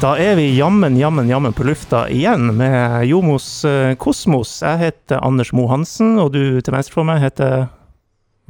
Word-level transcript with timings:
Da 0.00 0.10
er 0.20 0.34
vi 0.36 0.50
jammen, 0.58 0.96
jammen, 1.00 1.28
jammen 1.30 1.54
på 1.56 1.64
lufta 1.64 2.02
igjen 2.12 2.50
med 2.58 3.06
Jomos 3.08 3.46
eh, 3.64 3.94
Kosmos. 3.96 4.58
Jeg 4.62 4.78
heter 4.82 5.22
Anders 5.24 5.54
Moe 5.56 5.70
Hansen, 5.72 6.18
og 6.20 6.34
du 6.34 6.60
til 6.60 6.74
venstre 6.74 6.98
for 6.98 7.08
meg 7.08 7.22
heter 7.24 7.66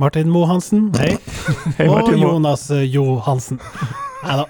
Martin 0.00 0.28
Moe 0.32 0.48
Hansen, 0.50 0.88
hei. 0.98 1.12
Hei, 1.78 1.86
Og 1.86 2.10
Mo. 2.10 2.32
Jonas 2.34 2.66
Johansen. 2.68 2.90
Jo 2.92 3.04
Hansen. 3.24 3.60
Nei 4.26 4.34
da. 4.42 4.48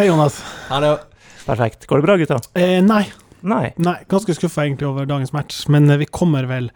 Hei, 0.00 0.08
Jonas. 0.10 0.40
Hallo. 0.68 0.96
Perfekt. 1.46 1.86
Går 1.88 2.02
det 2.02 2.06
bra, 2.08 2.16
gutta? 2.20 2.40
Eh, 2.58 2.80
nei, 2.84 3.04
Nei. 3.46 3.70
nei, 3.80 3.94
ganske 4.10 4.34
skuffa 4.36 4.66
egentlig 4.66 4.90
over 4.90 5.06
dagens 5.08 5.30
match, 5.32 5.62
men 5.72 5.86
eh, 5.94 6.00
vi 6.02 6.10
kommer 6.10 6.44
vel 6.50 6.68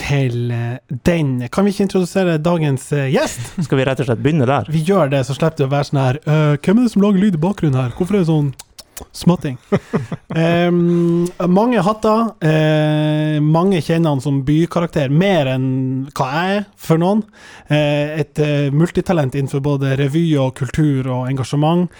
til 0.00 0.50
eh, 0.56 0.80
den. 1.06 1.36
Kan 1.52 1.68
vi 1.68 1.74
ikke 1.76 1.84
introdusere 1.86 2.38
dagens 2.42 2.88
eh, 2.96 3.06
gjest? 3.12 3.52
Skal 3.68 3.78
vi 3.78 3.86
rett 3.86 4.00
og 4.02 4.08
slett 4.08 4.24
begynne 4.24 4.48
der? 4.48 4.72
Vi 4.72 4.82
gjør 4.88 5.12
det, 5.12 5.22
så 5.28 5.36
slipper 5.36 5.60
det 5.60 5.68
å 5.68 5.72
være 5.76 5.90
sånn 5.92 6.00
her 6.02 6.18
«Øh, 6.24 6.56
Hvem 6.64 6.80
er 6.80 6.88
det 6.88 6.94
som 6.96 7.04
lager 7.04 7.22
lyd 7.22 7.38
i 7.38 7.42
bakgrunnen 7.44 7.78
her? 7.84 7.94
Hvorfor 7.98 8.16
er 8.18 8.24
det 8.24 8.30
sånn 8.32 8.50
smatting? 9.12 9.56
Em, 10.30 11.26
mange 11.50 11.82
hatter. 11.82 12.30
eh, 12.46 13.40
mange 13.42 13.80
kjenner 13.82 14.14
han 14.14 14.22
som 14.22 14.42
bykarakter, 14.46 15.10
mer 15.10 15.50
enn 15.50 15.64
hva 16.14 16.28
jeg 16.30 16.60
er 16.60 16.68
for 16.78 17.00
noen. 17.02 17.24
Eh, 17.66 18.20
et 18.22 18.38
eh, 18.38 18.68
multitalent 18.70 19.34
innenfor 19.34 19.62
både 19.64 19.96
revy 19.98 20.24
og 20.38 20.54
kultur 20.60 21.10
og 21.10 21.26
engasjement. 21.30 21.90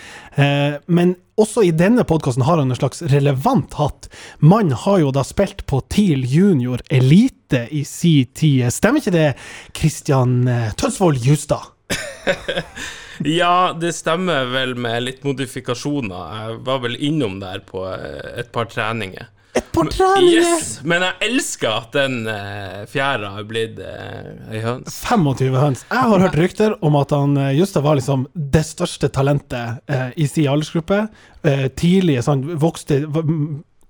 Men 0.86 1.12
også 1.40 1.64
i 1.66 1.73
denne 1.74 2.04
podkasten 2.06 2.45
har 2.46 2.60
han 2.60 2.70
en 2.70 2.79
slags 2.79 3.02
relevant 3.10 3.74
hatt. 3.80 4.09
Mannen 4.38 4.76
har 4.87 5.01
jo 5.02 5.10
da 5.14 5.24
spilt 5.26 5.66
på 5.68 5.82
TIL 5.90 6.23
junior 6.29 6.80
elite 6.88 7.66
i 7.74 7.82
si 7.88 8.24
tid. 8.30 8.70
Stemmer 8.73 9.02
ikke 9.02 9.16
det, 9.16 9.29
Kristian 9.76 10.42
Tønsvold 10.80 11.20
Justad? 11.26 11.73
Ja, 13.26 13.73
det 13.76 13.93
stemmer 13.99 14.49
vel 14.52 14.74
med 14.80 15.02
litt 15.04 15.26
modifikasjoner. 15.26 16.38
Jeg 16.38 16.63
var 16.65 16.80
vel 16.87 16.96
innom 16.96 17.38
der 17.43 17.60
på 17.66 17.85
eh, 17.93 18.40
et 18.40 18.51
par 18.54 18.71
treninger. 18.73 19.29
Et 19.59 19.66
par 19.74 19.88
treninger! 19.90 20.45
Yes, 20.45 20.76
Men 20.87 21.02
jeg 21.02 21.26
elsker 21.26 21.73
at 21.73 21.96
den 21.96 22.21
eh, 22.30 22.85
fjæra 22.91 23.32
har 23.35 23.48
blitt 23.51 23.80
eh, 23.82 24.30
ei 24.54 24.63
høns. 24.65 25.01
25 25.09 25.59
høns. 25.59 25.82
Jeg 25.91 26.13
har 26.13 26.23
hørt 26.23 26.38
rykter 26.38 26.76
om 26.87 26.96
at 27.01 27.13
han 27.16 27.35
eh, 27.41 27.52
Justa 27.59 27.82
var 27.85 27.98
liksom 27.98 28.29
det 28.35 28.63
største 28.68 29.10
talentet 29.13 29.82
eh, 29.91 30.13
i 30.16 30.29
sin 30.30 30.48
aldersgruppe. 30.52 31.02
Eh, 31.43 31.66
tidlig, 31.76 32.21
sånn, 32.26 32.46
vokste 32.63 33.02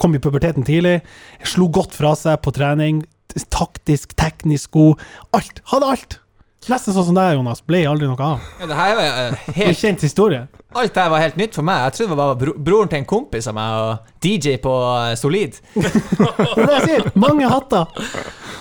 Kom 0.01 0.15
i 0.17 0.21
puberteten 0.23 0.65
tidlig. 0.65 1.03
Slo 1.45 1.67
godt 1.69 1.93
fra 1.93 2.15
seg 2.17 2.39
på 2.41 2.55
trening. 2.57 3.03
Taktisk, 3.53 4.15
teknisk 4.17 4.73
god. 4.73 5.03
Alt. 5.37 5.61
Hadde 5.69 5.91
alt. 5.93 6.17
Nesten 6.69 6.93
sånn 6.93 7.07
som 7.09 7.17
deg, 7.17 7.39
Jonas. 7.39 7.63
Ble 7.65 7.81
aldri 7.89 8.05
noe 8.11 8.21
av. 8.21 8.49
Ja, 8.61 8.67
det 8.69 8.77
her 8.77 8.99
er 9.01 9.07
jo 9.07 9.13
eh, 9.23 9.45
helt 9.57 9.79
kjent 9.81 10.03
historie. 10.05 10.43
Alt 10.77 10.93
det 10.95 11.03
her 11.03 11.11
var 11.11 11.23
helt 11.25 11.39
nytt 11.41 11.57
for 11.57 11.65
meg. 11.67 11.87
Jeg 11.87 11.97
trodde 11.97 12.13
det 12.13 12.19
var 12.21 12.35
bro 12.43 12.53
broren 12.69 12.91
til 12.93 13.01
en 13.01 13.07
kompis 13.09 13.49
av 13.51 13.57
meg 13.57 13.79
og 13.81 14.11
DJ 14.27 14.59
på 14.63 14.75
eh, 14.91 15.15
Solid. 15.19 15.57
Det 15.81 15.87
er 15.89 16.61
det 16.61 16.75
jeg 16.77 16.85
sier. 16.91 17.09
Mange 17.19 17.49
hatter. 17.49 17.89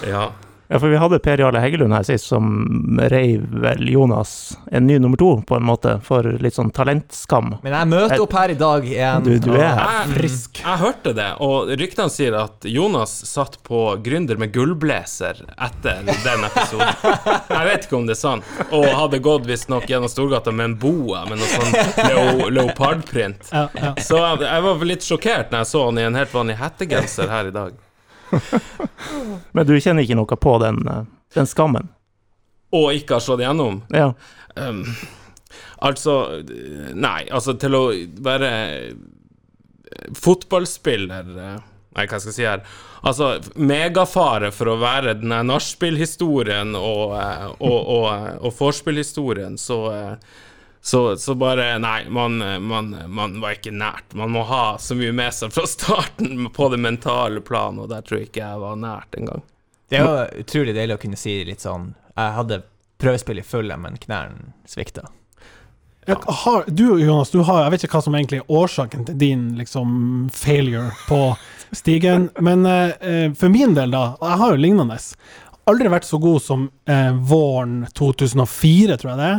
Ja. 0.07 0.29
Ja, 0.71 0.79
for 0.79 0.87
vi 0.87 0.97
hadde 1.01 1.17
Per 1.19 1.37
Jarle 1.41 1.59
Heggelund 1.63 1.93
her 1.97 2.03
sist, 2.05 2.27
som 2.29 2.99
reiv 3.09 3.41
vel 3.63 3.87
Jonas 3.89 4.57
en 4.71 4.85
ny 4.85 4.99
nummer 5.01 5.17
to, 5.17 5.29
på 5.41 5.55
en 5.57 5.63
måte, 5.65 5.95
for 6.05 6.21
litt 6.23 6.53
sånn 6.53 6.69
talentskam. 6.69 7.55
Men 7.63 7.73
jeg 7.73 7.89
møter 7.89 8.21
opp 8.21 8.35
her 8.37 8.53
i 8.53 8.57
dag 8.59 8.85
igjen. 8.85 9.25
Du, 9.25 9.31
du 9.47 9.55
er 9.55 9.65
her. 9.65 9.81
Jeg, 9.95 10.13
Frisk. 10.19 10.61
jeg 10.61 10.81
hørte 10.83 11.15
det, 11.17 11.25
og 11.41 11.73
ryktene 11.73 12.13
sier 12.13 12.37
at 12.37 12.69
Jonas 12.69 13.15
satt 13.31 13.57
på 13.65 13.81
Gründer 14.05 14.37
med 14.37 14.53
gullblazer 14.53 15.41
etter 15.57 16.05
den 16.05 16.45
episoden. 16.51 16.93
Jeg 17.49 17.65
vet 17.71 17.89
ikke 17.89 17.99
om 18.03 18.05
det 18.05 18.19
er 18.19 18.21
sant. 18.21 18.53
Og 18.69 18.85
hadde 18.85 19.23
gått 19.25 19.49
visstnok 19.49 19.89
gjennom 19.89 20.13
Storgata 20.13 20.53
med 20.53 20.69
en 20.69 20.79
boa 20.85 21.25
med 21.25 21.41
noe 21.41 21.49
sånn 21.49 22.09
leo, 22.13 22.49
leopardprint. 22.61 23.49
Ja, 23.49 23.65
ja. 23.73 23.95
Så 24.05 24.21
jeg 24.21 24.69
var 24.69 24.89
litt 24.93 25.01
sjokkert 25.01 25.49
når 25.49 25.65
jeg 25.65 25.73
så 25.73 25.87
han 25.89 25.97
i 25.97 26.09
en 26.13 26.21
helt 26.21 26.41
vanlig 26.43 26.61
hettegenser 26.61 27.33
her 27.33 27.49
i 27.49 27.57
dag. 27.57 27.85
Men 29.55 29.67
du 29.67 29.75
kjenner 29.79 30.03
ikke 30.03 30.17
noe 30.19 30.39
på 30.39 30.57
den, 30.63 30.81
eh, 30.87 31.07
den 31.37 31.49
skammen? 31.49 31.89
Og 32.75 32.91
ikke 32.93 33.17
har 33.17 33.25
slått 33.25 33.41
igjennom. 33.41 33.81
Ja. 33.93 34.11
Um, 34.55 34.83
altså 35.85 36.43
Nei, 36.93 37.23
altså 37.31 37.55
til 37.57 37.77
å 37.77 37.83
være 38.25 38.51
fotballspiller 40.17 41.33
eh, 41.33 41.57
Nei, 41.97 42.05
hva 42.05 42.19
skal 42.21 42.29
jeg 42.29 42.35
si 42.37 42.45
her? 42.45 42.61
Altså, 42.99 43.29
megafare 43.57 44.51
for 44.53 44.69
å 44.69 44.77
være 44.79 45.15
den 45.17 45.33
nachspielhistorien 45.49 46.75
og, 46.77 47.15
eh, 47.17 47.47
og, 47.57 47.79
og, 47.95 48.05
og 48.45 48.53
vorspiel-historien, 48.59 49.57
så 49.57 49.79
så, 50.81 51.17
så 51.17 51.35
bare 51.35 51.73
Nei, 51.79 52.09
man, 52.09 52.37
man, 52.63 52.95
man 53.07 53.37
var 53.41 53.57
ikke 53.57 53.73
nært. 53.75 54.13
Man 54.15 54.31
må 54.31 54.45
ha 54.47 54.77
så 54.79 54.95
mye 54.95 55.11
med 55.15 55.35
seg 55.35 55.53
fra 55.53 55.67
starten 55.67 56.47
på 56.55 56.69
det 56.71 56.79
mentale 56.79 57.43
plan, 57.45 57.79
og 57.79 57.91
der 57.91 58.05
tror 58.05 58.21
jeg 58.21 58.31
ikke 58.31 58.45
jeg 58.45 58.63
var 58.63 58.79
nært 58.79 59.19
engang. 59.19 59.45
Det 59.89 59.99
er 59.99 60.05
jo 60.05 60.43
utrolig 60.43 60.75
deilig 60.77 60.99
å 60.99 61.01
kunne 61.01 61.17
si 61.17 61.39
litt 61.47 61.63
sånn 61.65 61.95
Jeg 62.13 62.33
hadde 62.35 62.61
prøvespill 63.01 63.39
i 63.41 63.45
fulle, 63.47 63.77
men 63.79 63.97
knærne 63.97 64.53
svikta. 64.69 65.07
Ja, 66.09 66.17
har, 66.25 66.63
du, 66.67 66.99
Jonas, 66.99 67.29
du 67.29 67.39
har, 67.45 67.63
jeg 67.63 67.71
vet 67.73 67.83
ikke 67.85 67.99
hva 67.99 68.03
som 68.05 68.15
egentlig 68.17 68.39
er 68.41 68.51
årsaken 68.59 69.05
til 69.05 69.17
din 69.19 69.43
liksom, 69.59 69.91
failure 70.33 70.89
på 71.05 71.19
stigen, 71.75 72.29
men 72.41 72.65
eh, 72.65 72.95
eh, 73.01 73.27
for 73.37 73.53
min 73.53 73.75
del, 73.77 73.93
da, 73.93 74.15
og 74.17 74.25
jeg 74.25 74.41
har 74.41 74.55
jo 74.55 74.61
lignende, 74.63 74.97
aldri 75.69 75.91
vært 75.91 76.07
så 76.07 76.19
god 76.21 76.41
som 76.43 76.67
eh, 76.89 77.11
våren 77.29 77.83
2004, 77.97 78.97
tror 78.99 79.11
jeg 79.13 79.19
det. 79.21 79.31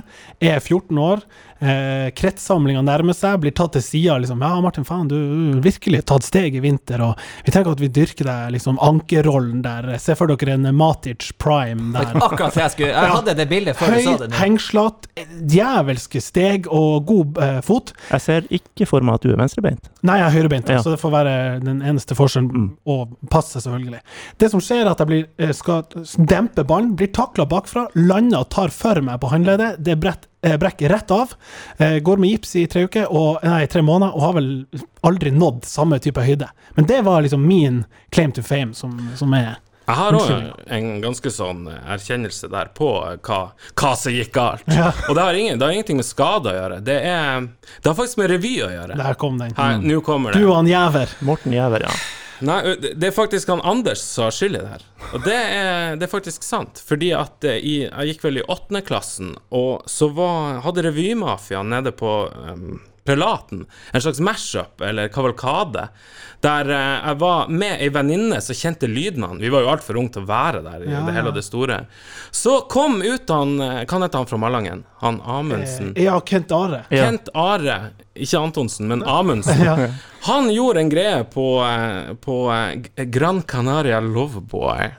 Jeg 0.47 0.57
er 0.57 0.65
14 0.65 1.03
år. 1.05 1.25
Eh, 1.61 2.09
Kretssamlinga 2.17 2.81
nærmer 2.87 3.13
seg, 3.17 3.39
blir 3.43 3.53
tatt 3.57 3.75
til 3.77 3.83
sida. 3.85 4.17
Liksom, 4.23 4.41
ja, 4.41 4.61
Martin, 4.65 4.85
faen, 4.89 5.09
du 5.11 5.17
har 5.55 5.61
virkelig 5.65 6.03
tatt 6.09 6.25
steg 6.25 6.55
i 6.57 6.63
vinter, 6.65 7.03
og 7.05 7.19
vi 7.45 7.53
tenker 7.53 7.75
at 7.75 7.83
vi 7.83 7.91
dyrker 7.93 8.25
deg 8.29 8.55
liksom 8.57 8.79
ankerrollen 8.81 9.61
der. 9.65 9.91
Se 10.01 10.17
for 10.17 10.31
dere 10.33 10.55
en 10.57 10.69
Matic 10.77 11.31
prime 11.39 11.93
der. 11.97 12.15
Akkurat 12.17 12.55
det 12.57 12.63
jeg 12.65 12.75
skulle 12.77 12.91
Jeg 12.95 13.13
hadde 13.15 13.35
det 13.37 13.49
bildet 13.51 13.77
før 13.77 13.93
du 13.93 14.01
sa 14.01 14.15
Høy, 14.17 14.23
det. 14.25 14.31
hengslete, 14.41 15.27
djevelske 15.55 16.23
steg 16.25 16.69
og 16.73 17.05
god 17.11 17.41
eh, 17.45 17.61
fot. 17.67 17.93
Jeg 18.11 18.25
ser 18.25 18.49
ikke 18.61 18.89
for 18.89 19.05
meg 19.07 19.19
at 19.21 19.27
du 19.27 19.33
er 19.35 19.41
venstrebeint. 19.41 19.91
Nei, 20.07 20.17
jeg 20.23 20.27
er 20.31 20.37
høyrebeint, 20.39 20.69
Ja. 20.73 20.81
så 20.83 20.95
det 20.95 21.01
får 21.03 21.13
være 21.13 21.35
den 21.65 21.83
eneste 21.85 22.17
forskjellen. 22.17 22.51
Mm. 22.51 22.71
Og 22.89 23.17
passe, 23.31 23.61
selvfølgelig. 23.61 24.01
Det 24.41 24.51
som 24.53 24.61
skjer, 24.65 24.85
er 24.87 24.93
at 24.95 25.03
jeg 25.05 25.11
blir, 25.11 25.27
eh, 25.39 25.53
skal 25.53 25.85
dempe 26.17 26.65
ballen, 26.65 26.95
blir 26.97 27.13
takla 27.13 27.45
bakfra, 27.51 27.89
lander 27.95 28.41
og 28.45 28.49
tar 28.51 28.69
for 28.73 29.01
meg 29.05 29.21
på 29.21 29.31
håndleddet. 29.33 29.83
Det 29.85 29.99
brett, 30.01 30.27
eh, 30.43 30.57
brekker 30.61 30.89
rett 30.89 31.11
av. 31.11 31.33
Eh, 31.79 31.99
går 31.99 32.17
med 32.23 32.31
gips 32.31 32.57
i 32.57 32.67
tre 32.71 32.85
uker, 32.89 33.07
og, 33.11 33.41
nei, 33.45 33.67
tre 33.71 33.83
måneder, 33.83 34.15
og 34.17 34.23
har 34.29 34.37
vel 34.39 34.51
aldri 35.07 35.31
nådd 35.35 35.65
samme 35.69 35.99
type 36.03 36.23
høyde. 36.25 36.49
Men 36.77 36.87
det 36.91 37.01
var 37.07 37.23
liksom 37.25 37.43
min 37.47 37.83
claim 38.11 38.33
to 38.33 38.43
fame, 38.43 38.75
som, 38.75 38.95
som 39.17 39.33
er 39.35 39.57
Jeg 39.91 39.97
har 39.99 40.15
òg 40.15 40.31
en 40.71 41.01
ganske 41.03 41.31
sånn 41.35 41.65
erkjennelse 41.67 42.47
der 42.53 42.69
på 42.77 42.91
hva, 43.27 43.39
hva 43.75 43.91
som 43.99 44.15
gikk 44.15 44.31
galt. 44.37 44.63
Ja. 44.71 44.93
Og 45.09 45.17
det 45.19 45.25
har, 45.25 45.35
ingen, 45.35 45.59
det 45.59 45.67
har 45.67 45.75
ingenting 45.75 45.99
med 45.99 46.07
skade 46.07 46.53
å 46.53 46.55
gjøre. 46.55 46.79
Det, 46.87 46.99
er, 47.11 47.49
det 47.83 47.91
har 47.91 47.97
faktisk 47.99 48.21
med 48.23 48.31
revy 48.31 48.53
å 48.63 48.71
gjøre. 48.71 48.99
Der 49.01 49.19
kom 49.19 49.41
den. 49.43 49.51
Her, 49.59 49.81
Nå 49.83 49.99
kommer 50.07 50.33
Du 50.37 50.39
det. 50.45 50.47
og 50.47 50.61
han 50.61 50.71
jæver. 50.71 51.17
Morten 51.27 51.57
Jæver, 51.57 51.89
ja. 51.89 51.95
Nei, 52.47 52.61
det 52.81 53.11
er 53.11 53.15
faktisk 53.15 53.51
han 53.53 53.63
Anders 53.67 54.03
som 54.05 54.29
har 54.29 54.35
skyld 54.35 54.57
i 54.57 54.63
det 54.63 54.71
her. 54.71 54.85
Og 55.13 55.25
det 55.27 55.37
er, 55.37 55.97
det 56.01 56.07
er 56.07 56.13
faktisk 56.13 56.45
sant. 56.47 56.81
Fordi 56.87 57.11
at 57.17 57.45
eh, 57.47 57.59
i, 57.61 57.75
jeg 57.85 58.15
gikk 58.15 58.25
vel 58.29 58.41
i 58.41 58.47
åttende 58.47 58.83
klassen, 58.87 59.35
og 59.53 59.85
så 59.91 60.09
var, 60.17 60.63
hadde 60.65 60.87
Revymafia 60.87 61.63
nede 61.67 61.93
på 61.97 62.15
um, 62.31 62.81
Prelaten 63.11 63.67
en 63.93 64.01
slags 64.07 64.21
mash-up, 64.23 64.81
eller 64.87 65.11
kavalkade, 65.13 65.89
der 66.41 66.71
eh, 66.73 67.09
jeg 67.11 67.19
var 67.21 67.51
med 67.53 67.83
ei 67.85 67.91
venninne 67.93 68.39
som 68.41 68.57
kjente 68.57 68.89
lydene. 68.89 69.35
Vi 69.43 69.51
var 69.53 69.67
jo 69.67 69.73
altfor 69.75 69.99
unge 70.01 70.15
til 70.15 70.23
å 70.25 70.29
være 70.31 70.63
der 70.65 70.87
i 70.87 70.93
Ja, 70.95 71.03
det 71.05 71.13
hele 71.19 71.33
og 71.33 71.37
det 71.37 71.43
store. 71.45 71.83
Så 72.33 72.55
kom 72.73 73.03
ut 73.05 73.29
han 73.35 73.57
eh, 73.61 73.83
Hva 73.85 73.99
heter 74.07 74.23
han 74.23 74.31
fra 74.31 74.39
Malangen? 74.41 74.85
Han 75.03 75.19
Amundsen. 75.21 75.93
Eh, 75.97 76.07
Ja, 76.07 76.17
Kent 76.25 76.53
Are. 76.57 76.85
Kent 76.89 77.29
Are, 77.37 77.77
ikke 78.17 78.41
Antonsen, 78.41 78.89
men 78.89 79.03
Amundsen. 79.05 79.61
Ja. 79.69 79.77
Han 80.31 80.51
gjorde 80.53 80.81
en 80.83 80.91
greie 80.93 81.21
på, 81.33 81.45
på 82.21 82.35
Gran 83.09 83.39
Canaria 83.49 84.01
Loveboy. 84.05 84.91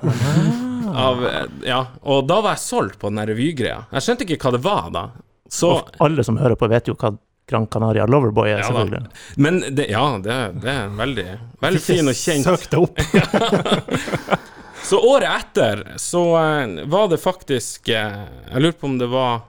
Av, 0.92 1.20
ja, 1.64 1.82
og 2.02 2.26
da 2.28 2.40
var 2.44 2.56
jeg 2.58 2.64
solgt 2.66 2.98
på 3.00 3.12
den 3.14 3.22
revygreia. 3.30 3.84
Jeg 3.94 4.06
skjønte 4.06 4.26
ikke 4.28 4.40
hva 4.50 4.52
det 4.58 4.62
var 4.66 4.88
da. 4.96 5.04
Så 5.52 5.70
Og 5.78 5.92
alle 6.04 6.26
som 6.26 6.40
hører 6.42 6.58
på, 6.60 6.68
vet 6.72 6.90
jo 6.90 6.96
hva 6.98 7.14
Gran 7.52 7.68
Canaria 7.72 8.08
Loverboy 8.10 8.48
er, 8.50 8.62
Ja 8.64 8.72
da. 8.72 8.72
selvfølgelig. 8.72 9.24
Men 9.46 9.60
det, 9.76 9.90
ja, 9.92 10.06
det, 10.24 10.40
det 10.64 10.72
er 10.74 10.92
veldig, 10.98 11.28
veldig 11.68 11.84
fin 11.84 12.12
og 12.12 12.18
kjent 12.18 12.48
Søk 12.48 12.66
det 12.72 12.82
opp. 12.82 13.02
Så 14.82 14.98
året 14.98 15.30
etter 15.30 15.84
så 16.02 16.22
eh, 16.40 16.86
var 16.90 17.08
det 17.12 17.20
faktisk 17.22 17.90
eh, 17.94 18.16
Jeg 18.52 18.64
lurer 18.64 18.78
på 18.82 18.88
om 18.90 18.96
det 19.00 19.08
var 19.12 19.44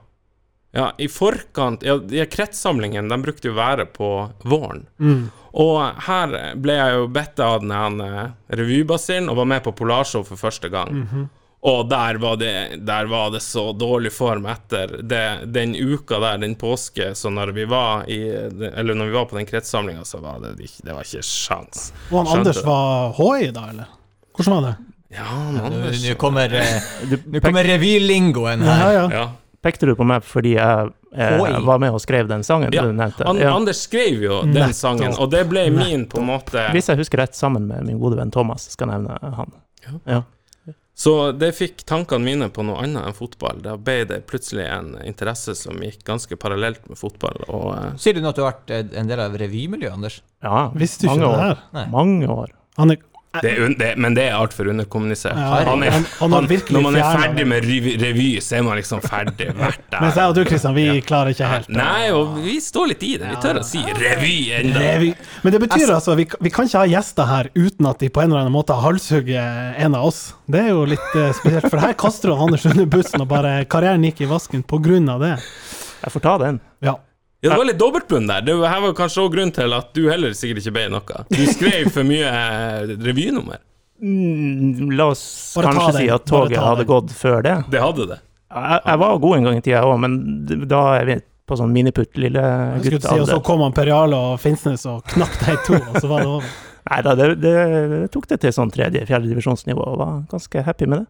Ja, 0.77 0.91
i 1.01 1.07
forkant 1.11 1.83
Ja, 1.83 1.97
de 1.97 2.21
kretssamlingene, 2.29 3.09
de 3.09 3.17
brukte 3.25 3.49
jo 3.49 3.55
være 3.57 3.85
på 3.89 4.11
våren. 4.45 4.85
Og 5.53 5.81
her 6.07 6.37
ble 6.57 6.77
jeg 6.77 6.95
jo 6.99 7.09
bedt 7.13 7.41
av 7.45 7.59
den 7.65 7.99
eh, 8.05 8.29
revybasillen 8.57 9.29
og 9.33 9.41
var 9.41 9.49
med 9.55 9.65
på 9.65 9.73
Polarshow 9.81 10.23
for 10.25 10.39
første 10.39 10.69
gang. 10.73 11.03
Og 11.63 11.85
der 11.87 12.17
var, 12.19 12.35
det, 12.35 12.53
der 12.83 13.05
var 13.07 13.29
det 13.31 13.39
så 13.41 13.69
dårlig 13.71 14.09
form 14.11 14.45
etter 14.51 14.97
det, 15.07 15.21
den 15.55 15.75
uka 15.79 16.17
der, 16.19 16.41
den 16.41 16.57
påske, 16.59 17.13
så 17.15 17.29
når 17.31 17.53
vi 17.55 17.63
var 17.71 18.03
i 18.11 18.17
Eller 18.27 18.97
når 18.99 19.05
vi 19.05 19.15
var 19.15 19.29
på 19.29 19.37
den 19.37 19.45
kretssamlinga, 19.47 20.03
så 20.03 20.19
var 20.19 20.41
det 20.43 20.57
det 20.83 20.91
var 20.91 21.07
ikke 21.07 21.23
sjans. 21.23 21.93
Og 22.11 22.17
han 22.17 22.27
Skjønte 22.27 22.39
Anders 22.41 22.59
det. 22.59 22.65
var 22.67 23.13
HI 23.19 23.47
da, 23.55 23.63
eller? 23.71 23.93
Hvordan 24.35 24.57
var 24.57 24.67
det? 24.67 24.73
Ja, 25.15 25.23
han 25.29 25.61
Anders 25.69 26.03
nå 26.03 26.17
kommer, 26.19 26.57
eh, 26.59 27.39
kommer 27.47 27.63
revylingoen 27.63 28.67
her. 28.67 28.83
ja. 28.97 29.07
ja. 29.13 29.23
pekte 29.63 29.87
du 29.87 29.95
på 29.95 30.03
meg 30.03 30.25
fordi 30.27 30.57
jeg 30.57 30.91
eh, 31.15 31.47
var 31.63 31.79
med 31.79 31.95
og 31.95 32.01
skrev 32.03 32.27
den 32.27 32.43
sangen 32.43 32.73
Ja, 32.75 32.83
du 32.83 32.91
nevnte? 32.91 33.23
An 33.29 33.39
Ja. 33.39 33.53
Anders 33.55 33.85
skrev 33.87 34.19
jo 34.25 34.41
den 34.43 34.57
Nettopp. 34.57 34.75
sangen, 34.83 35.15
og 35.15 35.31
det 35.31 35.45
ble 35.47 35.69
min 35.71 36.09
på 36.11 36.19
en 36.19 36.27
måte 36.33 36.67
Hvis 36.75 36.91
jeg 36.91 36.99
husker 36.99 37.23
rett, 37.23 37.39
sammen 37.39 37.71
med 37.71 37.87
min 37.87 38.03
gode 38.03 38.19
venn 38.19 38.35
Thomas, 38.35 38.67
skal 38.75 38.91
jeg 38.91 39.05
nevne 39.07 39.35
han. 39.39 39.59
Ja. 40.03 40.23
Så 41.03 41.13
det 41.35 41.49
fikk 41.57 41.81
tankene 41.89 42.23
mine 42.23 42.47
på 42.53 42.63
noe 42.63 42.79
annet 42.83 43.09
enn 43.09 43.15
fotball. 43.17 43.59
Da 43.65 43.75
ble 43.81 44.03
det 44.07 44.21
plutselig 44.29 44.67
en 44.71 44.93
interesse 45.03 45.55
som 45.59 45.81
gikk 45.83 46.05
ganske 46.07 46.37
parallelt 46.39 46.85
med 46.87 46.99
fotball. 46.99 47.41
Og 47.49 47.65
eh, 47.75 47.89
Sier 47.99 48.15
du 48.15 48.21
nå 48.23 48.31
at 48.31 48.39
du 48.39 48.43
har 48.45 48.53
vært 48.53 48.93
en 49.01 49.09
del 49.09 49.23
av 49.25 49.35
revymiljøet, 49.41 49.97
Anders? 49.97 50.21
ja 50.45 50.69
Visste 50.77 51.03
du 51.03 51.09
ikke 51.11 51.17
mange 51.25 51.33
det 51.41 51.49
her? 51.49 51.65
Nei. 51.75 51.85
Mange 51.91 52.29
år. 52.31 52.53
Han 52.79 52.95
er, 52.95 53.01
det 53.41 53.49
er, 53.49 53.61
un- 53.65 53.73
det, 53.79 53.87
men 53.97 54.13
det 54.13 54.27
er 54.29 54.35
altfor 54.37 54.67
underkommunisert. 54.69 55.33
Ja, 55.33 55.63
han 55.65 55.81
er, 55.83 55.91
han- 55.95 56.05
han 56.19 56.33
han, 56.37 56.47
når 56.69 56.81
man 56.85 56.95
er 56.99 57.17
ferdig 57.17 57.45
med 57.49 57.65
revy, 57.65 57.93
revy, 58.01 58.27
så 58.45 58.57
er 58.59 58.63
man 58.67 58.77
liksom 58.77 59.01
ferdig. 59.01 59.47
hvert 59.57 59.79
der. 59.91 60.01
mens 60.03 60.15
jeg 60.19 60.27
og 60.29 60.35
du, 60.37 60.43
Kristian, 60.45 60.75
vi 60.77 60.85
klarer 61.01 61.33
ikke 61.33 61.47
helt 61.49 61.69
å- 61.71 61.77
Nei, 61.79 62.11
og 62.13 62.35
vi 62.45 62.59
står 62.61 62.91
litt 62.93 63.03
i 63.07 63.11
det. 63.17 63.31
Vi 63.33 63.39
tør 63.41 63.59
å 63.61 63.63
si 63.65 63.81
revy 63.97 64.35
ennå. 64.59 65.15
Men 65.43 65.55
det 65.55 65.61
betyr 65.65 65.93
altså 65.95 66.15
vi, 66.19 66.27
vi 66.45 66.49
kan 66.53 66.69
ikke 66.69 66.83
ha 66.83 66.91
gjester 66.93 67.25
her 67.31 67.49
uten 67.57 67.89
at 67.89 67.99
de 68.05 68.09
på 68.13 68.21
en 68.21 68.29
eller 68.29 68.43
annen 68.45 68.53
måte 68.53 68.77
halshugger 68.83 69.73
en 69.81 69.95
av 69.97 70.05
oss. 70.11 70.21
Det 70.45 70.59
er 70.65 70.69
jo 70.75 70.85
litt 70.85 71.15
eh, 71.17 71.31
spesielt, 71.33 71.69
for 71.71 71.81
her 71.81 71.93
kaster 71.97 72.29
du 72.29 72.35
Anders 72.37 72.65
under 72.69 72.85
bussen, 72.85 73.21
og 73.23 73.27
bare 73.31 73.63
karrieren 73.65 74.03
gikk 74.05 74.21
i 74.25 74.29
vasken 74.29 74.61
på 74.67 74.77
grunn 74.83 75.09
av 75.09 75.19
det. 75.23 75.33
Jeg 76.03 76.11
får 76.13 76.21
ta 76.25 76.37
den. 76.41 76.61
Ja. 76.83 76.97
Ja, 77.43 77.49
det 77.51 77.57
var 77.59 77.67
litt 77.67 77.79
dobbeltbunn 77.81 78.27
der. 78.29 78.41
Det 78.47 78.55
her 78.63 78.81
var 78.85 78.93
kanskje 78.95 79.23
òg 79.25 79.33
grunnen 79.35 79.51
til 79.55 79.73
at 79.75 79.89
du 79.95 80.05
heller 80.07 80.31
sikkert 80.37 80.61
ikke 80.63 80.75
ble 80.77 80.85
noe. 80.93 81.23
Du 81.27 81.41
skrev 81.51 81.89
for 81.91 82.07
mye 82.07 82.29
eh, 82.29 82.93
revynummer. 83.03 83.59
Mm, 84.03 84.91
La 84.97 85.09
oss 85.11 85.53
Bare 85.57 85.73
kanskje 85.75 85.93
si 86.01 86.07
at 86.11 86.23
bare 86.27 86.47
toget 86.47 86.57
ta 86.59 86.63
hadde 86.69 86.83
den. 86.83 86.89
gått 86.91 87.11
før 87.15 87.43
det. 87.45 87.55
Det 87.71 87.81
hadde 87.83 88.07
det. 88.13 88.19
Jeg, 88.53 88.79
jeg 88.85 88.99
var 89.03 89.21
god 89.23 89.37
en 89.37 89.47
gang 89.49 89.57
i 89.59 89.63
tida 89.65 89.83
òg, 89.87 89.95
men 90.03 90.17
da 90.69 90.81
er 90.99 91.07
vi 91.09 91.15
på 91.49 91.57
sånn 91.59 91.71
miniputt 91.75 92.15
lille 92.21 92.39
Jeg 92.43 92.83
skulle 92.83 92.99
gutt 92.99 93.07
si, 93.09 93.19
og 93.23 93.27
så 93.27 93.39
kom 93.43 93.63
han 93.65 93.73
Per 93.75 93.89
Jarle 93.91 94.19
og 94.29 94.37
Finnsnes 94.39 94.85
og 94.87 95.01
knakk 95.11 95.33
de 95.43 95.55
to, 95.67 95.79
og 95.79 95.97
så 95.99 96.11
var 96.11 96.23
det 96.23 96.29
over. 96.37 96.53
Nei 96.91 96.99
da, 97.03 97.13
det, 97.19 97.27
det, 97.43 97.53
det 97.93 98.07
tok 98.11 98.27
det 98.31 98.37
til 98.43 98.53
sånn 98.55 98.71
tredje-fjerde 98.71 99.29
divisjonsnivå, 99.31 99.83
og 99.93 99.99
var 99.99 100.21
ganske 100.31 100.63
happy 100.67 100.87
med 100.91 101.03
det. 101.03 101.07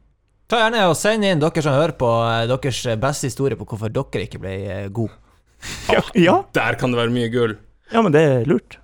Ta 0.51 0.59
gjerne 0.61 0.83
og 0.89 0.95
Send 0.99 1.25
inn 1.25 1.41
dere 1.41 1.63
som 1.65 1.73
hører 1.77 1.95
på, 1.97 2.09
eh, 2.29 2.43
deres 2.51 2.81
beste 3.01 3.29
historie 3.29 3.57
på 3.57 3.65
hvorfor 3.69 3.93
dere 3.93 4.25
ikke 4.27 4.41
ble 4.43 4.53
eh, 4.69 4.87
gode. 4.93 5.15
Ja, 5.91 6.01
ja. 6.27 6.37
Der 6.55 6.79
kan 6.79 6.93
det 6.93 6.99
være 6.99 7.13
mye 7.13 7.29
gull. 7.33 7.57
ja 7.91 8.01
men 8.01 8.15
det 8.15 8.23
er 8.23 8.49
lurt. 8.49 8.79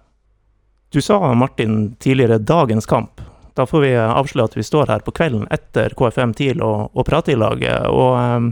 Du 0.89 1.01
sa, 1.01 1.19
Martin, 1.37 1.95
tidligere 2.01 2.39
dagens 2.41 2.85
kamp. 2.89 3.21
Da 3.53 3.65
får 3.65 3.81
vi 3.83 3.91
avsløre 3.99 4.49
at 4.49 4.57
vi 4.57 4.63
står 4.63 4.89
her 4.89 5.03
på 5.05 5.11
kvelden 5.11 5.45
etter 5.53 5.93
KFM 5.97 6.33
TIL 6.37 6.63
og, 6.65 6.89
og 6.95 7.05
prater 7.05 7.35
i 7.35 7.37
laget. 7.37 7.85
Og 7.91 8.15
um, 8.15 8.49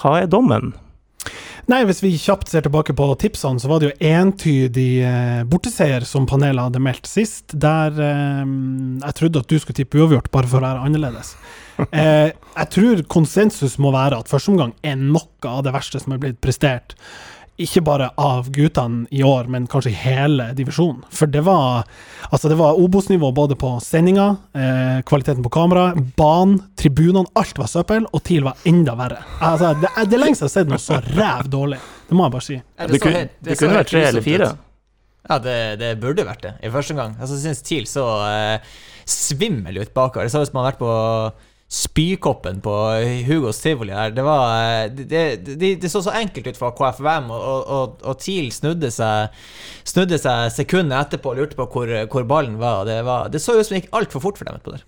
hva 0.00 0.14
er 0.20 0.28
dommen? 0.28 0.74
Nei, 1.68 1.82
hvis 1.84 1.98
vi 2.00 2.14
kjapt 2.16 2.48
ser 2.48 2.64
tilbake 2.64 2.94
på 2.96 3.06
tipsene, 3.20 3.60
så 3.60 3.68
var 3.68 3.82
det 3.82 3.90
jo 3.90 4.08
entydig 4.08 5.02
eh, 5.04 5.40
borteseier 5.44 6.06
som 6.08 6.24
panelet 6.28 6.64
hadde 6.64 6.80
meldt 6.80 7.08
sist, 7.10 7.52
der 7.52 7.92
eh, 8.00 8.44
jeg 9.02 9.16
trodde 9.18 9.42
at 9.42 9.50
du 9.52 9.58
skulle 9.60 9.76
tippe 9.76 10.00
uavgjort, 10.00 10.30
bare 10.32 10.48
for 10.48 10.62
å 10.62 10.68
være 10.68 10.84
annerledes. 10.88 11.36
Eh, 11.78 12.32
jeg 12.34 12.68
tror 12.74 13.00
konsensus 13.06 13.76
må 13.78 13.92
være 13.94 14.16
at 14.18 14.26
første 14.26 14.50
omgang 14.50 14.72
er 14.82 14.96
noe 14.98 15.46
av 15.46 15.60
det 15.62 15.70
verste 15.76 16.00
som 16.02 16.10
er 16.16 16.18
blitt 16.24 16.40
prestert. 16.42 16.96
Ikke 17.58 17.80
bare 17.82 18.10
av 18.22 18.46
guttene 18.54 19.08
i 19.10 19.24
år, 19.26 19.48
men 19.50 19.64
kanskje 19.66 19.90
hele 19.90 20.52
divisjonen. 20.54 21.00
For 21.10 21.26
det 21.26 21.40
var 21.42 21.88
altså 22.30 22.46
det 22.52 22.58
var 22.60 22.78
Obos-nivå 22.78 23.32
både 23.34 23.56
på 23.58 23.72
sendinga, 23.82 24.28
eh, 24.54 25.00
kvaliteten 25.08 25.42
på 25.42 25.50
kamera, 25.50 25.88
banen, 26.16 26.60
tribunene. 26.78 27.26
Alt 27.34 27.58
var 27.58 27.66
søppel, 27.66 28.06
og 28.14 28.22
TIL 28.22 28.46
var 28.46 28.54
enda 28.64 28.94
verre. 28.94 29.18
Altså, 29.42 29.72
det, 29.80 29.90
er- 29.90 30.06
det 30.06 30.20
er 30.20 30.24
jeg 30.28 30.38
har 30.44 30.52
sett 30.54 30.70
noe 30.70 30.78
så 30.78 31.00
ræv 31.02 31.50
dårlig. 31.50 31.80
Det 32.08 32.14
må 32.16 32.28
jeg 32.28 32.36
bare 32.36 32.46
si. 32.46 32.60
Det, 32.78 33.00
kunne, 33.02 33.24
det 33.42 33.58
kunne 33.58 33.80
vært 33.80 33.90
tre 33.90 34.04
eller 34.12 34.22
fire. 34.28 34.52
Ja, 35.28 35.36
det, 35.44 35.58
det 35.82 35.90
burde 36.00 36.24
vært 36.24 36.46
det 36.46 36.54
i 36.64 36.70
første 36.72 36.94
gang. 36.96 37.16
Altså, 37.18 37.34
jeg 37.36 37.42
syns 37.56 37.66
TIL 37.66 37.90
så 37.90 38.06
eh, 38.30 38.70
svimmel 39.04 39.82
ut 39.82 39.90
bakover. 39.98 40.24
Det 40.24 40.32
så 40.32 40.44
ut 40.46 40.48
som 40.52 40.60
man 40.60 40.68
har 40.68 40.76
vært 40.76 40.84
på 40.86 40.94
spykoppen 41.68 42.62
på 42.64 42.74
Hugos 43.26 43.60
tivoli 43.60 43.92
her. 43.92 44.12
Det 44.16 44.24
var 44.24 44.88
det, 44.88 45.24
det, 45.44 45.74
det 45.82 45.90
så 45.92 46.00
så 46.02 46.14
enkelt 46.16 46.48
ut 46.48 46.60
for 46.60 46.72
KFVM, 46.76 47.28
og, 47.34 47.68
og, 47.68 47.98
og 48.08 48.20
TIL 48.24 48.48
snudde 48.54 48.90
seg 48.94 49.34
Snudde 49.88 50.18
seg 50.20 50.52
sekundet 50.52 50.98
etterpå 50.98 51.32
og 51.32 51.42
lurte 51.42 51.56
på 51.56 51.68
hvor, 51.72 51.92
hvor 52.12 52.24
ballen 52.28 52.58
var. 52.60 52.84
Det, 52.88 53.00
var, 53.04 53.28
det 53.32 53.40
så 53.40 53.56
ut 53.56 53.66
som 53.66 53.76
det 53.76 53.84
gikk 53.84 53.94
altfor 53.96 54.24
fort 54.24 54.40
for 54.40 54.48
dem 54.48 54.60
utpå 54.60 54.74
der. 54.74 54.84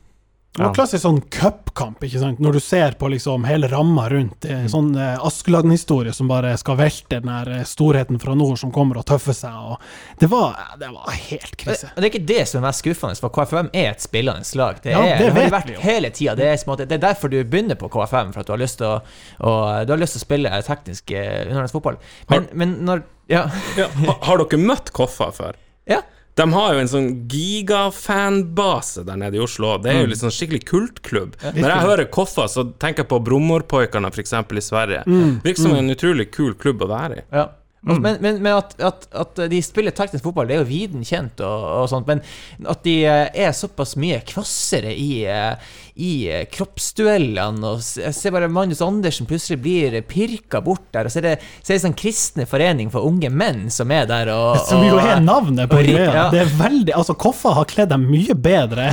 Det 0.50 0.62
var 0.64 0.70
Ja. 0.70 0.74
klassisk 0.74 1.04
sånn 1.04 1.20
cupkamp, 1.30 2.00
ikke 2.02 2.18
sant. 2.18 2.40
Når 2.42 2.52
du 2.56 2.60
ser 2.60 2.96
på 2.98 3.06
liksom 3.08 3.44
hele 3.46 3.68
ramma 3.70 4.08
rundt. 4.10 4.40
Det 4.42 4.50
er 4.50 4.64
sånn 4.68 4.88
eh, 4.98 5.16
Askeladden-historie 5.24 6.12
som 6.12 6.26
bare 6.28 6.56
skal 6.58 6.76
velte 6.80 7.20
den 7.20 7.30
her 7.30 7.48
eh, 7.54 7.62
storheten 7.64 8.18
fra 8.20 8.34
nord 8.34 8.58
som 8.58 8.72
kommer 8.74 8.98
og 8.98 9.06
tøffer 9.06 9.32
seg. 9.32 9.54
Og 9.54 9.78
det 10.18 10.26
var, 10.32 10.58
det 10.80 10.88
var 10.90 11.14
helt 11.14 11.54
krise. 11.56 11.92
Det, 11.94 12.02
Det 12.02 12.08
er 12.08 12.10
ikke 12.10 12.26
det 12.32 12.48
som 12.50 12.58
er 12.64 12.66
mest 12.66 12.82
skuffende, 12.82 13.20
for 13.22 13.30
KFM 13.30 13.70
er 13.72 13.92
et 13.92 14.02
spillende 14.02 14.58
lag. 14.58 14.82
Det, 14.82 14.90
Ja, 14.90 15.04
er, 15.06 15.18
det 15.22 15.30
det 15.30 15.32
har 15.36 15.40
det 15.46 15.54
vært 15.54 15.70
jo. 15.76 15.80
hele 15.86 16.10
tida. 16.10 16.34
Det, 16.34 16.50
det 16.88 16.98
er 16.98 17.04
derfor 17.06 17.30
du 17.30 17.38
begynner 17.44 17.78
på 17.78 17.88
KFM, 17.94 18.32
for 18.34 18.40
at 18.42 18.46
du 18.50 18.52
har 18.56 18.58
lyst 18.66 18.78
til 18.82 18.90
å, 18.90 19.00
å, 19.46 19.54
du 19.86 19.94
har 19.94 20.02
lyst 20.02 20.18
til 20.18 20.24
å 20.24 20.26
spille 20.26 20.62
teknisk 20.66 21.10
eh, 21.14 21.44
underholdningsfotball. 21.46 21.96
Men, 22.34 22.48
men 22.54 22.76
når 22.90 23.06
Ja. 23.30 23.46
Ja, 23.78 23.86
ha, 23.86 24.18
har 24.26 24.42
dere 24.42 24.58
møtt 24.58 24.90
Koffa 24.92 25.30
før? 25.32 25.54
ja. 25.86 26.02
De 26.38 26.46
har 26.52 26.74
jo 26.74 26.80
en 26.80 26.88
sånn 26.88 27.08
gigafanbase 27.28 29.02
der 29.04 29.18
nede 29.20 29.36
i 29.36 29.42
Oslo. 29.44 29.74
Det 29.82 29.90
er 29.92 30.00
jo 30.04 30.10
liksom 30.12 30.32
skikkelig 30.32 30.62
kultklubb. 30.68 31.34
Når 31.42 31.68
jeg 31.68 31.84
hører 31.84 32.08
Koffa, 32.14 32.46
så 32.48 32.64
tenker 32.80 33.04
jeg 33.04 33.10
på 33.10 33.18
Bromorpoikene, 33.26 34.08
f.eks. 34.14 34.32
i 34.32 34.64
Sverige. 34.64 35.02
Virker 35.44 35.62
som 35.62 35.74
en 35.76 35.90
utrolig 35.92 36.30
kul 36.34 36.54
klubb 36.60 36.82
å 36.86 36.90
være 36.90 37.22
i. 37.22 37.26
Ja. 37.34 37.48
Altså, 37.80 38.00
Men, 38.04 38.16
men, 38.20 38.42
men 38.44 38.52
at, 38.58 38.74
at, 38.84 39.06
at 39.16 39.38
de 39.48 39.58
spiller 39.64 39.94
teknisk 39.96 40.26
fotball, 40.26 40.44
det 40.50 40.58
er 40.58 40.58
jo 40.60 40.68
viden 40.68 41.04
kjent, 41.06 41.40
og, 41.40 41.62
og 41.80 41.86
sånt, 41.88 42.10
men 42.10 42.20
at 42.68 42.82
de 42.84 42.96
eh, 43.08 43.30
er 43.46 43.54
såpass 43.56 43.94
mye 43.96 44.18
kvassere 44.28 44.92
i, 44.92 45.22
eh, 45.24 45.70
i 45.96 46.10
eh, 46.28 46.42
kroppsduellene 46.52 47.64
og 47.70 47.80
Jeg 48.02 48.12
ser 48.18 48.34
bare 48.36 48.50
Magnus 48.52 48.82
Andersen 48.84 49.24
plutselig 49.30 49.62
blir 49.64 49.96
pirka 50.04 50.60
bort 50.60 50.90
der, 50.92 51.08
og 51.08 51.14
så 51.14 51.22
er 51.22 51.28
det, 51.30 51.34
så 51.62 51.72
er 51.72 51.78
det 51.78 51.84
sånn 51.86 51.96
kristne 52.02 52.44
forening 52.50 52.92
for 52.92 53.08
unge 53.08 53.32
menn 53.32 53.70
som 53.72 53.88
er 53.96 54.04
der 54.10 54.28
og, 54.34 54.60
Som 54.68 54.84
jo 54.84 55.00
er 55.00 55.24
navnet 55.24 55.72
på 55.72 55.80
greia. 55.80 56.10
ja. 56.10 56.28
Det 56.34 56.44
er 56.44 56.52
veldig 56.60 56.98
Altså, 57.00 57.16
Koffa 57.16 57.56
har 57.56 57.70
kledd 57.70 57.94
dem 57.94 58.04
mye 58.12 58.36
bedre 58.36 58.90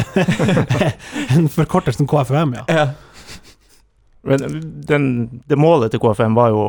enn 1.35 1.51
forkortelsen 1.51 2.07
KFUM, 2.07 2.55
ja. 2.61 2.63
ja. 2.71 2.87
Men 4.27 4.61
den, 4.87 5.11
det 5.47 5.59
målet 5.59 5.91
til 5.91 5.99
KFM 6.03 6.39
var 6.39 6.55
jo 6.55 6.63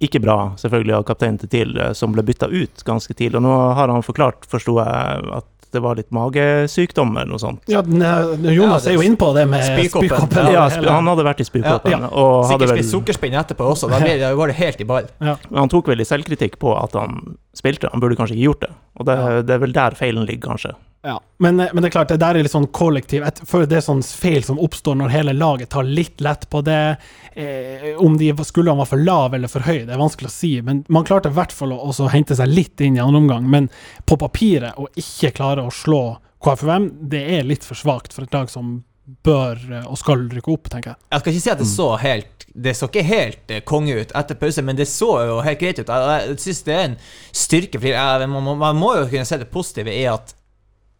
ikke 0.00 0.20
bra, 0.20 0.52
selvfølgelig, 0.60 0.94
av 0.98 1.04
kapteinen 1.08 1.38
til 1.40 1.48
TIL, 1.48 1.76
eh, 1.80 1.92
som 1.96 2.12
ble 2.12 2.22
bytta 2.22 2.48
ut 2.52 2.82
ganske 2.84 3.14
tidlig. 3.16 3.36
Og 3.40 3.42
nå 3.46 3.74
har 3.74 3.88
han 3.88 4.02
forklart, 4.04 4.44
forsto 4.50 4.76
jeg, 4.82 5.30
at 5.38 5.46
det 5.72 5.80
var 5.82 5.96
litt 5.98 6.10
magesykdom 6.14 7.16
eller 7.16 7.26
noe 7.32 7.40
sånt. 7.42 7.62
ja 7.68 7.80
eh, 7.80 8.52
Jonas 8.54 8.84
Ja, 8.86 8.92
er 8.92 8.94
jo 8.96 9.02
inne 9.04 9.16
på 9.20 9.32
det 9.34 9.46
med 9.50 9.64
Spykoppen. 9.66 10.08
spykoppen. 10.08 10.50
Ja, 10.54 10.66
sp- 10.72 10.86
han 10.88 11.06
hadde 11.10 11.24
vært 11.26 11.40
i 11.42 11.46
spykoppen, 11.48 11.90
Ja, 11.90 11.98
ja. 11.98 12.08
og 12.12 12.44
hadde 12.46 12.52
Sikkert 12.52 12.70
vel 12.70 12.78
spist 12.78 12.94
sukkerspinn 12.94 13.34
etterpå 13.40 13.66
også, 13.72 13.90
da, 13.90 13.98
går 14.36 14.52
det 14.52 14.56
helt 14.60 14.80
i 14.80 14.84
ball. 14.84 15.08
ja. 15.20 15.36
Men 15.50 15.58
han 15.64 15.68
tok 15.72 15.86
veldig 15.90 16.06
selvkritikk 16.06 16.58
på 16.62 16.72
at 16.82 16.92
han 16.94 17.36
spilte. 17.56 17.90
Han 17.92 18.00
burde 18.00 18.16
kanskje 18.16 18.36
ikke 18.36 18.46
gjort 18.52 18.60
det. 18.60 18.70
Og 19.00 19.06
det, 19.06 19.16
Ja. 19.18 19.42
det 19.42 19.50
er 19.54 19.58
vel 19.58 19.72
der 19.72 19.90
feilen 19.98 20.26
ligger, 20.26 20.50
kanskje. 20.54 20.74
Ja, 21.06 21.20
men, 21.38 21.60
eh, 21.60 21.68
men 21.72 21.82
det 21.82 21.88
er 21.88 21.94
klart, 21.94 22.08
det 22.10 22.18
der 22.18 22.34
er 22.34 22.42
litt 22.42 22.50
sånn 22.50 22.66
kollektiv 22.74 23.22
Jeg 23.22 23.46
føler 23.46 23.68
det 23.70 23.76
er 23.78 23.84
sånn 23.86 24.02
feil 24.02 24.42
som 24.42 24.58
oppstår 24.58 24.96
når 24.98 25.12
hele 25.14 25.34
laget 25.36 25.70
tar 25.70 25.86
litt 25.86 26.18
lett 26.24 26.48
på 26.50 26.64
det. 26.66 26.96
Eh, 27.38 27.92
om 28.02 28.16
de 28.18 28.32
skulle 28.42 28.72
han 28.74 28.80
var 28.80 28.88
for 28.90 28.98
lav 28.98 29.36
eller 29.36 29.52
for 29.52 29.62
høy, 29.62 29.84
det 29.86 29.94
er 29.94 30.00
vanskelig 30.02 30.32
å 30.32 30.34
si. 30.34 30.50
Men 30.66 30.82
man 30.90 31.06
klarte 31.06 31.30
i 31.30 31.36
hvert 31.36 31.54
fall 31.54 31.76
å 31.76 31.78
også 31.92 32.08
hente 32.10 32.34
seg 32.34 32.50
litt 32.50 32.82
inn 32.82 32.98
i 32.98 33.04
andre 33.04 33.22
omgang. 33.22 33.46
Men 33.46 33.68
på 34.02 34.18
papiret, 34.18 34.74
å 34.74 34.88
ikke 34.98 35.30
klare 35.36 35.62
å 35.62 35.70
slå 35.70 36.18
KFUM, 36.42 36.90
det 37.12 37.22
er 37.36 37.46
litt 37.46 37.66
for 37.66 37.78
svakt 37.78 38.16
for 38.16 38.26
et 38.26 38.34
lag 38.34 38.50
som 38.50 38.80
bør 39.22 39.60
eh, 39.76 39.84
og 39.86 40.00
skal 40.00 40.24
rykke 40.32 40.50
opp, 40.56 40.70
tenker 40.72 40.96
jeg. 40.96 41.02
Jeg 41.12 41.22
skal 41.22 41.36
ikke 41.36 41.44
si 41.44 41.52
at 41.52 41.62
det 41.62 41.68
så 41.70 41.86
helt 42.02 42.48
Det 42.66 42.72
så 42.74 42.88
ikke 42.88 43.04
helt 43.06 43.52
eh, 43.54 43.62
konge 43.68 43.94
ut 44.00 44.16
etter 44.16 44.40
pause, 44.40 44.64
men 44.66 44.78
det 44.78 44.88
så 44.90 45.12
jo 45.28 45.38
helt 45.46 45.62
greit 45.62 45.78
ut. 45.78 45.86
Jeg, 45.86 46.32
jeg 46.32 46.40
synes 46.48 46.64
det 46.66 46.74
er 46.74 46.84
en 46.88 46.98
styrke. 47.44 47.82
For 47.84 48.26
man, 48.32 48.50
man 48.58 48.80
må 48.80 48.96
jo 48.96 49.06
kunne 49.06 49.28
se 49.28 49.38
det 49.38 49.52
positive 49.54 49.94
i 49.94 50.02
at 50.10 50.34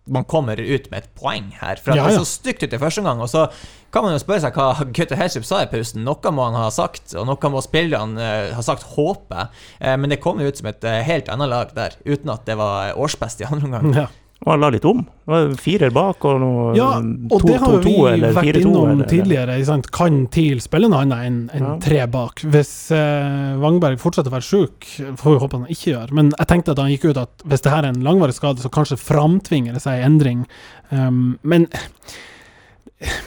man 0.07 0.27
kommer 0.29 0.61
ut 0.61 0.91
med 0.91 1.05
et 1.05 1.11
poeng 1.19 1.51
her. 1.61 1.81
For 1.83 1.95
ja, 1.95 2.05
Ja, 2.05 2.11
det 2.11 2.21
er 2.21 2.25
så 2.25 2.39
stygt 2.39 2.63
ut 2.63 2.73
i 2.73 2.81
første 2.81 3.03
omgang. 3.03 3.23
Og 3.25 3.31
så 3.33 3.47
kan 3.95 4.05
man 4.05 4.15
jo 4.15 4.21
spørre 4.23 4.45
seg 4.45 4.59
hva 4.59 4.87
Gaute 4.95 5.19
Helsup 5.19 5.47
sa 5.49 5.63
i 5.65 5.71
pausen. 5.71 6.05
Noe 6.07 6.33
må 6.35 6.47
han 6.49 6.59
ha 6.59 6.69
sagt, 6.75 7.15
og 7.17 7.27
noe 7.29 7.53
må 7.53 7.63
spillerne 7.65 8.21
uh, 8.21 8.53
ha 8.57 8.65
sagt, 8.65 8.87
håper 8.97 9.43
jeg. 9.43 9.65
Uh, 9.81 9.97
men 10.03 10.13
det 10.13 10.21
kom 10.23 10.43
jo 10.43 10.51
ut 10.51 10.61
som 10.61 10.71
et 10.71 10.87
uh, 10.87 11.01
helt 11.07 11.31
annet 11.33 11.53
lag 11.53 11.75
der, 11.77 11.99
uten 12.07 12.33
at 12.35 12.47
det 12.49 12.59
var 12.61 12.95
årsbest 12.95 13.43
i 13.43 13.49
andre 13.51 13.71
omgang. 13.71 13.91
Ja. 13.97 14.09
Og 14.45 14.51
han 14.53 14.61
la 14.61 14.69
litt 14.71 14.85
om. 14.85 14.99
Det 15.01 15.33
var 15.33 15.55
firer 15.59 15.91
bak 15.97 16.25
og 16.29 16.41
noe 16.43 16.75
Ja, 16.77 16.91
og 17.01 17.43
det 17.49 17.57
har 17.57 17.73
to, 17.73 17.79
2-2-2 17.81 17.93
vi 17.97 18.13
eller 18.13 18.33
vært 18.37 18.45
4-2. 18.45 18.61
innom 18.61 18.91
eller- 18.93 19.07
tidligere. 19.11 19.65
Sant? 19.65 19.91
Kan 19.91 20.27
TIL 20.29 20.61
spille 20.61 20.91
noe 20.93 21.01
annet 21.03 21.25
enn 21.27 21.51
en 21.55 21.63
Ja. 21.65 21.77
tre 21.81 22.07
bak? 22.07 22.43
Hvis 22.45 22.91
eh, 22.93 23.57
Wangberg 23.59 23.99
fortsetter 23.99 24.29
å 24.31 24.37
være 24.37 24.45
sjuk, 24.47 24.85
får 25.17 25.33
vi 25.33 25.39
håpe 25.41 25.53
han 25.53 25.67
ikke 25.67 25.91
gjør. 25.95 26.13
Men 26.13 26.31
jeg 26.39 26.47
tenkte 26.47 26.71
at 26.73 26.79
han 26.79 26.91
gikk 26.93 27.09
ut 27.11 27.17
at 27.17 27.31
hvis 27.49 27.63
det 27.63 27.73
her 27.73 27.83
er 27.85 27.89
en 27.89 28.03
langvarig 28.05 28.35
skade, 28.35 28.59
så 28.61 28.69
kanskje 28.71 29.01
framtvinger 29.01 29.73
det 29.73 29.83
seg 29.83 30.05
en 30.05 30.13
endring. 30.21 30.47
Um, 30.93 31.39
men 31.43 31.67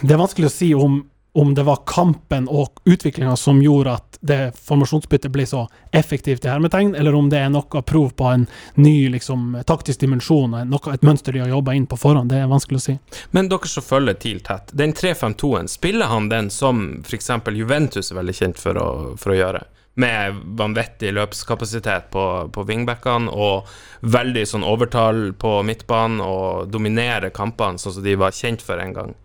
det 0.02 0.10
er 0.10 0.18
vanskelig 0.18 0.46
å 0.46 0.50
si 0.50 0.72
om, 0.74 1.04
om 1.32 1.54
det 1.54 1.62
var 1.62 1.82
kampen 1.86 2.48
og 2.48 2.80
utviklinga 2.84 3.36
som 3.36 3.62
gjorde 3.62 3.92
at 3.94 4.18
det 4.20 4.52
formasjonsbyttet 4.64 5.30
ble 5.32 5.46
så 5.46 5.64
effektivt, 5.92 6.44
i 6.44 6.50
hermetegn, 6.50 6.94
eller 6.94 7.14
om 7.14 7.30
det 7.30 7.38
er 7.38 7.52
noe 7.52 7.82
prov 7.86 8.10
på 8.18 8.26
en 8.28 8.46
ny 8.74 9.08
liksom, 9.14 9.54
taktisk 9.66 10.02
dimensjon, 10.02 10.58
noe, 10.68 10.94
et 10.94 11.06
mønster 11.06 11.32
de 11.32 11.44
har 11.44 11.52
jobba 11.52 11.74
inn 11.78 11.86
på 11.88 11.98
forhånd. 12.00 12.32
Det 12.32 12.42
er 12.42 12.50
vanskelig 12.50 12.80
å 12.80 12.84
si. 12.84 12.96
Men 13.30 13.48
dere 13.48 13.70
som 13.70 13.86
følger 13.86 14.18
TIL 14.20 14.42
tett, 14.44 14.74
den 14.76 14.94
3-5-2-en, 14.96 15.70
spiller 15.70 16.10
han 16.10 16.28
den 16.32 16.50
som 16.50 16.82
f.eks. 17.06 17.30
Juventus 17.54 18.10
er 18.10 18.20
veldig 18.20 18.36
kjent 18.36 18.60
for 18.60 18.80
å, 18.80 18.90
for 19.20 19.34
å 19.34 19.38
gjøre? 19.38 19.64
Med 20.00 20.36
vanvittig 20.58 21.10
løpskapasitet 21.14 22.12
på, 22.14 22.24
på 22.54 22.66
wingbackene 22.66 23.30
og 23.30 23.70
veldig 24.00 24.44
sånn 24.48 24.64
overtall 24.64 25.30
på 25.38 25.58
midtbanen 25.66 26.22
og 26.24 26.70
dominere 26.72 27.32
kampene 27.34 27.78
sånn 27.78 27.98
som 27.98 28.06
de 28.06 28.14
var 28.18 28.34
kjent 28.36 28.62
for 28.64 28.80
en 28.80 28.94
gang. 28.96 29.18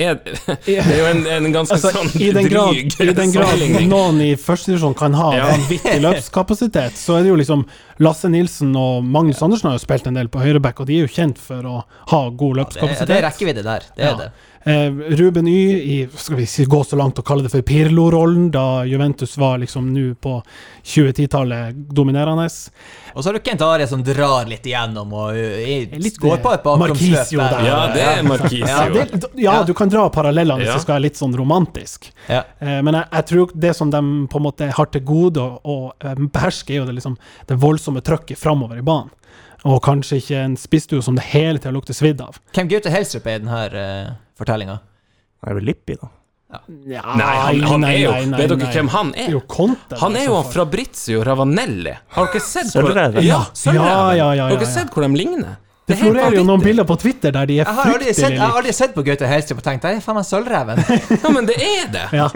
Er, 0.00 0.14
det 0.66 0.76
er 0.80 0.98
jo 0.98 1.06
en, 1.10 1.22
en 1.26 1.48
ganske 1.52 1.74
Altså, 1.76 1.90
sånn 1.92 2.08
I 2.22 2.30
den 2.32 2.48
grad, 2.48 2.70
dryg 2.72 3.10
i 3.10 3.14
den 3.18 3.32
grad 3.34 3.64
noen 3.90 4.20
i 4.24 4.30
førstedivisjon 4.40 4.94
kan 4.96 5.12
ha 5.18 5.30
Ja. 5.36 5.48
vanvittig 5.52 5.98
løpskapasitet, 6.00 6.96
så 6.96 7.18
er 7.18 7.26
det 7.26 7.32
jo 7.34 7.38
liksom 7.40 7.66
Lasse 8.00 8.30
Nilsen 8.32 8.70
og 8.80 9.04
Magnus 9.04 9.42
Andersen 9.44 9.68
har 9.68 9.76
jo 9.76 9.82
spilt 9.84 10.06
en 10.08 10.16
del 10.16 10.30
på 10.32 10.40
høyreback, 10.40 10.80
og 10.80 10.86
de 10.88 11.00
er 11.02 11.04
jo 11.04 11.12
kjent 11.12 11.36
for 11.38 11.66
å 11.68 11.82
ha 12.14 12.22
god 12.30 12.54
Det, 12.54 12.60
løpskapasitet. 12.62 13.10
det 13.12 13.18
er 13.18 13.26
rekkevidde 13.28 13.64
der. 13.66 13.84
Det 13.96 14.04
er 14.06 14.08
Ja. 14.08 14.16
det. 14.22 14.30
Eh, 14.64 14.90
Ruben 15.16 15.48
Y 15.48 15.72
i 15.72 16.08
skal 16.14 16.36
vi 16.36 16.46
si, 16.46 16.64
gå 16.68 16.82
så 16.84 16.96
langt 16.96 17.16
å 17.18 17.22
kalle 17.24 17.42
det 17.46 17.48
for 17.52 17.62
Pirlo-rollen, 17.64 18.50
da 18.52 18.82
Juventus 18.84 19.38
var 19.40 19.56
liksom 19.62 19.86
nå 19.94 20.10
på 20.20 20.34
2010-tallet 20.84 21.74
dominerende. 21.96 22.44
Og 23.14 23.22
så 23.24 23.30
har 23.30 23.38
du 23.38 23.40
Kent 23.40 23.62
Are 23.64 23.86
som 23.88 24.02
drar 24.04 24.44
litt 24.50 24.66
igjennom 24.68 25.12
og 25.16 25.34
i- 25.36 25.88
Litt, 25.96 26.18
går 26.20 26.42
på 26.44 26.52
et 26.52 26.62
bakgrunnsløp. 26.62 27.30
Der. 27.30 27.50
der. 27.50 27.64
Ja, 27.66 27.78
det 27.94 28.02
er 28.02 28.22
Markisio. 28.22 28.66
Ja, 28.66 28.88
det, 28.88 29.24
ja, 29.40 29.62
du 29.64 29.72
kan 29.74 29.88
dra 29.88 30.08
parallellene 30.10 30.60
hvis 30.60 30.66
Ja. 30.68 30.74
det 30.74 30.82
skal 30.82 30.94
være 30.98 31.06
litt 31.08 31.16
sånn 31.16 31.36
romantisk. 31.36 32.10
Ja. 32.28 32.44
Eh, 32.60 32.82
men 32.82 32.94
jeg, 32.94 33.08
jeg 33.12 33.26
tror 33.26 33.50
det 33.54 33.74
som 33.76 33.90
de 33.90 34.00
på 34.28 34.36
en 34.36 34.42
måte 34.44 34.70
har 34.76 34.86
til 34.92 35.00
gode 35.00 35.40
å, 35.40 35.60
å 35.64 35.92
eh, 36.04 36.14
beherske, 36.14 36.70
er 36.74 36.82
jo 36.82 36.84
det, 36.84 36.94
liksom, 37.00 37.16
det 37.48 37.56
voldsomme 37.56 38.02
trøkket 38.02 38.36
framover 38.38 38.78
i 38.78 38.82
banen. 38.82 39.10
Og 39.64 39.82
kanskje 39.84 40.16
ikke 40.22 40.38
en 40.44 40.56
spissdue 40.56 41.02
som 41.02 41.14
det 41.16 41.24
hele 41.34 41.58
tida 41.58 41.72
lukter 41.72 41.92
svidd 41.92 42.20
av. 42.24 42.38
Hvem 42.56 42.68
Gaute 42.70 42.88
Helstrup 42.92 43.26
er 43.26 43.34
i 43.36 43.42
denne 43.42 43.58
uh, 44.08 44.14
fortellinga? 44.40 44.78
Han 45.44 45.52
er 45.52 45.60
vel 45.60 45.70
Lippi, 45.70 45.96
da. 46.00 46.10
Ja, 46.90 47.04
Nei, 47.14 47.26
han, 47.38 47.60
han 47.62 47.84
er 47.86 47.92
jo 48.00 48.10
nei, 48.10 48.24
nei, 48.26 48.38
Vet 48.40 48.48
dere 48.50 48.58
nei. 48.64 48.70
hvem 48.74 48.88
han 48.90 49.10
er 49.22 49.28
jo 49.36 49.40
Conte. 49.46 49.94
Han 50.00 50.16
er 50.18 50.24
jo 50.26 50.32
fall. 50.42 50.48
Fabrizio 50.64 51.20
Ravanelli. 51.28 51.92
Har 52.16 52.26
dere 52.32 52.42
sett 52.42 52.72
hvor 52.74 52.88
Sølvreven. 52.88 53.22
Ja, 53.22 53.36
Ja, 53.36 53.40
Sølvreven. 53.54 53.86
ja, 53.86 54.14
ja, 54.18 54.30
ja, 54.40 54.48
Har 54.50 54.56
dere 54.58 54.70
sett 54.72 54.90
hvor 54.90 55.06
de 55.06 55.12
ligner? 55.20 55.52
Det 55.86 55.94
er 55.96 56.00
florerer 56.02 56.34
jo 56.40 56.42
noen 56.46 56.62
bilder 56.62 56.86
på 56.86 56.96
Twitter 57.02 57.32
der 57.34 57.46
de 57.50 57.60
er 57.62 57.70
fryktelig 57.70 57.86
har 57.86 57.94
aldri 57.94 58.10
sett, 58.10 58.18
fryktelig 58.18 58.36
jeg 58.36 58.42
har 58.42 58.58
aldri 58.60 58.74
sett 58.80 58.92
på 58.98 59.04
Gaute 59.06 59.30
Helstrup 59.30 59.58
og 59.62 59.64
tenkt 59.68 59.86
det 59.86 59.92
er 59.94 60.02
faen 60.04 60.18
meg 60.18 60.26
sølvreven. 60.26 60.82
Ja, 61.22 61.32
men 61.34 61.48
det 61.48 61.56
er 61.66 61.88
det! 61.94 62.04
Ja. 62.18 62.28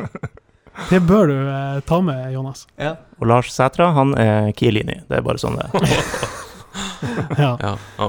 Det 0.91 1.01
bør 1.07 1.29
du 1.31 1.35
eh, 1.39 1.81
ta 1.87 1.99
med, 2.03 2.23
Jonas. 2.35 2.65
ja. 2.79 2.95
Og 3.19 3.29
Lars 3.31 3.51
Sætra, 3.55 3.93
han 3.95 4.15
er 4.19 4.49
Kielini. 4.59 5.01
Det 5.11 5.19
er 5.21 5.27
bare 5.27 5.39
sånn 5.43 5.59
det 5.59 5.67
er. 5.71 5.99
Ja. 7.39 7.51
Ja, 7.61 7.75
ja. 7.99 8.09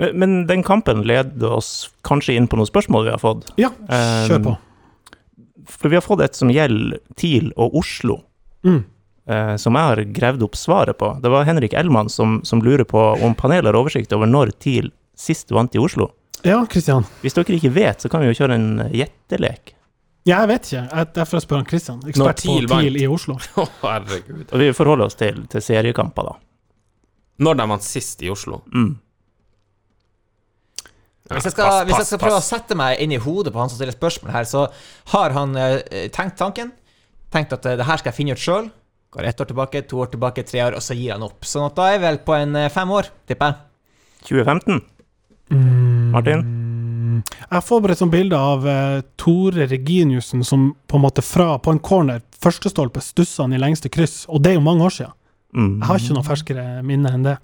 Men- 0.00 0.18
Men 0.18 0.34
den 0.48 0.62
kampen 0.64 1.02
leder 1.06 1.52
oss 1.58 1.90
kanskje 2.06 2.34
inn 2.36 2.48
på 2.48 2.56
noen 2.58 2.68
spørsmål 2.70 3.04
vi 3.06 3.10
har 3.14 3.20
fått. 3.22 3.50
ja, 3.60 3.70
kjør 4.28 4.42
på. 4.48 4.56
For 5.70 5.88
vi 5.92 5.96
har 5.96 6.02
fått 6.02 6.22
et 6.24 6.34
som 6.34 6.48
gjelder 6.50 6.98
TIL 7.16 7.52
og 7.56 7.74
Oslo, 7.78 8.22
Mm. 8.64 8.84
eh, 9.28 9.56
som 9.56 9.74
jeg 9.76 9.82
har 9.82 9.96
gravd 10.16 10.42
opp 10.42 10.56
svaret 10.56 10.96
på. 10.98 11.12
Det 11.22 11.30
var 11.30 11.44
Henrik 11.44 11.72
Ellmann 11.74 12.08
som, 12.10 12.40
som 12.44 12.60
lurer 12.62 12.84
på 12.84 12.98
om 13.22 13.34
panelet 13.34 13.66
har 13.72 13.78
oversikt 13.78 14.12
over 14.16 14.26
når 14.26 14.50
TIL 14.58 14.90
sist 15.16 15.50
vant 15.52 15.74
i 15.74 15.78
Oslo. 15.78 16.10
Ja, 16.44 16.64
Kristian. 16.66 17.04
Hvis 17.22 17.34
dere 17.36 17.44
ikke 17.60 17.70
vet, 17.72 18.00
så 18.00 18.08
kan 18.10 18.20
vi 18.24 18.32
jo 18.32 18.38
kjøre 18.40 18.54
en 18.56 18.78
gjettelek. 18.90 19.74
Ja, 20.24 20.40
jeg 20.46 20.48
vet 20.48 20.62
ikke. 20.70 20.82
Jeg, 20.96 21.12
derfor 21.14 21.40
spør 21.44 21.56
han 21.60 21.64
Kristian. 21.66 22.00
Ekspert 22.08 22.42
på 22.44 22.68
TIL 22.80 22.96
i 23.02 23.06
Oslo. 23.06 23.34
Å, 23.60 23.68
herregud. 23.82 24.46
Og 24.52 24.58
vi 24.58 24.72
forholder 24.72 25.04
oss 25.06 25.14
til, 25.20 25.46
til 25.52 25.60
seriekamper, 25.60 26.24
da. 26.24 26.34
Når 27.40 27.56
de 27.56 27.66
vant 27.68 27.82
sist 27.84 28.22
i 28.22 28.28
Oslo? 28.32 28.62
Mm. 28.74 28.98
Hvis 31.30 31.46
jeg, 31.46 31.54
skal, 31.54 31.68
pass, 31.68 31.84
hvis 31.86 31.98
jeg 32.00 32.08
skal 32.08 32.20
prøve 32.24 32.38
å 32.40 32.44
sette 32.44 32.76
meg 32.78 33.00
inn 33.04 33.12
i 33.14 33.20
hodet 33.22 33.52
på 33.54 33.60
han 33.62 33.70
som 33.70 33.78
stiller 33.78 33.94
spørsmål 33.94 34.32
her, 34.34 34.46
så 34.50 34.64
har 35.12 35.34
han 35.36 35.54
eh, 35.58 36.08
tenkt 36.14 36.38
tanken. 36.40 36.72
Tenkt 37.30 37.54
at 37.54 37.68
eh, 37.70 37.76
det 37.78 37.86
her 37.86 38.00
skal 38.00 38.10
jeg 38.10 38.18
finne 38.18 38.34
ut 38.34 38.42
sjøl. 38.42 38.70
Går 39.14 39.26
ett 39.26 39.42
år 39.42 39.50
tilbake, 39.50 39.82
to 39.90 40.02
år 40.02 40.10
tilbake, 40.10 40.42
tre 40.46 40.64
år, 40.66 40.76
og 40.78 40.82
så 40.82 40.94
gir 40.98 41.14
han 41.14 41.26
opp. 41.26 41.46
Sånn 41.46 41.66
at 41.66 41.76
da 41.78 41.88
er 41.88 41.96
jeg 41.96 42.02
vel 42.04 42.18
på 42.26 42.34
en 42.34 42.58
eh, 42.58 42.70
fem 42.70 42.90
år, 42.94 43.10
tipper 43.30 43.52
jeg. 43.52 43.62
2015. 44.26 44.82
Mm. 45.50 46.10
Martin? 46.14 46.42
Jeg 47.34 47.56
har 47.56 47.64
forberedt 47.66 48.02
et 48.04 48.12
bilde 48.12 48.38
av 48.38 48.66
eh, 48.70 49.00
Tore 49.18 49.66
Reginiussen 49.70 50.44
som 50.46 50.70
på 50.86 50.98
en 50.98 51.04
måte 51.04 51.24
fra 51.26 51.56
på 51.62 51.74
en 51.74 51.80
corner, 51.82 52.22
første 52.42 52.70
stolpe, 52.72 53.02
stusser 53.04 53.46
han 53.46 53.54
i 53.54 53.60
lengste 53.60 53.90
kryss. 53.92 54.24
Og 54.30 54.42
det 54.42 54.54
er 54.54 54.58
jo 54.58 54.64
mange 54.66 54.86
år 54.86 54.94
siden. 54.94 55.14
Mm. 55.54 55.72
Jeg 55.80 55.88
har 55.88 56.02
ikke 56.02 56.18
noe 56.18 56.26
ferskere 56.26 56.66
minne 56.86 57.14
enn 57.14 57.26
det. 57.26 57.36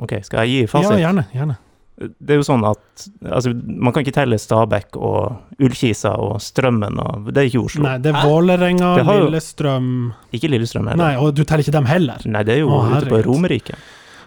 Ok, 0.00 0.18
skal 0.24 0.44
jeg 0.44 0.52
gi 0.52 0.72
fasit? 0.72 0.92
Ja, 0.92 1.06
gjerne. 1.06 1.24
gjerne. 1.32 1.58
Det 1.98 2.30
er 2.34 2.38
jo 2.40 2.44
sånn 2.46 2.64
at 2.66 3.02
altså, 3.30 3.52
man 3.54 3.92
kan 3.92 4.02
ikke 4.02 4.14
telle 4.16 4.38
Stabæk 4.40 4.96
og 4.96 5.60
Ullkisa 5.62 6.14
og 6.18 6.38
Strømmen 6.42 6.96
og 6.98 7.28
Det 7.32 7.42
er 7.42 7.50
ikke 7.50 7.64
Oslo. 7.66 7.82
Nei, 7.84 7.98
det 8.02 8.14
er? 8.14 8.22
Vålerenga, 8.26 8.92
jo- 9.04 9.18
Lillestrøm 9.28 9.90
Ikke 10.32 10.48
Lillestrøm 10.50 10.88
heller. 10.88 11.02
Nei, 11.04 11.16
og 11.20 11.34
du 11.36 11.44
teller 11.44 11.62
ikke 11.62 11.76
dem 11.76 11.84
heller. 11.90 12.24
Nei, 12.26 12.42
det 12.48 12.54
er 12.56 12.60
jo 12.64 12.70
Å, 12.70 12.80
ute 12.96 13.06
på. 13.12 13.20
Romerike. 13.28 13.76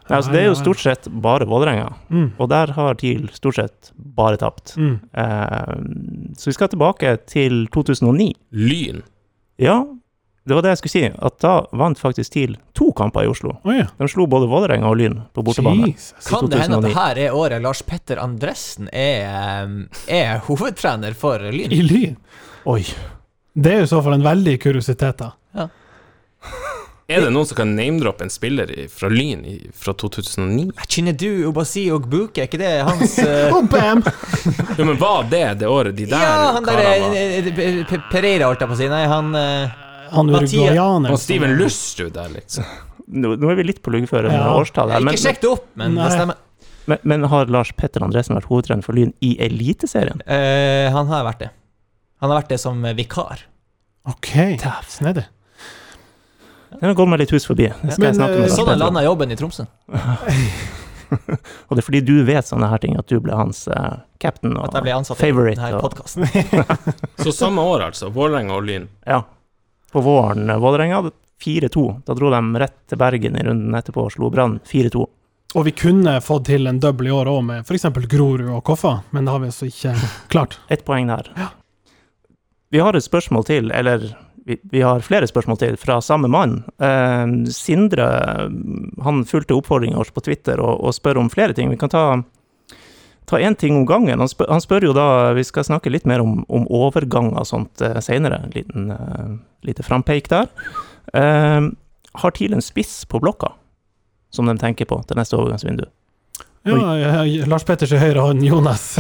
Nei, 0.08 0.18
altså, 0.20 0.32
det 0.32 0.40
er 0.44 0.46
jo 0.52 0.56
stort 0.60 0.78
sett 0.84 1.08
bare 1.10 1.48
Vålerenga, 1.50 1.90
Mm. 2.14 2.28
og 2.38 2.50
der 2.50 2.68
har 2.78 2.94
TIL 3.02 3.28
stort 3.34 3.56
sett 3.56 3.92
bare 3.98 4.38
tapt. 4.38 4.76
Mm. 4.78 5.00
Eh, 5.18 5.76
så 6.38 6.46
vi 6.46 6.54
skal 6.54 6.68
tilbake 6.70 7.18
til 7.26 7.66
2009. 7.74 8.36
Lyn. 8.54 9.02
Ja, 9.58 9.84
det 10.46 10.54
var 10.54 10.62
det 10.62 10.76
jeg 10.76 10.78
skulle 10.84 10.94
si, 10.94 11.04
at 11.28 11.38
da 11.42 11.54
vant 11.74 11.98
faktisk 11.98 12.36
TIL 12.36 12.52
to 12.78 12.92
kamper 12.94 13.26
i 13.26 13.30
Oslo. 13.32 13.56
Oi, 13.66 13.80
De 13.98 14.08
slo 14.12 14.28
både 14.30 14.46
Vålerenga 14.52 14.92
og 14.92 15.00
Lyn 15.00 15.16
på 15.34 15.42
bortebane. 15.46 15.90
Kan 16.28 16.52
det 16.52 16.62
hende 16.62 16.78
at 16.78 16.86
det 16.86 16.94
her 16.94 17.22
er 17.26 17.34
året 17.38 17.64
Lars 17.66 17.82
Petter 17.82 18.22
Andressen 18.22 18.92
er, 18.94 19.26
eh, 19.26 20.22
er 20.22 20.44
hovedtrener 20.46 21.18
for 21.18 21.42
Lyn? 21.42 21.74
I 21.74 21.82
Lyn. 21.82 22.16
Oi. 22.70 22.84
Det 23.56 23.74
er 23.74 23.82
jo 23.82 23.90
i 23.90 23.94
så 23.96 24.04
fall 24.06 24.20
en 24.20 24.26
veldig 24.26 24.60
kuriositet, 24.62 25.18
da. 25.24 25.32
Ja. 25.58 25.70
Er 27.06 27.22
det 27.22 27.28
noen 27.36 27.46
som 27.46 27.54
kan 27.60 27.70
name-droppe 27.78 28.26
en 28.26 28.32
spiller 28.34 28.72
fra 28.90 29.12
Lyn 29.14 29.44
fra 29.78 29.94
2009? 29.94 30.72
Chinedu 30.90 31.46
Obasi 31.52 31.84
og 31.94 32.08
Buke, 32.10 32.42
er 32.42 32.48
ikke 32.50 32.58
det 32.58 32.72
hans 32.88 33.20
uh... 33.22 33.54
oh, 33.54 33.62
bam! 33.70 34.02
Jo, 34.74 34.88
men 34.88 34.98
var 34.98 35.28
det 35.30 35.44
det 35.62 35.70
året 35.70 35.94
de 36.00 36.08
der 36.10 36.24
Ja, 36.26 36.48
han 36.56 36.66
der 36.66 36.82
eh, 36.82 37.38
eh, 37.46 37.84
Pe- 37.86 38.02
Pereira, 38.10 38.48
holdt 38.50 38.66
jeg 38.66 38.72
på 38.72 38.74
å 38.74 38.80
si. 38.80 38.90
Nei, 38.90 39.04
han 39.12 39.30
eh, 39.38 39.76
Han 40.16 40.32
Mathias- 40.34 40.56
uruguayaner. 40.56 41.12
Og 41.16 41.20
Steven 41.22 41.56
Lustrud 41.60 42.14
der, 42.16 42.30
liksom. 42.36 42.66
Nå, 43.22 43.36
nå 43.38 43.52
er 43.52 43.60
vi 43.60 43.68
litt 43.68 43.84
på 43.86 43.92
luggeføre 43.94 44.32
med 44.32 44.40
Ja. 44.40 44.54
årstallet 44.58 44.96
her, 44.96 45.04
Ikke 45.04 45.12
men, 45.12 45.22
sjekk 45.22 45.42
det 45.44 45.50
opp, 45.52 45.66
men 45.78 45.94
Nei. 45.94 46.08
det 46.08 46.16
stemmer. 46.18 46.36
men, 46.90 46.98
men 47.04 47.28
har 47.30 47.52
Lars 47.54 47.72
Petter 47.78 48.02
Andresen 48.06 48.34
vært 48.38 48.48
hovedtrener 48.50 48.84
for 48.88 48.98
Lyn 48.98 49.14
i 49.22 49.36
Eliteserien? 49.46 50.24
Eh, 50.26 50.90
han 50.94 51.06
har 51.12 51.24
vært 51.28 51.44
det. 51.46 51.52
Han 52.24 52.32
har 52.32 52.42
vært 52.42 52.50
det 52.56 52.60
som 52.64 52.82
vikar. 52.98 53.44
OK. 54.10 54.32
Snedig. 54.90 55.26
Den 56.80 56.90
har 56.90 56.96
gått 56.98 57.10
meg 57.10 57.22
litt 57.22 57.32
hus 57.36 57.46
forbi. 57.48 57.70
Men, 57.86 57.94
jeg 58.02 58.16
eh, 58.20 58.40
med 58.42 58.52
Sånn 58.52 58.70
er 58.74 58.80
landa 58.82 59.04
jobben 59.06 59.32
i 59.32 59.38
Tromsø. 59.40 59.68
Og 61.70 61.78
det 61.78 61.84
er 61.84 61.86
fordi 61.86 62.02
du 62.06 62.16
vet 62.26 62.48
sånne 62.50 62.68
her 62.72 62.82
ting, 62.82 62.96
at 63.00 63.08
du 63.08 63.20
ble 63.24 63.36
hans 63.38 63.68
uh, 63.70 64.02
captain 64.22 64.56
og 64.58 64.66
At 64.68 64.80
jeg 64.80 64.88
ble 64.88 64.96
ansatt 64.98 65.22
i 65.22 65.30
denne 65.32 65.80
podkasten. 65.84 66.26
Så 67.24 67.32
samme 67.36 67.62
år, 67.62 67.86
altså. 67.92 68.10
Vålerenga 68.14 68.58
og 68.58 68.66
Lyn. 68.68 68.90
ja. 69.08 69.22
På 69.96 70.02
våren 70.02 70.60
Vålerenga 70.60 71.12
4-2. 71.46 72.02
Da 72.06 72.14
dro 72.14 72.30
de 72.30 72.58
rett 72.60 72.74
til 72.90 73.00
Bergen 73.00 73.38
i 73.40 73.44
runden 73.48 73.78
etterpå 73.80 74.04
og 74.04 74.12
slo 74.12 74.28
Brann 74.28 74.58
4-2. 74.68 75.06
Og 75.56 75.64
vi 75.64 75.72
kunne 75.72 76.18
fått 76.20 76.50
til 76.50 76.68
en 76.68 76.82
double 76.84 77.08
i 77.08 77.14
år 77.16 77.30
òg, 77.32 77.40
med 77.48 77.64
f.eks. 77.64 77.86
Grorud 78.12 78.50
og 78.58 78.60
Koffa, 78.68 78.98
men 79.16 79.24
det 79.24 79.32
har 79.32 79.40
vi 79.40 79.48
altså 79.54 79.70
ikke 79.70 79.94
klart. 80.36 80.58
Ett 80.68 80.84
poeng 80.84 81.08
der. 81.08 81.30
Vi 82.76 82.84
har 82.84 83.00
et 83.00 83.08
spørsmål 83.08 83.48
til, 83.48 83.72
eller 83.72 84.04
vi, 84.44 84.60
vi 84.74 84.84
har 84.84 85.00
flere 85.00 85.32
spørsmål 85.32 85.62
til, 85.64 85.80
fra 85.80 86.02
samme 86.04 86.28
mann. 86.28 86.58
Eh, 86.76 87.24
Sindre 87.56 88.10
han 89.08 89.24
fulgte 89.32 89.56
oppfordringen 89.56 89.96
vår 90.02 90.12
på 90.12 90.26
Twitter 90.28 90.60
og, 90.60 90.76
og 90.84 91.00
spør 91.00 91.24
om 91.24 91.32
flere 91.32 91.56
ting. 91.56 91.72
Vi 91.72 91.80
kan 91.80 91.96
ta 91.96 92.10
ta 93.26 93.40
én 93.40 93.56
ting 93.56 93.78
om 93.78 93.86
gangen. 93.90 94.20
Han 94.20 94.30
spør, 94.30 94.50
han 94.52 94.62
spør 94.64 94.88
jo 94.90 94.94
da 94.96 95.34
Vi 95.38 95.44
skal 95.44 95.66
snakke 95.68 95.92
litt 95.94 96.06
mer 96.06 96.22
om, 96.24 96.44
om 96.50 96.68
overgang 96.70 97.34
og 97.34 97.48
sånt 97.50 97.82
uh, 97.82 97.98
seinere. 98.04 98.44
En 98.46 98.56
liten 98.56 98.92
uh, 98.94 99.36
lite 99.66 99.86
frampeik 99.86 100.30
der. 100.32 100.50
Uh, 101.16 101.72
har 102.16 102.36
TIL 102.36 102.56
en 102.56 102.64
spiss 102.64 103.04
på 103.10 103.20
blokka, 103.20 103.52
som 104.32 104.48
de 104.48 104.56
tenker 104.62 104.88
på 104.90 105.02
til 105.08 105.20
neste 105.20 105.38
overgangsvindu? 105.38 105.88
Ja, 106.66 106.96
ja, 106.98 107.46
Lars 107.46 107.66
Petters 107.66 107.92
i 107.94 108.00
høyre 108.02 108.24
hånd, 108.26 108.42
Jonas. 108.42 108.96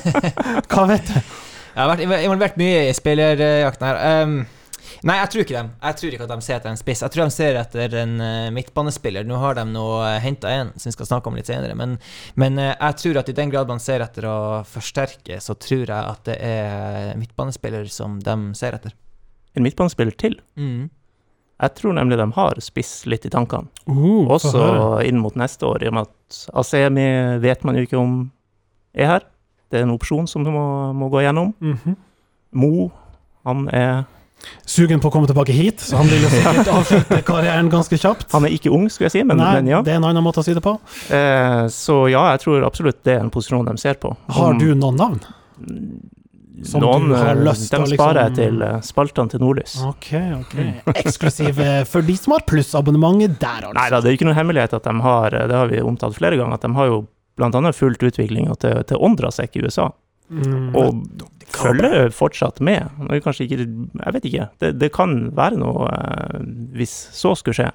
Hva 0.70 0.84
vet 0.86 1.08
du? 1.08 1.16
Jeg 1.70 1.80
har 1.80 1.88
vært 1.90 2.02
involvert 2.04 2.58
mye 2.60 2.84
i 2.86 2.94
spillerjakten 2.94 3.86
her. 3.88 3.98
Um, 4.22 4.36
nei, 5.06 5.16
jeg 5.20 5.30
tror 5.32 5.42
ikke 5.44 5.56
dem. 5.56 5.70
Jeg 5.80 5.98
tror 5.98 6.14
ikke 6.14 6.26
at 6.26 6.32
de 6.32 6.46
ser 6.46 6.56
etter 6.58 6.70
en 6.72 6.80
spiss. 6.80 7.02
Jeg 7.04 7.14
tror 7.14 7.24
de 7.24 7.34
ser 7.34 7.58
etter 7.60 7.96
en 8.02 8.14
uh, 8.20 8.50
midtbanespiller. 8.54 9.26
Nå 9.28 9.40
har 9.42 9.56
de 9.58 9.64
nå 9.70 9.86
uh, 10.02 10.18
henta 10.22 10.52
en 10.52 10.72
som 10.76 10.90
vi 10.90 10.94
skal 10.96 11.08
snakke 11.08 11.30
om 11.30 11.38
litt 11.38 11.50
senere, 11.50 11.76
men, 11.78 11.96
men 12.40 12.60
uh, 12.60 12.72
jeg 12.72 12.98
tror 13.02 13.20
at 13.22 13.32
i 13.32 13.36
den 13.36 13.52
grad 13.52 13.70
man 13.70 13.82
ser 13.82 14.04
etter 14.04 14.28
å 14.28 14.38
forsterke, 14.68 15.40
så 15.40 15.56
tror 15.60 15.84
jeg 15.84 15.98
at 15.98 16.24
det 16.28 16.38
er 16.44 17.12
midtbanespiller 17.20 17.88
som 17.92 18.18
de 18.24 18.36
ser 18.58 18.78
etter. 18.78 18.96
En 19.56 19.66
midtbanespiller 19.66 20.14
til. 20.20 20.38
Mm. 20.60 20.90
Jeg 21.60 21.76
tror 21.76 21.96
nemlig 21.96 22.16
de 22.16 22.28
har 22.36 22.60
spiss 22.64 22.92
litt 23.10 23.26
i 23.28 23.32
tankene. 23.32 23.68
Uh, 23.88 24.28
Også 24.32 24.62
inn 25.04 25.20
mot 25.20 25.36
neste 25.36 25.68
år, 25.68 25.84
i 25.84 25.90
og 25.90 25.98
med 25.98 26.08
at 26.08 26.44
Asemi 26.60 27.08
vet 27.42 27.66
man 27.68 27.76
jo 27.76 27.88
ikke 27.88 28.00
om 28.00 28.22
er 28.96 29.14
her. 29.14 29.26
Det 29.70 29.78
er 29.78 29.86
en 29.86 29.94
opsjon 29.94 30.26
som 30.28 30.44
du 30.44 30.50
må, 30.52 30.64
må 30.96 31.10
gå 31.12 31.22
gjennom. 31.24 31.52
Mhm. 31.62 31.98
Mo, 32.58 32.88
han 33.46 33.68
er 33.70 34.00
Sugen 34.64 35.00
på 35.02 35.10
å 35.10 35.14
komme 35.14 35.28
tilbake 35.30 35.54
hit, 35.54 35.82
så 35.84 35.98
han 36.00 36.08
vil 36.10 36.22
jo 36.24 36.30
sikkert 36.32 36.70
avslutte 36.78 37.20
karrieren 37.26 37.70
ganske 37.72 37.98
kjapt. 38.00 38.28
Han 38.34 38.46
er 38.48 38.54
ikke 38.56 38.72
ung, 38.74 38.86
skulle 38.92 39.10
jeg 39.10 39.18
si, 39.18 39.24
men, 39.26 39.40
Nei, 39.40 39.52
men 39.58 39.72
ja. 39.72 39.82
det 39.84 39.94
er 39.94 40.00
en 40.00 40.08
annen 40.10 40.24
måte 40.24 40.42
å 40.42 40.46
si 40.46 40.54
det 40.56 40.62
på. 40.64 40.76
Eh, 41.12 41.66
så 41.74 42.02
ja, 42.12 42.24
jeg 42.34 42.44
tror 42.46 42.64
absolutt 42.68 43.02
det 43.06 43.18
er 43.18 43.24
en 43.24 43.32
posisjon 43.34 43.68
de 43.68 43.76
ser 43.80 44.00
på. 44.00 44.14
Har 44.36 44.56
du 44.60 44.70
noen 44.74 44.98
navn? 45.00 45.20
Som 46.66 46.82
Noen 46.84 47.06
du 47.08 47.14
har 47.16 47.30
eh, 47.32 47.44
lyst 47.46 47.70
til 47.70 47.80
å 47.80 47.86
liksom 47.88 47.94
De 47.94 47.96
sparer 47.96 48.20
jeg 48.20 48.32
liksom- 48.32 48.40
til 48.40 48.64
eh, 48.66 48.80
spaltene 48.84 49.32
til 49.32 49.40
Nordlys. 49.40 49.76
Ok, 49.88 50.10
ok. 50.40 50.56
Eksklusiv 51.04 51.62
eh, 51.64 51.84
for 51.88 52.04
de 52.04 52.16
som 52.20 52.36
har 52.36 52.44
plussabonnementet 52.48 53.38
der, 53.40 53.70
altså. 53.70 53.76
Nei 53.78 53.88
da, 53.92 54.02
det 54.02 54.10
er 54.10 54.18
ikke 54.18 54.28
noen 54.28 54.38
hemmelighet 54.40 54.76
at 54.76 54.84
de 54.84 54.94
har 55.06 55.38
Det 55.40 55.56
har 55.56 55.72
vi 55.72 55.80
omtalt 55.80 56.18
flere 56.18 56.36
ganger, 56.40 56.60
at 56.60 56.66
de 56.66 56.74
har 56.76 56.90
jo 56.90 57.00
annet 57.40 57.76
fulgt 57.76 58.02
utviklinga 58.04 58.54
til, 58.60 58.82
til 58.84 59.00
Ondrasek 59.00 59.56
i 59.56 59.64
USA. 59.64 59.88
Mm. 60.30 60.70
Og 60.78 61.00
følger 61.50 62.12
fortsatt 62.14 62.60
med. 62.62 62.86
Er 63.10 63.22
kanskje 63.24 63.48
ikke 63.48 63.64
Jeg 63.66 64.14
vet 64.16 64.26
ikke. 64.30 64.48
Det, 64.62 64.72
det 64.78 64.92
kan 64.94 65.16
være 65.36 65.58
noe 65.58 65.88
eh, 65.90 66.42
hvis 66.78 66.92
så 67.16 67.34
skulle 67.38 67.58
skje. 67.58 67.70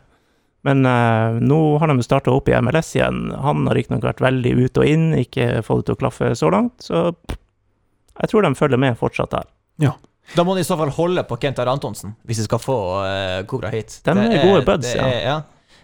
Men 0.66 0.86
eh, 0.90 1.40
nå 1.46 1.60
har 1.82 1.92
de 1.92 2.06
starta 2.06 2.34
opp 2.34 2.50
i 2.50 2.56
MLS 2.64 2.96
igjen. 2.96 3.28
Han 3.44 3.68
har 3.70 3.78
riktignok 3.78 4.08
vært 4.08 4.24
veldig 4.24 4.56
ut 4.64 4.80
og 4.82 4.90
inn, 4.90 5.10
ikke 5.20 5.62
fått 5.68 5.84
det 5.84 5.92
til 5.92 5.98
å 5.98 6.02
klaffe 6.06 6.32
så 6.40 6.50
langt. 6.54 6.88
Så 6.88 7.04
jeg 8.16 8.32
tror 8.32 8.48
de 8.48 8.56
følger 8.58 8.82
med 8.82 8.98
fortsatt 8.98 9.36
der. 9.36 9.52
Da 10.34 10.42
må 10.42 10.56
de 10.58 10.64
i 10.64 10.66
så 10.66 10.78
fall 10.80 10.90
holde 10.96 11.22
på 11.30 11.38
Kent 11.38 11.60
Are 11.62 11.70
Antonsen, 11.76 12.16
hvis 12.26 12.40
de 12.42 12.48
skal 12.48 12.58
få 12.58 12.78
uh, 13.06 13.42
Kobra 13.46 13.70
hit. 13.70 14.00
De 14.08 14.16
er, 14.16 14.32
er 14.40 14.48
gode 14.48 14.64
buds, 14.66 14.88
det 14.90 14.98
ja. 14.98 15.06
er- 15.12 15.28
ja. 15.28 15.36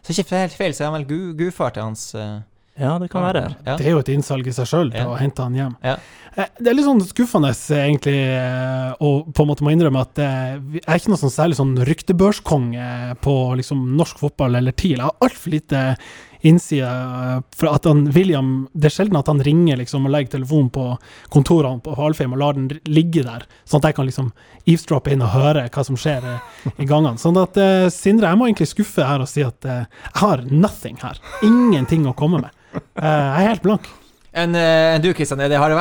Så 0.02 0.16
ikke 0.16 0.40
helt 0.40 0.56
feil, 0.58 0.74
så 0.74 0.82
er 0.82 0.90
han 0.90 0.96
vel 0.98 1.06
gu, 1.06 1.18
gudfar 1.38 1.76
til 1.76 1.84
hans 1.86 2.08
eh, 2.18 2.40
Ja, 2.80 2.98
det 3.00 3.10
kan 3.12 3.22
være. 3.26 3.56
Ja. 3.66 3.76
Det 3.78 3.86
er 3.86 3.92
jo 3.92 4.00
et 4.00 4.10
innsalg 4.14 4.48
i 4.48 4.54
seg 4.56 4.66
sjøl 4.70 4.94
Ja. 4.96 5.06
å 5.12 5.18
hente 5.20 5.44
han 5.44 5.54
hjem. 5.54 5.76
Ja. 5.84 5.98
Eh, 6.38 6.46
Det 6.58 6.68
er 6.72 6.74
litt 6.78 6.86
sånn 6.86 7.02
skuffende, 7.04 7.50
eh, 7.52 7.90
egentlig, 7.90 8.16
eh, 8.32 8.94
å 9.02 9.26
på 9.34 9.42
en 9.44 9.48
måte 9.50 9.62
må 9.62 9.72
innrømme 9.76 10.00
at 10.02 10.18
eh, 10.20 10.56
jeg 10.80 10.88
er 10.88 10.96
ikke 10.98 11.10
noe 11.12 11.20
sånn 11.20 11.36
særlig 11.36 11.58
sånn 11.60 11.76
ryktebørskonge 11.86 13.18
på 13.22 13.36
liksom 13.60 13.96
norsk 13.98 14.18
fotball 14.20 14.56
eller 14.56 14.72
TIL. 14.72 14.98
Jeg 14.98 15.02
har 15.02 15.16
altfor 15.22 15.52
lite 15.52 15.98
innside 16.44 16.88
eh, 16.88 17.42
for 17.54 17.68
at 17.76 17.84
han 17.86 18.06
William 18.16 18.68
Det 18.74 18.86
er 18.90 18.96
sjelden 18.96 19.20
at 19.20 19.28
han 19.28 19.42
ringer 19.46 19.78
liksom 19.78 20.06
og 20.08 20.12
legger 20.16 20.40
telefonen 20.40 20.72
på 20.74 20.86
kontorene 21.30 21.84
på 21.84 21.94
Halfheim 22.00 22.34
og 22.34 22.40
lar 22.40 22.54
den 22.58 22.70
ligge 22.88 23.22
der, 23.28 23.44
sånn 23.68 23.84
at 23.84 23.92
jeg 23.92 23.96
kan 24.00 24.08
liksom 24.08 24.32
eavesdroppe 24.66 25.12
inn 25.12 25.22
og 25.22 25.30
høre 25.36 25.68
hva 25.70 25.84
som 25.86 25.96
skjer 26.00 26.24
eh, 26.24 26.72
i 26.80 26.86
gangene. 26.90 27.20
Sånn 27.22 27.38
at 27.42 27.58
eh, 27.62 27.90
Sindre, 27.94 28.32
jeg 28.32 28.38
må 28.40 28.48
egentlig 28.48 28.72
skuffe 28.72 29.06
her 29.06 29.20
og 29.22 29.28
si 29.30 29.44
at 29.44 29.66
eh, 29.66 29.84
jeg 30.08 30.22
har 30.24 30.48
nothing 30.50 30.98
her. 31.04 31.20
Ingenting 31.44 32.08
å 32.08 32.16
komme 32.16 32.40
med. 32.42 32.50
Eh, 32.72 33.04
jeg 33.04 33.44
er 33.44 33.50
helt 33.50 33.66
blank. 33.66 33.90
Enn 34.32 34.56
en 34.56 35.02
du, 35.04 35.10
Kristian, 35.16 35.42
har 35.44 35.74
du 35.74 35.76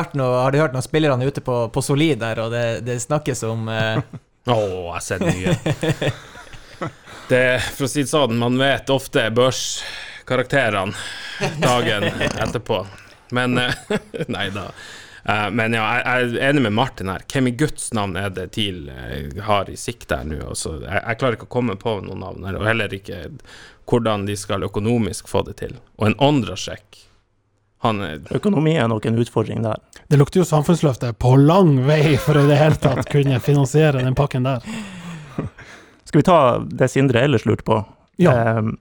hørt 0.59 0.73
noen 0.75 0.83
spillerne 0.83 1.23
ute 1.23 1.43
på, 1.45 1.55
på 1.71 1.83
Solid 1.85 2.19
der, 2.19 2.41
og 2.43 2.51
det, 2.51 2.81
det 2.83 2.97
snakkes 2.99 3.45
om 3.47 3.69
Å, 3.71 3.77
uh... 3.95 4.17
oh, 4.51 4.89
jeg 4.89 4.95
har 4.97 5.05
sett 5.05 5.23
mye. 5.23 6.11
Det, 7.31 7.61
for 7.77 7.87
å 7.87 7.87
si 7.87 8.03
det 8.03 8.11
sånn, 8.11 8.35
man 8.35 8.57
vet 8.59 8.89
ofte 8.91 9.29
børskarakterene 9.31 10.91
dagen 11.61 12.09
etterpå. 12.11 12.81
Men 13.31 13.55
eh, 13.61 13.71
Nei 14.35 14.49
da. 14.51 14.65
Eh, 15.23 15.49
Men 15.51 15.73
ja, 15.77 15.83
jeg 15.99 16.31
er 16.31 16.49
enig 16.49 16.63
med 16.67 16.73
Martin 16.77 17.11
her. 17.11 17.23
Hvem 17.33 17.47
i 17.51 17.55
Guds 17.59 17.91
navn 17.93 18.15
er 18.19 18.29
det 18.33 18.51
TIL 18.57 18.89
eh, 18.89 19.41
har 19.45 19.69
i 19.69 19.77
sikte 19.79 20.21
her 20.21 20.27
nå? 20.27 20.39
Altså, 20.53 20.77
jeg, 20.81 20.97
jeg 20.97 21.19
klarer 21.21 21.37
ikke 21.37 21.49
å 21.49 21.55
komme 21.59 21.77
på 21.79 21.99
noen 22.05 22.23
navn 22.25 22.47
her, 22.47 22.57
og 22.59 22.67
heller 22.69 22.93
ikke 22.97 23.23
hvordan 23.91 24.25
de 24.27 24.35
skal 24.39 24.63
økonomisk 24.63 25.29
få 25.31 25.43
det 25.47 25.57
til. 25.61 25.77
Og 25.99 26.11
en 26.11 26.19
Ondrasjek 26.21 27.01
Han 27.81 28.01
er 28.05 28.19
Økonomi 28.37 28.75
er 28.77 28.87
nok 28.87 29.07
en 29.09 29.17
utfordring 29.17 29.63
der. 29.65 29.79
Det 30.07 30.19
lukter 30.21 30.43
jo 30.43 30.45
samfunnsløftet 30.45 31.17
på 31.17 31.33
lang 31.39 31.79
vei 31.87 32.15
for 32.21 32.37
å 32.37 32.43
i 32.45 32.51
det 32.51 32.59
hele 32.59 32.77
tatt 32.77 33.09
kunne 33.13 33.39
finansiere 33.41 34.03
den 34.05 34.15
pakken 34.17 34.45
der. 34.45 34.61
Skal 36.05 36.19
vi 36.21 36.27
ta 36.27 36.37
det 36.61 36.91
Sindre 36.93 37.23
ellers 37.25 37.45
lurte 37.49 37.65
på? 37.65 37.79
Ja. 38.21 38.35
Ehm, 38.37 38.75
eh, 38.75 38.79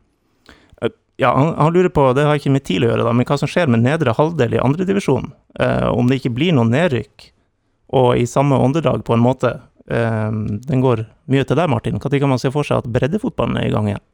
ja, 1.20 1.36
han, 1.36 1.54
han 1.56 1.72
lurer 1.72 1.88
på, 1.92 2.12
det 2.16 2.24
har 2.24 2.38
ikke 2.38 2.52
med 2.54 2.64
TIL 2.64 2.86
å 2.86 2.94
gjøre, 2.94 3.04
da, 3.04 3.12
men 3.12 3.26
hva 3.28 3.36
som 3.36 3.50
skjer 3.50 3.68
med 3.68 3.82
nedre 3.84 4.14
halvdel 4.16 4.56
i 4.56 4.62
andredivisjon? 4.62 5.26
Eh, 5.60 5.88
om 5.92 6.08
det 6.08 6.20
ikke 6.20 6.32
blir 6.38 6.54
noen 6.56 6.72
nedrykk, 6.72 7.26
og 8.00 8.14
i 8.16 8.24
samme 8.30 8.56
åndedrag, 8.56 9.02
på 9.04 9.16
en 9.16 9.24
måte. 9.24 9.58
Eh, 9.90 10.30
den 10.64 10.80
går 10.80 11.04
mye 11.28 11.44
til 11.44 11.60
deg, 11.60 11.68
Martin. 11.68 11.98
Når 12.00 12.16
kan 12.22 12.32
man 12.32 12.40
se 12.40 12.52
for 12.54 12.64
seg 12.64 12.80
at 12.80 12.88
breddefotballen 12.94 13.60
er 13.60 13.68
i 13.68 13.74
gang 13.74 13.90
igjen? 13.90 14.06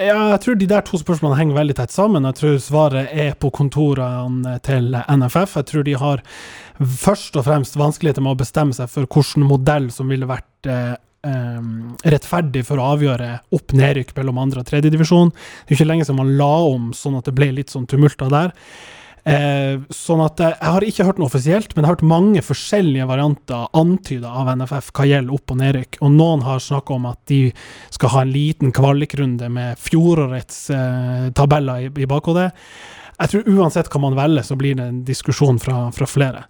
Ja, 0.00 0.16
jeg 0.34 0.40
tror 0.44 0.56
de 0.60 0.68
der 0.68 0.84
to 0.84 0.98
spørsmålene 1.00 1.40
henger 1.40 1.58
veldig 1.58 1.76
tett 1.76 1.92
sammen. 1.92 2.24
Jeg 2.28 2.36
tror 2.40 2.56
svaret 2.60 3.12
er 3.12 3.36
på 3.40 3.48
kontorene 3.52 4.58
til 4.64 4.92
NFF. 4.92 5.56
Jeg 5.60 5.68
tror 5.70 5.86
de 5.86 5.94
har 6.00 6.24
først 6.80 7.36
og 7.36 7.46
fremst 7.48 7.76
vanskeligheter 7.80 8.24
med 8.24 8.36
å 8.36 8.40
bestemme 8.40 8.76
seg 8.76 8.92
for 8.92 9.08
hvilken 9.08 9.44
modell 9.48 9.88
som 9.92 10.12
ville 10.12 10.28
vært 10.28 10.68
eh, 11.26 12.10
rettferdig 12.14 12.64
for 12.68 12.80
å 12.80 12.90
avgjøre 12.94 13.30
opp-nedrykk 13.56 14.14
mellom 14.18 14.42
andre 14.44 14.62
og 14.62 14.68
tredjedivisjon. 14.70 15.32
Det 15.32 15.74
er 15.74 15.80
ikke 15.80 15.88
lenge 15.90 16.06
siden 16.08 16.20
man 16.22 16.36
la 16.38 16.52
om 16.70 16.92
sånn 16.96 17.18
at 17.18 17.28
det 17.28 17.36
ble 17.36 17.52
litt 17.58 17.74
sånn 17.74 17.88
tumulter 17.90 18.30
der. 18.32 18.54
Eh, 19.26 19.80
sånn 19.90 20.20
at 20.22 20.38
eh, 20.38 20.52
Jeg 20.54 20.70
har 20.70 20.84
ikke 20.86 21.04
hørt 21.08 21.16
noe 21.18 21.26
offisielt, 21.26 21.72
men 21.74 21.82
jeg 21.82 21.88
har 21.88 21.96
hørt 21.96 22.06
mange 22.06 22.42
forskjellige 22.46 23.08
varianter 23.10 23.64
antyda 23.74 24.30
av 24.30 24.52
NFF 24.60 24.92
hva 24.94 25.06
gjelder 25.10 25.34
opp- 25.34 25.54
og 25.54 25.58
nedrykk. 25.64 25.98
Og 26.06 26.12
noen 26.14 26.44
har 26.46 26.62
snakka 26.62 26.94
om 26.94 27.08
at 27.10 27.18
de 27.26 27.40
skal 27.90 28.12
ha 28.14 28.22
en 28.22 28.30
liten 28.30 28.74
kvalikrunde 28.76 29.50
med 29.50 29.82
fjorårets 29.82 30.60
eh, 30.70 31.24
tabeller 31.34 31.88
i, 31.88 31.90
i 31.90 32.06
bakhodet. 32.06 32.52
Jeg 33.16 33.32
tror 33.32 33.46
uansett 33.48 33.88
hva 33.92 34.00
man 34.02 34.16
velger, 34.16 34.44
så 34.44 34.56
blir 34.60 34.76
det 34.76 34.90
en 34.90 35.04
diskusjon 35.06 35.56
fra, 35.62 35.86
fra 35.92 36.08
flere. 36.08 36.42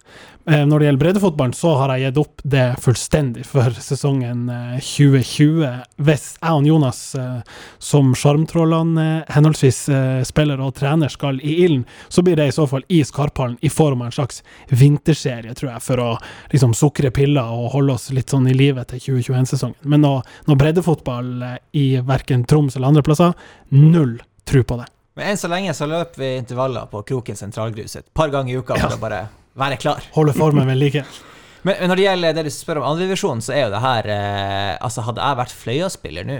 Eh, 0.47 0.65
når 0.67 0.79
det 0.79 0.87
gjelder 0.87 1.01
breddefotballen, 1.01 1.53
så 1.55 1.73
har 1.79 1.91
jeg 1.93 2.05
gitt 2.05 2.19
opp 2.21 2.41
det 2.43 2.65
fullstendig 2.83 3.45
for 3.47 3.75
sesongen 3.83 4.45
eh, 4.51 4.77
2020. 4.83 5.63
Hvis 6.07 6.25
jeg 6.41 6.59
og 6.59 6.67
Jonas, 6.67 7.01
eh, 7.19 7.61
som 7.83 8.13
sjarmtrollene 8.15 9.05
eh, 9.05 9.33
henholdsvis 9.35 9.79
eh, 9.91 10.21
spiller 10.27 10.63
og 10.63 10.73
trener, 10.79 11.11
skal 11.11 11.39
i 11.43 11.57
ilden, 11.65 11.85
så 12.07 12.23
blir 12.23 12.39
det 12.39 12.49
i 12.51 12.55
så 12.55 12.67
fall 12.67 12.83
i 12.91 12.99
Skarphallen 13.07 13.55
i 13.59 13.71
form 13.71 14.03
av 14.03 14.11
en 14.11 14.17
slags 14.19 14.43
vinterserie, 14.67 15.55
tror 15.55 15.73
jeg, 15.73 15.85
for 15.87 16.03
å 16.03 16.09
liksom 16.51 16.75
sukre 16.75 17.11
piller 17.15 17.47
og 17.47 17.71
holde 17.75 17.95
oss 17.95 18.09
litt 18.15 18.31
sånn 18.31 18.47
i 18.51 18.55
live 18.55 18.83
til 18.91 19.03
2021-sesongen. 19.07 19.79
Men 19.87 20.03
nå, 20.03 20.13
noe 20.47 20.59
breddefotball 20.63 21.31
eh, 21.47 21.57
i 21.79 21.87
verken 22.03 22.47
Troms 22.47 22.75
eller 22.75 22.91
andre 22.91 23.07
plasser, 23.07 23.35
null 23.75 24.17
tro 24.47 24.63
på 24.63 24.79
det. 24.79 24.91
Men 25.17 25.31
enn 25.31 25.39
så 25.41 25.49
lenge 25.49 25.73
så 25.73 25.87
løper 25.89 26.21
vi 26.21 26.27
intervaller 26.37 26.85
på 26.91 27.01
Kroken 27.09 27.39
sentralgrus 27.39 27.97
et 27.97 28.05
par 28.13 28.29
ganger 28.33 28.53
i 28.53 28.59
uka 28.61 28.77
for 28.77 28.93
å 28.93 29.01
bare 29.01 29.23
være 29.57 29.79
klar. 29.81 30.05
Holde 30.13 30.35
formen 30.37 30.69
ved 30.69 30.77
like. 30.77 31.01
Men, 31.65 31.81
når 31.89 31.97
det 31.97 32.03
gjelder 32.05 32.35
det 32.37 32.43
du 32.45 32.51
spør 32.53 32.79
om 32.83 32.85
andredivisjon, 32.91 33.41
så 33.41 33.55
er 33.55 33.65
jo 33.65 33.71
det 33.73 33.81
her 33.81 34.07
eh, 34.13 34.75
Altså, 34.77 35.03
hadde 35.07 35.23
jeg 35.25 35.39
vært 35.39 35.55
Fløya-spiller 35.57 36.27
nå, 36.27 36.35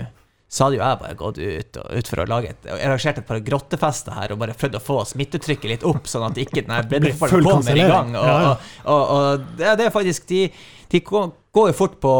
så 0.47 0.67
hadde 0.67 0.77
jo 0.77 0.83
jeg 0.83 0.99
bare 1.01 1.17
gått 1.19 1.39
ut, 1.41 1.79
og, 1.81 1.87
ut 1.97 2.11
for 2.11 2.21
å 2.21 2.27
lage 2.29 2.51
et 2.53 2.69
arrangert 2.77 3.17
et 3.19 3.27
par 3.27 3.41
grottefester 3.49 4.15
her 4.15 4.31
og 4.31 4.39
bare 4.43 4.55
prøvd 4.55 4.77
å 4.77 4.83
få 4.83 4.99
smittetrykket 5.09 5.73
litt 5.73 5.87
opp, 5.89 6.05
sånn 6.07 6.27
at 6.29 6.37
ikke 6.39 6.61
den 6.61 6.77
breddefotballen 6.93 7.49
kommer 7.49 7.81
i 7.81 7.89
gang. 7.89 8.13
Og, 8.13 8.29
Ja, 8.29 8.37
og, 8.45 8.93
og, 8.93 9.03
og 9.17 9.49
det, 9.57 9.73
det 9.81 9.89
er 9.89 9.97
faktisk 9.97 10.29
De, 10.29 10.45
de 10.93 11.01
går 11.09 11.73
jo 11.73 11.75
fort 11.75 11.97
på 12.03 12.13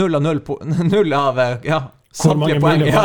null 0.00 0.18
av 0.18 0.24
null, 0.24 0.42
null 0.94 1.14
av 1.14 1.44
ja, 1.68 1.84
samtlige 2.18 2.60
poeng. 2.62 2.84
Ja. 2.88 3.04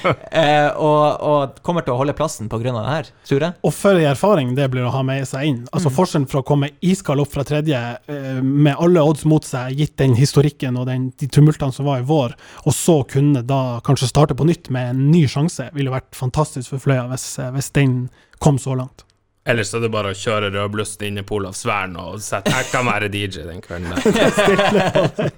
eh, 0.42 0.68
og, 0.76 1.04
og 1.26 1.60
kommer 1.66 1.84
til 1.84 1.94
å 1.94 1.98
holde 2.00 2.14
plassen 2.16 2.50
av 2.52 2.62
det 2.62 2.72
her, 2.72 3.10
tror 3.28 3.46
jeg. 3.46 3.56
Og 3.66 3.74
for 3.76 3.98
en 3.98 4.10
erfaring 4.12 4.54
det 4.58 4.68
blir 4.72 4.86
å 4.86 4.94
ha 4.94 5.02
med 5.06 5.26
seg 5.28 5.48
inn. 5.48 5.60
Altså 5.72 5.92
Forskjellen 5.92 6.28
fra 6.30 6.42
å 6.42 6.46
komme 6.46 6.72
iskald 6.84 7.22
opp 7.24 7.32
fra 7.34 7.44
tredje 7.48 7.78
eh, 7.78 8.40
med 8.42 8.74
alle 8.76 9.04
odds 9.04 9.26
mot 9.28 9.46
seg, 9.46 9.76
gitt 9.78 9.96
den 10.00 10.16
historikken 10.18 10.78
og 10.80 10.88
den, 10.90 11.10
de 11.20 11.28
tumultene 11.32 11.74
som 11.74 11.88
var 11.88 12.02
i 12.02 12.08
vår, 12.08 12.36
og 12.64 12.76
så 12.76 13.00
kunne 13.08 13.44
da 13.46 13.80
kanskje 13.86 14.10
starte 14.10 14.38
på 14.38 14.46
nytt 14.48 14.72
med 14.74 14.94
en 14.94 15.06
ny 15.12 15.24
sjanse, 15.30 15.70
ville 15.76 15.92
vært 15.92 16.12
fantastisk 16.16 16.74
for 16.74 16.82
Fløya 16.82 17.08
hvis, 17.12 17.26
eh, 17.42 17.52
hvis 17.54 17.72
den 17.76 18.04
kom 18.42 18.58
så 18.58 18.76
langt. 18.78 19.06
Ellers 19.42 19.72
er 19.74 19.82
det 19.82 19.88
bare 19.90 20.12
å 20.12 20.14
kjøre 20.14 20.52
rødblussen 20.54 21.02
inn 21.08 21.18
i 21.18 21.24
Polavsværen 21.26 21.96
og 21.98 22.20
sette 22.22 22.52
Jeg 22.54 22.68
kan 22.70 22.86
være 22.86 23.08
DJ 23.10 23.42
den 23.48 23.58
kvelden 23.64 23.90
der. 23.90 23.98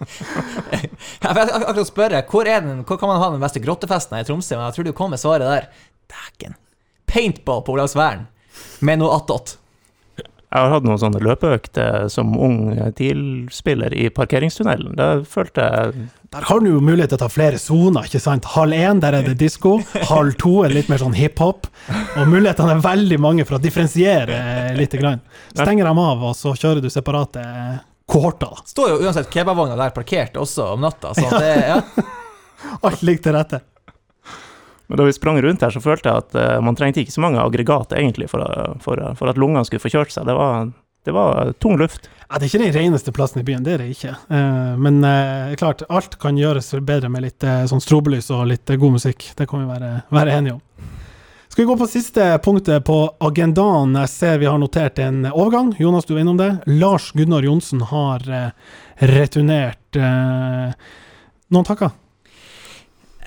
Jeg 1.24 1.32
vil 1.38 1.54
akkurat 1.56 1.88
spørre, 1.88 2.20
hvor, 2.28 2.44
den, 2.44 2.82
hvor 2.84 3.00
kan 3.00 3.08
man 3.08 3.22
ha 3.22 3.30
den 3.32 3.40
beste 3.40 3.62
grottefesten 3.64 4.18
i 4.18 4.26
Tromsø? 4.28 4.58
Men 4.58 4.66
jeg 4.68 4.76
tror 4.76 4.88
du 4.88 4.92
kom 4.96 5.14
med 5.14 5.22
svaret 5.22 5.48
der. 5.48 5.88
Dæken. 6.12 6.58
Paintball 7.08 7.64
på 7.64 7.78
Olavsvern 7.78 8.26
Med 8.84 9.00
noe 9.00 9.16
attåt. 9.16 9.56
Jeg 10.54 10.62
har 10.62 10.70
hatt 10.70 10.84
noen 10.86 11.00
sånne 11.02 11.18
løpeøkter 11.18 12.04
som 12.14 12.28
ung 12.38 12.76
TIL-spiller 12.94 13.94
i 13.98 14.04
parkeringstunnelen. 14.14 14.92
Det 14.94 15.08
følte 15.26 15.64
jeg 15.66 16.04
Der 16.30 16.46
har 16.46 16.62
du 16.62 16.68
jo 16.68 16.82
mulighet 16.82 17.10
til 17.10 17.18
å 17.18 17.22
ta 17.24 17.28
flere 17.32 17.58
soner, 17.58 18.06
ikke 18.06 18.20
sant? 18.22 18.46
Halv 18.54 18.76
én, 18.78 19.00
der 19.02 19.16
er 19.18 19.26
det 19.26 19.34
disko. 19.40 19.80
Halv 20.12 20.36
to 20.38 20.60
er 20.62 20.76
litt 20.76 20.92
mer 20.92 21.02
sånn 21.02 21.16
hiphop. 21.18 21.66
Og 21.90 22.30
mulighetene 22.30 22.76
er 22.76 22.86
veldig 22.86 23.18
mange 23.18 23.48
for 23.48 23.58
å 23.58 23.62
differensiere 23.66 24.38
litt. 24.78 24.94
Grann. 24.94 25.24
Stenger 25.56 25.90
dem 25.90 25.98
av, 25.98 26.22
og 26.22 26.38
så 26.38 26.54
kjører 26.54 26.84
du 26.84 26.90
separate 26.92 27.42
kohorter. 28.06 28.54
da. 28.54 28.70
Står 28.76 28.94
jo 28.94 29.02
uansett 29.02 29.34
kebabvogna 29.34 29.74
der 29.80 29.90
parkert 29.96 30.38
også 30.38 30.70
om 30.76 30.86
natta, 30.86 31.16
så 31.18 31.34
det 31.34 31.54
ja. 31.66 31.80
Alt 32.86 33.02
ligger 33.02 33.26
til 33.26 33.34
rette. 33.42 33.64
Men 34.86 35.00
da 35.00 35.04
vi 35.08 35.14
sprang 35.16 35.38
rundt 35.42 35.62
her, 35.64 35.72
så 35.72 35.80
følte 35.80 36.10
jeg 36.10 36.24
at 36.26 36.34
eh, 36.36 36.56
man 36.64 36.76
trengte 36.76 37.00
ikke 37.00 37.14
så 37.14 37.22
mange 37.24 37.40
aggregater 37.40 37.96
egentlig 38.00 38.28
for, 38.32 38.44
for, 38.84 39.00
for 39.16 39.30
at 39.32 39.38
lungene 39.40 39.64
skulle 39.64 39.80
få 39.84 39.92
kjørt 39.94 40.12
seg. 40.12 40.26
Det 40.28 40.34
var, 40.36 40.68
det 41.08 41.14
var 41.16 41.54
tung 41.62 41.78
luft. 41.80 42.10
Ja, 42.24 42.38
det 42.40 42.46
er 42.46 42.50
ikke 42.50 42.64
den 42.64 42.74
reneste 42.74 43.12
plassen 43.14 43.40
i 43.40 43.46
byen, 43.46 43.64
det 43.64 43.76
er 43.76 43.82
det 43.84 43.90
ikke. 43.94 44.12
Eh, 44.28 44.74
men 44.80 45.00
eh, 45.08 45.54
klart, 45.60 45.84
alt 45.88 46.18
kan 46.20 46.36
gjøres 46.40 46.72
bedre 46.84 47.08
med 47.12 47.24
litt 47.24 47.44
eh, 47.46 47.64
sånn 47.70 47.80
strobelys 47.84 48.28
og 48.34 48.46
litt 48.52 48.68
eh, 48.72 48.80
god 48.80 48.96
musikk. 48.98 49.30
Det 49.38 49.46
kan 49.48 49.62
vi 49.64 49.70
være, 49.72 49.90
være 50.12 50.36
enige 50.40 50.58
om. 50.58 50.62
Skal 51.48 51.62
vi 51.62 51.68
gå 51.68 51.76
på 51.78 51.86
siste 51.86 52.24
punktet 52.42 52.82
på 52.88 52.96
agendaen? 53.22 53.92
Jeg 54.02 54.10
ser 54.10 54.40
vi 54.42 54.48
har 54.50 54.58
notert 54.58 54.98
en 55.04 55.20
overgang. 55.30 55.68
Jonas, 55.78 56.08
du 56.08 56.16
er 56.16 56.24
innom 56.24 56.40
det. 56.40 56.50
Lars 56.66 57.12
Gunnar 57.14 57.46
Johnsen 57.46 57.84
har 57.92 58.24
eh, 58.26 58.48
returnert. 59.12 59.94
eh, 59.94 60.74
noen 61.54 61.68
takker? 61.68 61.92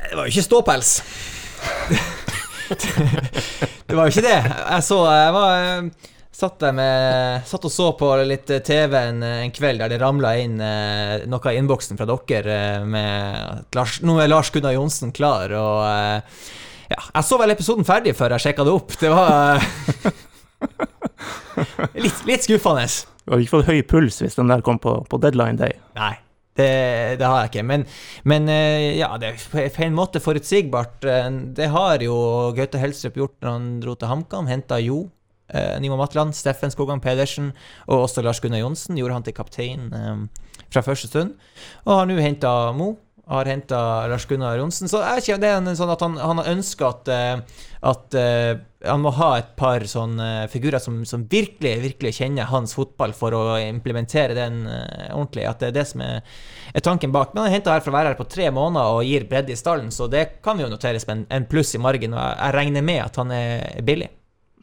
Det 0.09 0.17
var 0.17 0.27
jo 0.27 0.33
ikke 0.33 0.43
ståpels. 0.49 0.91
Det 3.87 3.95
var 3.95 4.05
jo 4.05 4.11
ikke 4.11 4.25
det. 4.25 4.37
Jeg 4.43 4.85
så 4.85 4.99
Jeg 5.07 5.33
var 5.35 5.57
eh, 5.57 6.13
Satt, 6.37 6.61
med, 6.69 7.41
satt 7.49 7.63
og 7.65 7.71
så 7.73 7.87
på 7.97 8.11
litt 8.29 8.51
eh, 8.53 8.59
TV 8.61 8.93
en, 8.99 9.23
en 9.25 9.53
kveld 9.55 9.81
der 9.81 9.89
det 9.89 9.97
ramla 10.03 10.35
inn 10.37 10.59
eh, 10.61 11.23
noe 11.25 11.49
i 11.49 11.57
innboksen 11.57 11.97
fra 11.97 12.05
dere 12.05 12.57
eh, 12.75 12.83
med 12.85 13.73
Lars, 13.73 13.95
Nå 14.05 14.19
er 14.21 14.29
Lars 14.29 14.51
Gunnar 14.53 14.75
Johnsen 14.75 15.09
klar, 15.17 15.49
og 15.57 15.81
eh, 15.87 16.43
ja, 16.91 16.99
Jeg 17.01 17.25
så 17.25 17.39
vel 17.41 17.55
episoden 17.55 17.87
ferdig 17.89 18.13
før 18.19 18.35
jeg 18.35 18.45
sjekka 18.45 18.67
det 18.67 18.75
opp. 18.77 18.93
Det 19.01 19.09
var 19.09 19.57
eh, 19.57 20.13
litt, 22.05 22.21
litt 22.29 22.45
skuffende. 22.45 22.85
Du 23.25 23.33
hadde 23.33 23.41
ikke 23.47 23.55
fått 23.57 23.71
høy 23.73 23.81
puls 23.89 24.21
hvis 24.21 24.37
den 24.37 24.53
der 24.53 24.61
kom 24.61 24.77
på, 24.83 24.93
på 25.09 25.19
deadline 25.23 25.57
day. 25.57 25.73
Nei, 25.97 26.13
det, 26.57 27.19
det 27.21 27.27
har 27.27 27.43
jeg 27.43 27.51
ikke. 27.51 27.65
Men, 27.69 27.85
men 28.27 28.49
eh, 28.49 28.97
ja, 28.99 29.11
det 29.21 29.29
er 29.33 29.69
på 29.75 29.85
en 29.85 29.95
måte 29.97 30.21
forutsigbart. 30.23 31.05
Eh, 31.05 31.29
Det 31.57 31.69
har 31.73 32.03
jo 32.03 32.17
Gaute 32.57 32.81
Helstrup 32.81 33.17
gjort 33.21 33.37
når 33.41 33.51
han 33.53 33.69
dro 33.83 33.95
til 33.95 34.11
HamKam. 34.11 34.49
Henta 34.51 34.79
Jo, 34.81 35.03
eh, 35.53 35.77
Nimo 35.83 35.97
Matland, 35.99 36.35
Steffen 36.37 36.73
Skogan 36.73 36.99
Pedersen 37.03 37.53
og 37.87 38.07
også 38.07 38.25
Lars 38.25 38.41
Gunnar 38.43 38.63
Johnsen. 38.65 38.97
Gjorde 38.99 39.19
han 39.19 39.27
til 39.27 39.37
kaptein 39.37 39.91
fra 40.67 40.83
første 40.83 41.07
stund. 41.07 41.35
Og 41.85 41.99
har 42.01 42.09
nå 42.09 42.17
henta 42.19 42.73
Mo. 42.75 42.95
Har 43.27 43.49
henta 43.49 43.79
Lars 44.07 44.25
Gunnar 44.25 44.55
Johnsen. 44.55 44.87
Så 44.87 45.01
det 45.03 45.35
er 45.35 45.57
en 45.57 45.75
sånn 45.75 45.91
at 45.91 46.03
han, 46.05 46.15
han 46.15 46.39
har 46.39 46.47
ønska 46.53 46.87
at, 46.93 47.09
eh, 47.11 47.63
at 47.89 48.15
uh, 48.15 48.59
han 48.87 49.03
må 49.03 49.11
ha 49.17 49.31
et 49.41 49.49
par 49.59 49.83
sånne 49.83 50.47
figurer 50.51 50.79
som, 50.79 51.01
som 51.03 51.25
virkelig 51.27 51.73
virkelig 51.83 52.13
kjenner 52.21 52.47
hans 52.47 52.77
fotball 52.77 53.11
for 53.17 53.35
å 53.35 53.43
implementere 53.59 54.37
den 54.37 54.61
uh, 54.63 55.11
ordentlig. 55.11 55.43
At 55.49 55.59
det 55.59 55.73
er 55.73 55.77
det 55.81 55.85
som 55.91 56.05
er, 56.05 56.23
er 56.71 56.87
tanken 56.87 57.11
bak. 57.11 57.33
Men 57.33 57.43
han 57.43 57.51
er 57.51 57.57
henta 57.57 57.75
her 57.75 57.83
for 57.83 57.91
å 57.91 57.97
være 57.99 58.13
her 58.13 58.19
på 58.21 58.29
tre 58.31 58.47
måneder 58.47 58.95
og 58.95 59.07
gir 59.11 59.27
bredde 59.27 59.51
i 59.51 59.59
stallen, 59.59 59.91
så 59.91 60.07
det 60.11 60.39
kan 60.45 60.55
vi 60.55 60.63
jo 60.63 60.71
noteres 60.71 61.07
med 61.09 61.27
en, 61.27 61.49
pluss 61.51 61.75
i 61.75 61.83
margen. 61.83 62.15
Og 62.15 62.21
jeg, 62.23 62.55
regner 62.55 62.85
med 62.93 63.03
at 63.09 63.19
han 63.19 63.35
er 63.35 63.83
billig. 63.87 64.13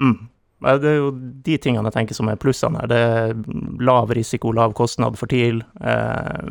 Mm. 0.00 0.22
Det 0.64 0.88
er 0.88 1.00
jo 1.02 1.10
de 1.44 1.56
tingene 1.60 1.90
jeg 1.90 1.98
tenker 1.98 2.16
som 2.16 2.28
er 2.32 2.40
plussene 2.40 2.80
her. 2.80 2.90
Det 2.90 3.00
er 3.04 3.34
lav 3.84 4.12
risiko, 4.16 4.52
lav 4.56 4.72
kostnad 4.76 5.18
for 5.20 5.30
TIL. 5.30 5.60
Eh, 5.84 6.46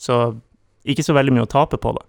så 0.00 0.18
ikke 0.84 1.04
så 1.06 1.14
veldig 1.16 1.34
mye 1.36 1.46
å 1.46 1.50
tape 1.50 1.78
på 1.78 1.94
det. 1.96 2.04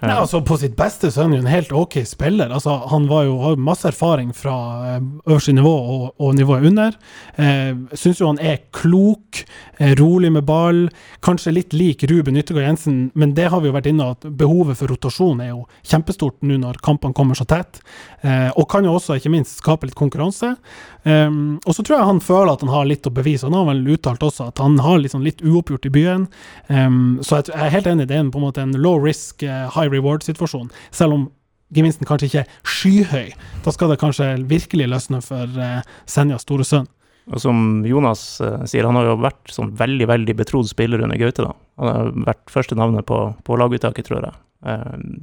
Eh, 0.00 0.06
Nei, 0.06 0.14
altså 0.16 0.40
På 0.46 0.56
sitt 0.60 0.76
beste 0.78 1.10
så 1.10 1.22
er 1.22 1.28
han 1.28 1.34
jo 1.36 1.42
en 1.42 1.50
helt 1.50 1.72
ok 1.74 1.98
spiller. 2.08 2.52
Altså 2.54 2.74
Han 2.92 3.08
var 3.10 3.26
jo, 3.26 3.38
har 3.42 3.56
masse 3.60 3.88
erfaring 3.88 4.32
fra 4.36 4.54
eh, 4.96 5.00
øverste 5.26 5.54
nivå 5.56 5.72
og, 5.72 6.04
og 6.22 6.34
nivået 6.38 6.66
under. 6.70 6.96
Eh, 7.36 7.74
Syns 7.98 8.22
jo 8.22 8.30
han 8.30 8.40
er 8.42 8.62
klok, 8.74 9.42
er 9.82 9.96
rolig 9.98 10.32
med 10.32 10.46
ball. 10.48 10.84
Kanskje 11.24 11.54
litt 11.56 11.76
lik 11.76 12.04
Ruben 12.10 12.38
Yttergård 12.38 12.66
Jensen, 12.66 13.02
men 13.18 13.34
det 13.34 13.48
har 13.50 13.62
vi 13.62 13.70
jo 13.70 13.76
vært 13.76 13.90
inne 13.90 14.12
at 14.14 14.26
behovet 14.38 14.78
for 14.78 14.92
rotasjon 14.92 15.42
er 15.42 15.52
jo 15.52 15.64
kjempestort 15.88 16.38
nå 16.46 16.60
når 16.62 16.80
kampene 16.84 17.16
kommer 17.16 17.38
så 17.38 17.46
tett. 17.48 17.82
Eh, 18.22 18.50
og 18.54 18.68
kan 18.70 18.86
jo 18.86 18.94
også 18.96 19.18
ikke 19.18 19.32
minst 19.34 19.62
skape 19.62 19.88
litt 19.88 19.98
konkurranse. 19.98 20.54
Um, 21.02 21.58
og 21.66 21.74
så 21.74 21.82
tror 21.82 21.96
jeg 21.96 22.06
han 22.06 22.20
føler 22.22 22.52
at 22.52 22.60
han 22.62 22.70
har 22.70 22.86
litt 22.86 23.06
å 23.08 23.12
bevise. 23.14 23.48
Han 23.48 23.56
har 23.58 23.66
vel 23.72 23.80
uttalt 23.96 24.22
også 24.22 24.46
at 24.52 24.60
han 24.62 24.76
har 24.84 25.00
liksom 25.02 25.24
litt 25.26 25.42
uoppgjort 25.42 25.88
i 25.88 25.94
byen. 25.94 26.28
Um, 26.68 27.18
så 27.26 27.40
jeg, 27.40 27.50
jeg 27.50 27.66
er 27.66 27.74
helt 27.74 27.88
enig, 27.90 28.06
det 28.10 28.16
er 28.16 28.22
en, 28.22 28.30
på 28.34 28.38
en 28.38 28.46
måte 28.46 28.62
en 28.62 28.76
low 28.78 29.02
risk, 29.02 29.42
eh, 29.42 29.66
high 29.74 29.90
reward-situasjon. 29.92 30.70
Selv 30.94 31.18
om 31.18 31.28
gevinsten 31.72 32.08
kanskje 32.08 32.28
ikke 32.28 32.42
er 32.44 32.56
skyhøy. 32.68 33.30
Da 33.64 33.74
skal 33.74 33.92
det 33.92 34.00
kanskje 34.02 34.34
virkelig 34.50 34.90
løsne 34.92 35.22
for 35.24 35.48
uh, 35.56 35.80
Senjas 36.10 36.44
store 36.46 36.66
sønn. 36.68 36.90
Og 37.30 37.38
som 37.38 37.84
Jonas 37.86 38.40
eh, 38.42 38.64
sier, 38.66 38.82
han 38.82 38.96
har 38.98 39.06
jo 39.06 39.12
vært 39.22 39.52
sånn 39.54 39.68
veldig, 39.78 40.08
veldig 40.10 40.34
betrodd 40.40 40.66
spiller 40.66 41.04
under 41.06 41.20
Gaute. 41.20 41.44
da. 41.46 41.52
Han 41.78 41.90
har 41.92 42.08
vært 42.32 42.50
første 42.50 42.74
navnet 42.74 43.06
på, 43.06 43.18
på 43.46 43.58
laguttaket, 43.60 44.08
tror 44.08 44.26
jeg. 44.26 44.34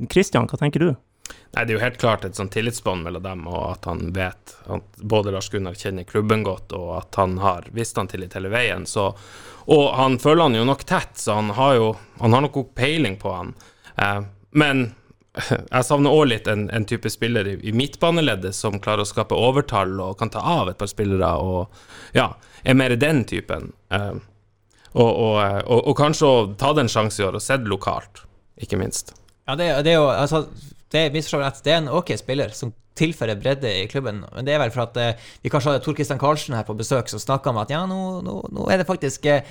Kristian, 0.08 0.48
hva 0.48 0.62
tenker 0.62 0.86
du? 0.86 0.94
Nei, 1.56 1.64
det 1.66 1.74
er 1.74 1.76
jo 1.76 1.82
helt 1.82 2.00
klart 2.02 2.26
et 2.26 2.38
sånn 2.38 2.52
tillitsbånd 2.54 3.06
mellom 3.06 3.24
dem, 3.26 3.46
og 3.50 3.64
at 3.72 3.88
han 3.90 4.12
vet 4.14 4.56
at 4.70 5.00
både 5.02 5.34
Lars 5.34 5.50
Gunnar 5.52 5.78
kjenner 5.78 6.08
klubben 6.08 6.44
godt, 6.46 6.74
og 6.78 6.92
at 7.00 7.20
han 7.20 7.40
har 7.44 7.68
visst 7.76 7.98
han 8.00 8.10
tillit 8.10 8.36
hele 8.38 8.52
veien. 8.54 8.86
Så, 8.90 9.10
og 9.68 9.86
han 9.98 10.20
føler 10.22 10.48
han 10.48 10.60
jo 10.60 10.68
nok 10.70 10.86
tett, 10.90 11.18
så 11.20 11.40
han 11.40 11.52
har 11.58 11.76
jo 11.78 11.88
han 12.22 12.36
har 12.38 12.46
nok 12.46 12.62
peiling 12.78 13.18
på 13.22 13.34
han. 13.34 13.56
Eh, 13.98 14.22
men 14.52 14.90
jeg 15.38 15.86
savner 15.86 16.14
òg 16.14 16.26
litt 16.32 16.48
en, 16.50 16.66
en 16.74 16.86
type 16.90 17.10
spiller 17.14 17.48
i, 17.48 17.54
i 17.70 17.74
midtbaneleddet 17.76 18.56
som 18.56 18.80
klarer 18.82 19.06
å 19.06 19.10
skape 19.10 19.38
overtall 19.38 19.94
og 20.02 20.18
kan 20.20 20.32
ta 20.34 20.42
av 20.42 20.72
et 20.72 20.80
par 20.80 20.90
spillere, 20.90 21.30
og 21.38 22.18
ja, 22.18 22.32
er 22.64 22.78
mer 22.78 22.96
den 23.00 23.24
typen. 23.30 23.72
Uh, 23.94 24.18
og, 24.98 25.10
og, 25.10 25.38
og, 25.70 25.80
og 25.92 25.96
kanskje 26.00 26.28
å 26.28 26.42
ta 26.60 26.74
den 26.78 26.90
sjansen 26.90 27.24
i 27.24 27.28
år 27.28 27.38
og 27.38 27.46
se 27.46 27.60
lokalt, 27.62 28.24
ikke 28.60 28.80
minst. 28.82 29.14
Ja, 29.46 29.56
det, 29.58 29.70
det 29.86 29.94
er 29.94 30.02
jo 30.02 30.10
altså, 30.10 30.48
det 30.94 31.10
misforstå 31.14 31.64
det 31.66 31.74
er 31.74 31.82
en 31.84 31.92
ok 32.00 32.16
spiller 32.18 32.54
som 32.56 32.74
tilfører 33.00 33.40
bredde 33.40 33.70
i 33.84 33.88
klubben. 33.88 34.24
Men 34.36 34.48
det 34.48 34.56
er 34.56 34.62
vel 34.64 34.74
for 34.74 34.84
at 34.88 34.98
eh, 35.00 35.28
vi 35.44 35.52
kanskje 35.52 35.72
hadde 35.74 35.84
Tor 35.86 35.96
Christian 35.96 36.20
Karlsen 36.20 36.58
her 36.58 36.66
på 36.68 36.76
besøk 36.78 37.12
som 37.12 37.22
snakka 37.22 37.54
om 37.54 37.62
at 37.62 37.72
ja, 37.72 37.86
nå, 37.88 38.00
nå, 38.26 38.40
nå 38.56 38.66
er 38.72 38.82
det 38.82 38.88
faktisk 38.90 39.28
eh, 39.30 39.46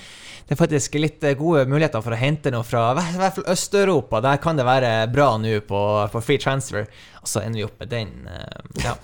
det 0.48 0.56
er 0.56 0.60
faktisk 0.62 0.96
litt 0.96 1.24
eh, 1.28 1.36
gode 1.36 1.66
muligheter 1.68 2.00
for 2.04 2.16
å 2.16 2.18
hente 2.20 2.52
noe 2.52 2.64
fra 2.64 2.90
i 2.96 3.18
hvert 3.20 3.36
fall 3.36 3.48
Øst-Europa. 3.52 4.22
Der 4.24 4.40
kan 4.40 4.56
det 4.56 4.64
være 4.68 4.92
bra 5.12 5.30
nå 5.40 5.58
på, 5.68 5.82
på 6.12 6.24
free 6.24 6.40
transfer. 6.40 6.88
Og 7.20 7.28
så 7.28 7.42
ender 7.44 7.60
vi 7.60 7.66
opp 7.68 7.84
med 7.84 7.92
den. 7.92 8.14
eh, 8.32 8.84
ja. 8.86 8.96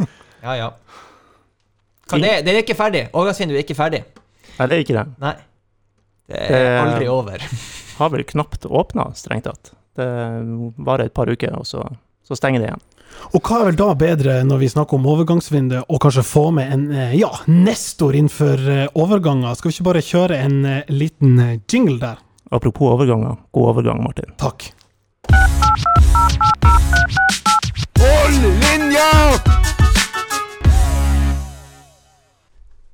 ja, 0.46 0.56
ja. 0.64 0.70
Kan 2.10 2.22
det, 2.22 2.36
det 2.46 2.54
er 2.54 2.62
ikke 2.62 2.78
ferdig. 2.78 3.08
Overgangsvinduet 3.10 3.60
er 3.60 3.66
ikke 3.66 3.78
ferdig. 3.78 4.04
Nei, 4.56 4.66
det 4.70 4.76
er 4.76 4.86
ikke 4.86 4.98
det. 4.98 5.06
Nei. 5.22 5.34
Det 6.30 6.46
er 6.54 6.72
aldri 6.84 7.10
over. 7.10 7.42
Har 7.98 8.14
vel 8.14 8.22
knapt 8.26 8.66
åpna, 8.66 9.10
strengt 9.18 9.48
tatt. 9.50 9.72
Det 10.00 10.08
varer 10.80 11.10
et 11.10 11.14
par 11.14 11.28
uker, 11.28 11.52
og 11.60 11.68
så, 11.68 11.84
så 12.26 12.38
stenger 12.38 12.62
det 12.62 12.70
igjen. 12.70 12.86
Og 13.36 13.44
hva 13.44 13.60
er 13.60 13.68
vel 13.70 13.78
da 13.78 13.90
bedre 13.98 14.38
når 14.46 14.62
vi 14.62 14.70
snakker 14.72 14.98
om 14.98 15.06
overgangsvindu, 15.12 15.78
og 15.82 16.00
kanskje 16.02 16.26
få 16.26 16.46
med 16.56 16.72
en 16.74 16.86
eh, 16.94 17.14
ja, 17.20 17.30
nestor 17.50 18.16
innenfor 18.16 18.64
eh, 18.64 18.86
overganger? 18.98 19.54
Skal 19.58 19.70
vi 19.70 19.76
ikke 19.76 19.88
bare 19.90 20.04
kjøre 20.06 20.40
en 20.46 20.58
eh, 20.64 20.90
liten 20.90 21.38
jingle 21.70 22.00
der? 22.02 22.22
Apropos 22.50 22.96
overganger, 22.96 23.38
god 23.54 23.74
overgang, 23.74 24.02
Martin. 24.02 24.34
Takk. 24.40 24.70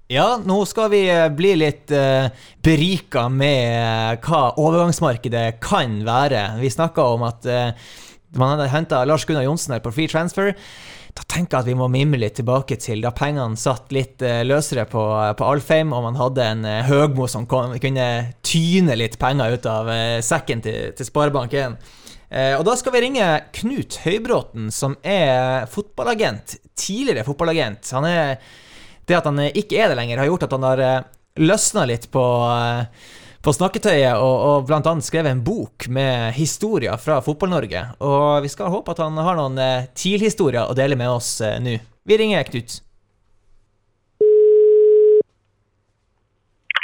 Ja, 0.06 0.36
nå 0.38 0.60
skal 0.70 0.92
vi 0.92 1.00
eh, 1.10 1.26
bli 1.34 1.56
litt 1.58 1.90
uh, 1.90 2.28
berika 2.62 3.24
med 3.26 3.62
eh, 3.74 4.12
hva 4.22 4.52
overgangsmarkedet 4.54 5.58
kan 5.58 5.96
være. 6.06 6.44
Vi 6.60 6.70
snakka 6.70 7.08
om 7.16 7.24
at 7.26 7.48
uh, 7.50 7.88
man 8.38 8.54
hadde 8.54 8.68
henta 8.70 9.00
Lars 9.02 9.26
Gunnar 9.26 9.42
Johnsen 9.42 9.74
her 9.74 9.82
på 9.82 9.90
free 9.96 10.06
transfer. 10.06 10.52
Da 11.16 11.24
tenker 11.26 11.56
jeg 11.56 11.64
at 11.64 11.70
vi 11.72 11.76
må 11.80 11.90
mimre 11.90 12.20
litt 12.22 12.38
tilbake 12.38 12.78
til 12.78 13.02
da 13.02 13.10
pengene 13.16 13.58
satt 13.58 13.90
litt 13.96 14.22
uh, 14.22 14.44
løsere 14.46 14.86
på, 14.86 15.02
på 15.34 15.50
Alfheim, 15.50 15.90
og 15.90 16.06
man 16.06 16.22
hadde 16.22 16.50
en 16.52 16.64
Høgmo 16.86 17.26
som 17.26 17.50
kom, 17.50 17.74
kunne 17.82 18.08
tyne 18.46 18.94
litt 19.02 19.18
penger 19.18 19.58
ut 19.58 19.70
av 19.70 19.90
sekken 20.22 20.62
til, 20.62 20.94
til 20.94 21.10
Sparebank1. 21.10 21.80
Eh, 22.26 22.54
og 22.58 22.64
da 22.66 22.74
skal 22.78 22.94
vi 22.96 23.04
ringe 23.04 23.26
Knut 23.54 24.00
Høybråten, 24.02 24.70
som 24.74 24.96
er 25.06 25.66
fotballagent. 25.70 26.56
Tidligere 26.78 27.26
fotballagent. 27.26 27.86
Han 27.94 28.06
er 28.08 28.38
det 29.06 29.14
at 29.14 29.28
han 29.28 29.38
ikke 29.46 29.78
er 29.78 29.92
det 29.92 30.00
lenger, 30.00 30.18
har 30.18 30.26
gjort 30.26 30.48
at 30.48 30.54
han 30.56 30.66
har 30.66 30.82
eh, 30.82 31.04
løsna 31.38 31.84
litt 31.86 32.08
på, 32.10 32.22
eh, 32.50 33.12
på 33.38 33.54
snakketøyet 33.54 34.18
og, 34.18 34.34
og 34.50 34.66
bl.a. 34.66 34.94
skrevet 35.06 35.30
en 35.30 35.44
bok 35.46 35.86
med 35.94 36.34
historier 36.34 36.98
fra 36.98 37.20
Fotball-Norge. 37.22 37.84
Og 38.02 38.42
vi 38.42 38.50
skal 38.50 38.72
håpe 38.74 38.96
at 38.96 39.04
han 39.04 39.18
har 39.22 39.38
noen 39.38 39.60
eh, 39.62 39.86
TIL-historier 39.94 40.66
å 40.66 40.74
dele 40.74 40.98
med 40.98 41.12
oss 41.12 41.38
nå. 41.62 41.78
Vi 42.06 42.18
ringer 42.18 42.46
Knut. 42.50 42.80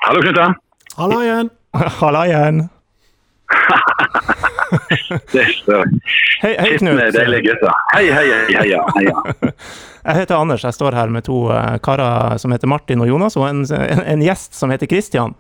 Hallo, 0.06 0.22
Knut. 0.22 0.62
Halla 0.98 1.18
igjen. 1.26 1.50
Halla 1.98 2.24
igjen. 2.30 2.68
det 5.32 5.42
er 5.42 5.54
så 5.62 5.82
Hei, 6.42 6.54
hei, 6.54 6.74
Knut. 6.78 7.02
Deilige 7.14 7.50
gutter. 7.50 7.74
Hei, 7.96 8.06
hei, 8.14 8.28
hei, 8.30 8.76
heia. 8.94 9.22
Jeg 10.02 10.18
heter 10.18 10.34
Anders. 10.40 10.64
Jeg 10.66 10.74
står 10.74 10.96
her 10.98 11.12
med 11.14 11.24
to 11.28 11.44
eh, 11.54 11.76
karer 11.84 12.38
som 12.42 12.50
heter 12.54 12.70
Martin 12.70 13.02
og 13.04 13.10
Jonas, 13.10 13.36
og 13.38 13.46
en, 13.48 13.62
en, 13.76 14.02
en 14.16 14.24
gjest 14.24 14.56
som 14.58 14.72
heter 14.74 14.90
Christian. 14.90 15.36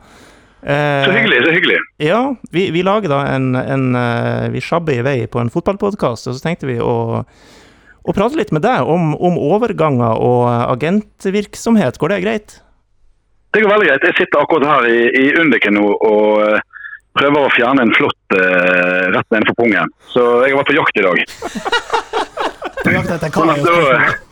Eh, 0.62 1.04
Så 1.04 1.10
hyggelig, 1.16 1.40
så 1.46 1.54
hyggelig. 1.56 1.78
Ja, 1.98 2.20
vi, 2.54 2.68
vi 2.70 2.84
lager 2.86 3.10
da 3.10 3.24
en, 3.34 3.48
en 3.58 3.88
eh, 3.98 4.44
Vi 4.54 4.62
sjabber 4.62 4.94
i 4.94 5.02
vei 5.02 5.16
på 5.26 5.40
en 5.42 5.50
fotballpodkast, 5.50 6.30
og 6.30 6.38
så 6.38 6.44
tenkte 6.46 6.70
vi 6.70 6.78
å, 6.78 6.94
å 7.26 8.14
prate 8.14 8.38
litt 8.38 8.54
med 8.54 8.62
deg 8.62 8.86
om, 8.86 9.16
om 9.18 9.40
overganger 9.42 10.22
og 10.22 10.46
agentvirksomhet. 10.76 11.98
Går 11.98 12.14
det 12.14 12.22
greit? 12.22 12.60
Det 13.52 13.60
går 13.64 13.74
veldig 13.74 13.90
greit. 13.90 14.06
Jeg 14.12 14.20
sitter 14.22 14.44
akkurat 14.46 14.70
her 14.70 14.86
i, 14.88 15.00
i 15.10 15.26
Undiken 15.42 15.74
nå 15.76 15.90
og 15.90 16.38
eh, 16.46 16.62
prøver 17.18 17.44
å 17.44 17.50
fjerne 17.52 17.82
en 17.84 17.90
flått 17.92 18.32
uh, 18.38 19.10
rett 19.12 19.26
nedenfor 19.34 19.58
pungen. 19.58 19.90
Så 20.14 20.22
jeg 20.46 20.54
har 20.54 20.62
vært 20.62 20.70
på 20.70 20.76
jakt 20.78 20.96
i 20.96 21.04
dag. 21.04 21.18
På 22.82 22.94
jakt 22.94 23.12
etter 23.14 23.34
hva? 23.36 24.22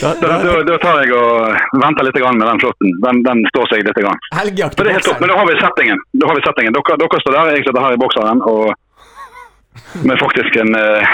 Da, 0.00 0.12
Da, 0.20 0.34
da, 0.42 0.50
da, 0.62 0.76
tar 0.82 1.00
jeg 1.02 1.14
og 1.16 1.80
venter 1.82 2.06
litt 2.06 2.18
med 2.22 2.44
den 2.46 2.60
flåtten. 2.62 2.92
Den, 3.04 3.22
den 3.26 3.46
står 3.52 3.72
seg 3.72 3.86
litt. 3.86 3.98
Grann. 3.98 4.20
Helgjakt 4.36 4.78
i 4.78 4.92
er 4.92 5.02
topp. 5.02 5.22
Men 5.22 5.32
da 5.32 5.38
har 5.40 5.48
vi 5.48 5.56
settingen. 5.58 6.04
Da 6.14 6.28
har 6.30 6.38
vi 6.38 6.44
settingen. 6.44 6.76
Dere, 6.76 6.98
dere 7.02 7.22
står 7.24 7.34
der, 7.34 7.50
jeg 7.56 7.66
sitter 7.66 7.86
her 7.86 7.96
i 7.96 8.02
bokseren. 8.04 8.44
og 8.46 8.76
med 10.02 10.18
faktisk 10.18 10.56
en, 10.56 10.74
eh, 10.74 11.08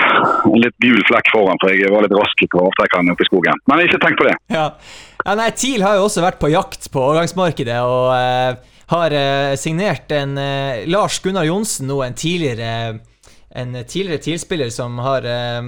en 0.45 0.61
litt 0.61 0.77
gul 0.83 1.01
flekk 1.09 1.31
foran, 1.33 1.59
for 1.62 1.73
jeg 1.73 1.93
var 1.93 2.05
litt 2.05 2.14
rask 2.17 2.45
på 2.53 2.62
avtrekkeren 2.67 3.12
oppe 3.12 3.25
i 3.25 3.29
skogen. 3.29 3.61
Men 3.71 3.83
ikke 3.85 4.01
tenk 4.03 4.21
på 4.21 4.29
det. 4.29 4.37
Ja. 4.53 4.67
ja, 5.25 5.35
nei, 5.38 5.51
TIL 5.57 5.85
har 5.85 5.99
jo 5.99 6.07
også 6.09 6.25
vært 6.25 6.40
på 6.43 6.53
jakt 6.53 6.88
på 6.93 7.03
overgangsmarkedet 7.03 7.81
og 7.85 8.12
uh, 8.12 8.79
har 8.95 9.17
uh, 9.17 9.57
signert 9.61 10.12
en 10.14 10.37
uh, 10.38 10.85
Lars 10.90 11.21
Gunnar 11.25 11.49
Johnsen, 11.49 11.88
nå 11.90 12.01
en 12.05 12.17
tidligere 12.19 13.01
En 13.55 13.71
tidligere 13.87 14.19
TIL-spiller 14.19 14.71
som 14.75 14.97
har 14.99 15.23
eh, 15.31 15.62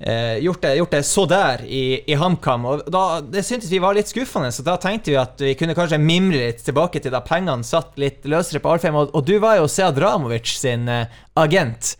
eh, 0.00 0.38
gjort, 0.38 0.62
det, 0.62 0.74
gjort 0.76 0.90
det 0.90 1.02
så 1.02 1.26
der 1.28 1.64
i, 1.66 1.84
i 2.06 2.14
HamKam. 2.14 2.64
Og 2.66 2.84
da, 2.90 3.04
det 3.20 3.44
syntes 3.46 3.70
vi 3.72 3.80
var 3.82 3.96
litt 3.96 4.10
skuffende, 4.10 4.52
så 4.52 4.64
da 4.66 4.76
tenkte 4.80 5.12
vi 5.12 5.18
at 5.20 5.40
vi 5.44 5.54
kunne 5.58 5.76
kanskje 5.76 6.00
mimre 6.00 6.46
litt 6.48 6.64
tilbake 6.64 7.02
til 7.02 7.14
da 7.14 7.22
pengene 7.24 7.66
satt 7.66 7.98
litt 8.00 8.24
løsere 8.28 8.62
på 8.62 8.72
Alfheim. 8.74 8.98
Og, 9.00 9.12
og 9.14 9.26
du 9.28 9.36
var 9.42 9.60
jo 9.60 9.68
Sead 9.70 10.00
Ramovic 10.00 10.56
sin 10.60 10.88
eh, 10.88 11.20
agent. 11.40 11.94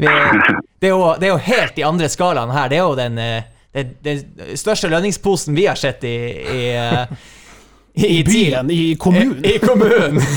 Vi, 0.00 0.06
det, 0.06 0.88
er 0.88 0.94
jo, 0.94 1.02
det 1.20 1.28
er 1.28 1.34
jo 1.34 1.42
helt 1.50 1.80
i 1.80 1.84
andre 1.84 2.08
skalaen 2.12 2.54
her. 2.54 2.70
Det 2.72 2.78
er 2.78 2.86
jo 2.86 2.96
den, 2.98 3.18
eh, 3.20 3.50
den, 3.76 3.92
den 4.06 4.56
største 4.58 4.88
lønningsposen 4.92 5.58
vi 5.58 5.66
har 5.68 5.78
sett 5.78 6.06
i, 6.08 6.16
i, 6.40 6.62
eh, 6.72 7.28
i, 8.06 8.22
byen, 8.24 8.70
i 8.70 8.94
kommunen. 8.96 9.44
I, 9.44 9.56
i 9.56 9.58
kommunen. 9.64 10.22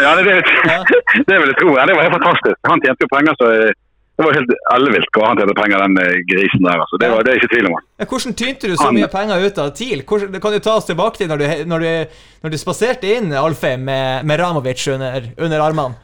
Ja, 0.00 0.14
det, 0.16 0.24
det, 0.24 0.34
det 1.28 1.36
vil 1.36 1.50
jeg 1.50 1.56
tro. 1.60 1.74
Ja, 1.76 1.84
det 1.86 1.94
var 1.94 2.06
helt 2.06 2.16
fantastisk. 2.16 2.56
Han 2.64 2.80
tjente 2.80 3.04
jo 3.04 3.10
penger, 3.12 3.36
så 3.36 3.48
eh, 3.52 3.72
det 4.20 4.26
var 4.26 4.36
helt 4.36 4.50
ellevilt 4.74 5.14
hva 5.16 5.28
han 5.30 5.38
tjente 5.40 5.54
penger, 5.56 5.80
den 5.80 5.94
eh, 6.02 6.18
grisen 6.28 6.66
der. 6.66 6.80
Altså. 6.84 6.98
Det, 7.00 7.08
var, 7.08 7.22
det 7.24 7.32
er 7.32 7.38
ikke 7.40 7.52
tvil 7.54 7.68
om. 7.70 7.76
Ja, 7.96 8.06
Hvordan 8.10 8.34
tynte 8.36 8.68
du 8.68 8.74
så 8.76 8.88
Han- 8.90 8.98
mye 8.98 9.08
penger 9.08 9.44
ut 9.46 9.60
av 9.62 9.70
TIL? 9.78 10.02
Hvordan, 10.04 10.32
det 10.34 10.40
kan 10.44 10.52
du 10.52 10.58
ta 10.60 10.74
oss 10.76 10.88
tilbake 10.90 11.16
til 11.16 11.30
når 11.30 11.40
du, 11.40 11.46
når 11.72 11.84
du, 11.84 12.18
når 12.44 12.52
du 12.52 12.58
spaserte 12.60 13.08
inn 13.16 13.32
Alfheim 13.32 13.86
med, 13.88 14.26
med 14.28 14.42
Ramovic 14.42 14.84
under, 14.92 15.30
under 15.40 15.64
armene? 15.64 15.96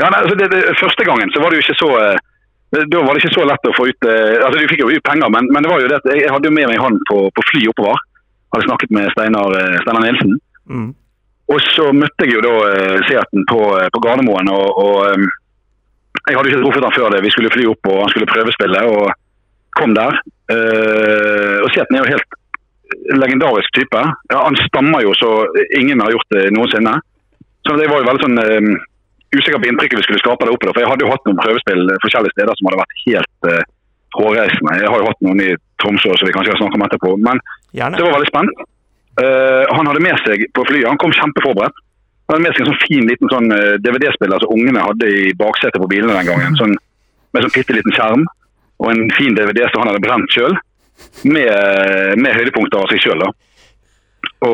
Ja, 0.00 0.10
nei, 0.10 0.18
altså 0.24 0.34
det, 0.40 0.50
det, 0.50 0.64
første 0.80 1.06
gangen 1.06 1.30
så 1.30 1.44
var 1.44 1.54
det 1.54 1.60
jo 1.60 1.66
ikke 1.68 1.78
så 1.78 1.92
eh, 2.00 2.18
da 2.90 3.06
var 3.06 3.14
det 3.14 3.22
ikke 3.22 3.36
så 3.38 3.46
lett 3.46 3.70
å 3.70 3.76
få 3.76 3.86
ut 3.86 4.10
eh, 4.10 4.42
altså 4.42 4.58
Du 4.58 4.68
fikk 4.72 4.82
jo 4.82 4.90
ut 4.90 5.06
penger, 5.06 5.30
men, 5.30 5.46
men 5.54 5.62
det 5.62 5.70
var 5.70 5.80
jo 5.80 5.88
det 5.92 6.00
at 6.02 6.10
jeg 6.10 6.34
hadde 6.34 6.50
jo 6.50 6.56
med 6.58 6.72
meg 6.72 6.82
han 6.82 6.98
på, 7.06 7.22
på 7.30 7.48
fly 7.52 7.68
oppover. 7.70 8.02
Hadde 8.50 8.66
snakket 8.66 8.98
med 8.98 9.14
Steinar, 9.14 9.54
Steinar 9.84 10.02
Nielsen. 10.02 10.36
Mm. 10.66 10.90
Og 11.54 11.62
så 11.70 11.92
møtte 11.94 12.26
jeg 12.26 12.34
jo 12.34 12.42
da 12.42 12.54
Seaten 13.06 13.46
på, 13.46 13.60
på 13.94 14.02
Gardermoen. 14.02 14.50
og, 14.50 14.80
og 14.82 15.28
Jeg 16.26 16.36
hadde 16.36 16.50
ikke 16.50 16.62
truffet 16.64 16.86
han 16.86 16.96
før 16.96 17.12
det. 17.14 17.22
Vi 17.22 17.32
skulle 17.34 17.52
fly 17.54 17.68
opp 17.70 17.88
og 17.90 18.00
han 18.02 18.12
skulle 18.12 18.30
prøvespille, 18.30 18.80
og 18.90 19.12
kom 19.78 19.94
der. 19.94 20.18
Uh, 20.50 21.62
og 21.62 21.70
Seaten 21.74 21.96
er 21.96 22.02
jo 22.02 22.12
helt 22.14 22.36
legendarisk 23.20 23.70
type. 23.76 24.02
Ja, 24.32 24.42
han 24.42 24.58
stammer 24.66 25.04
jo 25.04 25.14
så 25.18 25.30
ingen 25.78 26.02
har 26.02 26.14
gjort 26.14 26.34
det 26.34 26.48
noensinne. 26.54 26.96
Så 27.66 27.74
det 27.78 27.88
var 27.90 28.02
jo 28.02 28.06
veldig 28.06 28.22
sånn 28.22 28.38
eh, 28.38 28.68
usikker 29.34 29.58
på 29.58 29.66
inntrykket 29.66 29.98
vi 29.98 30.04
skulle 30.06 30.22
skape 30.22 30.46
der 30.46 30.54
oppe. 30.54 30.70
For 30.70 30.82
jeg 30.82 30.90
hadde 30.90 31.02
jo 31.02 31.10
hatt 31.10 31.24
noen 31.26 31.40
prøvespill 31.40 31.82
forskjellige 32.04 32.34
steder 32.36 32.58
som 32.58 32.68
hadde 32.68 32.78
vært 32.82 33.00
helt 33.02 33.48
uh, 33.50 33.64
hårreisende. 34.20 34.76
Jeg 34.82 34.92
har 34.92 35.02
jo 35.02 35.08
hatt 35.08 35.24
noen 35.26 35.42
i 35.42 35.48
Tromsø 35.82 36.14
som 36.14 36.30
vi 36.30 36.36
kanskje 36.36 36.54
skal 36.54 36.62
snakke 36.62 36.78
om 36.78 36.86
etterpå. 36.86 37.10
Men 37.26 37.42
Gjerne. 37.74 37.98
det 37.98 38.06
var 38.06 38.16
veldig 38.16 38.30
spent. 38.30 38.62
Uh, 39.16 39.64
han 39.72 39.90
hadde 39.90 40.04
med 40.04 40.22
seg 40.22 40.46
på 40.54 40.66
flyet, 40.68 40.86
han 40.86 41.02
kom 41.02 41.14
kjempeforberedt. 41.16 41.82
Han 42.26 42.34
hadde 42.34 42.44
med 42.44 42.56
seg 42.56 42.64
en 42.64 42.72
sånn 42.72 42.84
fin 42.84 43.06
liten 43.06 43.30
sånn 43.30 43.52
eh, 43.54 43.76
DVD-spiller 43.84 44.42
som 44.42 44.54
ungene 44.56 44.82
hadde 44.82 45.10
i 45.10 45.28
baksetet 45.38 45.78
på 45.82 45.90
bilene 45.90 46.16
den 46.16 46.30
gangen. 46.30 46.58
Sånn, 46.58 46.74
med 47.34 47.46
sånn 47.46 47.54
bitte 47.54 47.76
liten 47.76 47.94
skjerm 47.94 48.26
og 48.82 48.90
en 48.92 49.06
fin 49.16 49.36
DVD 49.36 49.62
som 49.70 49.82
han 49.82 49.92
hadde 49.92 50.02
brent 50.04 50.34
sjøl. 50.34 50.56
Med, 51.28 51.48
med 52.16 52.32
høydepunkter 52.32 52.80
av 52.80 52.90
seg 52.90 53.02
sjøl. 53.04 53.24
Så 54.40 54.52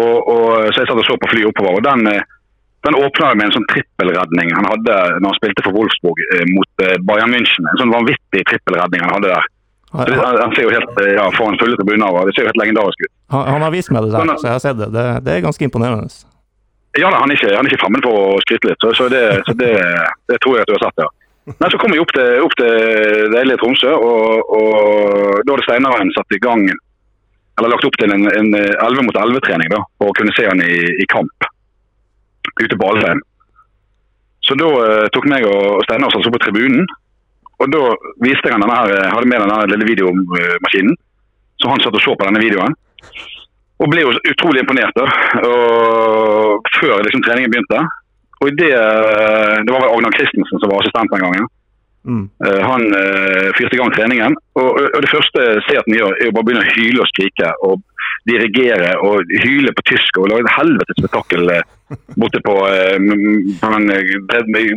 jeg 0.69 0.89
satt 0.89 0.99
og 0.99 1.07
så 1.07 1.17
på 1.23 1.31
flyet 1.31 1.49
oppover. 1.53 1.79
og 1.79 1.85
den, 1.87 2.07
eh, 2.11 2.23
den 2.87 2.99
åpna 2.99 3.33
med 3.39 3.47
en 3.47 3.55
sånn 3.57 3.69
trippelredning 3.71 4.51
han 4.57 4.67
hadde 4.67 4.97
når 5.23 5.29
han 5.31 5.39
spilte 5.39 5.65
for 5.67 5.77
Wolfsburg 5.77 6.23
eh, 6.27 6.45
mot 6.51 6.85
eh, 6.87 6.99
Bayern 7.09 7.35
München. 7.35 7.69
En 7.73 7.81
sånn 7.83 7.95
vanvittig 7.95 8.43
trippelredning 8.51 9.05
han 9.07 9.15
hadde 9.17 9.33
der. 9.33 9.51
Så 9.93 10.07
det, 10.09 10.17
Han, 10.17 10.55
ser 10.57 10.67
jo 10.67 10.73
helt 10.73 11.01
eh, 11.05 11.15
ja, 11.19 11.25
foran 11.37 11.59
fulle 11.61 11.77
tribuner 11.77 12.21
det 12.27 12.35
ser 12.35 12.47
jo 12.47 12.51
helt 12.51 12.63
legendarisk 12.63 13.05
ut. 13.05 13.13
han, 13.35 13.49
han 13.55 13.65
har 13.67 13.75
vist 13.75 13.93
meg 13.93 14.07
det 14.07 14.15
der, 14.15 14.37
så 14.41 14.49
jeg 14.49 14.57
har 14.57 14.63
sett 14.65 14.79
det. 14.81 14.89
Det, 14.95 15.09
det 15.27 15.35
er 15.35 15.45
ganske 15.45 15.67
imponerende. 15.69 16.09
Ja, 17.01 17.09
da, 17.09 17.23
han 17.23 17.33
er 17.33 17.39
ikke, 17.39 17.55
han 17.57 17.69
ikke 17.69 17.81
fremmed 17.81 18.05
for 18.05 18.37
å 18.37 18.41
skryte 18.45 18.69
litt, 18.69 18.85
så, 18.85 18.93
så, 18.99 19.09
det, 19.09 19.23
så 19.47 19.55
det, 19.57 19.73
det 20.29 20.39
tror 20.45 20.59
jeg 20.59 20.67
at 20.67 20.71
du 20.71 20.75
har 20.77 20.83
sett, 20.85 21.05
ja. 21.05 21.09
Nei, 21.51 21.69
Så 21.73 21.79
kom 21.81 21.91
vi 21.91 21.99
opp 21.99 22.13
til, 22.15 22.37
opp 22.45 22.53
til 22.61 23.31
deilige 23.33 23.59
Tromsø, 23.59 23.95
og, 23.97 24.53
og 24.55 25.41
da 25.43 25.57
hadde 25.57 25.65
Steinaren 25.67 26.13
satt 26.15 26.37
i 26.37 26.43
gang 26.43 26.69
eller 27.59 27.73
lagt 27.73 27.85
opp 27.85 27.97
til 28.01 28.13
en, 28.15 28.29
en 28.31 28.55
11 28.57 29.05
mot 29.07 29.19
11-trening 29.19 29.73
da, 29.73 29.83
for 30.01 30.11
å 30.13 30.17
kunne 30.17 30.33
se 30.37 30.47
han 30.49 30.63
i, 30.65 30.77
i 31.03 31.09
kamp 31.13 31.49
ute 32.61 32.79
på 32.79 32.89
Alfheim. 32.89 33.21
Så 34.47 34.57
da 34.59 34.69
eh, 34.83 35.09
tok 35.15 35.29
meg 35.31 35.47
og 35.49 35.83
Steinar 35.87 36.09
oss 36.11 36.19
altså 36.19 36.33
på 36.35 36.41
tribunen, 36.43 36.87
og 37.63 37.71
da 37.71 37.83
viste 38.25 38.49
jeg 38.49 38.57
han 38.57 38.65
denne 38.65 38.79
her, 38.79 39.13
hadde 39.15 39.29
med 39.31 39.45
denne 39.45 39.59
lille 39.71 39.89
videomaskinen, 39.93 40.97
så 41.63 41.71
han 41.71 41.85
satt 41.85 41.99
og 41.99 42.03
så 42.03 42.17
på 42.19 42.27
denne 42.27 42.43
videoen. 42.43 42.75
Og 43.83 43.91
ble 43.91 44.05
jo 44.05 44.13
utrolig 44.31 44.63
imponert 44.63 44.95
da, 44.95 45.09
og 45.43 46.69
før 46.77 47.03
liksom, 47.03 47.25
treningen 47.27 47.51
begynte. 47.51 47.81
Og 48.43 48.53
det, 48.59 48.71
det 48.71 49.75
var 49.75 49.83
vel 49.83 49.91
Agnar 49.91 50.15
Christensen 50.15 50.63
som 50.63 50.71
var 50.71 50.83
assistent 50.83 51.11
den 51.11 51.25
gangen. 51.27 51.49
Mm. 52.05 52.29
Eh, 52.47 52.63
han 52.71 52.83
uh, 52.95 53.49
fyrte 53.59 53.77
i 53.77 53.79
gang 53.79 53.93
treningen. 53.95 54.37
Og, 54.59 54.71
og 54.83 55.01
det 55.05 55.11
første 55.11 55.45
han 55.69 55.97
gjør, 55.99 56.17
er 56.17 56.29
jo 56.29 56.35
bare 56.35 56.43
å 56.43 56.49
begynne 56.49 56.65
å 56.65 56.75
hyle 56.75 57.03
og 57.05 57.11
skrike 57.13 57.53
og 57.69 57.83
dirigere 58.29 58.93
og 59.03 59.31
hyle 59.43 59.73
på 59.75 59.85
tysk 59.91 60.19
og 60.21 60.29
lage 60.31 60.45
et 60.47 60.55
helvetes 60.57 60.99
spetakkel 61.01 61.49
borte 62.19 62.43
på, 62.47 62.57
uh, 62.67 62.99
på 63.63 63.73
den, 63.77 63.91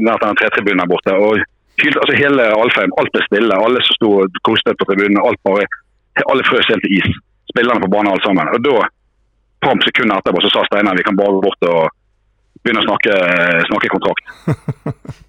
nær 0.05 0.21
den 0.21 0.41
tretribunen 0.41 0.83
der 0.83 0.91
borte. 0.91 1.17
Og 1.17 1.41
hylte, 1.81 2.01
altså 2.03 2.19
hele 2.19 2.49
Alfheim, 2.59 2.93
alt 3.01 3.13
ble 3.15 3.25
stille. 3.29 3.61
Alle 3.69 3.81
som 3.85 3.99
sto 3.99 4.11
og 4.21 4.41
koste 4.47 4.77
på 4.77 4.89
tribunen, 4.91 5.21
alt 5.23 5.41
bare, 5.47 5.65
alle 6.29 6.45
frøs 6.47 6.69
helt 6.69 6.85
til 6.85 6.99
is. 6.99 7.09
Spillerne 7.53 7.81
på 7.81 7.91
banen 7.93 8.13
alle 8.13 8.25
sammen. 8.25 8.53
Og 8.53 8.61
da, 8.65 8.85
par 9.65 9.85
sekunder 9.85 10.21
etterpå, 10.21 10.41
så 10.45 10.53
sa 10.53 10.65
Steinar 10.69 10.97
vi 10.97 11.05
kan 11.07 11.17
bare 11.19 11.35
gå 11.35 11.43
bort 11.45 11.69
og 11.69 11.93
begynne 12.63 12.81
å 12.83 12.87
snakke, 12.87 13.15
snakke 13.69 13.93
kontrakt. 13.93 14.25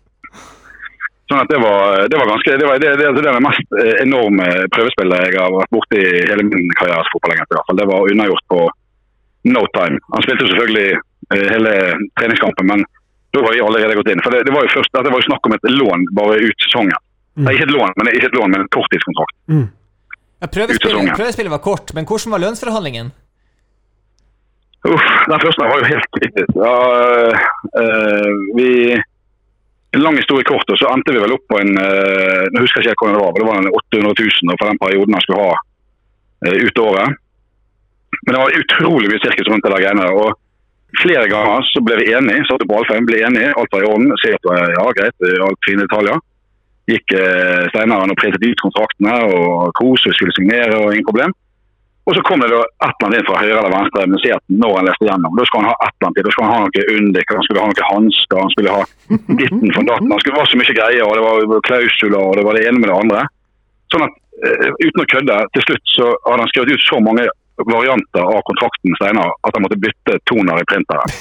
Sånn 1.26 1.42
at 1.42 1.50
det 1.50 1.58
var, 1.58 2.04
det 2.06 2.18
var 2.20 2.28
ganske, 2.30 2.54
det, 2.54 2.66
var, 2.68 2.78
det, 2.78 2.92
det, 3.00 3.06
det 3.16 3.22
er 3.26 3.34
det 3.34 3.42
mest 3.42 3.72
eh, 3.82 3.96
enorme 4.04 4.44
prøvespillet 4.70 5.24
jeg 5.26 5.40
har 5.42 5.54
vært 5.56 5.72
borti 5.74 5.98
i 5.98 6.20
hele 6.30 6.44
min 6.46 6.68
karriere 6.78 7.02
som 7.02 7.16
fotballagent. 7.16 7.56
Det 7.80 7.86
var 7.90 8.12
unnagjort 8.12 8.44
på 8.52 8.60
no 9.50 9.64
time. 9.74 9.98
Han 10.12 10.22
spilte 10.22 10.46
selvfølgelig 10.46 10.92
eh, 10.94 11.48
hele 11.50 11.72
treningskampen, 12.20 12.70
men 12.70 12.86
da 13.34 13.42
var 13.42 13.56
vi 13.56 13.64
allerede 13.64 13.98
gått 13.98 14.12
inn. 14.14 14.22
For 14.22 14.36
det, 14.36 14.44
det 14.46 14.54
var 14.54 14.68
jo 14.68 14.74
først, 14.76 14.94
Dette 14.94 15.10
var 15.10 15.24
jo 15.24 15.26
snakk 15.26 15.50
om 15.50 15.56
et 15.58 15.68
lån 15.74 16.06
bare 16.14 16.38
ut 16.46 16.66
sesongen. 16.68 17.02
Nei, 17.42 17.56
ikke 17.58 17.66
et 17.66 17.74
lån, 17.74 17.98
men 17.98 18.14
ikke 18.14 18.30
et 18.30 18.38
lån, 18.38 18.54
men 18.54 18.62
en 18.62 18.72
korttidskontrakt. 18.72 19.36
Mm. 19.50 19.66
Ja, 20.40 20.48
prøvespillet, 20.52 21.10
prøvespillet 21.18 21.52
var 21.52 21.64
kort, 21.64 21.90
men 21.96 22.06
hvordan 22.08 22.32
var 22.36 22.44
lønnsforhandlingen? 22.46 23.10
Uff, 24.86 25.06
den 25.30 25.42
første 25.42 25.66
var 25.66 25.78
jo 25.80 25.92
helt 25.92 26.08
kritisk. 26.16 26.50
Ja, 26.64 26.76
øh, 27.82 28.32
vi 28.58 28.70
en 29.94 30.04
lang 30.04 30.16
historie 30.20 30.44
kort, 30.50 30.70
og 30.72 30.78
så 30.78 30.90
endte 30.94 31.14
vi 31.14 31.22
vel 31.22 31.36
opp 31.36 31.44
på 31.50 31.60
en 31.62 31.72
øh, 31.86 32.44
Nå 32.52 32.62
husker 32.64 32.84
jeg 32.84 32.94
ikke 32.94 33.04
hvordan 33.06 33.16
det 33.16 33.24
var, 33.24 33.32
men 33.32 33.42
det 33.42 33.50
var 33.50 33.58
en 33.60 33.74
800 33.74 34.14
000 34.50 34.58
for 34.60 34.68
den 34.70 34.82
perioden 34.84 35.16
han 35.16 35.24
skulle 35.24 35.44
ha 35.46 35.54
øh, 36.46 36.58
ut 36.66 36.82
året. 36.88 37.08
Men 38.22 38.30
det 38.32 38.40
var 38.42 38.58
utrolig 38.62 39.08
mye 39.10 39.22
sirkus 39.22 39.50
rundt 39.50 39.66
det 39.66 39.72
der 39.74 40.12
og 40.22 40.28
Flere 41.02 41.26
ganger 41.28 41.64
så 41.72 41.82
ble 41.84 41.96
vi 42.00 42.12
enige, 42.14 42.44
satt 42.48 42.62
på 42.68 42.76
Alfheim, 42.78 43.06
ble 43.08 43.18
enige, 43.26 43.50
alt 43.58 43.72
var 43.74 43.82
i 43.82 43.88
orden. 43.90 44.12
eh, 44.16 44.68
ja, 44.78 44.84
greit, 44.98 45.16
alt 45.46 45.66
fine 45.66 45.82
detaljer. 45.84 46.16
Gikk 46.90 47.12
øh, 47.20 47.64
Steinaren 47.72 48.12
og 48.14 48.18
pretet 48.20 48.46
ut 48.46 48.62
kontraktene 48.62 49.14
og 49.34 49.74
kos, 49.78 50.06
vi 50.06 50.14
skulle 50.14 50.36
signere 50.38 50.78
og 50.78 50.94
ingen 50.94 51.08
problem. 51.10 51.34
Og 52.06 52.14
så 52.14 52.20
kom 52.22 52.38
det 52.42 52.52
da 52.52 52.60
et 52.62 52.68
eller 52.86 53.06
annet 53.06 53.18
inn 53.18 53.26
fra 53.26 53.40
høyre 53.42 53.58
eller 53.58 53.74
venstre 53.74 54.02
med 54.06 54.26
at 54.36 54.44
når 54.62 54.72
han 54.78 54.86
leste 54.86 55.06
gjennom. 55.08 55.38
Da 55.38 55.46
skulle 55.46 55.62
han 55.64 55.72
ha 55.72 55.78
et 55.86 55.94
eller 55.96 56.08
annet. 56.08 56.26
Da 56.26 56.32
skulle 56.34 56.46
han 56.46 56.54
ha 56.54 56.60
noe 56.66 56.82
Undik, 56.96 57.28
han 57.34 57.46
skulle 57.46 57.62
ha 57.64 57.70
noe 57.72 57.88
hansker, 57.90 58.36
han 58.42 58.52
skulle 58.54 58.74
ha 58.76 58.82
ditten 59.40 59.70
fra 59.74 59.82
datten. 59.88 60.12
Han 60.12 60.20
skulle, 60.22 60.34
det 60.36 60.38
var 60.38 60.52
så 60.52 60.60
mye 60.60 60.78
greier, 60.78 61.04
og 61.06 61.12
det 61.16 61.22
var 61.50 61.66
klausuler, 61.66 62.20
og 62.20 62.32
det 62.38 62.44
var 62.46 62.54
det 62.58 62.64
ene 62.68 62.78
med 62.78 62.88
det 62.92 63.00
andre. 63.00 63.20
Sånn 63.94 64.06
at 64.06 64.14
eh, 64.46 64.70
uten 64.84 65.02
å 65.02 65.10
kødde, 65.16 65.36
til 65.56 65.62
slutt 65.66 65.86
så 65.96 66.06
hadde 66.28 66.42
han 66.44 66.52
skrevet 66.54 66.78
ut 66.78 66.86
så 66.86 66.96
mange 67.02 67.24
varianter 67.74 68.22
av 68.22 68.46
kontrakten 68.46 68.90
senere 69.00 69.30
at 69.48 69.54
han 69.56 69.64
måtte 69.64 69.80
bytte 69.80 70.12
toner 70.30 70.62
i 70.62 70.68
printeren. 70.70 71.08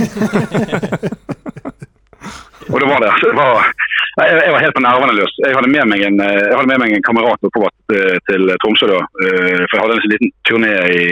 Og 2.74 2.82
det 2.82 2.88
var 2.90 3.04
det. 3.04 3.12
Det 3.22 3.34
var, 3.38 3.68
jeg, 4.16 4.36
jeg 4.46 4.54
var 4.54 4.64
helt 4.64 4.76
på 4.78 4.84
nervene 4.86 5.16
løs. 5.18 5.34
Jeg 5.44 5.56
hadde 5.58 5.72
med 5.72 5.90
meg 5.92 6.04
en, 6.08 6.20
eh, 6.24 6.52
hadde 6.56 6.70
med 6.72 6.84
meg 6.84 6.94
en 6.96 7.06
kamerat 7.06 7.48
oppover 7.48 7.74
til, 7.92 8.20
til 8.30 8.54
Tromsø 8.64 8.92
da. 8.92 9.02
eh, 9.26 9.64
For 9.66 9.76
jeg 9.76 9.84
hadde 9.84 9.98
en 9.98 10.04
sånn 10.06 10.14
liten 10.16 10.34
turné 10.48 10.76
i 10.96 11.08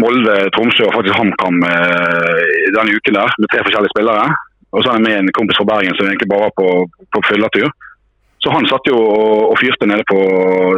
Molde, 0.00 0.36
Tromsø 0.56 0.86
og 0.86 0.94
faktisk 0.96 1.18
HamKam 1.18 1.58
eh, 1.68 2.44
denne 2.76 2.96
uken 2.96 3.18
der 3.18 3.34
med 3.40 3.50
tre 3.52 3.64
forskjellige 3.66 3.92
spillere. 3.96 4.30
Og 4.72 4.82
så 4.82 4.92
hadde 4.92 5.02
jeg 5.02 5.06
med 5.08 5.18
en 5.20 5.34
kompis 5.36 5.58
fra 5.60 5.68
Bergen 5.72 5.98
som 5.98 6.08
egentlig 6.08 6.30
bare 6.30 6.48
var 6.48 6.56
på, 6.56 6.70
på 7.12 7.22
fylletur. 7.28 7.68
Så 8.44 8.52
han 8.52 8.66
satt 8.70 8.86
jo 8.86 8.96
og, 9.00 9.54
fyrte 9.58 9.88
nede 9.88 10.04
på 10.06 10.18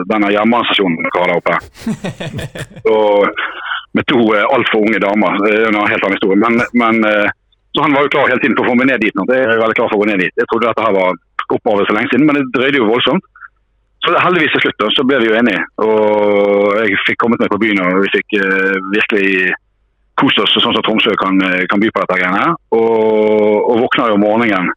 denne 0.09 0.31
jernbanestasjonen 0.33 1.03
dere 1.05 1.21
har 1.21 1.33
der 1.33 1.41
oppe. 1.41 1.57
Og 2.97 3.29
med 3.97 4.07
to 4.09 4.21
eh, 4.37 4.47
altfor 4.55 4.87
unge 4.87 5.01
damer. 5.03 5.37
Det 5.45 5.55
er 5.57 5.69
en 5.69 5.81
helt 5.83 6.07
annen 6.07 6.17
historie. 6.17 6.41
Men, 6.41 6.63
men 6.81 7.03
eh, 7.09 7.35
så 7.79 7.85
han 7.87 7.95
var 7.95 8.03
jo 8.03 8.11
klar 8.11 8.27
hele 8.27 8.43
tiden 8.43 8.57
for 8.59 8.67
å 8.67 8.73
få 8.73 8.79
meg 8.81 8.89
ned 8.91 9.05
dit. 9.05 9.15
nå. 9.15 9.23
Jeg 9.31 9.47
er 9.47 9.61
veldig 9.63 9.77
klar 9.79 9.91
for 9.91 9.99
å 9.99 10.01
gå 10.03 10.09
ned 10.11 10.23
dit. 10.25 10.33
Jeg 10.35 10.49
trodde 10.51 10.67
dette 10.67 10.83
her 10.83 10.97
var 10.97 11.19
oppover 11.55 11.87
for 11.87 11.95
lenge 11.95 12.11
siden, 12.11 12.27
men 12.27 12.41
det 12.41 12.49
drøyde 12.57 12.81
jo 12.81 12.89
voldsomt. 12.91 13.29
Så 14.03 14.15
heldigvis 14.25 14.57
til 14.57 14.65
slutt 14.65 14.97
så 14.97 15.05
ble 15.07 15.21
vi 15.23 15.31
jo 15.31 15.37
enige. 15.39 15.63
Og 15.85 16.75
jeg 16.83 16.99
fikk 17.07 17.21
kommet 17.23 17.45
meg 17.45 17.53
på 17.55 17.61
byen, 17.63 17.79
og 17.85 18.03
vi 18.03 18.11
fikk 18.17 18.35
uh, 18.43 18.75
virkelig 18.91 19.55
kost 20.19 20.43
oss 20.43 20.59
sånn 20.59 20.75
som 20.75 20.83
Tromsø 20.83 21.15
kan, 21.21 21.39
eh, 21.47 21.63
kan 21.71 21.79
by 21.79 21.93
på 21.95 22.03
dette 22.03 22.19
greiene. 22.19 22.51
Og, 22.75 23.71
og 23.71 23.85
våkna 23.85 24.09
jo 24.11 24.19
om 24.19 24.25
morgenen 24.27 24.73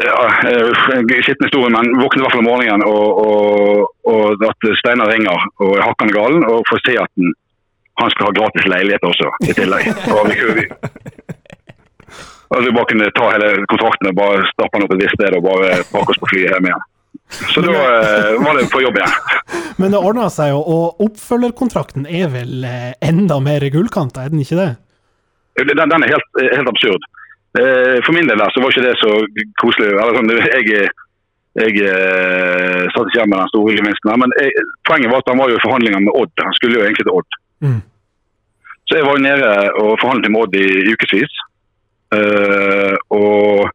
ja, 0.00 0.20
eh, 0.48 0.96
en 0.96 1.10
skitten 1.20 1.44
historie, 1.44 1.68
men 1.68 1.92
våknet 2.00 2.22
i 2.22 2.24
hvert 2.24 2.32
fall 2.32 2.40
om 2.40 2.48
morgenen 2.48 2.84
og, 2.88 3.20
og, 3.26 3.90
og 4.08 4.46
at 4.48 4.68
Steinar 4.80 5.12
ringer 5.12 5.44
og 5.60 5.76
er 5.76 5.84
hakkende 5.84 6.16
galen 6.16 6.46
og 6.48 6.64
får 6.70 6.80
se 6.86 6.96
at 7.02 7.12
den, 7.20 7.34
han 8.00 8.12
skal 8.14 8.30
ha 8.30 8.36
gratis 8.38 8.68
leilighet 8.72 9.04
også, 9.04 9.28
i 9.44 9.56
tillegg. 9.56 9.90
Og 10.16 10.30
vi, 10.30 10.38
vi, 10.56 10.64
og 12.52 12.64
vi 12.66 12.72
bare 12.76 12.88
kunne 12.90 13.10
ta 13.16 13.28
hele 13.32 13.50
kontrakten 13.70 14.10
og 14.10 14.18
bare 14.18 14.48
stappe 14.50 14.76
den 14.76 14.86
opp 14.86 14.94
et 14.96 15.04
visst 15.04 15.16
sted 15.16 15.36
og 15.36 15.46
bare 15.46 15.78
pakke 15.92 16.12
oss 16.14 16.20
på 16.20 16.30
flyet 16.32 16.52
hjem 16.52 16.68
igjen. 16.68 16.88
Så 17.54 17.62
da 17.64 17.72
eh, 17.72 18.34
var 18.44 18.58
det 18.58 18.68
på 18.72 18.82
jobb 18.82 18.98
igjen. 18.98 19.14
Men 19.80 19.94
det 19.94 20.00
ordna 20.00 20.28
seg 20.32 20.52
jo, 20.52 20.60
og 20.60 21.00
oppfølgerkontrakten 21.06 22.04
er 22.08 22.28
vel 22.32 22.66
eh, 22.68 22.92
enda 23.04 23.38
mer 23.44 23.64
gullkanta, 23.72 24.24
er 24.24 24.34
den 24.34 24.42
ikke 24.44 24.58
det? 24.60 24.70
Den, 25.62 25.80
den 25.80 26.04
er 26.04 26.12
helt, 26.12 26.28
helt 26.40 26.70
absurd. 26.72 27.06
Eh, 27.60 27.98
For 28.04 28.16
min 28.16 28.28
del 28.28 28.40
der 28.40 28.52
så 28.52 28.62
var 28.62 28.74
ikke 28.74 28.84
det 28.84 28.98
så 29.00 29.14
koselig. 29.62 29.94
Eller 29.94 30.18
sånn, 30.18 30.36
jeg 30.40 30.90
jeg 31.52 31.76
satt 31.84 33.08
ikke 33.10 33.18
igjen 33.18 33.28
med 33.28 33.42
den 33.42 33.50
store 33.50 33.72
gevinsten. 33.76 34.10
Men 34.22 34.30
jeg, 34.40 34.62
poenget 34.88 35.10
var 35.12 35.20
at 35.20 35.26
han 35.28 35.40
var 35.42 35.50
jo 35.52 35.58
i 35.58 35.64
forhandlinger 35.64 36.00
med 36.00 36.14
Odd. 36.16 36.32
Han 36.40 36.54
skulle 36.56 36.78
jo 36.78 36.84
egentlig 36.86 37.04
til 37.04 37.18
Odd. 37.18 37.36
Mm. 37.60 37.80
Så 38.88 38.96
jeg 38.96 39.04
var 39.04 39.18
jo 39.18 39.24
nede 39.26 39.50
og 39.82 39.90
forhandlet 40.00 40.32
med 40.32 40.46
Odd 40.46 40.56
i 40.56 40.94
ukevis. 40.94 41.34
Eh, 42.12 42.96
og 43.16 43.70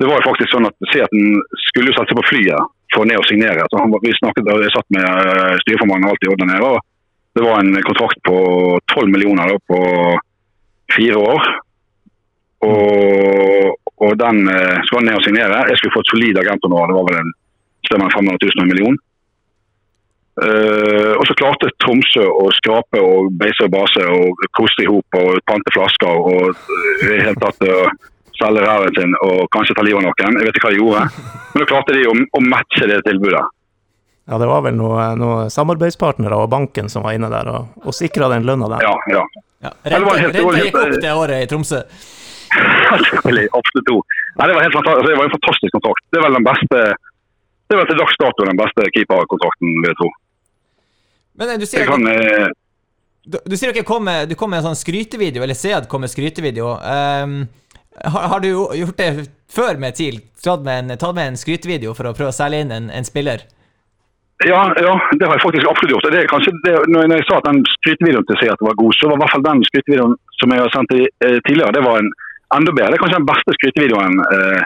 det 0.00 0.08
var 0.08 0.20
jo 0.20 0.28
faktisk 0.28 0.52
sånn 0.52 0.68
at 0.68 0.76
Seaten 0.92 1.38
skulle 1.68 1.90
jo 1.90 1.96
sette 1.96 2.12
seg 2.12 2.20
på 2.20 2.28
flyet 2.30 2.72
for 2.94 3.08
ned 3.08 3.20
og 3.20 3.28
signere. 3.28 3.64
Så 3.70 3.80
han, 3.80 3.94
vi 4.02 4.12
snakket, 4.16 4.48
jeg 4.48 4.74
satt 4.74 4.88
med 4.96 5.06
eh, 5.06 5.56
styreformannen 5.64 6.10
alltid 6.10 6.28
i 6.28 6.32
Odd 6.32 6.42
der 6.44 6.52
nede. 6.52 6.72
og 6.72 7.36
Det 7.36 7.44
var 7.44 7.60
en 7.60 7.80
kontrakt 7.84 8.20
på 8.28 8.36
12 8.94 9.12
millioner 9.12 9.52
da, 9.52 9.58
på 9.72 9.80
fire 10.96 11.24
år. 11.32 11.50
Og, 12.66 13.74
og 14.04 14.14
den 14.20 14.46
eh, 14.52 14.78
skulle 14.84 15.02
han 15.02 15.10
ned 15.10 15.20
og 15.20 15.26
signere. 15.26 15.64
Jeg 15.70 15.80
skulle 15.80 15.96
få 15.96 16.04
et 16.04 16.12
solid 16.14 16.40
agenthonorar. 16.44 16.92
Det 16.92 17.00
var 17.00 17.10
vel 17.10 17.20
en 17.22 17.34
mellom 17.92 18.10
500 18.10 18.40
000 18.42 18.56
og 18.56 18.64
en 18.64 18.72
million. 18.72 18.96
Eh, 20.36 21.12
og 21.16 21.24
så 21.24 21.34
klarte 21.38 21.70
Tromsø 21.80 22.26
å 22.28 22.50
skrape 22.58 23.00
og 23.00 23.30
beise 23.40 23.64
og 23.64 23.72
base 23.72 24.02
og 24.04 24.42
koste 24.58 24.84
i 24.84 24.90
hop 24.90 25.16
og 25.16 25.38
pante 25.48 25.72
flasker 25.72 26.12
og 26.12 26.50
eh, 26.50 27.06
i 27.06 27.08
det 27.08 27.20
hele 27.22 27.40
tatt 27.40 27.64
uh, 27.64 27.88
selge 28.36 28.64
ræven 28.66 28.92
sin 28.98 29.14
og 29.24 29.46
kanskje 29.54 29.78
ta 29.78 29.86
livet 29.86 30.02
av 30.02 30.10
noen. 30.10 30.36
Jeg 30.36 30.50
vet 30.50 30.58
ikke 30.58 30.68
hva 30.68 30.74
de 30.74 30.82
gjorde. 30.82 31.30
Men 31.54 31.62
da 31.62 31.68
klarte 31.70 31.96
de 31.96 32.04
å, 32.10 32.12
å 32.12 32.42
matche 32.44 32.90
det 32.90 33.00
tilbudet. 33.08 33.46
Ja, 34.26 34.40
det 34.42 34.50
var 34.50 34.60
vel 34.66 34.76
noen 34.76 35.22
noe 35.22 35.48
samarbeidspartnere 35.54 36.36
og 36.42 36.50
banken 36.52 36.92
som 36.92 37.06
var 37.06 37.16
inne 37.16 37.32
der 37.32 37.48
og, 37.54 37.72
og 37.86 37.96
sikra 37.96 38.28
den 38.34 38.44
lønna 38.44 38.68
der. 38.74 38.84
Ja, 38.84 38.94
ja. 39.14 39.24
Ja. 39.64 39.72
det 39.72 39.94
Renta, 39.94 40.44
var 40.44 40.60
gikk 40.60 40.76
opp 40.82 40.96
det 41.00 41.16
året 41.16 41.46
i 41.46 41.48
Tromsø. 41.48 41.80
Selvfølgelig, 43.06 43.48
absolutt 43.56 43.88
to. 43.88 43.98
Nei, 44.36 44.50
det 44.50 44.58
var 44.58 44.66
helt 44.66 44.76
fantastisk. 44.76 45.08
Det 45.08 45.16
var 45.16 45.28
en 45.30 45.36
fantastisk 45.38 45.78
kontrakt. 45.78 46.06
Det 46.12 46.20
er 46.20 46.26
vel 46.26 46.36
den 46.36 46.48
beste 46.52 46.82
det 47.66 47.74
er 47.74 47.80
vel 47.80 47.88
til 47.90 47.98
dags 47.98 48.18
dato 48.20 48.44
den 48.46 48.58
beste 48.60 48.84
keeperkontrakten, 48.94 49.70
vil 49.82 49.90
jeg 49.90 49.98
tro. 49.98 50.08
Men 51.36 51.52
eh, 51.54 51.58
du 51.60 51.66
sier, 51.68 51.86
kan, 51.88 52.04
dere- 52.04 52.46
eh, 52.48 52.54
du, 53.26 53.38
du 53.44 53.56
sier 53.56 53.72
dere 53.72 53.84
kom 53.88 54.04
med, 54.06 54.28
du 54.30 54.36
kom 54.38 54.50
med 54.52 54.62
en 54.62 54.70
sånn 54.70 54.80
skrytevideo, 54.82 55.42
eller 55.44 55.58
Sead 55.58 55.88
kom 55.90 56.04
med 56.06 56.12
skrytevideo. 56.12 56.76
Um, 56.80 57.36
har, 58.04 58.28
har 58.34 58.40
du 58.44 58.48
gjort 58.52 58.96
det 59.00 59.10
før 59.52 59.78
med 59.80 59.96
TIL? 59.98 60.20
Tatt 60.44 60.64
med 60.66 60.84
en, 60.84 60.98
tatt 61.00 61.14
med 61.16 61.32
en 61.32 61.38
skrytevideo 61.40 61.94
for 61.96 62.08
å 62.10 62.14
prøve 62.16 62.32
å 62.32 62.36
selge 62.36 62.60
inn 62.64 62.72
en, 62.74 62.90
en 62.92 63.08
spiller? 63.08 63.46
ja, 64.44 64.58
ja, 64.84 64.92
det 65.16 65.24
har 65.24 65.32
jeg 65.38 65.42
faktisk 65.46 65.64
absolutt 65.70 65.94
gjort. 65.94 66.06
Det 66.12 66.18
er 66.20 66.26
kanskje 66.28 66.52
det, 66.66 66.74
når 66.92 67.06
jeg 67.14 67.24
sa 67.24 67.38
at 67.38 67.46
den 67.48 67.62
skrytevideoen 67.72 68.26
til 68.28 68.36
Seat 68.42 68.64
var 68.66 68.74
god, 68.76 68.92
så 68.98 69.08
var 69.08 69.16
i 69.16 69.20
hvert 69.22 69.32
fall 69.32 69.44
den 69.46 69.62
skrytevideoen 69.64 70.16
som 70.36 70.52
jeg 70.52 70.60
har 70.60 70.72
sendt 70.74 70.92
eh, 70.98 71.38
tidligere, 71.46 71.72
det 71.72 71.84
var 71.86 72.02
en 72.02 72.10
enda 72.58 72.74
bedre. 72.76 72.90
Det 72.92 72.98
er 72.98 73.02
kanskje 73.04 73.20
den 73.22 73.30
beste 73.30 73.54
skrytevideoen 73.56 74.18
eh, 74.36 74.60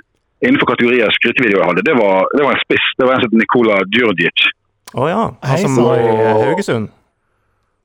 innenfor 0.49 0.73
kategorier 0.73 1.15
skrytevideo 1.15 1.61
jeg 1.61 1.69
hadde. 1.71 1.85
Det 1.87 1.95
var, 2.01 2.27
det 2.35 2.49
var 2.49 2.57
en 2.57 2.65
spiss. 2.65 2.89
Det 2.99 3.07
var 3.07 3.15
en 3.15 3.23
som 3.23 3.31
het 3.31 3.39
Nikola 3.45 3.79
Djurdjic. 3.95 4.49
Å 4.95 5.07
ja, 5.11 5.21
han 5.47 5.63
som 5.63 5.77
var 5.85 6.01
i 6.03 6.15
Haugesund. 6.47 6.91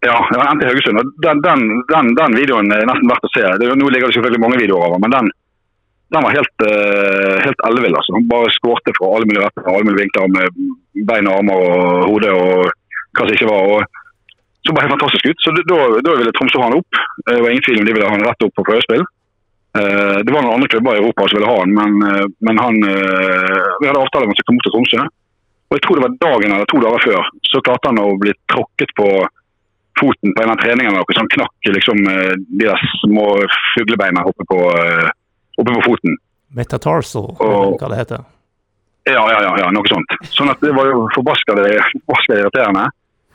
Ja, 0.06 0.18
det 0.32 0.38
var 0.38 0.54
NT 0.54 0.68
Haugesund. 0.70 1.00
og 1.02 1.12
Den, 1.26 1.42
den, 1.42 1.66
den, 1.90 2.14
den 2.18 2.38
videoen 2.38 2.72
er 2.74 2.86
nesten 2.90 3.10
verdt 3.10 3.28
å 3.28 3.34
se. 3.34 3.44
Det, 3.62 3.72
nå 3.74 3.90
ligger 3.90 4.10
det 4.10 4.18
selvfølgelig 4.18 4.44
mange 4.44 4.62
videoer 4.62 4.88
over, 4.90 5.02
men 5.02 5.14
den, 5.14 5.30
den 6.14 6.26
var 6.26 6.36
helt, 6.38 6.66
uh, 6.66 7.36
helt 7.42 7.66
ellevill. 7.70 7.98
Altså. 7.98 8.16
Han 8.18 8.30
bare 8.30 8.54
skårte 8.58 8.94
fra 8.98 9.12
alle 9.16 9.30
mulige 9.30 9.46
retter, 9.48 9.66
alle 9.72 9.88
mulige 9.88 10.04
vinkler 10.04 10.34
med 10.36 10.60
bein 11.10 11.30
og 11.30 11.40
armer 11.40 11.66
og 11.66 12.06
hode 12.12 12.34
og 12.38 12.66
hva 13.16 13.26
som 13.26 13.36
ikke 13.38 13.50
var. 13.50 13.74
Og 13.74 14.66
så 14.66 14.74
bare 14.74 14.88
helt 14.88 14.96
fantastisk 14.98 15.30
ut. 15.30 15.42
Så 15.42 15.54
da, 15.58 15.82
da 16.06 16.16
ville 16.22 16.34
Tromsø 16.38 16.62
ha 16.62 16.70
han 16.70 16.80
opp. 16.80 17.04
Det 17.26 17.42
var 17.42 17.52
ingen 17.54 17.66
tvil 17.66 17.82
om 17.82 17.90
de 17.90 17.98
ville 17.98 18.10
ha 18.10 18.16
han 18.16 18.26
rett 18.30 18.46
opp 18.46 18.56
på 18.58 18.66
prøvespill. 18.70 19.06
Uh, 19.76 20.18
det 20.24 20.32
var 20.32 20.42
noen 20.46 20.56
andre 20.56 20.72
klubber 20.72 20.96
i 20.96 21.02
Europa 21.02 21.26
som 21.28 21.40
ville 21.40 21.50
ha 21.52 21.56
han, 21.60 21.74
men, 21.76 21.96
uh, 22.08 22.26
men 22.48 22.60
han, 22.62 22.78
uh, 22.80 23.64
vi 23.82 23.90
hadde 23.90 24.00
avtale 24.00 24.24
om 24.24 24.32
han 24.32 24.38
skulle 24.38 24.52
komme 24.54 24.64
til 24.64 24.76
Tromsø. 24.76 25.08
Og 25.70 25.78
jeg 25.78 25.82
tror 25.86 25.98
det 25.98 26.06
var 26.06 26.18
dagen 26.22 26.52
eller 26.54 26.66
to 26.70 26.80
dager 26.84 27.02
før, 27.08 27.30
så 27.50 27.62
klarte 27.66 27.90
han 27.90 27.98
å 28.04 28.18
bli 28.22 28.34
tråkket 28.52 28.92
på 29.00 29.08
foten 30.00 30.34
på 30.36 30.44
en 30.44 30.52
av 30.54 30.60
treningene. 30.62 30.92
eller 30.94 31.02
noe, 31.02 31.16
Så 31.16 31.26
knakk 31.36 31.70
liksom 31.74 31.98
eh, 32.12 32.34
de 32.60 32.66
der 32.68 32.80
små 33.02 33.26
fuglebeina 33.74 34.26
oppe 34.28 34.44
på, 34.52 34.60
eh, 34.78 35.10
oppe 35.58 35.72
på 35.74 35.84
foten. 35.88 36.18
Metatarsal, 36.56 37.36
Og- 37.40 37.80
hva 37.80 37.90
det 37.90 37.98
heter. 38.04 38.26
Ja, 39.08 39.22
ja, 39.30 39.40
ja, 39.42 39.56
ja, 39.62 39.70
noe 39.72 39.86
sånt. 39.88 40.10
Sånn 40.34 40.50
at 40.50 40.60
det 40.62 40.74
var 40.74 40.86
jo 40.90 41.08
forbaskende 41.14 41.66
forbaskende 42.08 42.40
irriterende 42.42 42.86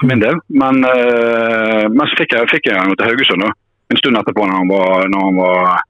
for 0.00 0.06
min 0.06 0.18
del. 0.18 0.34
Men, 0.50 0.82
øh, 0.84 1.86
men 1.88 2.06
så 2.10 2.16
fikk 2.18 2.32
jeg, 2.34 2.48
fikk 2.50 2.66
jeg 2.66 2.76
han 2.76 2.94
til 2.96 3.06
Haugesund 3.06 3.40
da, 3.44 3.50
en 3.90 3.96
stund 3.96 4.16
etterpå 4.18 4.46
når 4.48 4.56
han 4.58 4.68
var, 4.68 5.06
når 5.08 5.20
han 5.28 5.36
var 5.36 5.80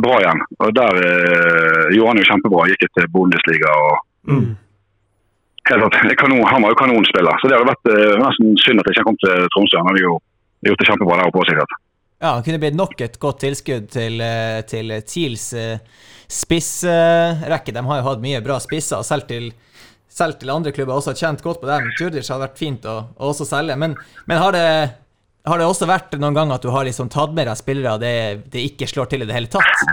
bra 0.00 0.16
igjen. 0.20 0.40
Og 0.60 0.74
der 0.74 0.94
øh, 0.98 1.86
gjorde 1.94 2.08
han 2.08 2.18
jo 2.22 2.28
kjempebra. 2.30 2.66
Gikk 2.70 2.86
til 2.94 3.08
Bundesliga 3.08 3.70
og 3.74 3.98
Mm. 4.28 4.56
Kanon, 5.68 6.46
Han 6.46 6.62
var 6.62 6.72
jo 6.72 6.80
kanonspiller. 6.80 7.38
Så 7.40 7.48
det 7.48 7.58
hadde 7.58 7.70
vært 7.70 7.92
eh, 7.92 8.16
nesten 8.20 8.56
synd 8.64 8.82
at 8.82 8.88
jeg 8.88 8.98
ikke 8.98 9.08
kom 9.10 9.20
til 9.22 9.46
Tromsø. 9.54 9.78
Han 9.80 9.90
hadde 9.90 10.04
jo 10.04 10.18
gjort 10.66 10.82
det 10.82 10.88
kjempebra 10.88 11.18
der 11.20 11.30
oppe 11.30 11.46
sikkert. 11.48 11.78
Ja, 12.20 12.34
han 12.36 12.44
kunne 12.44 12.60
blitt 12.60 12.76
nok 12.76 12.98
et 13.00 13.16
godt 13.20 13.40
tilskudd 13.40 13.88
til, 13.94 14.20
eh, 14.20 14.60
til 14.68 14.92
TILs 15.08 15.46
eh, 15.56 15.78
spissrekke. 16.28 17.72
De 17.72 17.84
har 17.86 18.00
jo 18.00 18.08
hatt 18.10 18.24
mye 18.24 18.42
bra 18.44 18.58
spisser, 18.60 19.00
selv 19.08 19.24
til, 19.30 19.48
selv 20.08 20.36
til 20.40 20.52
andre 20.52 20.74
klubber 20.76 20.98
også 20.98 21.14
har 21.14 21.20
tjent 21.22 21.44
godt 21.44 21.62
på 21.62 21.70
dem. 21.70 21.88
Djurdjic 21.96 22.28
hadde 22.28 22.44
vært 22.44 22.60
fint 22.60 22.84
å, 22.84 22.98
å 23.16 23.32
også 23.32 23.48
selge. 23.48 23.78
Men, 23.80 23.96
men 24.28 24.42
har, 24.42 24.52
det, 24.52 24.66
har 25.48 25.62
det 25.62 25.70
også 25.70 25.88
vært 25.88 26.18
noen 26.20 26.36
gang 26.36 26.52
at 26.52 26.66
du 26.66 26.68
har 26.74 26.84
liksom 26.88 27.08
tatt 27.08 27.32
med 27.36 27.48
deg 27.48 27.56
spillere 27.56 27.96
det, 28.02 28.14
det 28.52 28.68
ikke 28.68 28.90
slår 28.90 29.08
til 29.08 29.24
i 29.24 29.30
det 29.30 29.38
hele 29.38 29.52
tatt? 29.52 29.88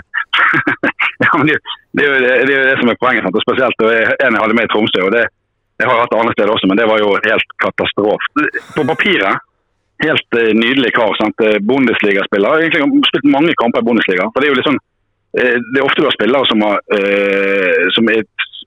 ja, 1.24 1.32
men 1.32 1.48
det, 1.48 1.56
det, 1.96 2.04
er 2.04 2.44
jo 2.44 2.46
det, 2.52 2.76
som 2.82 2.92
er 2.92 3.00
poenget. 3.00 3.24
Sant? 3.24 3.40
Og 3.40 3.46
spesielt 3.48 3.86
og 3.88 3.92
en 3.96 4.36
jeg 4.36 4.44
hadde 4.44 4.60
med 4.60 4.68
i 4.68 4.72
Tromsø. 4.74 5.06
og 5.08 5.16
det, 5.16 5.24
Jeg 5.78 5.86
har 5.86 6.00
hatt 6.02 6.10
det 6.10 6.18
andre 6.18 6.34
steder 6.34 6.52
også, 6.54 6.68
men 6.70 6.78
det 6.80 6.88
var 6.90 6.98
jo 7.02 7.12
helt 7.22 7.52
katastrofe. 7.62 8.48
På 8.74 8.84
papiret 8.88 9.44
helt 10.04 10.38
eh, 10.38 10.52
nydelig 10.54 10.92
kar. 10.94 11.14
sant? 11.18 11.36
Bundesligaspiller. 11.38 11.66
Bundesliga-spiller. 11.70 12.60
Egentlig 12.62 12.82
har 12.82 13.10
spilt 13.10 13.28
mange 13.36 13.54
kamper 13.62 13.82
i 13.82 13.88
Bundesliga. 13.88 14.28
for 14.30 14.40
Det 14.40 14.48
er 14.48 14.52
jo 14.52 14.58
litt 14.58 14.70
sånn, 14.70 14.80
eh, 15.38 15.56
det 15.72 15.80
er 15.80 15.86
ofte 15.86 16.02
du 16.02 16.08
har 16.08 16.16
spillere 16.18 16.50
som 16.50 16.64
har, 16.66 16.80
eh, 16.96 17.84
som 17.96 18.10
er, 18.14 18.22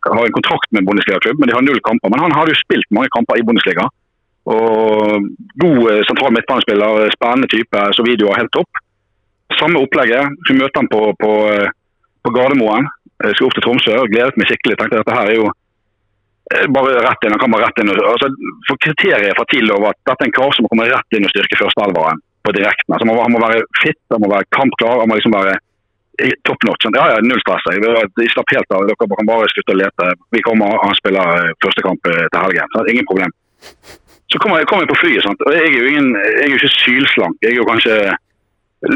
har 0.08 0.26
en 0.26 0.38
kontrakt 0.38 0.70
med 0.72 0.82
en 0.82 0.90
Bundesliga-klubb, 0.92 1.40
men 1.40 1.52
de 1.52 1.58
har 1.58 1.68
null 1.68 1.82
kamper. 1.88 2.12
Men 2.12 2.24
han 2.26 2.36
hadde 2.38 2.56
jo 2.56 2.64
spilt 2.64 2.88
mange 2.92 3.12
kamper 3.16 3.40
i 3.40 3.46
Bundesliga. 3.48 3.88
Og 4.50 5.28
god 5.64 5.82
eh, 5.92 6.04
sentral 6.10 6.34
midtbanespiller, 6.34 7.12
spennende 7.16 7.52
type, 7.52 7.84
så 7.96 8.08
videoer 8.08 8.40
helt 8.42 8.54
topp. 8.56 8.84
Samme 9.60 9.84
opplegget. 9.84 10.32
Skulle 10.44 10.64
møter 10.64 10.82
han 10.82 10.92
på, 10.92 11.02
på, 11.22 11.32
eh, 11.54 11.70
på 12.26 12.34
Gardermoen. 12.36 12.88
Skal 13.22 13.46
opp 13.48 13.54
til 13.54 13.64
Tromsø 13.64 13.98
gledet 14.10 14.40
meg 14.40 14.50
skikkelig. 14.50 14.80
Tenkte 14.80 14.98
at 14.98 15.06
dette 15.06 15.18
her 15.18 15.30
er 15.30 15.38
jo 15.38 15.50
eh, 15.52 15.58
bare 16.76 17.02
rett 17.06 17.26
inn. 17.26 17.38
Han 17.40 17.56
bare 17.56 17.68
rett 17.68 17.82
inn. 17.82 17.92
Altså, 17.94 18.30
for 18.68 18.80
Kriteriet 18.86 19.38
fra 19.38 19.48
TIL 19.52 19.72
var 19.72 19.94
at 19.94 20.00
dette 20.12 20.26
er 20.26 20.30
en 20.30 20.38
kar 20.38 20.54
som 20.58 20.68
kommer 20.72 20.92
rett 20.92 21.18
inn 21.18 21.28
og 21.28 21.34
styrker 21.34 21.62
førsteelveren 21.64 22.22
på 22.46 22.56
direkten. 22.58 22.96
Altså, 22.96 23.08
han, 23.08 23.36
må, 23.36 23.42
være 23.44 23.66
fit, 23.82 24.00
han 24.14 24.24
må 24.24 24.32
være 24.32 24.50
kampklar. 24.56 25.02
han 25.04 25.12
må 25.12 25.20
liksom 25.20 25.36
være 25.36 25.58
top 26.48 26.64
notch. 26.68 26.86
Ja, 26.98 27.06
ja, 27.14 27.18
null 27.26 27.42
stress. 27.42 27.66
Jeg, 27.72 28.30
slapp 28.34 28.54
helt 28.56 28.76
av. 28.76 28.86
Dere 28.90 29.10
kan 29.16 29.30
bare 29.30 29.50
slutte 29.54 29.76
å 29.76 29.80
lete. 29.80 30.12
Vi 30.36 30.44
kommer, 30.46 30.78
Han 30.84 30.98
spiller 31.00 31.26
eh, 31.40 31.56
første 31.64 31.86
kamp 31.86 32.12
eh, 32.12 32.28
til 32.28 32.44
helgen. 32.46 32.74
Så 32.74 32.86
Ingen 32.94 33.10
problem. 33.10 33.32
Så 34.32 34.40
kommer 34.40 34.62
jeg, 34.62 34.68
kommer 34.70 34.86
jeg 34.86 34.94
på 34.94 35.02
flyet. 35.02 35.24
Sant? 35.26 35.42
og 35.46 35.56
Jeg 35.56 35.68
er 35.68 35.74
jo 35.76 35.90
ingen, 35.92 36.14
jeg 36.16 36.46
er 36.46 36.54
jo 36.54 36.60
ikke 36.60 36.76
sylslank. 36.78 37.36
Jeg 37.44 37.52
er 37.56 37.60
jo 37.60 37.68
kanskje 37.68 37.98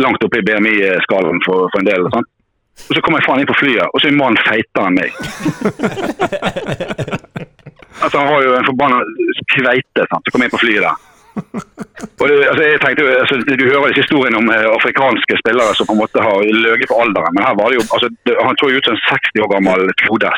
langt 0.01 0.23
oppe 0.25 0.39
i 0.39 0.45
BMI-skalaen 0.47 1.43
for, 1.45 1.67
for 1.73 1.81
en 1.81 1.89
del. 1.89 2.07
Sant? 2.13 2.31
Og 2.75 2.95
Så 2.95 3.01
kommer 3.03 3.21
jeg 3.21 3.27
faen 3.27 3.41
inn 3.41 3.49
på 3.49 3.59
flyet, 3.59 3.87
og 3.87 4.01
så 4.01 4.09
er 4.09 4.17
mannen 4.19 4.41
feitere 4.43 4.87
enn 4.89 4.97
meg. 4.99 5.11
altså, 8.05 8.21
han 8.21 8.31
var 8.31 8.45
jo 8.45 8.55
en 8.55 8.69
forbanna 8.69 9.01
kveite. 9.55 10.07
Sant? 10.11 10.31
kom 10.31 10.45
inn 10.45 10.53
på 10.53 10.63
flyet 10.63 10.85
der. 10.85 11.03
Og 11.35 12.25
det, 12.29 12.35
altså, 12.49 12.61
jeg 12.63 12.79
tenkte, 12.81 13.07
altså, 13.23 13.35
Du 13.61 13.65
hører 13.67 13.89
disse 13.91 14.05
historiene 14.05 14.39
om 14.39 14.47
eh, 14.55 14.67
afrikanske 14.77 15.39
spillere 15.41 15.75
som 15.75 15.87
på 15.89 15.95
en 15.95 16.03
måte 16.03 16.23
har 16.23 16.45
løyet 16.65 16.87
for 16.91 17.03
alderen. 17.03 17.35
Men 17.35 17.47
her 17.47 17.57
var 17.59 17.71
det 17.71 17.79
jo, 17.79 17.87
altså, 17.95 18.11
det, 18.27 18.37
han 18.47 18.59
så 18.59 18.71
jo 18.71 18.79
ut 18.79 18.87
som 18.87 18.95
en 18.95 19.05
60 19.09 19.43
år 19.45 19.51
gammel 19.55 19.89
klode. 20.03 20.31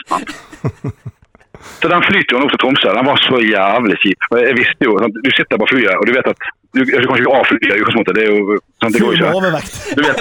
Så 1.82 1.89
den 1.91 2.05
flyturen 2.05 2.45
opp 2.45 2.53
til 2.53 2.59
Tromsø 2.61 2.91
den 2.93 3.07
var 3.09 3.20
så 3.22 3.39
jævlig 3.41 3.97
kjip. 4.03 4.28
Jeg 4.39 4.57
visste 4.57 4.88
jo, 4.88 4.97
sant? 5.01 5.18
Du 5.26 5.30
sitter 5.34 5.61
på 5.61 5.70
flyet, 5.72 5.93
og 5.97 6.05
du 6.07 6.13
vet 6.15 6.30
at 6.32 6.49
du, 6.76 6.80
du 6.86 7.05
kan 7.07 7.18
ikke 7.22 7.34
av 7.38 7.45
flyet 7.47 7.63
i 7.68 7.78
utgangspunktet. 7.82 8.15
Det 8.18 8.24
er 8.24 8.30
jo 8.34 8.57
sant? 8.82 8.93
Det 8.95 9.01
går 9.03 9.13
ikke. 9.18 9.32
overvekt. 9.39 9.74
Du 9.97 10.01
vet 10.03 10.20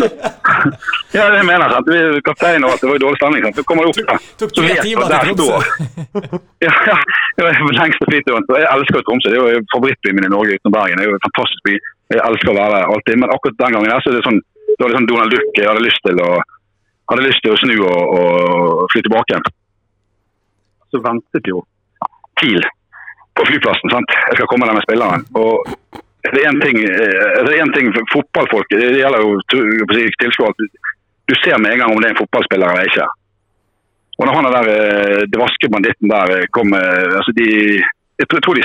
Ja, 1.16 1.24
det 1.32 1.40
mener 1.48 1.64
jeg. 1.66 1.72
sant? 1.74 1.86
Du 1.88 1.92
er 1.96 2.20
kaptein 2.26 2.64
og 2.66 2.70
alt, 2.74 2.80
det 2.82 2.88
var 2.90 2.96
jo 2.98 3.02
dårlig 3.06 3.18
stemning. 3.20 3.42
sant? 3.46 3.56
Så 3.60 3.64
kommer 3.68 3.82
du 3.82 3.90
opp 3.90 4.00
der. 4.00 4.26
Tok 4.42 4.52
tre 4.56 4.74
timer 4.86 5.10
til 5.10 5.36
Tromsø. 5.40 5.58
Ja, 6.66 6.72
ja. 6.90 6.96
Det 7.36 7.44
var 7.44 7.52
den 7.60 7.76
lengste 7.80 8.08
flyturen. 8.08 8.46
Jeg 8.56 8.68
elsker 8.76 9.04
Tromsø. 9.06 9.32
Det 9.32 9.38
er 9.42 9.56
jo 9.58 9.64
favorittbyen 9.74 10.16
min 10.20 10.28
i 10.28 10.32
Norge 10.32 10.56
utenom 10.56 10.74
Bergen. 10.78 11.00
Det 11.00 11.04
er 11.06 11.10
jo 11.12 11.16
en 11.18 11.24
fantastisk 11.26 11.66
by. 11.68 11.74
Jeg 12.14 12.22
elsker 12.30 12.52
å 12.52 12.56
være 12.60 12.78
der 12.78 12.92
alltid. 12.94 13.20
Men 13.22 13.34
akkurat 13.34 13.58
den 13.64 13.76
gangen 13.76 13.90
der, 13.92 14.00
så 14.06 14.12
er 14.12 14.16
det 14.18 14.24
sånn, 14.28 14.40
det 14.70 14.80
var 14.86 14.96
sånn 14.96 15.10
Donald 15.10 15.34
Duck. 15.36 15.50
Jeg 15.60 15.68
hadde 15.70 15.84
lyst 15.84 16.02
til 16.06 16.22
å, 16.24 16.30
hadde 17.12 17.26
lyst 17.28 17.44
til 17.44 17.52
å 17.54 17.60
snu 17.60 17.74
og, 17.76 18.00
og 18.16 18.86
fly 18.94 19.04
tilbake 19.06 19.34
igjen. 19.34 19.46
Så 20.94 21.02
ventet 21.04 21.50
jo 21.52 21.60
TIL 22.40 22.62
på 23.36 23.44
flyplassen. 23.50 23.92
sant? 23.92 24.12
Jeg 24.30 24.38
skal 24.40 24.48
komme 24.48 24.68
der 24.70 24.76
med 24.78 24.84
spilleren. 24.88 25.26
Og 25.36 26.00
det 26.34 26.42
er 26.42 26.48
en 26.50 26.62
ting, 26.62 26.78
eh, 26.82 27.38
ting 27.76 27.92
for 27.94 28.10
fotballfolk, 28.14 28.72
det 28.72 29.00
gjelder 29.00 29.22
jo 29.24 29.36
tilskuere, 29.50 30.54
du- 30.58 30.82
ser 31.42 31.58
med 31.58 31.72
en 31.72 31.80
gang 31.82 31.92
om 31.92 32.00
det 32.00 32.10
er 32.10 32.14
en 32.14 32.22
fotballspiller 32.22 32.72
eller 32.72 32.90
ikke. 32.90 33.06
Og 34.16 34.26
når 34.26 34.36
han 34.38 34.46
er 34.48 34.54
der, 34.56 34.68
dvaske 35.34 35.68
banditten 35.72 36.08
der 36.08 36.34
eh, 36.38 36.48
kom 36.56 36.72
eh, 36.72 37.16
altså 37.18 37.34
de, 37.36 37.48
jeg 38.22 38.28
tror 38.32 38.56
de 38.56 38.64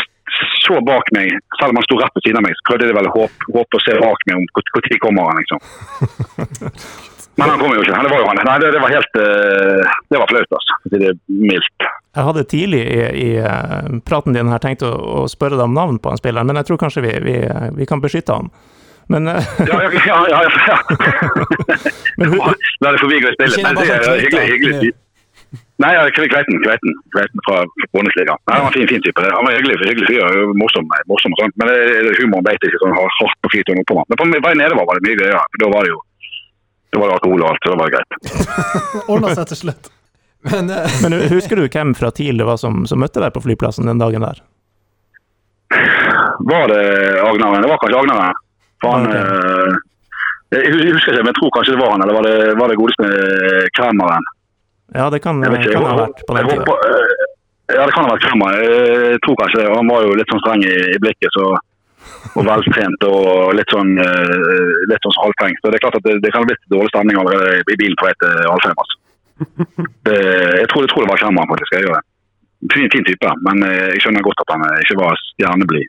så 0.63 0.77
bak 0.85 1.09
meg, 1.11 1.33
selv 1.59 1.73
om 1.73 1.79
han 1.81 1.85
sto 1.87 1.97
rett 1.99 2.15
ved 2.15 2.23
siden 2.23 2.39
av 2.39 2.45
meg, 2.45 2.55
så 2.55 2.67
prøvde 2.69 2.87
de 2.87 2.95
vel 2.95 3.09
å 3.09 3.15
håpe, 3.17 3.49
håpe 3.51 3.79
å 3.79 3.83
se 3.83 3.97
bak 3.99 4.27
meg 4.29 4.39
om 4.39 4.45
når 4.55 5.01
kommer 5.03 5.27
han, 5.27 5.41
liksom. 5.41 7.09
Men 7.39 7.49
han 7.49 7.61
kom 7.61 7.71
jo 7.73 7.81
ikke. 7.83 7.95
Det 8.03 8.11
var 8.11 8.19
jo 8.19 8.27
han. 8.27 8.41
Nei, 8.45 8.57
det, 8.61 8.71
det 8.75 8.81
var 8.83 8.91
helt 8.91 9.19
eh, 9.21 9.93
Det 10.11 10.19
var 10.19 10.27
flaut, 10.31 10.55
altså. 10.57 10.77
For 10.83 10.89
å 10.89 10.93
si 10.93 10.99
det 11.03 11.13
mildt. 11.51 11.87
Jeg 12.11 12.27
hadde 12.27 12.43
tidlig 12.51 12.81
i, 12.83 12.99
i 13.21 13.29
eh, 13.39 13.91
praten 14.07 14.35
din 14.35 14.51
her 14.51 14.59
tenkt 14.63 14.83
å, 14.83 14.91
å 14.91 15.23
spørre 15.31 15.55
deg 15.55 15.63
om 15.69 15.77
navn 15.77 15.99
på 16.03 16.11
han 16.11 16.19
spilleren, 16.19 16.49
men 16.49 16.59
jeg 16.59 16.67
tror 16.69 16.81
kanskje 16.81 17.05
vi, 17.07 17.13
vi, 17.23 17.37
vi 17.77 17.87
kan 17.89 18.03
beskytte 18.03 18.35
han. 18.35 18.51
Men, 19.11 19.27
eh, 19.31 19.47
Ja, 19.67 19.79
ja, 19.87 19.91
ja. 20.07 20.19
ja, 20.31 20.41
ja. 20.67 20.77
men 22.19 22.35
La 22.83 22.91
det 22.91 22.99
forbigå 23.01 23.31
i 23.31 23.37
spillet. 23.39 23.63
Men 23.63 23.79
det 23.79 23.87
er 23.87 24.05
sånn 24.05 24.21
hyggelig. 24.25 24.51
Hyggelig. 24.51 24.91
Nei, 25.81 25.89
ja, 25.95 26.03
Kveiten. 26.13 26.59
Kveiten, 26.61 26.93
Kveiten 27.15 27.41
fra 27.47 27.63
Bundesliga. 27.95 28.35
Nei, 28.47 28.55
Han 28.59 28.67
var 28.67 28.69
en 28.69 28.77
fin, 28.77 28.87
fin 28.91 29.01
type. 29.07 29.23
Han 29.23 29.47
var 29.47 29.55
hyggelig, 29.57 29.79
hyggelig 29.87 30.07
fyr. 30.11 30.53
Morsom, 30.59 30.85
morsom 31.09 31.33
og 31.35 31.41
sånt. 31.41 31.55
Men 31.59 31.71
det- 31.71 32.13
humoren 32.19 32.45
beit 32.45 32.63
ikke 32.67 32.79
sånn 32.83 32.95
hardt 32.95 33.39
på 33.41 33.51
flyturen 33.55 33.81
oppover. 33.83 34.05
Men 34.11 34.19
på 34.21 34.45
vei 34.45 34.53
nedover 34.59 34.87
var 34.87 34.99
det 34.99 35.07
mye 35.07 35.19
gøyere. 35.19 35.41
Da 35.63 35.71
var 35.73 35.87
det 35.87 35.95
jo 35.95 35.99
da 36.91 36.99
var 36.99 37.07
det 37.11 37.15
alkohol 37.19 37.43
og 37.45 37.49
alt, 37.49 37.63
så 37.63 37.71
det 37.73 37.79
var 37.81 37.91
greit. 37.93 38.11
Ordna 39.11 39.35
seg 39.37 39.47
til 39.51 39.59
slutt. 39.65 39.91
Men 40.51 40.71
uh, 40.73 40.95
men 41.05 41.15
husker 41.31 41.55
du 41.61 41.67
hvem 41.69 41.93
fra 41.95 42.09
TIL 42.11 42.37
det 42.41 42.47
var 42.47 42.57
som, 42.59 42.83
som 42.89 42.99
møtte 42.99 43.21
deg 43.23 43.31
på 43.35 43.43
flyplassen 43.45 43.87
den 43.87 44.01
dagen 44.01 44.25
der? 44.25 44.41
Var 46.51 46.67
det 46.67 46.81
Agnaren? 47.21 47.61
Det 47.61 47.69
var 47.69 47.77
kanskje 47.83 47.99
Agnaren. 48.01 48.39
For 48.81 48.91
han 48.97 49.07
Ok. 49.07 49.15
eh, 49.15 49.79
Jeg 50.51 50.71
husker 50.91 51.13
ikke, 51.13 51.23
men 51.23 51.29
jeg 51.31 51.37
tror 51.39 51.51
kanskje 51.55 51.75
det 51.75 51.81
var 51.83 51.91
han. 51.93 52.01
Eller 52.03 52.17
var 52.17 52.25
det, 52.27 52.37
var 52.59 52.67
det 52.73 52.75
godeste 52.81 53.09
Kremmeren? 53.77 54.25
Ja, 54.97 55.05
det 55.13 55.21
kan, 55.23 55.39
ikke. 55.47 55.71
kan 55.77 55.85
ha 55.87 55.93
vært 56.01 56.23
på 56.27 56.35
den 56.35 56.49
tida. 56.49 56.75
eh, 56.89 57.27
Ja, 57.77 57.85
det 57.87 57.93
kan 57.95 58.03
ha 58.03 58.11
vært 58.11 58.25
Kremmer. 58.25 58.57
Jeg 59.13 59.21
tror 59.23 59.37
kanskje 59.39 59.61
det. 59.61 59.69
Han 59.77 59.87
var 59.93 60.03
jo 60.03 60.17
litt 60.19 60.33
sånn 60.33 60.41
streng 60.43 60.65
i, 60.67 60.73
i 60.91 60.99
blikket. 60.99 61.31
så 61.37 61.45
og 62.35 62.45
veltrent 62.47 63.05
og 63.07 63.53
litt 63.57 63.73
sånn, 63.73 63.91
eh, 63.99 64.73
litt 64.91 65.05
sånn 65.05 65.19
halvtenkt. 65.19 65.61
Så 65.61 65.71
det 65.71 65.79
er 65.79 65.83
klart 65.85 65.97
at 65.99 66.07
det, 66.07 66.17
det 66.23 66.31
kan 66.31 66.43
ha 66.43 66.49
blitt 66.49 66.71
dårlig 66.71 66.91
stemning 66.93 67.19
allerede 67.19 67.59
i 67.61 67.77
bilen 67.79 67.97
på 67.99 68.07
vei 68.07 68.13
til 68.21 68.49
Alfheim. 68.51 68.81
Altså. 68.83 68.97
Jeg, 70.61 70.67
tror, 70.69 70.83
jeg 70.83 70.89
tror 70.91 71.01
det 71.01 71.09
var 71.09 71.19
Kremmer, 71.21 71.47
faktisk. 71.49 71.71
Jeg 71.73 71.87
gjør 71.87 71.95
det. 71.97 72.03
Fin, 72.73 72.89
fin 72.93 73.05
type, 73.07 73.29
men 73.47 73.63
eh, 73.65 73.87
jeg 73.95 74.03
skjønner 74.03 74.25
godt 74.25 74.43
at 74.43 74.51
han 74.53 74.63
eh, 74.67 74.81
ikke 74.83 74.99
var 74.99 75.17
stjerneblid 75.31 75.87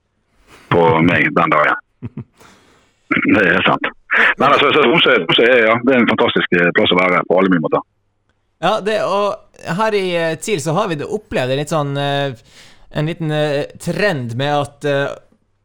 på 0.73 0.85
meg 1.05 1.27
den 1.37 1.53
dagen. 1.53 1.83
Det 3.13 3.43
er 3.45 3.67
sant. 3.67 3.91
Men 4.41 4.55
altså, 4.55 4.71
Tromsø 4.73 5.13
er, 5.45 5.59
ja, 5.67 5.75
det 5.85 5.93
er 5.93 5.99
en 6.01 6.09
fantastisk 6.09 6.55
plass 6.73 6.95
å 6.95 6.97
være 6.97 7.19
på 7.29 7.37
alle 7.37 7.51
mulige 7.53 7.65
måter. 7.67 7.83
Ja, 8.65 8.71
det, 8.81 8.95
og 9.05 9.69
her 9.77 9.97
i 9.99 10.07
TIL 10.41 10.63
så 10.65 10.73
har 10.79 10.89
vi 10.89 10.97
det 11.03 11.11
opplevd 11.13 11.53
litt 11.59 11.75
sånn 11.75 11.93
En 12.01 13.11
liten 13.11 13.35
trend 13.85 14.33
med 14.41 14.55
at 14.63 14.89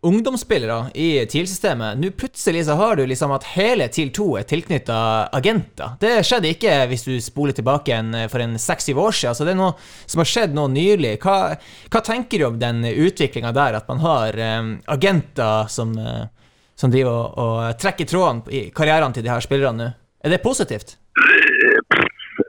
ungdomsspillere 0.05 0.91
i 0.93 1.25
TIL-systemet 1.25 1.97
Nå 1.97 2.11
plutselig 2.17 2.65
så 2.67 2.75
har 2.77 2.95
du 2.95 3.05
liksom 3.09 3.31
at 3.33 3.47
hele 3.55 3.87
TIL 3.93 4.11
2 4.13 4.27
er 4.39 4.45
tilknytta 4.47 4.97
agenter. 5.35 5.95
Det 6.01 6.13
skjedde 6.27 6.51
ikke 6.53 6.75
hvis 6.91 7.07
du 7.07 7.15
spoler 7.23 7.57
tilbake 7.57 7.95
en, 7.95 8.13
for 8.29 8.43
en 8.43 8.57
seks-syv 8.61 9.01
år 9.01 9.17
siden. 9.17 9.37
Så 9.37 9.47
det 9.47 9.55
er 9.55 9.59
noe 9.59 9.73
som 10.05 10.21
har 10.21 10.29
skjedd 10.29 10.55
nå 10.57 10.67
nylig. 10.73 11.17
Hva, 11.23 11.55
hva 11.89 12.03
tenker 12.05 12.43
du 12.43 12.47
om 12.49 12.61
den 12.61 12.85
utviklinga 12.85 13.53
der, 13.57 13.79
at 13.81 13.89
man 13.89 14.03
har 14.05 14.37
um, 14.61 14.73
agenter 14.97 15.71
som, 15.73 15.97
uh, 15.97 16.29
som 16.77 16.93
driver 16.93 17.13
og, 17.17 17.41
og 17.41 17.81
trekker 17.81 18.09
trådene 18.09 18.53
i 18.53 18.67
karrieren 18.75 19.17
til 19.17 19.25
de 19.25 19.33
her 19.33 19.43
spillerne 19.43 19.81
nå? 19.81 19.93
Er 20.25 20.33
det 20.33 20.43
positivt? 20.43 20.97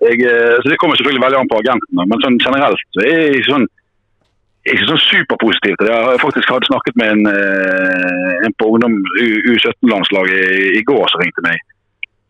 jeg, 0.09 0.19
eh, 0.25 0.57
så 0.63 0.67
Det 0.69 0.79
kommer 0.81 0.97
selvfølgelig 0.97 1.25
veldig 1.25 1.41
an 1.41 1.51
på 1.51 1.61
agentene, 1.63 2.07
men 2.11 2.23
sånn 2.25 2.39
generelt 2.45 2.85
så 2.97 3.05
er 3.05 3.21
jeg 3.29 3.45
sånn, 3.49 3.67
ikke 4.73 4.89
sånn 4.91 5.03
superpositiv 5.05 5.75
til 5.79 5.89
det. 5.89 5.95
Jeg 5.95 6.07
har 6.07 6.23
faktisk 6.23 6.53
hadde 6.53 6.69
snakket 6.69 7.01
med 7.01 7.15
en, 7.15 7.25
eh, 7.33 8.35
en 8.47 8.55
på 8.61 8.71
ungdom 8.75 8.95
U17-landslaget 9.53 10.79
i, 10.79 10.83
går 10.89 11.05
som 11.13 11.23
ringte 11.23 11.45
meg. 11.47 11.59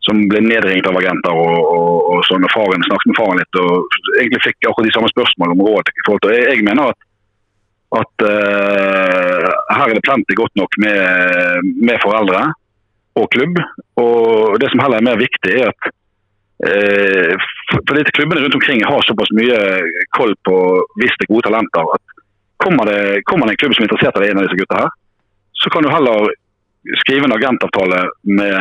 Som 0.07 0.23
ble 0.31 0.41
nedringt 0.45 0.87
av 0.89 0.97
agenter 0.97 1.35
og, 1.35 1.59
og, 1.59 1.95
og 2.13 2.23
sånn. 2.29 2.47
Faren 2.53 2.85
snakket 2.87 3.11
med 3.11 3.19
faren 3.19 3.41
litt 3.41 3.59
og 3.61 3.99
egentlig 4.17 4.41
fikk 4.47 4.69
akkurat 4.69 4.89
de 4.89 4.95
samme 4.95 5.11
spørsmålene 5.11 5.57
om 5.57 5.65
råd. 5.67 5.91
til, 5.91 6.33
jeg, 6.33 6.49
jeg 6.53 6.65
mener 6.67 6.93
at 6.93 7.05
at 7.89 8.21
uh, 8.21 9.47
her 9.73 9.87
er 9.87 9.95
det 9.97 10.03
plenty 10.05 10.35
godt 10.37 10.53
nok 10.59 10.75
med, 10.77 11.71
med 11.81 11.97
foreldre 12.03 12.43
og 13.17 13.25
klubb. 13.33 13.57
Og 13.97 14.59
det 14.61 14.69
som 14.69 14.83
heller 14.83 15.01
er 15.01 15.07
mer 15.07 15.17
viktig, 15.17 15.55
er 15.57 15.71
at 15.71 15.89
Eh, 16.67 17.33
for- 17.71 17.83
fordi 17.87 18.11
klubbene 18.11 18.41
rundt 18.41 18.55
omkring 18.55 18.83
har 18.83 19.01
såpass 19.01 19.31
mye 19.31 19.59
koll 20.17 20.33
på 20.43 20.55
hvis 20.99 21.15
gode 21.31 21.45
talenter 21.47 21.85
at 21.95 22.03
kommer 22.63 22.89
det, 22.89 23.21
kommer 23.29 23.47
det 23.47 23.55
en 23.55 23.61
klubb 23.63 23.75
som 23.75 23.83
er 23.83 23.89
interessert 23.89 24.19
i 24.21 24.29
en 24.29 24.41
av 24.41 24.47
disse 24.47 24.59
gutta 24.59 24.83
her, 24.83 24.91
så 25.59 25.71
kan 25.73 25.83
du 25.85 25.89
heller 25.91 26.29
skrive 27.03 27.27
en 27.27 27.35
agentavtale 27.35 28.03
med 28.39 28.55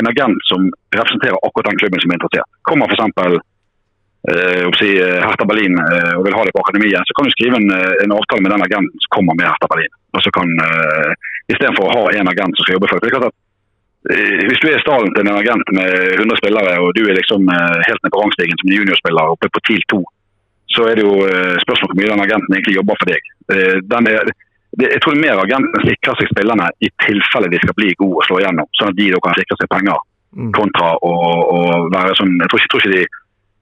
en 0.00 0.10
agent 0.10 0.46
som 0.50 0.68
representerer 0.94 1.38
akkurat 1.38 1.70
den 1.70 1.80
klubben 1.80 2.02
som 2.02 2.12
er 2.12 2.18
interessert. 2.18 2.50
Kommer 2.66 2.90
f.eks. 2.90 3.40
Eh, 4.24 4.66
si, 4.80 4.90
eh, 4.96 5.20
Hertha 5.20 5.44
Berlin 5.44 5.76
eh, 5.76 6.14
og 6.16 6.24
vil 6.24 6.34
ha 6.34 6.44
det 6.46 6.54
på 6.56 6.62
akademiet, 6.64 7.04
så 7.04 7.14
kan 7.16 7.26
du 7.28 7.32
skrive 7.34 7.58
en, 7.60 7.66
eh, 7.76 7.96
en 8.04 8.14
avtale 8.16 8.40
med 8.40 8.54
den 8.54 8.64
agenten 8.66 9.02
som 9.04 9.12
kommer 9.18 9.36
med 9.36 9.50
Hertha 9.50 9.68
Berlin. 9.68 9.92
Og 10.16 10.22
så 10.24 10.32
kan, 10.32 10.48
eh, 10.64 11.10
Istedenfor 11.52 11.84
å 11.84 11.92
ha 11.92 12.04
en 12.16 12.30
agent 12.32 12.56
som 12.56 12.64
skal 12.64 12.78
jobbe 12.78 12.88
for. 12.88 13.04
Det 13.04 13.34
Eh, 14.12 14.40
Hvis 14.48 14.60
du 14.60 14.68
er 14.68 14.76
i 14.76 14.84
stallen 14.84 15.14
til 15.16 15.24
en 15.24 15.38
agent 15.40 15.70
med 15.72 15.88
100 16.20 16.36
spillere, 16.36 16.72
og 16.84 16.92
du 16.92 17.06
er 17.08 17.16
liksom 17.16 17.48
eh, 17.48 17.78
helt 17.88 18.02
ned 18.04 18.12
på 18.12 18.20
rangstigen 18.20 18.58
som 18.60 18.72
juniorspiller 18.72 19.32
oppe 19.32 19.48
på 19.48 19.62
TIL 19.64 19.80
2, 19.92 20.00
så 20.76 20.88
er 20.90 20.98
det 20.98 21.06
jo 21.06 21.14
spørsmål 21.64 21.88
hvor 21.88 21.98
mye 22.00 22.10
den 22.12 22.24
agenten 22.24 22.52
egentlig 22.52 22.76
jobber 22.76 22.98
for 23.00 23.08
deg. 23.08 23.22
Eh, 23.52 23.76
er, 23.78 24.32
det, 24.74 24.88
jeg 24.88 25.02
tror 25.04 25.20
mer 25.20 25.42
agentene 25.42 25.84
sikrer 25.84 26.18
seg 26.18 26.30
spillerne 26.32 26.70
i 26.82 26.90
tilfelle 27.04 27.50
de 27.52 27.60
skal 27.62 27.76
bli 27.78 27.92
gode 28.00 28.22
og 28.22 28.26
slå 28.28 28.40
igjennom, 28.40 28.68
sånn 28.78 28.90
at 28.90 28.98
de 28.98 29.10
da 29.12 29.20
kan 29.22 29.36
sikre 29.38 29.58
seg 29.60 29.70
penger, 29.70 30.00
Mm. 30.34 30.50
kontra 30.50 30.94
å, 30.98 31.12
å 31.54 31.58
være 31.94 32.14
sånn 32.18 32.32
Jeg 32.42 32.50
tror 32.50 32.60
ikke, 32.60 32.70
tror 32.72 32.82
ikke, 32.82 32.94
de, 32.94 33.02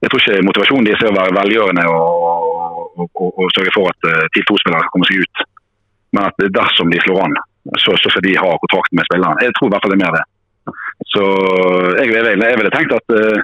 jeg 0.01 0.11
tror 0.11 0.21
ikke 0.23 0.45
motivasjonen 0.47 0.87
deres 0.87 1.03
er 1.03 1.11
å 1.11 1.17
være 1.19 1.35
velgjørende 1.37 1.83
og, 1.91 2.23
og, 2.97 3.09
og, 3.13 3.27
og 3.29 3.51
sørge 3.53 3.73
for 3.75 3.91
at 3.91 4.07
uh, 4.09 4.23
TIL 4.33 4.47
to 4.49 4.57
spillere 4.57 4.89
kommer 4.93 5.09
seg 5.09 5.21
ut 5.21 5.43
Men 6.17 6.29
at 6.31 6.45
dersom 6.57 6.89
de 6.89 7.01
slår 7.03 7.21
an, 7.27 7.37
så, 7.77 7.93
så 8.01 8.09
skal 8.09 8.25
de 8.25 8.33
ha 8.37 8.49
kontrakt 8.61 8.91
med 8.93 9.05
spilleren. 9.07 9.39
Jeg 9.41 9.53
tror 9.57 9.69
i 9.69 9.73
hvert 9.73 9.85
fall 9.85 9.93
det 9.93 9.97
er 9.97 10.03
mer 10.03 10.17
det. 10.17 10.25
Så 11.09 11.23
jeg, 11.97 12.09
jeg, 12.13 12.35
jeg, 12.37 12.57
ville 12.59 12.73
tenkt 12.73 12.93
at 12.93 13.15
eh, 13.17 13.39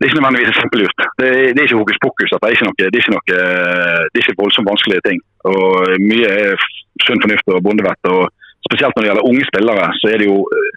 det 0.00 0.06
er 0.06 0.08
ikke 0.08 0.16
nødvendigvis 0.20 0.56
kjempelurt. 0.56 1.02
Det, 1.20 1.26
er- 1.28 1.50
det 1.52 1.60
er 1.60 1.66
ikke 1.68 1.76
hokus 1.82 1.98
pokus. 2.00 2.30
Det 2.32 2.40
er 2.48 2.54
ikke 2.56 2.64
noe, 2.68 2.76
det 2.80 2.86
er 2.88 3.02
ikke, 3.02 3.12
noe, 3.12 3.24
det 3.28 4.16
er 4.16 4.22
ikke 4.24 4.38
voldsomt 4.40 4.70
vanskelige 4.70 5.02
ting. 5.04 5.18
Og 5.44 5.66
Mye 6.00 6.30
er 6.32 6.64
sunn 7.04 7.20
fornuft 7.20 7.52
og 7.52 7.60
bondevett. 7.66 8.08
og 8.08 8.30
Spesielt 8.64 8.96
når 8.96 9.02
det 9.04 9.10
gjelder 9.10 9.28
unge 9.28 9.44
spillere, 9.50 9.84
så 10.00 10.08
er 10.12 10.18
det 10.22 10.26
jo 10.30 10.38
eh, 10.56 10.72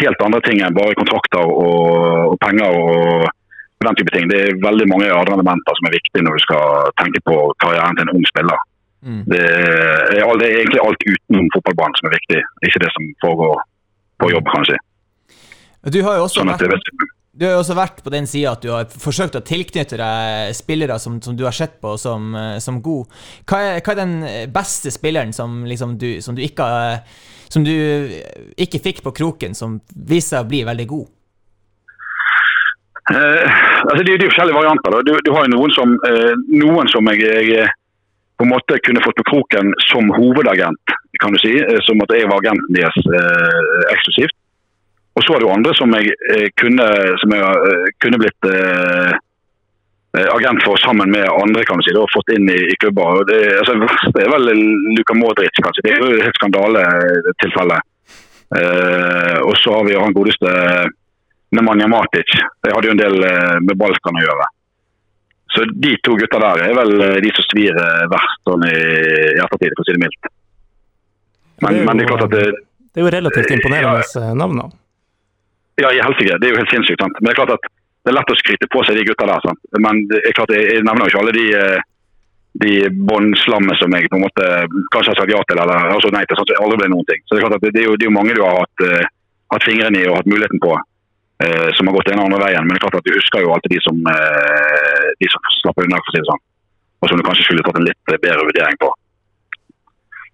helt 0.00 0.24
andre 0.24 0.40
ting 0.48 0.62
enn 0.64 0.76
bare 0.76 0.96
kontrakter 0.96 1.44
og, 1.44 2.32
og 2.32 2.36
penger 2.40 2.72
og 2.72 3.28
den 3.84 3.96
type 4.00 4.12
ting. 4.16 4.28
Det 4.32 4.40
er 4.40 4.58
veldig 4.64 4.88
mange 4.88 5.08
andre 5.12 5.36
elementer 5.36 5.76
som 5.76 5.88
er 5.88 5.96
viktige 5.98 6.24
når 6.24 6.38
du 6.38 6.42
skal 6.46 6.92
tenke 7.02 7.20
på 7.28 7.36
karrieren 7.60 7.96
til 7.98 8.08
en 8.08 8.14
ung 8.16 8.26
spiller. 8.32 8.60
Mm. 9.04 9.22
Det 9.32 9.40
er, 9.42 10.24
det 10.40 10.48
er 10.48 10.58
egentlig 10.62 10.80
alt 10.86 11.04
utenom 11.12 11.48
fotballbanen 11.56 11.96
som 11.98 12.08
er 12.08 12.16
viktig, 12.16 12.40
ikke 12.68 12.82
det 12.84 12.90
som 12.96 13.08
foregår 13.24 13.56
på 14.22 14.30
jobb, 14.32 14.48
kan 14.54 14.64
du 15.96 15.98
har 16.06 16.20
jo 16.20 16.28
også 16.28 16.40
Sånn 16.40 16.52
at 16.54 16.62
vært, 16.62 16.92
du 17.32 17.46
har 17.46 17.54
jo 17.54 17.60
også 17.62 17.74
vært 17.78 18.02
på 18.04 18.10
den 18.12 18.26
sida 18.28 18.50
at 18.52 18.60
du 18.64 18.68
har 18.74 18.90
forsøkt 18.92 19.38
å 19.38 19.44
tilknytte 19.46 19.96
deg 19.96 20.52
spillere 20.56 20.98
som, 21.00 21.14
som 21.24 21.36
du 21.38 21.46
har 21.46 21.54
sett 21.56 21.78
på 21.80 21.94
som, 22.00 22.34
eh, 22.36 22.58
som 22.60 22.82
god. 22.84 23.08
Hva 23.48 23.60
er, 23.70 23.80
hva 23.80 23.94
er 23.94 24.00
den 24.02 24.16
beste 24.52 24.92
spilleren 24.92 25.32
som, 25.32 25.62
liksom 25.68 25.94
du, 26.02 26.10
som, 26.20 26.36
du 26.36 26.42
ikke, 26.44 26.66
som 27.48 27.64
du 27.64 27.72
ikke 28.60 28.82
fikk 28.84 29.00
på 29.06 29.14
kroken, 29.16 29.56
som 29.56 29.78
viser 29.96 30.36
seg 30.36 30.44
å 30.44 30.50
bli 30.52 30.60
veldig 30.68 30.88
god? 30.92 31.08
Eh, 33.12 33.48
altså 33.88 34.02
det, 34.04 34.12
er- 34.12 34.22
jo 34.26 34.28
forskjellige 34.30 34.58
varianter. 34.60 34.98
Du, 35.08 35.14
du 35.26 35.32
har 35.34 35.48
jo 35.48 35.54
noen 35.56 35.72
som, 35.74 35.96
eh, 36.12 36.34
noen 36.60 36.92
som 36.92 37.08
jeg, 37.10 37.24
jeg 37.24 37.64
eh, 37.64 37.72
på 38.38 38.44
en 38.46 38.52
måte 38.52 38.78
kunne 38.84 39.02
fått 39.04 39.18
på 39.22 39.26
kroken 39.32 39.72
som 39.88 40.12
hovedagent, 40.18 40.94
kan 41.24 41.32
du 41.34 41.40
si. 41.42 41.56
eh, 41.64 41.80
som 41.88 42.00
at 42.04 42.12
jeg 42.14 42.28
var 42.30 42.44
agenten 42.44 42.76
deres 42.76 43.00
eh, 43.08 43.90
eksklusivt. 43.96 44.36
Og 45.12 45.24
så 45.26 45.34
er 45.34 45.42
det 45.42 45.46
jo 45.48 45.52
andre 45.54 45.72
som 45.76 45.92
jeg 45.98 46.12
eh, 46.32 46.48
kunne, 46.56 46.86
som 47.20 47.34
jeg, 47.36 47.42
eh, 47.68 47.90
kunne 48.00 48.20
blitt 48.22 48.46
eh, 48.48 49.10
eh, 50.16 50.28
agent 50.32 50.62
for 50.64 50.80
sammen 50.80 51.10
med 51.12 51.26
andre, 51.28 51.64
kan 51.68 51.76
du 51.76 51.84
si. 51.84 51.92
Da, 51.92 52.00
og 52.06 52.14
fått 52.14 52.32
inn 52.32 52.48
i, 52.48 52.56
i 52.72 52.78
klubber. 52.80 53.20
Det, 53.28 53.40
altså, 53.60 53.76
det 54.16 54.24
er 54.24 54.32
vel 54.32 54.48
Luka 54.96 55.16
Modric, 55.18 55.52
kanskje. 55.60 55.84
Det 55.84 55.92
er 55.92 56.00
jo 56.00 56.16
et 56.30 56.40
skandaletilfelle. 56.40 57.78
Eh, 58.56 59.38
og 59.44 59.54
så 59.60 59.76
har 59.78 59.84
vi 59.88 60.00
han 60.00 60.16
godeste 60.16 60.56
Nemanja 61.52 61.86
Matic. 61.92 62.32
Det 62.64 62.72
hadde 62.72 62.88
jo 62.88 62.96
en 62.96 63.04
del 63.04 63.16
med 63.68 63.76
Balkan 63.80 64.16
å 64.16 64.24
gjøre. 64.24 64.48
Så 65.52 65.66
de 65.68 65.90
to 66.00 66.14
gutta 66.16 66.38
der 66.40 66.62
er 66.70 66.76
vel 66.78 66.94
de 67.20 67.30
som 67.36 67.44
svir 67.50 67.76
verst 68.08 68.40
sånn 68.48 68.62
i 68.64 68.72
i 68.72 69.40
ettertid, 69.44 69.74
for 69.76 69.84
å 69.84 69.88
si 69.88 69.92
det 69.92 70.00
mildt. 70.00 70.30
Men, 71.60 71.68
Det 71.68 71.76
er 71.76 71.82
jo- 71.82 71.84
men 71.90 71.98
det 71.98 72.04
er 72.04 72.08
klart 72.08 72.24
at 72.24 72.30
det, 72.32 72.44
Det 72.94 73.00
er 73.00 73.04
jo 73.04 73.10
relativt 73.12 73.50
imponerende 73.52 74.00
ja, 74.16 74.32
navn. 74.34 74.56
da. 74.62 74.70
Ja, 75.80 75.92
i 75.92 76.02
helsike. 76.04 76.36
Det 76.38 76.48
er 76.48 76.52
jo 76.52 76.60
helt 76.60 76.72
sinnssykt. 76.72 77.00
sant? 77.00 77.16
Men 77.20 77.30
det 77.30 77.32
er 77.32 77.40
klart 77.40 77.56
at 77.56 77.70
det 78.02 78.10
er 78.10 78.18
lett 78.18 78.34
å 78.34 78.38
skryte 78.38 78.68
på 78.68 78.82
seg 78.84 78.98
de 78.98 79.06
gutta 79.08 79.28
der. 79.30 79.40
sant? 79.46 79.60
Men 79.78 80.04
det 80.10 80.20
er 80.26 80.36
klart, 80.36 80.52
jeg, 80.52 80.82
nevner 80.84 81.06
jo 81.06 81.12
ikke 81.12 81.22
alle 81.22 81.34
de, 81.36 81.46
eh, 81.56 81.80
de 82.64 82.72
båndslammene 83.08 83.76
som 83.80 83.94
jeg 83.96 84.10
på 84.12 84.18
en 84.18 84.26
måte 84.26 84.48
kanskje 84.92 85.14
har 85.14 85.20
sagt 85.20 85.32
ja 85.32 85.42
til, 85.48 85.60
eller 85.62 85.92
altså 85.94 86.10
nei 86.12 86.24
til, 86.26 86.36
sånn 86.36 86.48
at 86.48 86.52
det 86.52 86.62
aldri 86.64 86.80
ble 86.82 86.88
noen 86.92 87.08
ting. 87.08 87.22
Så 87.24 87.34
det 87.34 87.40
er 87.40 87.46
klart 87.46 87.58
at 87.58 87.66
det, 87.68 87.72
er, 87.78 87.86
jo, 87.88 87.96
det 87.96 88.04
er 88.04 88.10
jo 88.10 88.16
mange 88.18 88.36
du 88.36 88.42
har 88.44 88.58
hatt, 88.60 88.84
eh, 88.88 89.12
hatt 89.54 89.68
fingrene 89.68 90.02
i 90.02 90.08
og 90.10 90.18
hatt 90.18 90.32
muligheten 90.32 90.62
på, 90.62 90.74
eh, 91.46 91.68
som 91.78 91.88
har 91.88 91.96
gått 91.96 92.10
den 92.12 92.24
andre 92.24 92.42
veien. 92.42 92.66
Men 92.66 92.74
det 92.74 92.82
er 92.82 92.86
klart 92.88 93.00
at 93.00 93.08
du 93.08 93.14
husker 93.16 93.46
jo 93.46 93.54
alltid 93.54 93.76
de 93.76 93.80
som, 93.86 94.02
eh, 94.12 95.06
de 95.22 95.30
som 95.32 95.54
slapper 95.62 95.88
unna, 95.88 96.02
for 96.02 96.12
å 96.12 96.16
si 96.16 96.20
det 96.20 96.30
sånn. 96.32 96.44
Og 97.02 97.08
som 97.08 97.18
du 97.18 97.24
kanskje 97.26 97.46
skulle 97.46 97.64
tatt 97.66 97.80
en 97.80 97.88
litt 97.88 98.12
bedre 98.12 98.44
vurdering 98.44 98.76
på. 98.82 98.92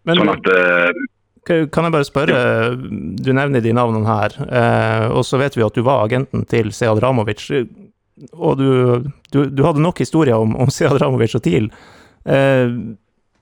Men 0.08 0.16
Sånn 0.16 0.32
at 0.32 0.50
eh, 0.52 1.06
kan 1.48 1.86
jeg 1.86 1.94
bare 1.94 2.06
spørre, 2.06 2.38
du 2.78 3.30
nevner 3.36 3.62
de 3.64 3.74
navnene 3.76 4.08
her, 4.08 4.34
eh, 4.46 5.06
og 5.10 5.24
så 5.26 5.40
vet 5.40 5.56
vi 5.56 5.64
at 5.66 5.76
du 5.76 5.84
var 5.86 6.04
agenten 6.04 6.44
til 6.48 6.70
Sead 6.76 7.00
Ramovic. 7.02 7.48
Og 8.34 8.58
du, 8.58 8.70
du, 9.32 9.44
du 9.46 9.62
hadde 9.64 9.82
nok 9.82 10.02
historier 10.02 10.38
om, 10.38 10.56
om 10.58 10.70
Sead 10.74 10.98
Ramovic 11.00 11.36
og 11.38 11.44
TIL. 11.44 11.70
Eh, 12.28 12.66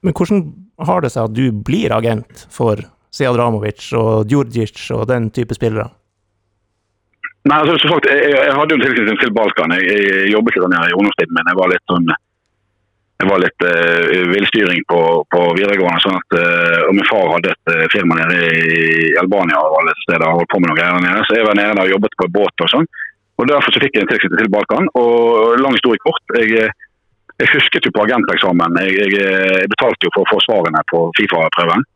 men 0.06 0.16
hvordan 0.16 0.44
har 0.86 1.02
det 1.02 1.12
seg 1.14 1.30
at 1.30 1.36
du 1.36 1.48
blir 1.66 1.94
agent 1.96 2.46
for 2.52 2.80
Sead 3.14 3.38
Ramovic 3.38 3.88
og 3.96 4.26
Djurdjic 4.28 4.90
og 4.94 5.06
den 5.10 5.30
type 5.34 5.56
spillere? 5.56 5.88
Nei, 7.46 7.60
altså, 7.62 7.76
som 7.78 7.94
sagt, 7.94 8.08
jeg, 8.10 8.30
jeg, 8.32 8.54
hadde 8.58 8.74
jo 8.74 8.78
en 8.80 8.84
tilknytning 8.84 9.18
til 9.22 9.32
Balkan. 9.34 9.74
Jeg, 9.78 9.98
jeg 10.02 10.30
jobbet 10.34 10.56
litt 10.56 10.72
der 10.72 10.88
i 10.90 10.96
ungdomstiden 10.98 11.36
min. 11.36 11.50
Jeg 11.52 11.58
var 11.60 11.70
litt 11.70 11.92
sånn 11.92 12.08
jeg 13.16 13.28
var 13.30 13.40
litt 13.40 13.64
uh, 13.64 14.28
villstyring 14.28 14.82
på, 14.90 15.00
på 15.32 15.42
videregående. 15.56 16.02
sånn 16.04 16.18
at, 16.18 16.36
uh, 16.36 16.80
og 16.88 16.96
Min 16.98 17.08
far 17.08 17.30
hadde 17.32 17.54
et 17.54 17.72
uh, 17.72 17.84
firma 17.92 18.18
nede 18.18 18.40
i 18.44 19.14
Albania 19.22 19.62
og 19.62 19.78
alle 19.80 19.94
steder 20.02 20.26
holdt 20.28 20.50
på 20.52 20.60
med 20.60 20.68
noen 20.68 20.80
greier 20.80 21.00
nede. 21.00 21.22
Så 21.24 21.38
jeg 21.38 21.46
var 21.48 21.56
nede 21.56 21.80
og 21.80 21.92
jobbet 21.94 22.18
på 22.20 22.28
båt 22.34 22.66
og 22.66 22.72
sånn. 22.74 22.88
Og 23.40 23.48
Derfor 23.48 23.72
så 23.72 23.80
fikk 23.80 23.96
jeg 23.96 24.04
en 24.04 24.10
tilknytning 24.12 24.42
til 24.42 24.52
Balkan. 24.52 24.90
Og 25.00 25.56
lang 25.62 25.76
historie 25.76 26.02
kort. 26.04 26.36
Jeg, 26.36 26.68
jeg 27.40 27.52
husket 27.54 27.88
jo 27.88 27.94
på 27.96 28.04
agenteksamen. 28.04 28.78
Jeg, 28.84 28.94
jeg, 29.00 29.16
jeg 29.16 29.72
betalte 29.72 30.08
jo 30.08 30.12
for 30.12 30.24
å 30.24 30.30
få 30.34 30.44
svarene 30.44 30.84
på 30.92 31.02
Fifa-prøven. 31.16 31.88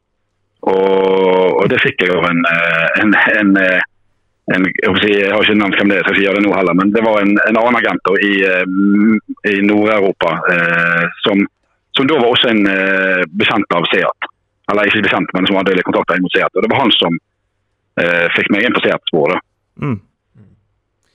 Og, 0.73 1.61
og 1.61 1.69
det 1.73 1.81
fikk 1.85 2.05
jeg 2.05 2.17
av 2.17 2.27
en, 2.29 2.43
en, 3.01 3.15
en, 3.17 3.55
en, 3.57 3.57
en 4.55 4.67
jeg, 4.67 4.93
si, 4.99 5.13
jeg 5.15 5.31
har 5.31 5.45
ikke 5.45 5.57
nevnt 5.61 5.79
hvem 5.79 5.93
det 5.93 6.01
er, 6.01 6.03
så 6.03 6.11
jeg 6.11 6.17
skal 6.17 6.19
ikke 6.19 6.27
gjøre 6.27 6.41
det 6.41 6.47
nå 6.49 6.57
heller, 6.57 6.77
men 6.81 6.93
det 6.95 7.03
var 7.07 7.23
en, 7.23 7.33
en 7.47 7.59
annen 7.61 7.79
agent 7.81 8.03
da, 8.09 8.15
i, 8.27 8.33
eh, 8.51 9.55
i 9.55 9.57
Nord-Europa 9.67 10.35
eh, 10.55 11.05
som, 11.27 11.43
som 11.97 12.11
da 12.11 12.19
var 12.19 12.35
også 12.35 12.51
en 12.51 12.63
eh, 12.71 13.25
bekjent 13.43 13.77
av 13.79 13.87
Seat. 13.93 14.31
Eller 14.71 14.91
ikke 14.91 15.05
bekjent, 15.07 15.35
men 15.35 15.49
som 15.49 15.59
hadde 15.59 15.75
litt 15.79 15.87
kontakter 15.87 16.19
inn 16.19 16.27
mot 16.27 16.35
Seat. 16.35 16.55
Og 16.55 16.65
det 16.65 16.71
var 16.71 16.83
han 16.83 16.95
som 16.97 17.19
eh, 18.03 18.27
fikk 18.37 18.51
meg 18.55 18.67
inn 18.67 18.77
på 18.77 18.83
Seat-sporet. 18.85 19.43
Mm. 19.83 19.99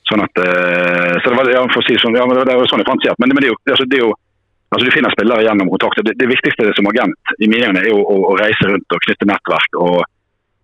Sånn 0.09 0.21
at, 0.21 0.41
eh, 0.43 1.13
så 1.19 1.31
det 1.31 1.37
var, 1.39 1.51
ja, 1.51 1.63
for 1.71 1.81
å 1.81 1.87
si 1.87 1.95
sånn, 1.99 2.17
ja, 2.19 2.25
men 2.29 2.39
det 2.39 2.55
var 2.55 2.71
sånn 2.71 2.83
jeg 2.83 2.89
fant 2.91 3.05
Seat. 3.05 3.19
Men, 3.19 3.35
men 3.35 3.43
det 3.43 3.51
er 3.51 3.55
jo, 3.55 3.61
altså, 3.75 3.87
det 3.91 3.99
er 3.99 4.05
jo 4.05 4.11
altså, 4.15 4.83
du 4.87 4.95
finner 4.95 5.15
spillere 5.15 5.47
gjennom 5.47 5.71
kontakter. 5.71 6.07
Det, 6.07 6.17
det 6.19 6.31
viktigste 6.31 6.71
som 6.77 6.91
agent 6.91 7.35
i 7.39 7.49
mine 7.51 7.71
øyne 7.71 7.83
er 7.83 7.91
jo 7.91 8.03
å, 8.03 8.19
å 8.31 8.35
reise 8.39 8.67
rundt 8.69 8.95
og 8.95 9.07
knytte 9.07 9.27
nettverk. 9.31 9.79
og 9.81 10.03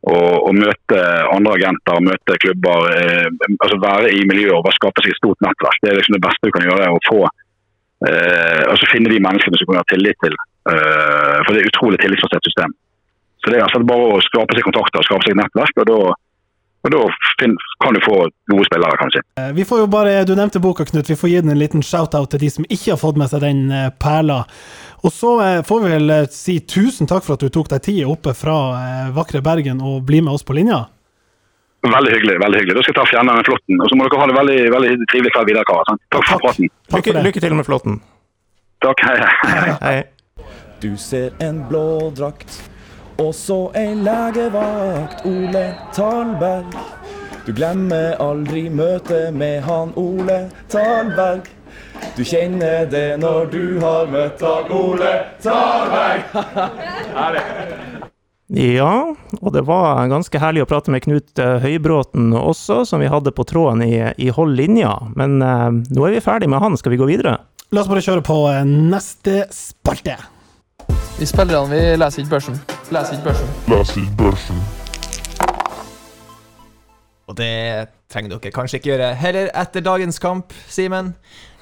og, 0.09 0.47
og 0.49 0.55
møte 0.57 0.99
andre 1.29 1.57
agenter, 1.59 1.99
møte 2.01 2.37
klubber, 2.41 2.87
eh, 2.95 3.27
altså 3.61 3.77
være 3.83 4.13
i 4.17 4.23
miljøet 4.29 4.55
og 4.57 4.63
bare 4.65 4.77
skape 4.79 5.03
seg 5.03 5.13
et 5.13 5.19
stort 5.19 5.43
nettverk. 5.45 5.77
Det 5.81 5.91
er 5.91 5.99
liksom 5.99 6.17
det 6.17 6.23
beste 6.25 6.47
du 6.47 6.55
kan 6.55 6.65
gjøre. 6.65 6.87
å 6.89 7.03
få, 7.05 7.19
eh, 8.09 8.63
altså 8.65 8.89
Finne 8.89 9.13
de 9.13 9.21
menneskene 9.21 9.59
som 9.59 9.67
du 9.67 9.69
kan 9.69 9.81
ha 9.83 9.89
tillit 9.91 10.17
til. 10.25 10.33
Eh, 10.73 11.37
for 11.45 11.53
det 11.53 11.61
er 11.61 11.69
utrolig 11.69 12.01
tillitsbasert 12.01 12.49
system. 12.49 12.73
Så 13.41 13.53
det 13.53 13.59
er 13.59 13.67
altså 13.67 13.81
bare 13.85 14.17
å 14.17 14.25
skape 14.25 14.57
seg 14.57 14.65
kontakter 14.65 15.01
og 15.01 15.07
skape 15.07 15.25
seg 15.27 15.37
nettverk, 15.37 15.83
og 15.83 15.87
da, 15.89 15.99
og 16.83 16.91
da 16.93 17.01
kan 17.83 17.93
du 17.93 17.99
få 18.01 18.15
gode 18.51 18.65
spillere, 18.65 18.97
kanskje. 18.97 19.21
Eh, 19.37 19.51
Vi 19.57 19.65
får 19.65 19.79
jo 19.83 19.87
bare, 19.87 20.23
Du 20.25 20.33
nevnte 20.35 20.59
boka, 20.59 20.85
Knut. 20.85 21.09
Vi 21.09 21.15
får 21.15 21.29
gi 21.29 21.41
den 21.41 21.51
en 21.53 21.59
liten 21.59 21.81
shout-out 21.85 22.31
til 22.31 22.39
de 22.39 22.49
som 22.49 22.65
ikke 22.69 22.91
har 22.95 22.97
fått 23.01 23.17
med 23.21 23.29
seg 23.29 23.41
den 23.41 23.71
eh, 23.71 23.89
perla. 24.01 24.43
Og 25.03 25.11
så 25.13 25.35
eh, 25.41 25.61
får 25.65 25.83
vi 25.83 25.91
vel 25.97 26.13
si 26.33 26.59
tusen 26.59 27.07
takk 27.09 27.23
for 27.25 27.33
at 27.37 27.43
du 27.45 27.49
tok 27.49 27.69
deg 27.69 27.81
tid 27.85 28.05
oppe 28.05 28.33
fra 28.37 28.55
vakre 29.13 29.41
Bergen 29.45 29.81
og 29.81 30.03
bli 30.05 30.21
med 30.21 30.33
oss 30.33 30.43
på 30.45 30.53
linja. 30.57 30.85
Veldig 31.81 32.11
hyggelig. 32.13 32.35
veldig 32.41 32.59
hyggelig. 32.61 32.75
Da 32.77 32.81
skal 32.85 32.91
jeg 32.93 32.97
ta 32.99 33.05
og 33.07 33.09
fjerne 33.09 33.35
den 33.37 33.45
flåtten. 33.47 33.81
Og 33.81 33.89
så 33.89 33.95
må 33.97 34.05
dere 34.09 34.19
ha 34.21 34.27
det 34.29 34.35
veldig, 34.37 34.57
veldig 34.75 35.07
trivelig 35.09 35.31
kveld 35.33 35.47
videre, 35.49 35.65
karer. 35.65 35.85
Takk, 35.89 36.01
Takk 36.13 36.27
for 36.29 36.43
praten. 36.45 36.69
Takk 36.69 36.97
Lykke, 36.99 37.05
for 37.07 37.17
det. 37.17 37.23
lykke 37.29 37.41
til 37.45 37.55
med 37.57 37.65
flåtten. 37.69 38.01
Takk. 38.85 39.01
Hei, 39.05 39.15
hei. 39.21 39.77
Hei. 39.81 40.03
Du 40.81 40.91
ser 40.97 41.33
en 41.45 41.63
blå 41.69 42.09
drakt, 42.17 42.57
og 43.21 43.75
en 43.77 43.77
ei 43.77 43.95
legevakt, 44.01 45.25
Ole 45.29 45.65
Talberg. 45.93 46.73
Du 47.45 47.51
glemmer 47.53 48.15
aldri 48.21 48.69
møtet 48.69 49.33
med 49.33 49.61
han 49.67 49.91
Ole 49.99 50.49
Talberg. 50.71 51.45
Du 52.17 52.23
kjenner 52.25 52.87
det 52.89 53.19
når 53.21 53.51
du 53.53 53.79
har 53.83 54.09
møtt 54.09 54.41
han 54.41 54.71
Ole 54.73 55.13
Talberg. 55.43 56.23
Ja, 58.51 59.15
og 59.39 59.53
det 59.55 59.61
var 59.63 60.09
ganske 60.11 60.39
herlig 60.43 60.65
å 60.65 60.67
prate 60.67 60.91
med 60.91 61.05
Knut 61.05 61.39
eh, 61.39 61.61
Høybråten 61.63 62.33
også, 62.35 62.81
som 62.83 62.99
vi 62.99 63.07
hadde 63.07 63.31
på 63.31 63.45
tråden 63.47 63.79
i, 63.85 63.93
i 64.19 64.27
Hold 64.35 64.57
linja. 64.59 64.91
Men 65.15 65.37
eh, 65.39 65.69
nå 65.87 66.03
er 66.03 66.17
vi 66.17 66.23
ferdig 66.25 66.49
med 66.51 66.59
han, 66.59 66.75
skal 66.75 66.91
vi 66.91 66.99
gå 66.99 67.07
videre? 67.07 67.37
La 67.71 67.85
oss 67.85 67.87
bare 67.87 68.03
kjøre 68.03 68.25
på 68.27 68.41
eh, 68.51 68.67
neste 68.67 69.45
spalte. 69.55 70.17
Vi 71.21 71.25
spillerne 71.29 71.69
vi 71.69 71.79
leser 72.01 72.19
ikke 72.19 72.29
børsen. 72.29 72.55
Leser 72.91 73.13
ikke 74.01 74.17
børsen. 74.17 74.55
Og 77.27 77.37
det 77.37 77.51
trenger 78.09 78.39
dere 78.39 78.51
kanskje 78.51 78.79
ikke 78.79 78.89
gjøre 78.89 79.11
heller 79.15 79.51
etter 79.61 79.85
dagens 79.85 80.17
kamp, 80.19 80.53
Simen. 80.67 81.11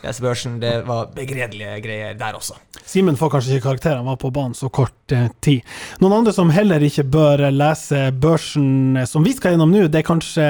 Børsen, 0.02 0.60
det 0.60 0.86
var 0.88 1.10
begredelige 1.16 1.80
greier 1.84 2.16
der 2.18 2.38
også. 2.38 2.56
Simen 2.88 3.18
får 3.20 3.34
kanskje 3.34 3.58
ikke 3.58 3.68
karakter, 3.68 3.98
han 4.00 4.08
var 4.08 4.20
på 4.22 4.32
banen 4.34 4.56
så 4.58 4.70
kort 4.72 5.12
eh, 5.12 5.28
tid. 5.44 5.66
Noen 6.00 6.22
andre 6.22 6.34
som 6.34 6.52
heller 6.54 6.84
ikke 6.86 7.04
bør 7.04 7.50
lese 7.52 8.10
børsen 8.16 8.98
eh, 8.98 9.08
som 9.10 9.26
vi 9.26 9.36
skal 9.36 9.56
gjennom 9.56 9.74
nå, 9.74 9.88
det 9.92 10.02
er 10.02 10.08
kanskje 10.08 10.48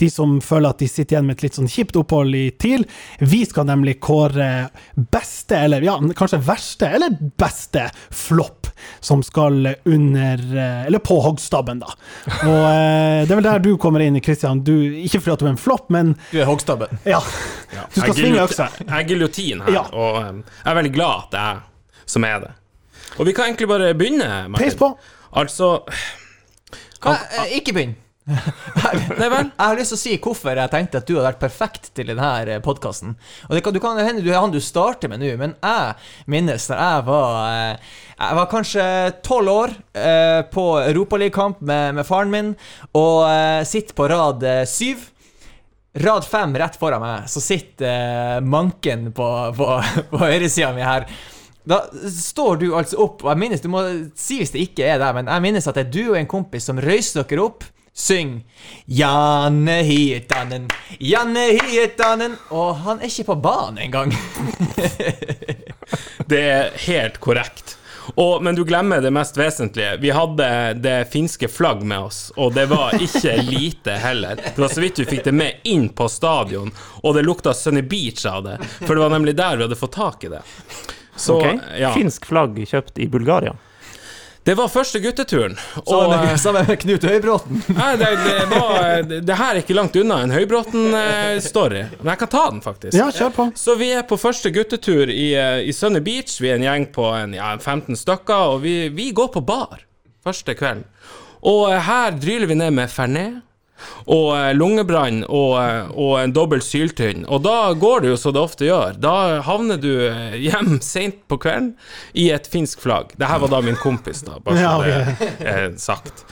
de 0.00 0.10
som 0.12 0.38
føler 0.44 0.72
at 0.72 0.80
de 0.82 0.88
sitter 0.90 1.16
igjen 1.16 1.28
med 1.28 1.38
et 1.38 1.46
litt 1.46 1.58
sånn 1.60 1.70
kjipt 1.70 1.98
opphold 2.00 2.36
i 2.36 2.46
TIL. 2.56 2.86
Vi 3.20 3.42
skal 3.48 3.68
nemlig 3.68 3.98
kåre 4.00 4.70
beste, 4.96 5.60
eller 5.66 5.84
ja, 5.84 5.98
kanskje 6.16 6.42
verste, 6.46 6.90
eller 6.96 7.20
beste 7.38 7.90
flopp 8.10 8.65
som 9.00 9.22
skal 9.26 9.74
under 9.84 10.42
eh, 10.56 10.86
Eller 10.86 10.98
på 10.98 11.18
hoggstabben, 11.24 11.80
da. 11.82 11.92
Og 12.46 12.64
eh, 12.70 13.22
det 13.26 13.30
er 13.30 13.38
vel 13.40 13.46
der 13.48 13.62
du 13.64 13.72
kommer 13.80 14.04
inn, 14.04 14.18
Christian. 14.22 14.60
Du, 14.66 14.72
ikke 15.04 15.20
fordi 15.20 15.32
at 15.36 15.40
du 15.44 15.46
er 15.46 15.54
en 15.54 15.60
flopp, 15.60 15.88
men 15.90 16.14
Du 16.32 16.38
er 16.40 16.46
hoggstabben. 16.48 16.98
ja. 17.04 17.20
Du 17.94 18.00
skal 18.00 18.14
svinge 18.14 18.42
øksa. 18.44 18.68
Jeg 18.84 18.92
er 19.02 19.08
giljotin 19.08 19.60
her, 19.66 19.72
Ja. 19.80 19.84
og 19.92 20.20
um, 20.22 20.44
jeg 20.64 20.70
er 20.70 20.78
veldig 20.80 20.94
glad 20.94 21.26
at 21.26 21.30
det 21.34 21.40
er 21.42 21.52
jeg 21.54 21.62
som 22.06 22.24
er 22.24 22.40
det. 22.44 22.52
Og 23.18 23.26
vi 23.26 23.32
kan 23.34 23.48
egentlig 23.50 23.68
bare 23.68 23.94
begynne, 23.98 24.26
Martin. 24.48 24.60
Peis 24.62 24.76
på. 24.78 24.92
Altså 25.36 25.80
Hva? 27.02 27.16
Eh, 27.40 27.56
Ikke 27.58 27.72
begynn. 27.74 27.96
Nei 28.26 29.28
vel? 29.30 29.50
Jeg 29.52 29.62
har 29.62 29.76
lyst 29.78 29.92
til 29.92 29.96
å 29.96 30.00
si 30.00 30.14
hvorfor 30.18 30.58
jeg 30.58 30.70
tenkte 30.72 30.98
at 30.98 31.06
du 31.06 31.14
hadde 31.14 31.28
vært 31.28 31.42
perfekt 31.44 31.90
til 31.94 32.08
denne 32.10 32.56
podkasten. 32.64 33.12
Og 33.46 33.52
det 33.54 33.62
kan, 33.62 33.74
du 33.76 33.78
kan 33.82 34.00
hende 34.00 34.24
du 34.24 34.32
er 34.32 34.40
han 34.40 34.54
du 34.54 34.58
starter 34.62 35.12
med 35.12 35.22
nå, 35.22 35.28
men 35.38 35.54
jeg 35.54 36.32
minnes 36.32 36.66
da 36.66 36.78
jeg 36.80 37.04
var 37.06 37.36
eh, 37.46 37.92
Jeg 38.16 38.38
var 38.40 38.48
kanskje 38.50 38.86
tolv 39.26 39.52
år 39.52 39.76
eh, 39.94 40.40
på 40.50 40.64
Europaligakamp 40.80 41.60
med, 41.60 42.00
med 42.00 42.08
faren 42.08 42.32
min, 42.32 42.50
og 42.98 43.28
eh, 43.28 43.60
sitter 43.68 43.94
på 43.94 44.08
rad 44.10 44.42
eh, 44.42 44.64
syv. 44.66 45.06
Rad 46.02 46.26
fem 46.28 46.58
rett 46.58 46.74
foran 46.76 47.00
meg, 47.04 47.30
så 47.30 47.40
sitter 47.40 47.86
eh, 47.92 48.42
manken 48.42 49.12
på, 49.14 49.30
på, 49.56 49.70
på 50.10 50.24
høyresida 50.24 50.74
mi 50.74 50.82
her. 50.82 51.06
Da 51.66 51.80
står 52.10 52.58
du 52.58 52.66
altså 52.78 52.98
opp, 53.02 53.24
og 53.24 53.32
jeg 53.32 53.40
minnes 53.42 53.62
Du 53.62 53.66
må 53.72 53.80
si 54.14 54.36
hvis 54.38 54.52
det 54.54 54.60
ikke 54.68 54.84
er 54.86 55.00
det, 55.02 55.14
men 55.16 55.30
jeg 55.30 55.46
minnes 55.46 55.66
at 55.66 55.78
det 55.78 55.86
er 55.86 55.94
du 55.94 56.02
og 56.12 56.18
en 56.18 56.28
kompis 56.30 56.66
som 56.66 56.82
røyser 56.82 57.22
dere 57.22 57.46
opp. 57.46 57.70
Syng 57.98 58.44
'Janne 58.84 59.82
Hietanen, 59.82 60.68
Janne 60.98 61.46
Hietanen' 61.56 62.36
Og 62.50 62.74
han 62.84 63.00
er 63.00 63.08
ikke 63.08 63.24
på 63.30 63.36
banen 63.40 63.78
engang. 63.86 64.12
Det 66.30 66.42
er 66.42 66.76
helt 66.84 67.16
korrekt. 67.24 67.78
Og, 68.14 68.42
men 68.44 68.54
du 68.54 68.64
glemmer 68.68 69.00
det 69.00 69.10
mest 69.10 69.38
vesentlige. 69.38 69.96
Vi 70.02 70.10
hadde 70.12 70.48
det 70.84 71.08
finske 71.12 71.48
flagg 71.48 71.82
med 71.88 72.10
oss, 72.10 72.20
og 72.36 72.52
det 72.54 72.66
var 72.68 73.00
ikke 73.00 73.36
lite 73.56 73.96
heller. 74.02 74.36
Det 74.44 74.60
var 74.60 74.68
så 74.68 74.84
vidt 74.84 75.00
vi 75.00 75.08
fikk 75.14 75.24
det 75.24 75.32
med 75.32 75.64
inn 75.64 75.88
på 75.88 76.08
stadion, 76.12 76.68
og 77.00 77.16
det 77.16 77.24
lukta 77.24 77.54
Sunny 77.54 77.82
Beach 77.82 78.26
av 78.28 78.44
det. 78.44 78.58
For 78.82 78.92
det 78.92 79.06
var 79.06 79.16
nemlig 79.16 79.36
der 79.40 79.56
vi 79.56 79.66
hadde 79.66 79.80
fått 79.80 79.96
tak 79.96 80.28
i 80.28 80.34
det. 80.36 80.42
Så, 81.16 81.38
okay. 81.40 81.58
ja. 81.80 81.94
Finsk 81.96 82.28
flagg 82.28 82.60
kjøpt 82.60 83.00
i 83.00 83.08
Bulgaria. 83.08 83.56
Det 84.46 84.54
var 84.54 84.68
første 84.70 85.00
gutteturen. 85.02 85.56
Sammen 85.74 86.12
Og, 86.12 86.12
med, 86.22 86.36
sammen 86.38 86.68
med 86.68 86.78
Knut 86.78 87.02
Høybråten. 87.02 87.62
Nei, 87.80 87.88
det, 87.98 88.10
det, 88.22 88.44
var, 88.52 88.84
det, 89.02 89.16
det 89.26 89.38
her 89.40 89.56
er 89.56 89.58
ikke 89.64 89.74
langt 89.74 89.96
unna 89.98 90.20
en 90.22 90.30
Høybråten-story, 90.30 91.80
men 91.98 92.10
jeg 92.12 92.20
kan 92.20 92.30
ta 92.30 92.44
den, 92.52 92.60
faktisk. 92.62 92.94
Ja, 92.94 93.08
kjør 93.10 93.32
på. 93.34 93.46
Så 93.58 93.74
vi 93.80 93.88
er 93.98 94.06
på 94.06 94.18
første 94.22 94.52
guttetur 94.54 95.10
i, 95.10 95.32
eh, 95.34 95.64
i 95.66 95.74
Sunny 95.74 95.98
Beach. 95.98 96.36
Vi 96.38 96.52
er 96.52 96.60
en 96.60 96.66
gjeng 96.68 96.86
på 96.94 97.08
en, 97.18 97.34
ja, 97.34 97.56
15 97.58 97.98
stykker, 97.98 98.54
og 98.54 98.62
vi, 98.62 98.76
vi 98.94 99.08
går 99.18 99.32
på 99.34 99.42
bar 99.48 99.82
første 100.22 100.54
kvelden. 100.54 100.86
Og 101.42 101.66
eh, 101.72 101.82
her 101.90 102.14
dryler 102.14 102.46
vi 102.52 102.60
ned 102.62 102.78
med 102.78 102.92
Fernet. 102.94 103.42
Og 104.06 104.30
eh, 104.36 104.52
lungebrann 104.56 105.22
og, 105.26 105.56
eh, 105.60 105.90
og 105.92 106.14
en 106.20 106.32
dobbel 106.34 106.62
syltynn. 106.64 107.26
Og 107.28 107.42
da 107.44 107.72
går 107.76 108.04
det 108.04 108.12
jo 108.14 108.18
som 108.20 108.34
det 108.36 108.42
ofte 108.42 108.68
gjør. 108.68 108.96
Da 109.02 109.42
havner 109.46 109.80
du 109.82 109.90
eh, 110.08 110.36
hjem 110.46 110.78
seint 110.84 111.22
på 111.28 111.38
kvelden 111.42 111.74
i 112.16 112.30
et 112.34 112.48
finsk 112.50 112.84
flagg. 112.84 113.12
Det 113.18 113.28
her 113.28 113.42
var 113.42 113.52
da 113.52 113.62
min 113.64 113.78
kompis, 113.80 114.24
da, 114.26 114.38
bare 114.44 114.62
så 114.62 114.78
det 114.86 115.50
er 115.52 115.68
sagt. 115.80 116.24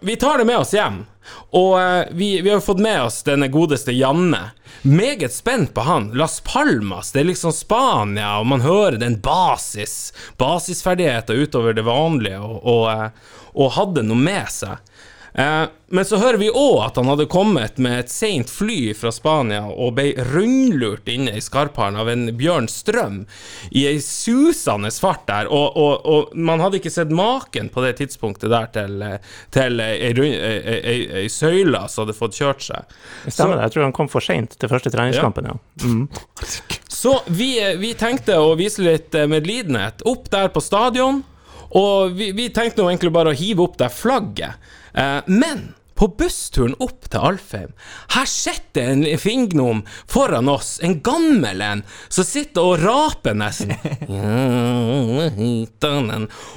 Vi 0.00 0.16
tar 0.20 0.38
det 0.38 0.46
med 0.46 0.60
oss 0.62 0.72
hjem, 0.72 1.02
og 1.58 1.74
vi, 2.16 2.28
vi 2.40 2.52
har 2.52 2.62
fått 2.62 2.80
med 2.80 3.00
oss 3.02 3.18
denne 3.26 3.48
godeste 3.52 3.92
Janne. 3.92 4.52
Meget 4.86 5.34
spent 5.34 5.74
på 5.74 5.84
han. 5.84 6.10
Las 6.16 6.38
Palmas, 6.46 7.10
det 7.12 7.24
er 7.24 7.28
liksom 7.32 7.52
Spania, 7.52 8.38
og 8.40 8.46
man 8.52 8.62
hører 8.64 8.96
den 9.00 9.18
basis, 9.20 10.12
basisferdigheter 10.40 11.42
utover 11.42 11.76
det 11.76 11.84
vanlige, 11.84 12.38
og, 12.38 12.62
og, 12.64 13.26
og 13.52 13.74
hadde 13.76 14.06
noe 14.06 14.22
med 14.22 14.48
seg. 14.54 14.78
Eh, 15.32 15.64
men 15.92 16.04
så 16.04 16.18
hører 16.22 16.38
vi 16.38 16.50
òg 16.50 16.84
at 16.84 16.98
han 16.98 17.08
hadde 17.10 17.26
kommet 17.30 17.78
med 17.82 18.04
et 18.04 18.12
seint 18.12 18.50
fly 18.50 18.92
fra 18.98 19.10
Spania 19.14 19.64
og 19.70 19.96
ble 19.98 20.12
rundlurt 20.30 21.08
inne 21.10 21.34
i 21.38 21.42
Skarpharen 21.42 21.98
av 21.98 22.10
en 22.10 22.28
Bjørn 22.38 22.68
Strøm 22.70 23.24
i 23.70 23.84
ei 23.90 23.98
susende 24.02 24.90
fart 25.02 25.26
der, 25.26 25.50
og, 25.50 25.76
og, 25.78 26.06
og 26.06 26.34
man 26.34 26.62
hadde 26.62 26.78
ikke 26.80 26.92
sett 26.94 27.10
maken 27.14 27.70
på 27.74 27.82
det 27.82 27.96
tidspunktet 28.00 28.50
der 28.52 28.70
til, 28.74 29.02
til 29.54 29.82
ei, 29.82 30.10
ei, 30.10 30.30
ei, 30.78 30.98
ei, 31.22 31.26
søyle 31.30 31.82
som 31.88 32.04
hadde 32.04 32.18
fått 32.18 32.38
kjørt 32.38 32.66
seg. 32.66 32.98
Stemmer 33.26 33.58
det? 33.58 33.68
Jeg 33.68 33.76
tror 33.76 33.88
han 33.88 33.96
kom 33.96 34.10
for 34.10 34.24
seint 34.24 34.54
til 34.58 34.70
første 34.70 34.92
treningskampen, 34.94 35.50
ja. 35.50 35.58
Mm. 35.86 36.06
Så 36.90 37.16
vi, 37.26 37.54
vi 37.80 37.94
tenkte 37.98 38.38
å 38.38 38.54
vise 38.58 38.82
litt 38.84 39.14
eh, 39.16 39.30
medlidenhet 39.30 40.04
opp 40.06 40.30
der 40.30 40.50
på 40.54 40.62
stadion, 40.62 41.22
og 41.70 42.18
vi, 42.18 42.30
vi 42.36 42.50
tenkte 42.54 42.82
nå 42.82 42.90
egentlig 42.90 43.14
bare 43.14 43.32
å 43.32 43.38
hive 43.38 43.66
opp 43.66 43.78
det 43.80 43.90
flagget. 43.94 44.70
Eh, 44.94 45.22
men 45.26 45.74
på 46.00 46.08
bussturen 46.16 46.72
opp 46.80 47.10
til 47.12 47.20
Alfheim, 47.20 47.72
her 48.14 48.28
sitter 48.28 48.94
en 48.94 49.04
finngnom 49.20 49.82
foran 50.08 50.48
oss, 50.48 50.78
en 50.82 50.96
gammel 51.04 51.60
en, 51.60 51.82
som 52.08 52.24
sitter 52.24 52.64
og 52.64 52.80
raper 52.80 53.36
nesten. 53.36 53.74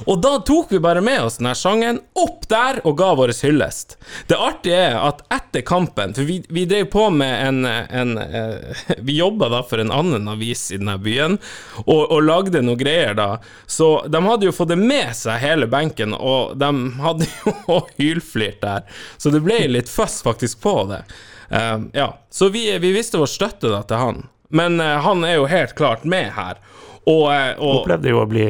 Og 0.08 0.20
da 0.22 0.32
tok 0.46 0.72
vi 0.72 0.80
bare 0.82 1.02
med 1.04 1.20
oss 1.26 1.36
denne 1.40 1.54
sangen 1.58 2.00
opp 2.20 2.46
der 2.48 2.80
og 2.86 2.96
ga 2.98 3.10
vår 3.18 3.32
hyllest. 3.44 3.96
Det 4.30 4.38
artige 4.38 4.80
er 4.88 4.96
at 5.02 5.22
etter 5.34 5.64
kampen, 5.66 6.14
for 6.16 6.24
vi, 6.28 6.38
vi 6.48 6.64
drev 6.70 6.88
på 6.92 7.08
med 7.12 7.34
en, 7.48 7.64
en 7.66 8.18
eh, 8.18 8.84
Vi 9.04 9.18
jobba 9.18 9.48
da 9.52 9.62
for 9.66 9.82
en 9.82 9.92
annen 9.92 10.28
avis 10.30 10.70
i 10.72 10.78
denne 10.80 10.96
byen, 11.02 11.36
og, 11.84 12.02
og 12.08 12.24
lagde 12.24 12.62
noe 12.64 12.78
greier 12.80 13.16
da. 13.18 13.28
Så 13.66 14.06
de 14.08 14.20
hadde 14.24 14.48
jo 14.48 14.54
fått 14.54 14.72
det 14.72 14.80
med 14.80 15.12
seg 15.16 15.42
hele 15.42 15.68
benken, 15.70 16.14
og 16.14 16.56
de 16.60 16.70
hadde 17.02 17.28
jo 17.28 17.80
hylflirt 18.00 18.62
der. 18.64 18.86
Så 19.18 19.33
det 19.34 19.42
ble 19.44 19.58
litt 19.74 19.90
fast 19.90 20.24
faktisk 20.24 20.62
på 20.64 20.76
det. 20.90 21.02
Eh, 21.48 21.80
ja, 21.92 22.08
så 22.30 22.48
vi, 22.48 22.66
vi 22.78 22.92
visste 22.94 23.20
vår 23.20 23.30
støtte 23.30 23.72
da 23.72 23.82
til 23.82 24.00
han. 24.00 24.24
Men 24.54 24.78
uh, 24.80 25.00
han 25.02 25.24
er 25.26 25.38
jo 25.40 25.46
helt 25.50 25.74
klart 25.74 26.04
med 26.06 26.30
her. 26.36 26.58
Og, 27.04 27.26
uh, 27.32 27.52
og 27.58 27.80
Opplevde 27.82 28.12
jo 28.12 28.22
å 28.22 28.26
bli 28.30 28.46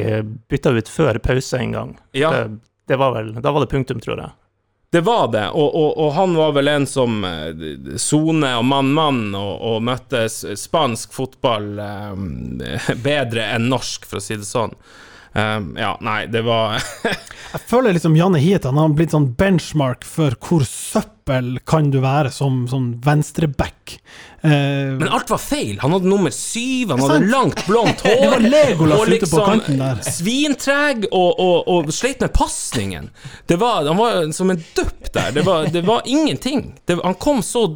bytta 0.51 0.75
ut 0.77 0.91
før 0.91 1.19
pause 1.25 1.59
en 1.59 1.73
gang. 1.73 1.93
Ja. 2.13 2.33
Det, 2.35 2.59
det 2.93 2.99
var 3.01 3.15
vel, 3.17 3.33
da 3.41 3.53
var 3.55 3.65
det 3.65 3.73
punktum, 3.73 4.03
tror 4.05 4.21
jeg. 4.21 4.35
Det 4.95 5.01
var 5.03 5.25
det, 5.33 5.49
og, 5.51 5.73
og, 5.75 5.97
og 5.99 6.13
han 6.15 6.37
var 6.39 6.53
vel 6.55 6.69
en 6.71 6.85
som 6.87 7.25
sone 7.99 8.53
og 8.55 8.67
mann-mann 8.69 9.33
og, 9.35 9.55
og 9.67 9.81
møtte 9.83 10.21
spansk 10.31 11.17
fotball 11.17 11.81
eh, 11.83 12.93
bedre 13.03 13.49
enn 13.57 13.67
norsk, 13.73 14.07
for 14.07 14.21
å 14.21 14.23
si 14.23 14.39
det 14.39 14.47
sånn. 14.47 14.77
Eh, 15.35 15.61
ja, 15.77 15.97
nei, 16.01 16.27
det 16.31 16.45
var 16.47 16.79
Jeg 17.55 17.63
føler 17.67 17.95
liksom 17.97 18.15
Janne 18.15 18.39
Hietan 18.39 18.79
har 18.79 18.93
blitt 18.95 19.15
sånn 19.15 19.33
benchmark 19.39 20.07
for 20.07 20.35
hvor 20.43 20.63
søppel 20.67 21.57
kan 21.67 21.91
du 21.91 22.01
være 22.03 22.31
som 22.35 22.65
sånn 22.71 22.89
venstreback. 23.03 23.97
Uh, 24.45 24.99
Men 24.99 25.07
alt 25.09 25.31
var 25.31 25.39
feil. 25.43 25.79
Han 25.83 25.95
hadde 25.95 26.11
nummer 26.11 26.35
syv, 26.35 26.91
han 26.93 27.03
hadde 27.05 27.21
sant. 27.21 27.31
langt, 27.31 27.63
blondt 27.67 28.03
hår. 28.07 28.19
Det 28.25 28.33
var 28.33 28.47
Legolas 28.47 29.07
ute 29.15 29.31
på 29.31 29.47
kanten 29.47 29.79
der. 29.83 30.03
Svintreg 30.07 31.07
og, 31.13 31.31
og, 31.39 31.71
og 31.71 31.95
sleit 31.95 32.23
med 32.27 32.35
pasningen. 32.35 33.11
Det 33.51 33.59
var, 33.63 33.87
han 33.87 34.03
var 34.03 34.31
som 34.35 34.51
en 34.55 34.63
dupp 34.75 35.11
der. 35.15 35.31
Det 35.39 35.47
var, 35.47 35.71
det 35.71 35.87
var 35.87 36.03
ingenting. 36.11 36.73
Det, 36.85 36.99
han 37.03 37.19
kom 37.23 37.43
så 37.47 37.69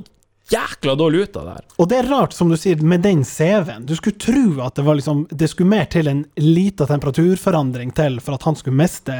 jækla 0.52 0.94
dårlig 0.94 1.20
ut 1.20 1.36
av 1.36 1.44
det 1.44 1.56
her. 1.56 1.64
Og 1.76 1.88
det 1.90 1.98
er 1.98 2.10
rart, 2.10 2.36
som 2.36 2.48
du 2.48 2.56
sier, 2.56 2.80
med 2.80 3.04
den 3.04 3.24
CV-en. 3.24 3.86
Du 3.86 3.94
skulle 3.98 4.20
tro 4.20 4.62
at 4.64 4.78
det 4.78 4.84
var 4.86 4.98
liksom 4.98 5.26
Det 5.30 5.48
skulle 5.50 5.70
mer 5.70 5.88
til 5.92 6.08
en 6.08 6.24
lita 6.40 6.86
temperaturforandring 6.88 7.92
til 7.96 8.20
for 8.24 8.38
at 8.38 8.46
han 8.48 8.56
skulle 8.56 8.78
miste, 8.78 9.16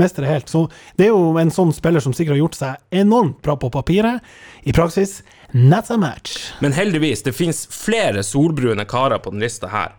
mestre 0.00 0.26
helt. 0.26 0.50
Så 0.50 0.66
det 0.98 1.08
er 1.08 1.14
jo 1.14 1.36
en 1.40 1.54
sånn 1.54 1.72
spiller 1.76 2.02
som 2.02 2.14
sikkert 2.16 2.36
har 2.36 2.42
gjort 2.44 2.58
seg 2.58 3.02
enormt 3.02 3.40
bra 3.42 3.56
på 3.56 3.70
papiret. 3.72 4.20
I 4.62 4.74
praksis 4.74 5.20
not 5.52 5.86
so 5.86 5.96
much. 5.96 6.54
Men 6.58 6.72
heldigvis, 6.72 7.22
det 7.22 7.32
fins 7.32 7.66
flere 7.66 8.22
solbrune 8.22 8.84
karer 8.84 9.18
på 9.18 9.30
den 9.30 9.40
lista 9.40 9.68
her. 9.68 9.92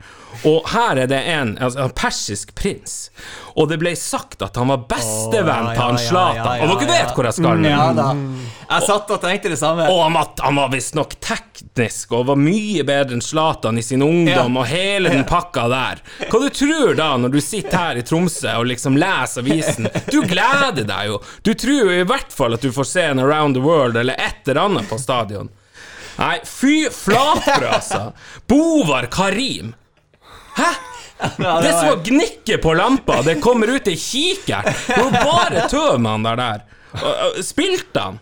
Og 0.49 0.65
her 0.73 0.97
er 1.03 1.07
det 1.07 1.19
en, 1.29 1.53
altså, 1.61 1.83
en 1.85 1.93
persisk 1.93 2.55
prins. 2.57 3.11
Og 3.53 3.69
det 3.69 3.77
ble 3.81 3.93
sagt 3.99 4.41
at 4.41 4.57
han 4.57 4.71
var 4.73 4.87
bestevenn 4.89 5.69
til 5.69 5.83
han 5.83 5.99
ja, 6.01 6.07
ja, 6.09 6.23
ja, 6.33 6.55
ja, 6.57 6.69
Og 6.71 6.81
dere 6.81 6.89
vet 6.89 7.13
hvor 7.13 7.29
jeg 7.29 7.37
skal 7.37 7.61
nå? 7.61 8.07
Jeg 8.73 8.87
satt 8.87 9.11
og 9.15 9.21
tenkte 9.23 9.49
det 9.53 9.57
samme. 9.59 9.85
Og 9.91 9.99
han 10.03 10.13
var, 10.17 10.29
han 10.41 10.55
var 10.57 10.69
visstnok 10.73 11.15
teknisk 11.23 12.11
og 12.17 12.25
var 12.31 12.39
mye 12.39 12.83
bedre 12.87 13.17
enn 13.17 13.21
Zlatan 13.23 13.77
i 13.77 13.83
sin 13.85 14.01
ungdom 14.05 14.55
Ja. 14.55 14.61
og 14.61 14.67
hele 14.69 15.09
den 15.13 15.25
pakka 15.29 15.67
der. 15.71 16.01
Hva 16.29 16.39
du 16.43 16.49
tror 16.49 16.93
da, 16.97 17.09
når 17.17 17.33
du 17.35 17.39
sitter 17.43 17.77
her 17.77 17.99
i 18.01 18.05
Tromsø 18.07 18.55
og 18.59 18.67
liksom 18.71 18.97
leser 18.99 19.43
avisen? 19.45 19.89
Du 20.11 20.21
gleder 20.27 20.83
deg 20.85 21.11
jo. 21.11 21.19
Du 21.45 21.53
tror 21.53 21.83
jo 21.91 21.99
i 22.01 22.07
hvert 22.09 22.33
fall 22.33 22.57
at 22.57 22.61
du 22.65 22.71
får 22.75 22.89
se 22.91 23.05
en 23.13 23.21
Around 23.23 23.55
the 23.59 23.63
World 23.63 23.97
eller 24.01 24.17
et 24.19 24.47
eller 24.47 24.61
annet 24.67 24.89
på 24.89 24.97
stadion. 25.01 25.49
Nei, 26.17 26.35
fy 26.45 26.83
flatbrød, 26.93 27.69
altså. 27.73 28.01
Bovar 28.47 29.07
Karim. 29.13 29.71
Hæ? 30.57 30.71
Ja, 31.39 31.53
Det 31.63 31.71
som 31.71 31.87
å 31.93 32.01
gnikke 32.03 32.57
på 32.61 32.73
lampa, 32.75 33.21
det 33.25 33.37
kommer 33.41 33.69
ut 33.71 33.87
ei 33.87 33.95
kikert. 33.97 34.67
Det 34.87 34.97
var 34.99 35.23
bare 35.23 35.63
tøv 35.71 35.97
med 36.03 36.11
han 36.11 36.25
der 36.27 36.41
der. 36.41 36.63
Spilte 37.41 37.99
han? 38.09 38.19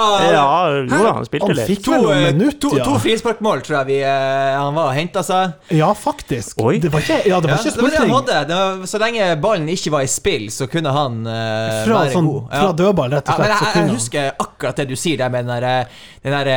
Ja, 0.00 0.44
jo 0.78 0.84
da, 0.90 1.12
han 1.18 1.26
spilte 1.28 1.48
Han 1.50 1.60
fikk 1.68 1.82
To, 1.86 1.92
vel 1.94 2.04
noen 2.06 2.16
eh, 2.16 2.32
minutter, 2.34 2.60
to, 2.62 2.80
to 2.86 2.96
frisparkmål 3.04 3.62
tror 3.66 3.76
jeg 3.80 3.88
vi, 3.90 3.98
eh, 4.06 4.56
han 4.56 4.74
var 4.76 4.90
og 4.90 4.96
henta 4.96 5.22
seg. 5.26 5.54
Ja, 5.76 5.90
faktisk. 5.96 6.60
Oi. 6.64 6.78
Det 6.82 6.90
var 6.94 7.04
ikke, 7.04 7.18
ja, 7.28 7.38
det 7.42 7.50
Ja, 7.50 7.56
var 7.56 7.66
ikke. 7.66 8.34
Det 8.50 8.58
var, 8.58 8.86
så 8.90 9.00
lenge 9.02 9.28
ballen 9.42 9.68
ikke 9.72 9.94
var 9.94 10.06
i 10.06 10.10
spill, 10.10 10.48
så 10.54 10.66
kunne 10.70 10.92
han 10.94 11.20
uh, 11.26 11.84
Fra, 11.84 12.02
være 12.02 12.14
sånn, 12.16 12.28
god. 12.32 12.50
fra 12.52 12.72
dødball, 12.82 13.16
rett 13.18 13.30
Ja, 13.32 13.36
og 13.36 13.44
men 13.44 13.50
slett. 13.50 13.62
jeg, 13.62 13.74
jeg, 13.74 13.86
jeg 13.86 13.96
husker 13.98 14.44
akkurat 14.46 14.82
det 14.82 14.88
du 14.90 14.96
sier 14.98 15.20
der 15.22 15.32
med 15.34 15.46
den 15.48 15.54
derre 15.54 15.76
der, 16.24 16.52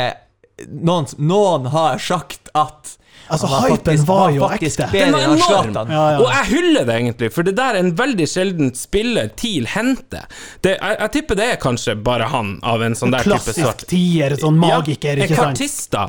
noen, 0.69 1.07
noen 1.17 1.69
har 1.73 1.97
sagt 2.01 2.51
at 2.53 2.97
Altså, 3.29 3.47
var 3.47 3.61
hypen 3.69 3.77
faktisk- 3.77 4.07
var 4.07 4.29
jo 4.31 4.47
ekte. 4.51 4.87
Den 4.91 5.11
var 5.13 5.19
enorm! 5.21 5.73
Ja, 5.91 6.11
ja. 6.11 6.17
Og 6.19 6.27
jeg 6.33 6.45
hyller 6.51 6.85
det 6.85 6.95
egentlig, 6.95 7.29
for 7.33 7.43
det 7.43 7.55
der 7.55 7.75
er 7.75 7.79
en 7.79 7.91
veldig 7.95 8.27
sjelden 8.27 8.73
spiller 8.75 9.29
TIL 9.35 9.65
henter. 9.65 10.25
Jeg, 10.63 10.77
jeg 10.81 11.11
tipper 11.11 11.35
det 11.39 11.45
er 11.53 11.55
kanskje 11.61 11.95
bare 12.03 12.27
han 12.33 12.59
av 12.63 12.81
en 12.83 12.93
sånn 12.99 13.11
der 13.11 13.23
type 13.23 13.31
Klassisk 13.37 13.59
sort. 13.63 13.85
tier, 13.87 14.35
sånn 14.35 14.57
magiker, 14.59 15.17
ja, 15.17 15.23
ikke 15.25 15.35
sant? 15.39 15.61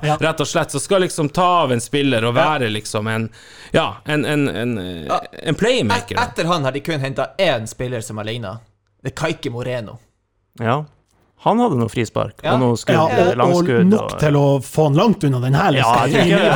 Ja. 0.04 0.16
rett 0.20 0.40
og 0.40 0.46
slett, 0.50 0.70
som 0.74 0.80
skal 0.80 1.00
liksom 1.06 1.30
ta 1.32 1.46
av 1.64 1.72
en 1.72 1.80
spiller 1.80 2.24
og 2.24 2.34
være 2.34 2.70
liksom 2.72 3.06
en 3.08 3.30
Ja, 3.72 3.96
en, 4.06 4.24
en, 4.24 4.48
en, 4.48 4.78
en 5.42 5.54
playmaker. 5.54 6.14
Et, 6.18 6.20
etter 6.28 6.44
han 6.50 6.64
har 6.64 6.72
de 6.72 6.80
kun 6.80 7.00
henta 7.00 7.30
én 7.38 7.66
spiller 7.66 8.00
som 8.02 8.18
alene. 8.18 8.58
Det 9.02 9.12
er 9.12 9.16
Kaike 9.22 9.50
Moreno. 9.50 9.98
Ja. 10.60 10.84
Han 11.44 11.60
hadde 11.60 11.76
noe 11.80 11.90
frispark 11.92 12.40
Ja. 12.44 12.54
og 12.54 12.60
noe 12.62 12.76
skudd, 12.80 12.94
Ja, 12.96 13.04
og, 13.04 13.30
og 13.32 13.36
langskudd. 13.42 13.86
nok 13.90 14.14
til 14.20 14.36
å 14.40 14.44
få 14.64 14.88
han 14.88 14.98
langt 14.98 15.24
unna 15.28 15.40
den 15.44 15.54
her 15.58 15.76
Ja, 15.76 15.92
jeg 16.08 16.28
jeg 16.28 16.34
Jeg, 16.34 16.52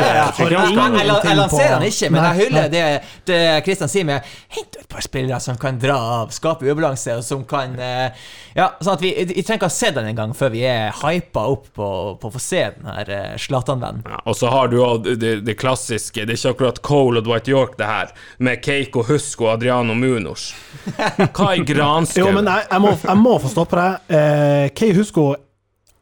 jeg, 0.49 1.07
jeg 1.29 1.37
lanserer 1.37 1.75
han 1.77 1.87
ikke, 1.89 2.11
men 2.15 2.25
jeg 2.29 2.39
hyller 2.43 2.69
det, 2.73 2.85
det 3.29 3.41
Kristian 3.67 3.91
sier 3.93 4.07
med 4.09 4.25
Hent 4.57 4.79
et 4.81 4.89
par 4.89 5.05
spillere 5.05 5.41
som 5.45 5.59
kan 5.61 5.79
dra 5.81 5.97
av, 6.23 6.33
skape 6.35 6.65
ubalanse, 6.69 7.19
og 7.21 7.25
som 7.27 7.45
kan 7.49 7.75
eh, 7.79 8.09
Ja, 8.57 8.71
sånn 8.81 8.97
at 8.97 9.03
vi, 9.05 9.13
vi 9.29 9.43
trenger 9.45 9.61
ikke 9.61 9.69
å 9.71 9.77
se 9.77 9.91
den 9.95 10.09
engang 10.11 10.33
før 10.37 10.51
vi 10.55 10.65
er 10.67 10.95
hypa 11.03 11.45
opp 11.53 11.69
på, 11.77 11.89
på 12.19 12.31
å 12.31 12.33
få 12.35 12.41
se 12.43 12.63
den 12.75 12.89
her 12.91 13.11
uh, 13.13 13.37
Zlatan-vennen. 13.39 14.03
Ja, 14.09 14.19
og 14.25 14.35
så 14.39 14.51
har 14.51 14.71
du 14.73 14.79
jo 14.81 14.89
det, 15.05 15.35
det 15.47 15.55
klassiske, 15.61 16.25
det 16.27 16.35
er 16.35 16.41
ikke 16.41 16.55
akkurat 16.57 16.81
Cole 16.83 17.21
og 17.23 17.29
Dwight 17.29 17.47
York, 17.53 17.77
det 17.79 17.87
her, 17.87 18.11
med 18.43 18.63
Keiko 18.65 19.05
Husk 19.07 19.45
og 19.45 19.53
Adriano 19.53 19.95
Munos. 19.95 20.49
Hva 20.89 21.53
i 21.55 21.63
Jo, 21.63 22.33
men 22.35 22.49
jeg, 22.51 22.67
jeg, 22.71 22.83
må, 22.83 22.95
jeg 23.05 23.21
må 23.21 23.37
få 23.45 23.53
stoppe 23.53 23.79
deg. 23.79 24.17
Eh, 24.19 24.67
Kei 24.79 24.93
Husko, 24.95 25.33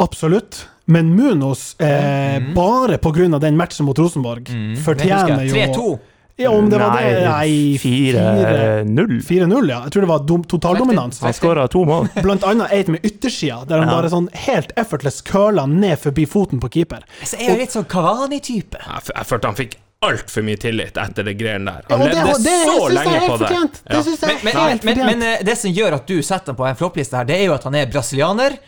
absolutt. 0.03 0.67
Men 0.87 1.09
Munos, 1.17 1.75
eh, 1.81 2.39
bare 2.55 2.99
på 3.03 3.11
grunn 3.17 3.35
av 3.35 3.41
den 3.43 3.57
matchen 3.59 3.87
mot 3.89 3.99
Rosenborg, 3.99 4.47
fortjener 4.85 5.47
jo 5.49 5.55
3-2. 5.55 5.99
Ja, 6.39 6.51
om 6.53 6.69
det 6.69 6.77
var 6.79 6.93
det 7.01 7.23
Nei, 7.25 7.79
4-0. 7.81 9.23
4-0, 9.25 9.71
ja. 9.71 9.79
Jeg 9.87 9.93
tror 9.95 10.05
det 10.05 10.09
var 10.11 10.43
totaldominans. 10.53 11.21
Han 11.25 11.33
skåra 11.33 11.65
to 11.73 11.85
mål. 11.89 12.11
Blant 12.27 12.45
annet 12.45 12.75
et 12.77 12.91
med 12.93 13.01
yttersida, 13.09 13.63
der 13.65 13.81
han 13.81 13.89
Ja. 13.89 13.95
bare 13.97 14.11
sånn 14.13 14.29
helt 14.45 14.71
effortless 14.77 15.23
curla 15.25 15.65
ned 15.67 15.97
forbi 15.99 16.27
foten 16.29 16.61
på 16.61 16.69
keeper. 16.77 17.09
Så 17.25 17.41
er 17.41 17.55
jo 17.55 17.57
litt 17.63 17.73
sånn 17.73 17.89
Kavani-type. 17.89 18.77
Jeg, 18.85 19.09
jeg 19.17 19.27
følte 19.33 19.49
han 19.49 19.57
fikk 19.57 19.79
altfor 20.05 20.43
mye 20.45 20.57
tillit 20.61 20.97
etter 21.01 21.25
det 21.25 21.35
greiene 21.41 21.73
der. 21.73 21.87
Han 21.91 22.01
det, 22.05 22.13
levde 22.15 22.39
det 22.45 22.55
så 22.69 22.77
syns 22.79 22.95
lenge 22.99 23.21
på 23.27 23.37
det. 23.41 23.51
Ja. 23.51 23.67
Det 23.91 24.01
jeg 24.05 24.39
Men, 24.45 24.57
men, 24.57 24.81
men, 24.85 25.05
men 25.07 25.23
eh, 25.23 25.45
det 25.47 25.57
som 25.59 25.71
gjør 25.73 25.97
at 26.01 26.07
du 26.07 26.19
setter 26.23 26.53
ham 26.53 26.57
på 26.59 26.67
en 26.69 26.77
floppliste 26.79 27.17
her, 27.17 27.25
det 27.29 27.39
er 27.41 27.47
jo 27.49 27.55
at 27.57 27.65
han 27.65 27.75
er 27.75 27.87
brasilianer. 27.91 28.59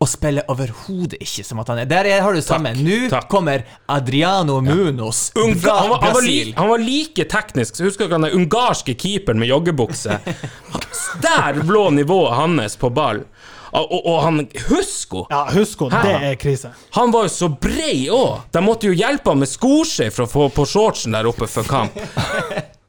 Og 0.00 0.08
spiller 0.08 0.46
overhodet 0.48 1.18
ikke 1.20 1.42
som 1.44 1.58
at 1.60 1.68
han 1.68 1.82
er 1.82 1.84
Der 1.84 2.06
er- 2.08 2.22
har 2.24 2.32
du 2.32 2.40
sammen 2.40 2.72
samme. 2.78 2.88
Nå 2.88 3.10
takk. 3.12 3.26
kommer 3.28 3.66
Adriano 3.86 4.60
Munoz 4.64 5.30
Unga, 5.36 5.54
fra 5.60 5.74
han, 5.76 5.90
var, 5.90 5.98
han, 6.00 6.14
var 6.14 6.20
Brasil. 6.22 6.46
like, 6.46 6.56
han 6.56 6.68
var 6.70 6.78
like 6.78 7.24
teknisk, 7.28 7.76
så 7.76 7.84
husker 7.84 8.08
dere 8.08 8.22
der 8.22 8.32
ungarske 8.38 8.94
keeperen 8.96 9.38
med 9.38 9.48
joggebukse? 9.52 10.16
Der 11.22 11.60
lå 11.68 11.90
nivået 11.90 12.32
hans 12.34 12.76
på 12.76 12.88
ball. 12.90 13.24
Og, 13.72 13.92
og, 14.00 14.16
han 14.24 14.40
Husko! 14.68 15.26
Ja, 15.30 15.44
husk 15.54 15.84
å, 15.86 15.90
Hæ? 15.92 16.00
det 16.06 16.32
er 16.32 16.34
krise. 16.40 16.72
Han 16.96 17.12
var 17.14 17.28
jo 17.28 17.32
så 17.34 17.48
brei 17.52 18.08
òg! 18.10 18.48
De 18.54 18.62
måtte 18.64 18.90
jo 18.90 18.96
hjelpe 18.96 19.30
ham 19.30 19.42
med 19.44 19.50
skoskje 19.50 20.10
for 20.14 20.26
å 20.26 20.30
få 20.30 20.48
på 20.54 20.66
shortsen 20.66 21.14
der 21.14 21.28
oppe 21.30 21.46
før 21.50 21.68
kamp. 21.70 21.98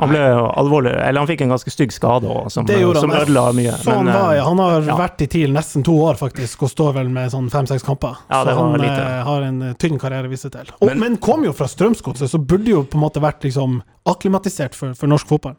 Han 0.00 0.08
ble 0.08 0.20
alvorlig 0.56 0.94
Eller 0.96 1.20
han 1.20 1.28
fikk 1.28 1.42
en 1.44 1.50
ganske 1.52 1.72
stygg 1.72 1.92
skade 1.92 2.28
òg, 2.30 2.46
som, 2.52 2.64
som 2.64 3.12
ødela 3.12 3.42
mye. 3.52 3.74
Sånn 3.82 4.06
Men, 4.06 4.14
var 4.14 4.36
eh. 4.38 4.44
Han 4.46 4.62
har 4.62 4.86
ja. 4.88 4.96
vært 4.96 5.24
i 5.26 5.28
TIL 5.28 5.52
nesten 5.52 5.84
to 5.84 5.92
år, 6.00 6.16
faktisk, 6.20 6.62
og 6.64 6.72
står 6.72 6.94
vel 6.96 7.10
med 7.12 7.28
sånn 7.34 7.50
fem-seks 7.52 7.84
kamper. 7.84 8.16
Ja, 8.30 8.40
så 8.48 8.54
han 8.56 8.78
lite. 8.80 8.94
eh, 8.96 9.18
har 9.28 9.44
en 9.44 9.58
eh, 9.68 9.74
tynn 9.80 10.00
karriere 10.00 10.30
å 10.30 10.32
vise 10.32 10.48
til. 10.52 10.72
Og, 10.78 10.86
Men- 10.88 11.02
men, 11.04 11.18
kom 11.20 11.44
jo 11.44 11.52
fra 11.56 11.68
Strømsgodset, 11.68 12.32
så 12.32 12.40
burde 12.40 12.72
jo 12.72 12.80
på 12.88 12.96
en 12.96 13.04
måte 13.04 13.20
vært 13.20 13.44
liksom 13.44 13.82
akklimatisert 14.08 14.78
for, 14.78 14.96
for 14.96 15.10
norsk 15.12 15.28
fotball. 15.28 15.58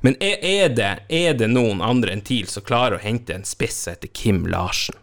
Men 0.00 0.16
er, 0.20 0.38
er, 0.42 0.68
det, 0.76 0.92
er 1.08 1.36
det 1.38 1.48
noen 1.52 1.82
andre 1.84 2.14
enn 2.16 2.24
TIL 2.26 2.48
som 2.50 2.64
klarer 2.66 2.98
å 2.98 3.02
hente 3.02 3.34
en 3.36 3.46
spiss 3.48 3.84
etter 3.92 4.10
Kim 4.12 4.44
Larsen? 4.50 4.98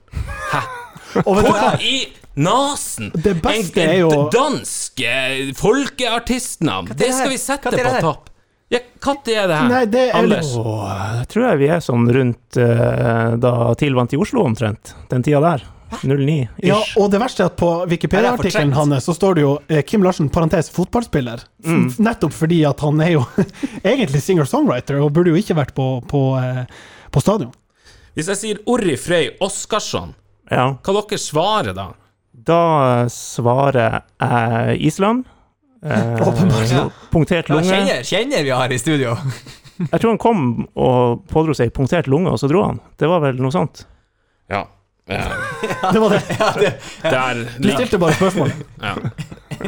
Hæ? 0.54 0.64
Hva? 1.14 1.24
Hvor 1.26 1.82
i 1.82 2.04
nasen? 2.40 3.10
Det 3.16 3.36
beste 3.42 3.82
en, 3.82 3.90
er 3.90 4.00
jo- 4.04 4.28
dansk 4.34 5.02
eh, 5.02 5.54
folkeartistnavn. 5.58 6.92
Det 6.96 7.14
skal 7.14 7.34
vi 7.34 7.40
sette 7.42 7.74
det 7.74 7.86
på 7.86 7.96
topp. 8.04 8.30
Ja, 8.70 8.80
Når 9.02 9.32
er 9.34 9.48
det 9.50 9.56
her? 9.58 9.70
Nei, 9.72 9.86
det 9.90 10.02
er 10.12 10.16
Anders? 10.20 10.52
jeg 10.54 11.30
tror 11.32 11.46
jeg 11.48 11.58
vi 11.58 11.70
er 11.74 11.80
sånn 11.82 12.04
rundt 12.14 12.60
uh, 12.62 13.34
da 13.42 13.54
TIL 13.82 13.96
vant 13.98 14.14
i 14.14 14.20
Oslo, 14.22 14.44
omtrent. 14.46 14.94
Den 15.10 15.26
tida 15.26 15.42
der. 15.42 15.64
09-ish. 16.02 16.68
Ja, 16.68 16.80
og 17.00 17.10
det 17.14 17.22
verste 17.22 17.46
er 17.46 17.52
at 17.52 17.58
på 17.60 17.70
Wikipedia-artikkelen 17.90 18.74
hans 18.78 19.06
så 19.06 19.16
står 19.16 19.38
det 19.38 19.46
jo 19.46 19.54
eh, 19.68 19.82
Kim 19.88 20.04
Larsen, 20.06 20.30
parentes 20.34 20.70
fotballspiller. 20.74 21.44
Mm. 21.66 21.88
Nettopp 22.06 22.36
fordi 22.36 22.62
at 22.70 22.84
han 22.86 23.02
er 23.06 23.16
jo 23.18 23.24
egentlig 23.84 24.22
singer-songwriter, 24.26 25.00
og 25.04 25.14
burde 25.16 25.34
jo 25.34 25.40
ikke 25.40 25.58
vært 25.58 25.74
på, 25.78 25.88
på, 26.10 26.24
eh, 26.42 26.64
på 27.12 27.24
stadion. 27.24 27.54
Hvis 28.18 28.30
jeg 28.34 28.42
sier 28.42 28.62
Orri 28.70 28.98
Frey 29.00 29.34
Oskarsson, 29.44 30.14
ja. 30.52 30.72
hva 30.84 30.96
dere 31.02 31.22
svarer 31.22 31.78
da? 31.78 31.90
Da 32.32 32.62
eh, 33.04 33.12
svarer 33.14 34.00
jeg 34.00 34.80
Island. 34.90 35.28
Eh, 35.86 36.28
Åpenbart. 36.28 36.72
Ja. 36.72 36.90
punktert 37.12 37.50
Ja, 37.50 37.56
lunge. 37.56 37.70
kjenner, 37.70 38.04
kjenner 38.04 38.44
vi 38.44 38.50
har 38.50 38.72
i 38.72 38.80
studio. 38.80 39.16
Jeg 39.80 40.02
tror 40.02 40.12
han 40.12 40.20
kom 40.20 40.42
og 40.76 41.24
pådro 41.32 41.56
seg 41.56 41.72
punktert 41.76 42.10
lunge, 42.12 42.34
og 42.34 42.40
så 42.42 42.50
dro 42.52 42.66
han. 42.66 42.82
Det 43.00 43.08
var 43.08 43.24
vel 43.24 43.40
noe 43.40 43.54
sånt. 43.56 43.86
Ja. 44.52 44.66
Det 45.94 46.00
var 46.00 46.10
det. 46.10 46.74
Der 47.02 47.46
Du 47.58 47.70
stilte 47.72 47.98
bare 47.98 48.14
spørsmål. 48.14 48.52
Ja. 48.82 48.96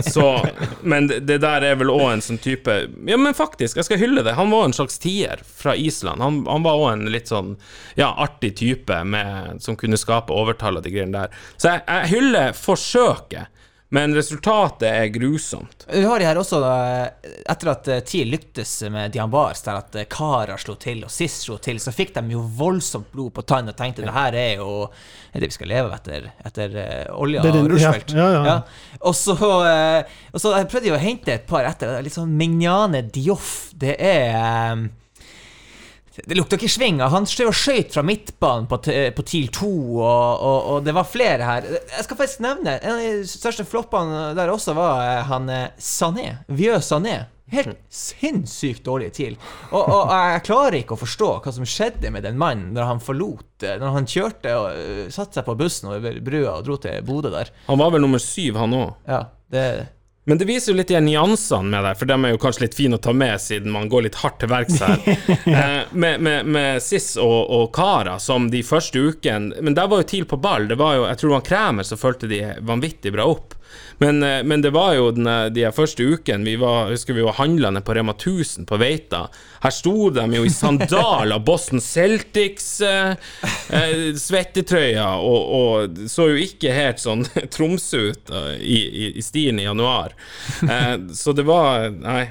Så, 0.01 0.47
men 0.81 1.07
det, 1.07 1.19
det 1.19 1.39
der 1.43 1.65
er 1.65 1.79
vel 1.79 1.89
òg 1.91 2.05
en 2.13 2.21
sånn 2.23 2.39
type 2.41 2.75
Ja, 3.09 3.17
men 3.19 3.33
faktisk, 3.35 3.79
jeg 3.79 3.87
skal 3.87 3.99
hylle 3.99 4.23
det. 4.23 4.35
Han 4.37 4.53
var 4.53 4.67
en 4.67 4.75
slags 4.77 5.01
tier 5.01 5.41
fra 5.43 5.75
Island. 5.75 6.21
Han, 6.21 6.43
han 6.47 6.63
var 6.63 6.79
òg 6.79 6.91
en 6.93 7.07
litt 7.11 7.31
sånn 7.31 7.55
ja, 7.99 8.11
artig 8.13 8.53
type 8.61 9.01
med, 9.03 9.57
som 9.65 9.75
kunne 9.79 9.99
skape 9.99 10.33
overtall 10.33 10.79
og 10.79 10.85
de 10.85 10.93
greiene 10.93 11.17
der. 11.25 11.41
Så 11.57 11.73
jeg, 11.73 11.83
jeg 11.89 12.13
hyller 12.13 12.55
forsøket, 12.57 13.51
men 13.93 14.13
resultatet 14.15 14.85
er 14.87 15.09
grusomt. 15.11 15.83
Vi 15.91 16.03
har 16.07 16.19
de 16.21 16.27
her 16.29 16.37
også, 16.39 16.61
da, 16.63 16.75
etter 17.51 17.71
at 17.73 17.89
eh, 17.91 17.99
TIL 18.07 18.29
lyktes 18.31 18.77
med 18.93 19.11
Diambars, 19.11 19.65
der 19.65 19.81
at 19.81 19.97
eh, 19.99 20.07
Kara 20.11 20.55
slo 20.61 20.77
til 20.79 21.03
og 21.03 21.11
Siss 21.11 21.41
slo 21.43 21.57
til, 21.59 21.81
så 21.83 21.91
fikk 21.91 22.13
de 22.15 22.23
jo 22.31 22.45
voldsomt 22.55 23.11
blod 23.11 23.33
på 23.35 23.43
tann 23.51 23.67
og 23.67 23.75
tenkte 23.75 24.05
det 24.05 24.13
her 24.15 24.37
er 24.39 24.61
jo 24.61 24.85
det 25.33 25.49
vi 25.49 25.57
skal 25.57 25.71
leve 25.73 25.89
av 25.91 25.97
etter, 25.97 26.29
etter 26.47 26.79
eh, 26.79 27.11
olja 27.11 27.43
Det 27.43 27.51
og 27.59 27.67
Rushfeldt. 27.73 28.15
ja, 28.15 28.29
ja, 28.37 28.41
ja. 28.47 28.55
Og 29.03 29.17
så, 29.17 29.35
eh, 29.67 30.15
og 30.31 30.39
så 30.43 30.55
prøvde 30.71 30.87
jeg 30.93 30.95
å 30.95 31.03
hente 31.03 31.35
et 31.35 31.45
par 31.51 31.67
etter. 31.67 31.99
Litt 32.03 32.15
sånn 32.15 32.31
Mignane 32.39 33.03
Dioff. 33.11 33.73
Det 33.75 33.97
er 33.99 34.39
eh, 34.39 34.87
det 36.15 36.35
lukter 36.35 36.59
ikke 36.59 36.71
svinger. 36.71 37.11
Han 37.13 37.27
skjøt 37.29 37.49
og 37.49 37.55
skøyt 37.55 37.93
fra 37.95 38.03
midtbanen 38.03 38.67
på, 38.67 38.79
på 39.15 39.23
TIL 39.27 39.51
2, 39.55 39.69
og, 39.95 40.41
og, 40.43 40.57
og 40.73 40.87
det 40.87 40.95
var 40.97 41.07
flere 41.07 41.47
her. 41.47 41.67
Jeg 41.71 42.07
skal 42.07 42.19
faktisk 42.19 42.41
nevne 42.43 42.73
En 42.81 42.97
av 42.97 43.03
de 43.03 43.27
største 43.29 43.65
floppene 43.67 44.31
der 44.37 44.51
også 44.51 44.75
var 44.75 45.05
eh, 45.05 45.21
han 45.29 45.47
eh, 45.51 45.69
Sané. 45.79 46.33
Vieux 46.51 46.83
Sané. 46.83 47.21
Helt 47.51 47.79
sinnssykt 47.91 48.83
dårlig 48.87 49.09
TIL. 49.15 49.37
Og, 49.71 49.79
og 49.81 50.11
jeg 50.11 50.43
klarer 50.47 50.77
ikke 50.81 50.95
å 50.95 51.01
forstå 51.01 51.31
hva 51.43 51.55
som 51.55 51.67
skjedde 51.67 52.11
med 52.13 52.23
den 52.27 52.39
mannen 52.39 52.75
når 52.75 52.87
han 52.93 53.01
forlot 53.03 53.65
eh, 53.67 53.79
Når 53.79 53.95
han 53.97 54.11
kjørte 54.11 54.53
og 54.59 55.09
satte 55.15 55.39
seg 55.39 55.47
på 55.47 55.57
bussen 55.59 55.91
over 55.91 56.19
brua 56.23 56.57
og 56.57 56.67
dro 56.67 56.79
til 56.79 56.99
Bodø 57.07 57.31
der. 57.33 57.51
Han 57.71 57.79
var 57.79 57.95
vel 57.95 58.03
nummer 58.03 58.23
syv, 58.23 58.59
han 58.59 58.75
òg. 58.77 58.93
Ja, 59.07 59.25
det 59.51 59.65
Men 60.29 60.37
det 60.37 60.45
viser 60.45 60.71
jo 60.71 60.77
litt 60.77 60.91
de 60.91 60.99
nyansene 61.01 61.71
med 61.71 61.85
det, 61.85 61.95
for 61.97 62.09
dem 62.09 62.25
er 62.25 62.35
jo 62.35 62.41
kanskje 62.41 62.67
litt 62.67 62.75
fine 62.77 62.97
å 62.99 63.01
ta 63.01 63.13
med, 63.13 63.41
siden 63.41 63.73
man 63.73 63.89
går 63.89 64.05
litt 64.05 64.19
hardt 64.21 64.37
til 64.43 64.51
verks 64.51 64.77
her. 64.83 65.01
eh, 65.49 65.79
med, 65.91 66.21
med, 66.21 66.45
med 66.45 66.83
Siss 66.85 67.15
og, 67.17 67.39
og 67.49 67.71
Kara, 67.73 68.19
som 68.21 68.51
de 68.53 68.61
første 68.65 69.01
ukene 69.01 69.63
Men 69.65 69.77
der 69.77 69.89
var 69.89 70.03
jo 70.03 70.09
TIL 70.11 70.27
på 70.29 70.37
ball. 70.37 70.67
Det 70.69 70.77
var 70.77 70.99
jo, 70.99 71.07
jeg 71.09 71.21
tror 71.21 71.33
var 71.33 71.47
Kræmer 71.47 71.87
som 71.87 71.97
fulgte 71.97 72.29
de 72.29 72.43
vanvittig 72.61 73.15
bra 73.15 73.25
opp. 73.33 73.57
Men, 74.01 74.23
eh, 74.23 74.41
men 74.43 74.63
det 74.63 74.71
var 74.73 74.95
jo 74.97 75.11
den, 75.15 75.29
de 75.53 75.67
første 75.75 76.03
ukene 76.03 76.47
vi 76.47 76.55
var, 76.61 76.89
husker 76.89 77.17
vi 77.17 77.25
var 77.25 77.37
handlende 77.37 77.83
på 77.85 77.95
Rema 77.97 78.15
1000 78.17 78.65
på 78.69 78.79
Veita. 78.81 79.27
Her 79.61 79.75
sto 79.75 80.09
de 80.13 80.25
jo 80.35 80.45
i 80.47 80.53
sandaler, 80.53 81.39
Boston 81.45 81.81
Celtics, 81.83 82.81
eh, 82.81 83.13
eh, 83.69 84.11
svettetrøyer, 84.17 85.21
og, 85.21 85.55
og 85.61 86.03
så 86.09 86.31
jo 86.31 86.41
ikke 86.41 86.73
helt 86.75 87.01
sånn 87.03 87.25
Tromsø 87.53 88.09
ut 88.11 88.35
i, 88.57 88.79
i, 88.81 89.07
i 89.21 89.25
stilen 89.25 89.61
i 89.61 89.67
januar. 89.69 90.15
Eh, 90.65 90.95
så 91.13 91.35
det 91.37 91.45
var 91.47 91.89
Nei. 92.01 92.29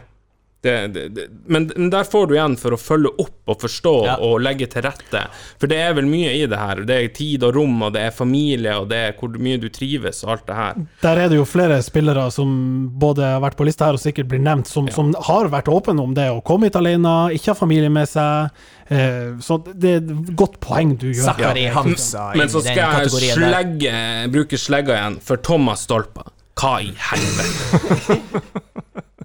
Det, 0.63 0.73
det, 0.93 1.03
det, 1.17 1.23
men 1.49 1.71
men 1.73 1.89
der 1.89 2.05
får 2.05 2.27
du 2.29 2.35
igjen 2.35 2.53
for 2.61 2.75
å 2.77 2.79
følge 2.81 3.09
opp 3.23 3.49
og 3.49 3.63
forstå 3.63 3.93
Ja. 4.05 4.17
og 4.21 4.43
legge 4.45 4.67
til 4.69 4.83
rette. 4.85 5.23
For 5.59 5.71
det 5.73 5.79
er 5.81 5.95
vel 5.97 6.05
mye 6.05 6.35
i 6.37 6.43
det 6.51 6.59
her. 6.61 6.83
Det 6.85 6.97
er 7.01 7.07
tid 7.17 7.47
og 7.49 7.55
rom, 7.57 7.79
og 7.87 7.95
det 7.97 8.03
er 8.09 8.13
familie, 8.13 8.75
og 8.77 8.91
det 8.91 8.99
er 9.07 9.15
hvor 9.17 9.33
mye 9.41 9.57
du 9.63 9.71
trives, 9.73 10.21
og 10.27 10.35
alt 10.35 10.45
det 10.51 10.59
her. 10.59 10.83
Der 11.01 11.17
er 11.25 11.33
det 11.33 11.39
jo 11.41 11.47
flere 11.49 11.79
spillere 11.83 12.27
som 12.35 12.53
både 13.01 13.25
har 13.25 13.41
vært 13.41 13.57
på 13.57 13.65
lista 13.65 13.89
her 13.89 13.97
og 13.97 14.03
sikkert 14.05 14.29
blir 14.29 14.43
nevnt, 14.45 14.69
som, 14.69 14.91
som 14.93 15.15
har 15.31 15.49
vært 15.49 15.73
åpne 15.73 15.97
om 16.05 16.13
det 16.19 16.29
å 16.35 16.43
komme 16.45 16.69
hit 16.69 16.77
alene, 16.77 17.15
ikke 17.33 17.55
ha 17.55 17.57
familie 17.63 17.89
med 17.93 18.09
seg. 18.13 18.53
Eh, 18.93 19.39
så 19.41 19.57
det 19.65 19.95
er 19.97 20.03
et 20.03 20.35
godt 20.37 20.61
poeng 20.61 20.93
du 21.01 21.09
gjør. 21.09 21.25
Zakari 21.31 21.65
Hamza 21.73 22.33
Men 22.37 22.51
så 22.53 22.61
skal 22.67 23.07
jeg 23.07 23.15
slegge, 23.33 23.95
bruke 24.35 24.59
slegga 24.61 24.99
igjen 24.99 25.19
for 25.25 25.41
Thomas 25.41 25.87
Stolpa. 25.89 26.29
Hva 26.61 26.75
i 26.85 26.91
helvete? 26.93 28.21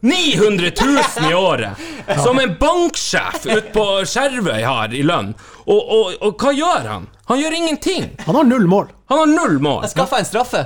900 0.06 0.72
000 1.20 1.32
i 1.32 1.34
året! 1.34 1.84
Som 2.24 2.40
en 2.40 2.56
banksjef 2.60 3.46
ute 3.46 3.72
på 3.74 3.86
Skjervøy 4.06 4.62
har 4.62 4.94
i 4.94 5.02
lønn. 5.06 5.34
Og, 5.66 5.80
og, 5.82 6.16
og 6.22 6.42
hva 6.42 6.54
gjør 6.54 6.90
han? 6.92 7.08
Han 7.32 7.42
gjør 7.42 7.58
ingenting! 7.58 8.10
Han 8.28 8.38
har 8.38 8.46
null 8.46 8.68
mål. 8.70 8.92
Han 9.10 9.24
har 9.24 9.32
null 9.32 9.58
mål. 9.66 9.84
Jeg 9.88 9.96
skaffa 9.96 10.22
en 10.22 10.28
straffe. 10.30 10.66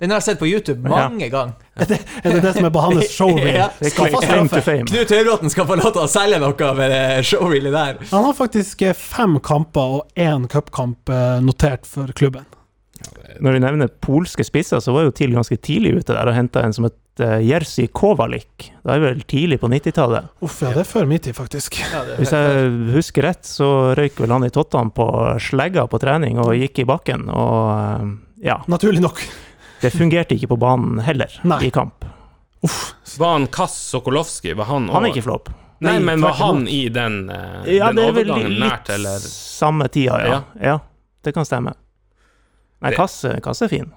Den 0.00 0.10
har 0.10 0.18
jeg 0.22 0.30
sett 0.30 0.38
på 0.40 0.48
YouTube 0.48 0.88
mange 0.88 1.28
ganger. 1.28 1.52
Er 1.76 1.88
det 1.90 1.98
er 2.24 2.32
det, 2.32 2.40
det 2.42 2.54
som 2.56 2.66
er 2.66 2.72
på 2.72 2.82
hans 2.82 3.10
showreel? 3.18 3.58
Ja. 3.58 3.66
Skaffa 3.84 4.22
straffe. 4.24 4.76
Knut 4.88 5.12
Høybråten 5.12 5.52
skal 5.52 5.68
få 5.68 5.76
lov 5.78 5.92
til 5.92 6.02
å 6.02 6.08
selge 6.10 6.38
noe 6.40 6.70
med 6.78 6.94
det 6.94 7.02
showreelet 7.28 7.76
der. 7.76 8.00
Han 8.14 8.24
har 8.26 8.38
faktisk 8.38 8.82
eh, 8.88 8.96
fem 8.96 9.36
kamper 9.44 9.98
og 10.00 10.18
én 10.18 10.48
cupkamp 10.50 11.12
eh, 11.12 11.36
notert 11.44 11.84
for 11.86 12.10
klubben. 12.16 12.48
Når 13.40 13.54
vi 13.56 13.60
nevner 13.62 13.92
polske 14.02 14.44
spisser, 14.44 14.80
så 14.82 14.92
var 14.96 15.06
jo 15.06 15.12
TIL 15.14 15.36
ganske 15.36 15.56
tidlig 15.62 16.00
ute 16.00 16.16
der 16.16 16.28
og 16.28 16.36
henta 16.36 16.64
en 16.64 16.74
som 16.76 16.88
het 16.88 16.96
uh, 17.22 17.38
Jerzy 17.44 17.86
Kovalik. 17.92 18.70
Det 18.82 18.94
er 18.94 19.02
vel 19.02 19.20
tidlig 19.28 19.58
på 19.62 19.68
90-tallet. 19.70 20.30
Uff, 20.44 20.60
ja, 20.64 20.70
det 20.74 20.82
er 20.84 20.88
før 20.88 21.06
min 21.10 21.20
tid, 21.22 21.36
faktisk. 21.36 21.78
Hvis 22.18 22.32
jeg 22.34 22.70
husker 22.94 23.26
rett, 23.28 23.44
så 23.46 23.68
røyk 23.98 24.18
vel 24.22 24.34
han 24.34 24.46
i 24.46 24.50
tottene 24.54 24.92
på 24.96 25.06
slegga 25.42 25.86
på 25.90 26.00
trening 26.02 26.40
og 26.42 26.54
gikk 26.58 26.82
i 26.82 26.86
bakken. 26.88 27.28
Og 27.32 27.60
eh, 27.74 28.10
ja, 28.50 28.58
Naturlig 28.72 29.02
nok. 29.04 29.22
det 29.82 29.92
fungerte 29.94 30.36
ikke 30.36 30.50
på 30.54 30.60
banen 30.60 31.00
heller 31.04 31.32
Nei. 31.44 31.60
i 31.68 31.72
kamp. 31.74 32.04
Var 32.60 33.32
han 33.32 33.46
Kass 33.52 33.76
Sokolowski? 33.92 34.52
Var 34.58 34.68
han 34.68 34.88
Han 34.92 35.06
er 35.06 35.14
ikke 35.14 35.24
flopp. 35.28 35.48
Nei, 35.80 35.94
Nei, 35.96 36.00
men 36.10 36.20
var 36.20 36.34
han 36.42 36.66
i 36.68 36.82
den, 36.92 37.22
uh, 37.32 37.62
Ja, 37.64 37.86
den 37.88 37.96
det 37.96 38.08
er 38.10 38.12
vel 38.18 38.30
overgangen 38.34 38.58
litt 38.58 38.66
nært, 38.66 38.90
eller? 38.92 39.22
samme 39.24 39.86
tida, 39.88 40.18
ja. 40.26 40.42
ja. 40.60 40.74
det 41.24 41.32
kan 41.36 41.46
stemme. 41.48 41.72
Nei, 42.80 42.90
Det- 42.90 42.96
Kass 43.00 43.22
kasse 43.44 43.64
er 43.64 43.72
fin. 43.72 43.88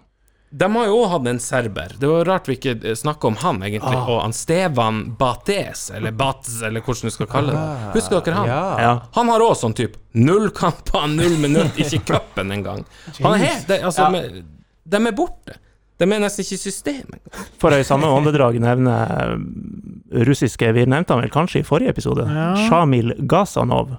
De 0.53 0.67
har 0.69 0.85
jo 0.85 0.97
òg 1.01 1.07
hatt 1.09 1.27
en 1.31 1.39
serber. 1.41 1.95
Det 1.97 2.05
var 2.11 2.27
rart 2.29 2.45
vi 2.47 2.53
ikke 2.59 2.93
snakka 2.99 3.25
om 3.31 3.37
han, 3.41 3.57
egentlig. 3.65 3.95
Ah. 3.97 4.09
Og 4.13 4.19
han 4.21 4.35
Stevan 4.37 4.99
Bates, 5.17 5.87
eller 5.97 6.13
Bates, 6.13 6.59
eller 6.61 6.83
hvordan 6.85 7.09
du 7.09 7.15
skal 7.15 7.29
kalle 7.31 7.55
det. 7.55 7.63
Husker 7.95 8.21
dere 8.21 8.35
han? 8.37 8.51
Ja. 8.83 8.91
Han 9.17 9.31
har 9.33 9.41
òg 9.41 9.55
sånn 9.57 9.73
type 9.73 9.97
null 10.13 10.51
kamper, 10.53 11.07
null 11.17 11.39
minutt, 11.41 11.79
ikke 11.81 12.03
cupen 12.11 12.53
engang. 12.53 12.85
Han 13.23 13.33
er 13.39 13.45
helt 13.47 13.73
altså, 13.81 14.05
Ja. 14.05 14.09
med- 14.13 14.43
De 14.85 14.99
er 15.07 15.15
borte. 15.17 15.57
De 15.97 16.05
er 16.11 16.19
nesten 16.19 16.43
ikke 16.43 16.57
i 16.57 16.63
systemet. 16.67 17.43
For 17.61 17.71
i 17.73 17.83
samme 17.87 18.05
åndedrag 18.11 18.57
nevne 18.59 18.93
eh, 19.09 20.23
russiske 20.27 20.69
Vi 20.75 20.85
nevnte 20.85 21.13
han 21.15 21.21
vel 21.23 21.31
kanskje 21.33 21.61
i 21.61 21.67
forrige 21.67 21.93
episode. 21.95 22.25
Ja. 22.29 22.49
Shamil 22.67 23.13
Gazanov. 23.29 23.95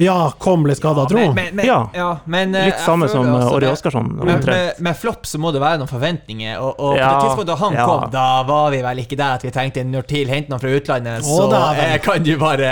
Ja, 0.00 0.30
kom, 0.40 0.62
litt 0.64 0.78
skada, 0.80 1.04
dro. 1.04 1.18
men, 1.18 1.34
men, 1.36 1.56
men, 1.60 1.66
Ja. 1.68 1.78
ja, 1.92 2.08
men 2.24 2.54
eh, 2.54 2.70
Litt 2.70 2.78
jeg 2.78 2.84
samme 2.86 3.08
som 3.12 3.26
eh, 3.28 3.50
Åri 3.52 3.66
det- 3.66 3.72
Oskarsson. 3.74 4.06
Med, 4.16 4.46
med, 4.48 4.78
med 4.80 4.96
flopp 4.96 5.26
så 5.28 5.36
må 5.42 5.50
det 5.52 5.60
være 5.60 5.82
noen 5.82 5.90
forventninger, 5.90 6.56
og, 6.58 6.70
og 6.80 6.94
på 6.96 7.02
det 7.04 7.18
tidspunktet 7.26 7.50
da 7.50 7.56
han 7.60 7.76
ja. 7.76 7.84
kom, 7.90 8.06
da 8.14 8.24
var 8.48 8.70
vi 8.72 8.80
vel 8.86 9.02
ikke 9.04 9.18
der 9.20 9.34
at 9.36 9.44
vi 9.44 9.52
tenkte 9.52 9.84
når 9.84 10.06
TIL 10.08 10.32
henter 10.32 10.54
noen 10.54 10.62
fra 10.62 10.72
utlandet, 10.78 11.20
Å, 11.20 11.36
så 11.36 11.48
da 11.52 11.60
vel. 11.76 11.82
eh, 11.84 11.98
kan 12.06 12.24
du 12.24 12.32
bare 12.40 12.70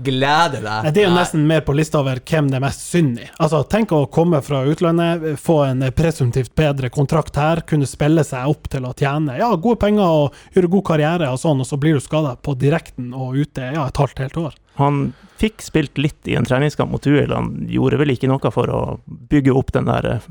glede 0.00 0.62
deg. 0.64 0.88
Det 0.94 1.02
er 1.04 1.08
jo 1.10 1.14
nesten 1.18 1.44
mer 1.50 1.60
på 1.66 1.74
lista 1.76 2.00
over 2.00 2.20
hvem 2.24 2.48
det 2.50 2.56
er 2.60 2.64
mest 2.64 2.86
synd 2.88 3.20
i. 3.20 3.28
Altså, 3.38 3.60
Tenk 3.70 3.92
å 3.92 4.06
komme 4.10 4.40
fra 4.42 4.62
utlandet, 4.66 5.28
få 5.40 5.60
en 5.68 5.84
presumptivt 5.96 6.54
bedre 6.58 6.88
kontrakt 6.90 7.36
her, 7.38 7.60
kunne 7.68 7.86
spille 7.88 8.24
seg 8.26 8.48
opp 8.50 8.70
til 8.72 8.88
å 8.88 8.94
tjene 8.96 9.36
ja, 9.38 9.52
gode 9.60 9.78
penger 9.84 10.06
og 10.24 10.40
gjøre 10.56 10.72
god 10.78 10.86
karriere, 10.94 11.28
og 11.30 11.38
sånn, 11.44 11.60
og 11.60 11.68
så 11.68 11.76
blir 11.80 12.00
du 12.00 12.02
skada 12.04 12.34
på 12.40 12.56
direkten 12.58 13.12
og 13.12 13.36
ute 13.36 13.68
ja, 13.74 13.84
et 13.86 14.00
halvt 14.00 14.24
helt 14.24 14.40
år. 14.46 14.58
Han 14.80 15.00
fikk 15.40 15.62
spilt 15.64 15.98
litt 16.00 16.28
i 16.28 16.34
en 16.36 16.44
treningskamp 16.48 16.92
mot 16.92 17.06
UL. 17.06 17.32
Han 17.32 17.52
gjorde 17.70 18.00
vel 18.00 18.12
ikke 18.14 18.28
noe 18.28 18.52
for 18.52 18.72
å 18.72 18.80
bygge 19.06 19.54
opp 19.56 19.72
den 19.76 19.88
der 19.88 20.14
eh. 20.16 20.30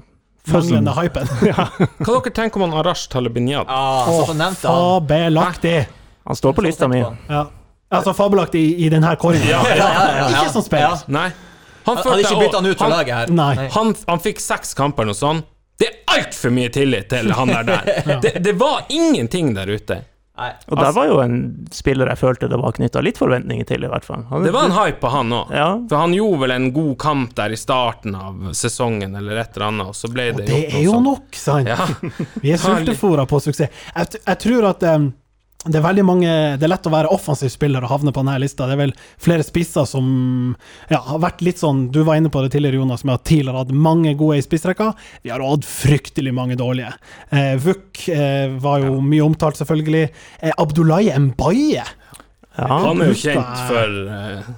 Manglende 0.50 0.94
hypen. 0.98 1.28
Hva 1.46 2.14
dere 2.16 2.32
tenker 2.34 2.58
om 2.58 2.70
han 2.70 2.80
Arash 2.80 3.10
Talibinyad? 3.12 3.70
Ah, 3.70 4.08
han. 4.32 4.56
fabelaktig! 4.58 5.84
Han 6.26 6.38
står 6.38 6.56
på 6.58 6.64
lista 6.66 6.88
mi. 6.90 7.04
Ja. 7.28 7.44
Altså 7.90 8.14
fabelaktig 8.14 8.62
i, 8.62 8.72
i 8.86 8.90
denne 8.90 9.12
kåringen. 9.20 9.50
Ja, 9.50 9.62
Ja, 9.70 9.76
ja, 9.78 9.92
ja, 9.94 10.18
ja. 10.18 10.28
Ikke 10.30 10.54
som 10.54 10.66
spiller. 10.66 11.04
Nei. 11.10 11.30
Han 11.86 11.98
Hadde 11.98 12.20
ikke 12.22 12.40
bytta 12.40 12.62
han 12.62 12.70
ut 12.70 12.82
fra 12.82 12.90
laget 12.92 13.16
her. 13.16 13.32
Nei. 13.34 13.70
han, 13.74 13.96
han 14.08 14.22
fikk 14.22 14.42
seks 14.44 14.76
kamper 14.78 15.08
og 15.08 15.14
noe 15.14 15.18
sånt. 15.18 15.48
Det 15.80 15.88
er 15.88 16.18
altfor 16.18 16.52
mye 16.52 16.70
tillit 16.76 17.08
til 17.10 17.32
han 17.34 17.54
der 17.54 17.68
der. 17.70 17.92
Det, 18.24 18.34
det 18.44 18.54
var 18.60 18.84
ingenting 18.92 19.54
der 19.56 19.70
ute. 19.72 20.02
Nei. 20.40 20.50
Og 20.72 20.80
der 20.80 20.92
var 20.96 21.08
jo 21.10 21.18
en 21.20 21.38
spiller 21.76 22.08
jeg 22.14 22.20
følte 22.22 22.48
det 22.52 22.60
var 22.62 22.72
knytta 22.78 23.02
litt 23.04 23.20
forventninger 23.20 23.68
til, 23.68 23.84
i 23.84 23.90
hvert 23.92 24.06
fall. 24.08 24.24
Han, 24.30 24.46
Det 24.48 24.54
var 24.56 24.70
en 24.70 24.76
hype 24.78 25.02
på 25.02 25.12
han 25.12 25.34
òg. 25.36 25.52
Ja. 25.52 25.68
For 25.92 26.00
han 26.00 26.16
gjorde 26.16 26.40
vel 26.46 26.54
en 26.56 26.70
god 26.76 26.94
kamp 27.04 27.36
der 27.36 27.56
i 27.56 27.60
starten 27.60 28.16
av 28.16 28.54
sesongen, 28.56 29.16
eller 29.20 29.42
et 29.44 29.58
eller 29.58 29.68
annet, 29.68 29.92
og 29.92 29.98
så 30.00 30.12
ble 30.14 30.30
Og 30.34 30.40
det 30.42 30.48
det 30.50 30.62
er 30.72 30.86
jo 30.86 31.00
nok, 31.04 31.36
sant? 31.36 31.68
Ja. 31.68 31.90
Vi 32.44 32.54
er 32.56 32.62
sultefòra 32.62 33.28
på 33.30 33.42
suksess. 33.44 33.84
Jeg, 33.96 34.22
jeg 34.24 34.40
tror 34.46 34.70
at 34.72 34.88
em, 34.94 35.12
det 35.68 35.76
er 35.76 35.84
veldig 35.84 36.04
mange 36.08 36.34
Det 36.56 36.64
er 36.64 36.72
lett 36.72 36.88
å 36.88 36.92
være 36.94 37.10
offensiv 37.12 37.52
spiller 37.52 37.84
og 37.84 37.92
havne 37.92 38.14
på 38.16 38.22
denne 38.24 38.38
lista. 38.40 38.64
Det 38.68 38.78
er 38.78 38.80
vel 38.86 38.94
flere 39.20 39.44
spisser 39.44 39.88
som 39.90 40.06
ja, 40.88 41.02
har 41.04 41.20
vært 41.20 41.44
litt 41.44 41.60
sånn 41.60 41.90
Du 41.92 42.00
var 42.08 42.20
inne 42.20 42.32
på 42.32 42.40
det 42.46 42.54
tidligere, 42.54 42.80
Jonas, 42.80 43.04
med 43.04 43.18
at 43.18 43.26
TIL 43.28 43.50
har 43.52 43.58
hatt 43.60 43.74
mange 43.76 44.14
gode 44.20 44.38
i 44.40 44.46
spissrekka. 44.46 44.94
Vi 45.26 45.34
har 45.34 45.44
hatt 45.44 45.68
fryktelig 45.68 46.32
mange 46.36 46.56
dårlige. 46.60 46.94
Eh, 47.36 47.58
Vuk 47.60 48.06
eh, 48.14 48.48
var 48.64 48.86
jo 48.86 49.02
mye 49.04 49.26
omtalt, 49.26 49.60
selvfølgelig. 49.60 50.06
Eh, 50.40 50.56
Abdullahi 50.64 51.12
Mbaye. 51.26 51.84
ja. 51.84 52.70
Han 52.70 53.04
er 53.04 53.12
jo 53.12 53.18
kjent 53.20 53.64
for 53.68 53.98
eh, 54.16 54.54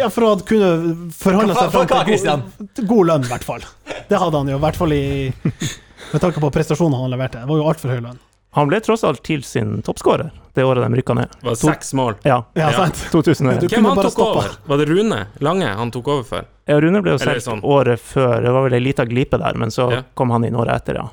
Ja, 0.00 0.08
for 0.10 0.26
å 0.26 0.32
kunne 0.46 0.72
forhandle 1.14 1.54
seg 1.54 1.70
fram 1.76 1.86
til 1.86 2.10
god, 2.18 2.82
god 2.90 3.12
lønn, 3.12 3.28
i 3.28 3.30
hvert 3.30 3.46
fall. 3.46 3.68
Det 4.10 4.18
hadde 4.18 4.42
han 4.42 4.50
jo, 4.50 4.58
i 4.58 4.64
hvert 4.66 4.82
fall 4.82 4.96
i 4.98 5.04
med 6.10 6.18
tanke 6.18 6.42
på 6.42 6.50
prestasjonene 6.58 7.04
han 7.04 7.14
leverte. 7.14 7.44
Det 7.44 7.52
var 7.52 7.62
jo 7.62 7.70
altfor 7.70 7.94
høy 7.94 8.02
lønn. 8.02 8.18
Han 8.52 8.68
ble 8.68 8.80
tross 8.82 9.04
alt 9.06 9.22
TIL 9.22 9.42
sin 9.46 9.82
toppskårer 9.82 10.30
det 10.54 10.64
året 10.66 10.82
de 10.82 10.96
rykka 10.98 11.14
ned. 11.14 11.28
var 11.46 11.54
seks 11.54 11.92
mål. 11.94 12.16
Ja, 12.24 12.44
Ja, 12.54 12.70
Ja. 12.70 12.72
sant? 12.72 12.94
2001. 13.12 13.60
Du 13.60 13.68
Hvem 13.68 13.84
han 13.86 13.96
tok 13.96 14.12
stoppe. 14.12 14.38
over? 14.38 14.50
Var 14.66 14.76
det 14.78 14.86
Rune 14.88 15.26
Lange 15.38 15.68
han 15.68 15.90
tok 15.90 16.08
over 16.08 16.22
for? 16.24 16.44
Ja, 16.66 16.80
Rune 16.80 17.00
ble 17.02 17.12
jo 17.12 17.18
solgt 17.18 17.46
sånn. 17.46 17.62
året 17.62 18.00
før. 18.00 18.42
Det 18.42 18.50
var 18.52 18.62
vel 18.68 18.74
ei 18.74 18.80
lita 18.80 19.04
glipe 19.06 19.38
der, 19.38 19.54
men 19.54 19.68
så 19.70 19.90
Ja. 19.92 20.02
kom 20.16 20.30
han 20.30 20.44
inn 20.44 20.54
året 20.54 20.74
etter, 20.82 20.94
ja. 20.94 21.08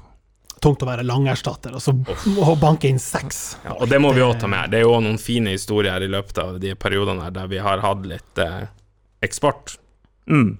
Tungt 0.59 0.79
å 0.81 0.88
være 0.88 1.05
langerstatter, 1.05 1.75
og 1.75 1.79
så 1.81 1.93
å 1.93 2.59
banke 2.59 2.85
inn 2.89 2.97
seks. 2.97 3.57
Ja, 3.63 3.73
og 3.79 3.88
det 3.88 4.01
må 4.01 4.11
vi 4.15 4.21
òg 4.21 4.39
ta 4.39 4.47
med. 4.47 4.71
Det 4.71 4.79
er 4.79 4.83
jo 4.85 4.99
noen 4.99 5.19
fine 5.19 5.45
historier 5.53 6.01
i 6.01 6.07
løpet 6.07 6.38
av 6.39 6.59
de 6.59 6.73
periodene 6.73 7.31
der 7.31 7.45
vi 7.47 7.57
har 7.59 7.77
hatt 7.77 8.01
litt 8.03 8.38
eh, 8.39 8.65
eksport. 9.21 9.77
Mm. 10.27 10.57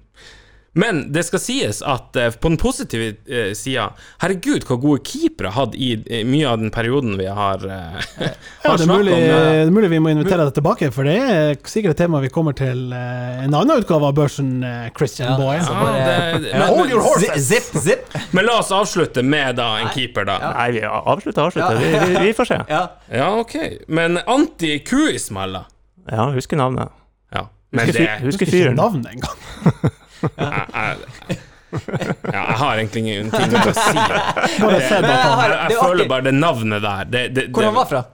Men 0.78 0.98
det 1.12 1.22
skal 1.26 1.40
sies 1.40 1.78
at 1.82 2.14
eh, 2.20 2.28
på 2.38 2.50
den 2.52 2.58
positive 2.60 3.14
uh, 3.26 3.52
sida 3.56 3.86
Herregud, 4.22 4.66
hvor 4.68 4.76
gode 4.82 5.00
keepere 5.08 5.50
hadde 5.56 5.78
i 5.80 5.88
eh, 6.06 6.20
mye 6.28 6.44
av 6.46 6.58
den 6.60 6.68
perioden 6.70 7.16
vi 7.18 7.24
har, 7.26 7.64
Ja, 7.66 7.88
har 8.20 8.28
det 8.28 8.28
er, 8.28 8.82
snakket 8.84 8.92
mulig, 8.92 9.14
om. 9.16 9.22
uh, 9.24 9.38
det 9.48 9.62
er 9.64 9.72
mulig 9.74 9.90
vi 9.94 10.00
må 10.04 10.12
invitere 10.12 10.44
deg 10.44 10.52
tilbake, 10.58 10.90
for 10.94 11.08
det 11.08 11.16
er 11.24 11.56
sikkert 11.66 11.96
et 11.96 12.02
tema 12.04 12.20
vi 12.22 12.30
kommer 12.30 12.54
til 12.58 12.84
uh, 12.92 13.40
en 13.46 13.56
annen 13.56 13.80
utgave 13.80 14.10
av 14.10 14.14
børsen, 14.20 14.52
Christian 14.98 15.32
Ja, 15.32 15.38
Boy. 15.40 15.56
ja, 15.56 16.36
det, 16.36 16.52
men, 16.52 16.66
Hold 16.68 16.92
your 16.92 17.02
horses! 17.08 17.48
Zip, 17.48 17.72
zip. 17.82 18.14
men 18.36 18.46
la 18.46 18.58
oss 18.60 18.70
avslutte 18.76 19.24
med 19.24 19.56
da 19.58 19.70
en 19.80 19.90
keeper, 19.96 20.28
da. 20.28 20.36
Ja. 20.44 20.52
Nei, 20.60 20.68
vi 20.76 20.84
avslutter, 20.86 21.48
avslutter. 21.48 21.80
Ja. 21.80 22.04
Vi, 22.04 22.12
vi, 22.14 22.26
vi 22.28 22.36
får 22.38 22.52
se. 22.52 22.60
Ja. 22.76 22.84
Ja, 23.10 23.30
OK. 23.40 23.56
Men 23.88 24.20
Anti 24.28 24.76
Kuismalla 24.84 25.64
Ja, 26.12 26.28
husker 26.36 26.60
navnet. 26.60 26.92
Ja. 27.34 27.48
Men 27.72 27.86
Husker, 27.88 27.98
det 27.98 28.04
fyr- 28.04 28.12
husker, 28.12 28.26
husker 28.26 28.46
husker 28.46 28.46
ikke 28.46 28.66
fyren. 28.68 28.76
navnet 28.78 29.16
engang. 29.16 29.96
jeg, 30.22 30.66
jeg, 30.74 31.38
ja, 31.70 32.42
jeg 32.42 32.58
har 32.60 32.78
egentlig 32.78 33.02
ingenting 33.04 33.56
å 33.58 33.72
si. 33.76 33.96
Bare 33.98 34.78
Det, 34.78 34.84
se 34.88 34.94
jeg, 34.94 35.02
det 35.04 35.08
det 35.08 35.16
er 35.16 35.56
jeg 35.56 35.80
føler 35.82 36.08
bare 36.10 36.26
det 36.28 36.34
navnet 36.36 36.84
der 36.84 37.10
det, 37.12 37.24
det, 37.36 37.44
Hvor 37.52 37.68
han 37.68 37.76
var 37.76 37.90
fra? 37.90 38.04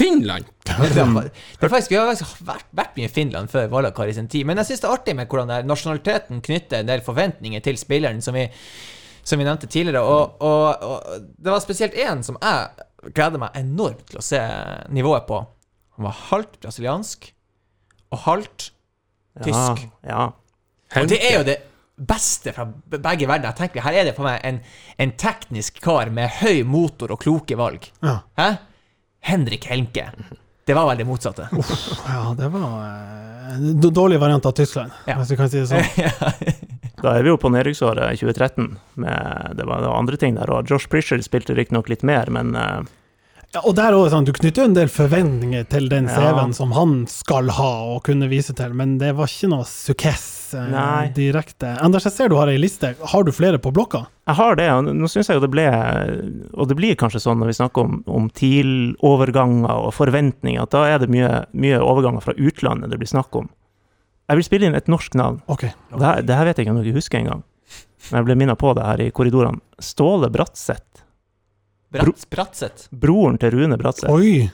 Finland! 0.00 0.46
Det 0.64 1.68
faktisk, 1.68 1.90
vi 1.90 1.98
har 1.98 2.08
faktisk 2.08 2.42
vært, 2.46 2.68
vært 2.76 2.94
mye 2.96 3.08
i 3.08 3.12
Finland 3.12 3.50
før 3.52 3.66
Valakar 3.72 4.08
i 4.08 4.14
sin 4.16 4.30
tid, 4.32 4.46
men 4.48 4.60
jeg 4.62 4.70
syns 4.70 4.82
det 4.82 4.88
er 4.88 4.94
artig 4.96 5.14
med 5.18 5.28
hvordan 5.28 5.50
er, 5.52 5.66
nasjonaliteten 5.68 6.40
knytter 6.46 6.80
en 6.80 6.88
del 6.88 7.02
forventninger 7.04 7.62
til 7.64 7.76
spilleren, 7.80 8.22
som 8.24 8.38
vi, 8.38 8.46
som 9.26 9.40
vi 9.40 9.46
nevnte 9.48 9.68
tidligere. 9.68 10.00
Og, 10.00 10.40
og, 10.46 10.86
og 10.86 11.26
det 11.36 11.52
var 11.52 11.60
spesielt 11.64 11.98
én 12.00 12.24
som 12.24 12.38
jeg 12.40 13.12
gleder 13.12 13.42
meg 13.42 13.58
enormt 13.60 14.06
til 14.08 14.22
å 14.22 14.24
se 14.24 14.40
nivået 14.94 15.28
på. 15.28 15.42
Han 15.98 16.08
var 16.08 16.22
halvt 16.30 16.60
brasiliansk 16.62 17.28
og 18.14 18.24
halvt 18.24 18.70
tysk. 19.44 19.84
Ja, 20.06 20.30
Og 20.96 21.08
det 21.10 21.20
er 21.22 21.36
jo 21.38 21.44
det 21.46 21.58
beste 22.00 22.52
fra 22.56 22.64
begge 22.66 23.26
verdener. 23.28 23.50
Jeg 23.52 23.58
tenker, 23.60 23.84
Her 23.84 23.92
er 24.00 24.04
det 24.08 24.14
for 24.16 24.24
meg 24.26 24.40
en, 24.48 24.60
en 24.98 25.10
teknisk 25.20 25.80
kar 25.84 26.10
med 26.10 26.30
høy 26.40 26.62
motor 26.64 27.12
og 27.14 27.20
kloke 27.22 27.56
valg. 27.60 27.90
Ja. 28.02 28.20
Hæ? 28.40 28.48
Henrik 29.28 29.66
Helmke. 29.68 30.06
Det 30.66 30.74
var 30.76 30.86
vel 30.88 31.00
det 31.02 31.06
motsatte. 31.08 31.48
Ja, 31.52 32.32
det 32.38 32.48
var 32.52 32.74
eh, 32.86 33.56
en 33.58 33.80
dårlig 33.82 34.20
variant 34.22 34.46
av 34.46 34.52
Tyskland, 34.56 34.92
Ja. 35.06 35.16
hvis 35.18 35.28
du 35.32 35.36
kan 35.36 35.50
si 35.52 35.60
det 35.60 35.68
sånn. 35.70 35.84
Da 37.00 37.14
er 37.16 37.22
vi 37.24 37.30
jo 37.32 37.38
på 37.40 37.48
nedrykksåret 37.48 38.18
2013. 38.20 38.66
Med, 39.00 39.54
det 39.56 39.64
var 39.64 39.86
andre 39.88 40.18
ting 40.20 40.34
der, 40.36 40.50
og 40.52 40.68
Josh 40.68 40.88
Prisher 40.92 41.20
spilte 41.24 41.54
riktignok 41.56 41.88
litt 41.88 42.02
mer, 42.04 42.28
men 42.32 42.52
eh, 42.56 42.80
Ja, 43.54 43.62
og 43.66 43.72
der 43.78 43.96
også, 43.96 44.12
sånn, 44.14 44.26
Du 44.28 44.32
knytter 44.36 44.62
jo 44.62 44.68
en 44.70 44.76
del 44.76 44.88
forventninger 44.92 45.64
til 45.72 45.88
den 45.92 46.08
Ja. 46.10 46.16
CV-en 46.32 46.52
som 46.56 46.72
han 46.76 47.06
skal 47.10 47.48
ha 47.56 47.70
og 47.96 48.02
kunne 48.08 48.28
vise 48.30 48.52
til, 48.56 48.72
men 48.76 48.98
det 49.00 49.14
var 49.16 49.28
ikke 49.32 49.48
noe 49.52 49.64
sukkess 49.68 50.28
eh, 50.54 50.66
Nei. 50.72 51.10
direkte. 51.16 51.74
Anders, 51.82 52.06
jeg 52.08 52.14
ser 52.14 52.30
du 52.32 52.36
har 52.38 52.50
ei 52.52 52.58
liste. 52.60 52.92
Har 53.12 53.24
du 53.26 53.32
flere 53.34 53.60
på 53.62 53.72
blokka? 53.74 54.06
jeg 54.30 54.36
har 54.38 54.56
det. 54.56 54.68
og 54.70 54.90
Nå 54.94 55.08
syns 55.10 55.26
jeg 55.30 55.40
jo 55.40 55.42
det 55.42 55.50
ble 55.50 55.64
Og 56.54 56.68
det 56.70 56.76
blir 56.78 56.94
kanskje 56.94 57.18
sånn 57.24 57.40
når 57.42 57.50
vi 57.50 57.56
snakker 57.58 57.82
om, 57.82 57.96
om 58.06 58.28
TIL-overganger 58.30 59.86
og 59.88 59.94
forventninger, 59.96 60.62
at 60.62 60.70
da 60.74 60.84
er 60.86 61.00
det 61.02 61.10
mye, 61.10 61.30
mye 61.52 61.80
overganger 61.82 62.22
fra 62.24 62.36
utlandet 62.38 62.90
det 62.92 63.00
blir 63.00 63.10
snakk 63.10 63.34
om. 63.40 63.48
Jeg 64.30 64.38
vil 64.38 64.46
spille 64.46 64.68
inn 64.70 64.78
et 64.78 64.86
norsk 64.90 65.16
navn. 65.18 65.40
OK. 65.50 65.64
Det 65.66 66.04
her, 66.06 66.22
det 66.22 66.36
her 66.38 66.46
vet 66.46 66.58
jeg 66.60 66.68
ikke 66.68 66.74
om 66.76 66.82
dere 66.82 66.94
husker 66.94 67.18
engang. 67.18 67.42
Men 68.10 68.20
jeg 68.20 68.28
ble 68.28 68.36
minnet 68.38 68.58
på 68.60 68.70
det 68.78 68.86
her 68.86 69.02
i 69.02 69.10
korridorene. 69.14 69.58
Ståle 69.82 70.30
Bratseth. 70.30 71.02
Bratt, 71.90 72.22
Bratseth. 72.30 72.86
Broren 72.94 73.38
til 73.42 73.50
Rune 73.56 73.74
Bratseth. 73.80 74.12
Oi! 74.14 74.46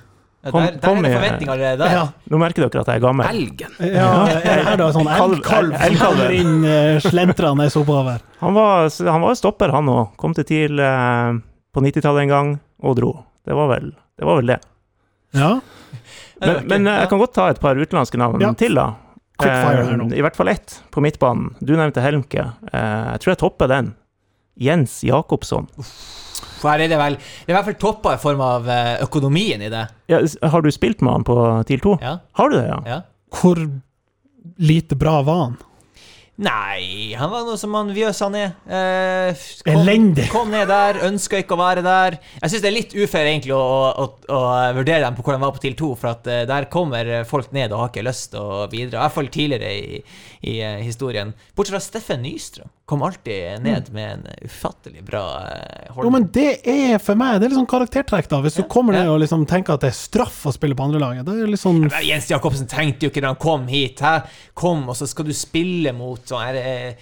Kom- 0.53 0.63
der, 0.63 0.77
der 0.77 0.89
kom 0.89 0.99
er 0.99 1.03
det 1.03 1.13
forventning 1.17 1.17
forventninger 1.17 1.53
allerede 1.53 1.79
der. 1.79 1.93
Ja. 1.97 2.05
Nå 2.31 2.39
merker 2.43 2.67
dere 2.67 2.81
at 2.83 2.91
jeg 2.93 2.97
er 3.01 3.05
gammel. 3.07 3.27
Elgen. 3.31 3.77
Ja, 3.97 4.11
er 4.27 4.43
det 4.61 4.67
her 4.67 4.77
da 4.83 4.89
sånn 4.95 5.07
Kalv- 5.11 5.37
elgkalv 5.37 5.77
som 5.81 5.97
kommer 6.03 6.35
inn 6.37 6.55
uh, 6.65 7.01
slentrende 7.05 7.69
oppover? 7.81 8.21
Han 8.41 8.55
var, 8.55 8.91
han 9.11 9.25
var 9.25 9.35
stopper, 9.39 9.73
han 9.73 9.89
òg. 9.89 10.13
Kom 10.21 10.35
til 10.37 10.45
TIL 10.45 10.79
eh, 10.79 11.39
på 11.73 11.81
90-tallet 11.85 12.27
en 12.27 12.29
gang 12.35 12.53
og 12.85 12.97
dro. 13.01 13.15
Det 13.47 13.55
var 13.57 13.69
vel 13.73 13.91
det. 13.95 14.25
Var 14.27 14.37
vel 14.43 14.47
det. 14.55 14.61
Ja. 15.37 15.55
Men, 16.41 16.67
men 16.69 16.87
eh, 16.87 17.01
jeg 17.03 17.09
kan 17.09 17.19
godt 17.19 17.35
ta 17.35 17.49
et 17.51 17.61
par 17.61 17.77
utenlandske 17.81 18.21
navn 18.21 18.41
Ja. 18.45 18.53
til, 18.53 18.77
da. 18.77 18.91
Eh, 19.43 20.17
I 20.17 20.23
hvert 20.25 20.37
fall 20.37 20.49
ett 20.49 20.79
på 20.93 21.01
midtbanen. 21.05 21.55
Du 21.61 21.75
nevnte 21.77 22.01
Helmke. 22.05 22.51
Eh, 22.73 23.07
jeg 23.17 23.21
tror 23.25 23.33
jeg 23.35 23.41
topper 23.43 23.69
den. 23.73 23.95
Jens 24.57 25.03
Jakobsson. 25.05 25.67
For 25.77 26.36
her 26.65 26.85
er 26.85 26.89
det 26.93 26.99
vel 27.01 27.19
Det 27.19 27.51
er 27.51 27.55
i 27.55 27.57
hvert 27.59 27.69
fall 27.71 27.79
toppa 27.81 28.15
i 28.17 28.23
form 28.23 28.43
av 28.45 28.69
eh, 28.73 28.95
økonomien 29.05 29.63
i 29.63 29.71
det. 29.73 29.85
Ja, 30.13 30.23
har 30.49 30.65
du 30.65 30.71
spilt 30.75 31.05
med 31.05 31.13
han 31.13 31.27
på 31.29 31.37
TIL 31.69 31.83
2? 31.85 31.99
Ja, 32.03 32.19
Har 32.41 32.53
du 32.53 32.59
det, 32.59 32.67
ja? 32.69 32.81
ja. 32.87 33.01
Hvor 33.37 33.61
lite 34.57 34.97
bra 34.97 35.21
var 35.27 35.43
han? 35.45 35.57
Nei, 36.37 37.15
han 37.17 37.31
var 37.33 37.47
noe 37.49 37.57
som 37.57 37.73
han 37.79 37.95
Vjøs 37.97 38.19
han 38.21 38.35
er. 38.37 38.51
Eh, 38.69 39.45
kom, 39.65 39.73
Elendig. 39.73 40.27
Kom 40.29 40.51
ned 40.53 40.69
der, 40.69 40.99
ønska 41.07 41.41
ikke 41.41 41.57
å 41.57 41.63
være 41.63 41.85
der. 41.85 42.19
Jeg 42.43 42.53
syns 42.53 42.65
det 42.65 42.69
er 42.69 42.75
litt 42.77 42.93
ufair 42.93 43.31
egentlig 43.31 43.55
å, 43.57 43.61
å, 43.63 44.05
å, 44.05 44.37
å 44.37 44.41
vurdere 44.77 45.07
dem 45.07 45.17
på 45.17 45.25
hvordan 45.25 45.41
de 45.41 45.47
var 45.47 45.55
på 45.57 45.63
TIL 45.65 45.79
2, 45.81 45.89
for 45.97 46.13
at 46.13 46.29
eh, 46.29 46.43
der 46.49 46.69
kommer 46.73 47.09
folk 47.29 47.55
ned 47.57 47.73
og 47.73 47.87
har 47.87 47.93
ikke 47.95 48.05
lyst 48.05 48.35
til 48.35 48.45
å 48.45 48.67
bidra. 48.69 48.99
I 48.99 49.03
hvert 49.07 49.17
fall 49.17 49.33
tidligere 49.33 49.73
i, 49.73 50.03
i 50.53 50.59
eh, 50.61 50.83
historien. 50.85 51.33
Bortsett 51.57 51.79
fra 51.79 51.85
Steffen 51.87 52.21
Nystrøm. 52.27 52.69
Kom 52.87 53.03
alltid 53.03 53.63
ned 53.63 53.89
med 53.93 54.13
en 54.13 54.27
ufattelig 54.47 55.01
bra 55.05 55.25
holdning. 55.89 56.05
Jo, 56.05 56.11
men 56.15 56.27
det 56.31 56.51
er 56.71 57.01
for 57.03 57.19
meg 57.19 57.41
Det 57.41 57.49
er 57.49 57.51
litt 57.51 57.59
sånn 57.59 57.67
karaktertrekk, 57.73 58.29
da. 58.31 58.39
Hvis 58.45 58.61
du 58.61 58.63
kommer 58.71 58.95
ned 58.95 59.09
ja. 59.09 59.11
og 59.11 59.19
liksom 59.25 59.43
tenker 59.51 59.75
at 59.75 59.83
det 59.83 59.91
er 59.91 59.97
straff 59.99 60.45
å 60.47 60.53
spille 60.55 60.79
på 60.79 60.87
andrelaget. 60.87 61.27
Det 61.27 61.35
er 61.35 61.51
litt 61.51 61.63
sånn 61.65 61.81
Men 61.89 62.07
Jens 62.07 62.31
Jacobsen 62.31 62.71
tenkte 62.71 63.09
jo 63.09 63.11
ikke 63.11 63.25
da 63.25 63.33
han 63.35 63.41
kom 63.43 63.67
hit. 63.67 64.05
Hæ? 64.07 64.21
Kom, 64.55 64.85
og 64.87 64.95
så 64.95 65.11
skal 65.11 65.27
du 65.27 65.35
spille 65.35 65.91
mot 65.99 66.23
sånn 66.31 66.47
her 66.47 66.95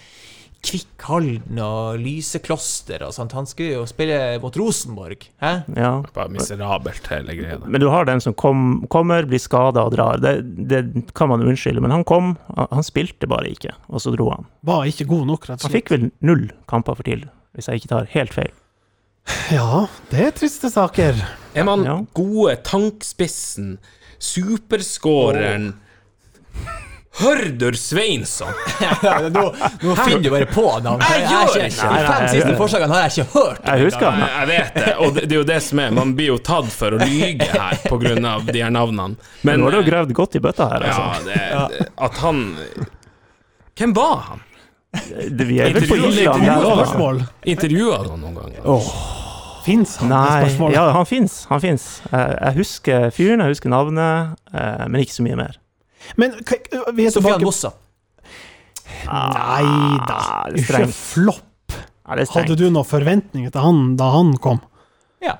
Kvikkhalden 0.64 1.58
og 1.60 1.98
Lysekloster 2.00 3.02
og 3.06 3.12
sånt. 3.16 3.34
Han 3.36 3.46
skulle 3.48 3.76
jo 3.76 3.84
spille 3.88 4.16
mot 4.42 4.56
Rosenborg. 4.56 5.26
Hæ? 5.42 5.52
ja. 5.76 5.90
Bare 6.16 6.32
miserabelt, 6.32 7.06
hele 7.12 7.36
greia. 7.36 7.58
Men 7.66 7.82
du 7.82 7.88
har 7.92 8.08
den 8.08 8.22
som 8.24 8.34
kom, 8.34 8.84
kommer, 8.92 9.28
blir 9.28 9.42
skada 9.42 9.84
og 9.84 9.92
drar. 9.96 10.22
Det, 10.24 10.34
det 10.70 10.82
kan 11.14 11.28
man 11.32 11.44
unnskylde. 11.44 11.82
Men 11.84 11.92
han 11.94 12.04
kom, 12.08 12.34
han, 12.56 12.84
spilte 12.86 13.28
bare 13.30 13.52
ikke, 13.52 13.74
og 13.88 14.00
så 14.00 14.14
dro 14.16 14.30
han. 14.32 14.48
Var 14.64 14.88
ikke 14.90 15.08
god 15.10 15.26
nok, 15.34 15.48
rett 15.50 15.60
og 15.60 15.68
Han 15.68 15.76
fikk 15.76 15.92
vel 15.94 16.10
null 16.24 16.46
kamper 16.70 16.96
for 16.98 17.06
TIL, 17.06 17.26
hvis 17.56 17.68
jeg 17.68 17.82
ikke 17.82 17.92
tar 17.92 18.10
helt 18.16 18.34
feil. 18.36 18.52
Ja, 19.52 19.86
det 20.10 20.20
er 20.20 20.34
triste 20.36 20.68
saker. 20.72 21.16
Er 21.54 21.64
man 21.64 21.84
Ja. 21.84 21.98
gode 22.16 22.56
tankspissen, 22.64 23.78
superskåreren 24.18 25.74
Hørdur 27.14 27.76
Sveinsson? 27.78 28.50
nå, 29.34 29.42
nå 29.82 29.94
finner 30.00 30.22
du 30.24 30.30
bare 30.32 30.48
på 30.50 30.64
navn. 30.82 31.02
Jeg 31.06 31.20
Jeg 31.22 31.44
ikke- 31.48 31.66
ikke. 31.68 31.68
De 31.68 31.70
fem 31.78 31.92
Nei, 31.94 32.06
nei, 32.08 32.30
siste 32.32 32.54
forslagene 32.58 32.96
har 32.96 33.04
jeg 33.06 33.12
ikke 33.12 33.38
hørt. 33.38 33.60
Jeg 33.68 33.84
husker 33.84 34.08
engang. 34.08 34.32
Jeg 34.34 34.48
vet 34.50 34.74
det, 34.80 34.94
og 34.98 35.14
det, 35.14 35.26
det 35.28 35.36
er 35.36 35.38
jo 35.38 35.46
det 35.52 35.60
som 35.62 35.82
er. 35.84 35.94
Man 35.94 36.14
blir 36.18 36.32
jo 36.32 36.38
tatt 36.50 36.72
for 36.74 36.96
å 36.96 36.98
lyge 37.04 37.50
her 37.52 38.26
av 38.34 38.50
de 38.50 38.64
her 38.64 38.74
navnene. 38.74 39.14
Men 39.46 39.62
nå 39.62 39.70
har 39.70 39.78
du 39.78 39.80
eh, 39.84 39.86
gravd 39.92 40.16
godt 40.18 40.34
i 40.34 40.42
bøtta 40.42 40.68
her, 40.72 40.88
ja, 40.88 41.06
altså. 41.06 41.24
det, 41.28 41.38
det, 41.78 41.88
at 42.08 42.18
han 42.24 42.42
Hvem 43.78 43.94
var 43.94 44.18
han? 44.28 44.42
Det, 44.94 45.46
vi 45.48 45.58
er 45.58 45.72
vel 45.74 45.86
på 45.90 45.96
Island. 45.98 46.42
her 46.46 46.66
også. 46.70 47.26
Intervjua 47.50 47.98
han 48.04 48.20
noen 48.22 48.36
ganger? 48.38 48.90
Fins 49.64 49.96
han? 50.02 50.10
Nei, 50.12 50.72
ja, 50.74 50.90
han 50.92 51.06
fins. 51.08 51.44
Han 51.50 51.62
fins. 51.62 51.86
Jeg, 52.10 52.38
jeg 52.40 52.56
husker 52.58 53.10
fyren, 53.14 53.40
jeg 53.42 53.54
husker 53.54 53.72
navnet, 53.72 54.34
eh, 54.52 54.84
men 54.90 55.02
ikke 55.02 55.16
så 55.16 55.24
mye 55.26 55.38
mer. 55.40 55.60
Men 56.20 56.36
vi 56.94 57.06
er 57.08 57.14
Sofian 57.14 57.42
Mossa. 57.44 57.72
Nei 59.04 59.64
da. 60.08 60.18
Ah, 60.18 60.44
det 60.52 60.62
Ikke 60.62 60.86
flopp. 60.92 61.74
Ja, 62.04 62.16
det 62.18 62.26
strengt. 62.28 62.50
Hadde 62.50 62.56
du 62.60 62.68
noen 62.68 62.86
forventninger 62.88 63.52
til 63.52 63.64
han 63.64 63.82
da 64.00 64.10
han 64.12 64.34
kom? 64.44 64.60
Ja. 65.24 65.38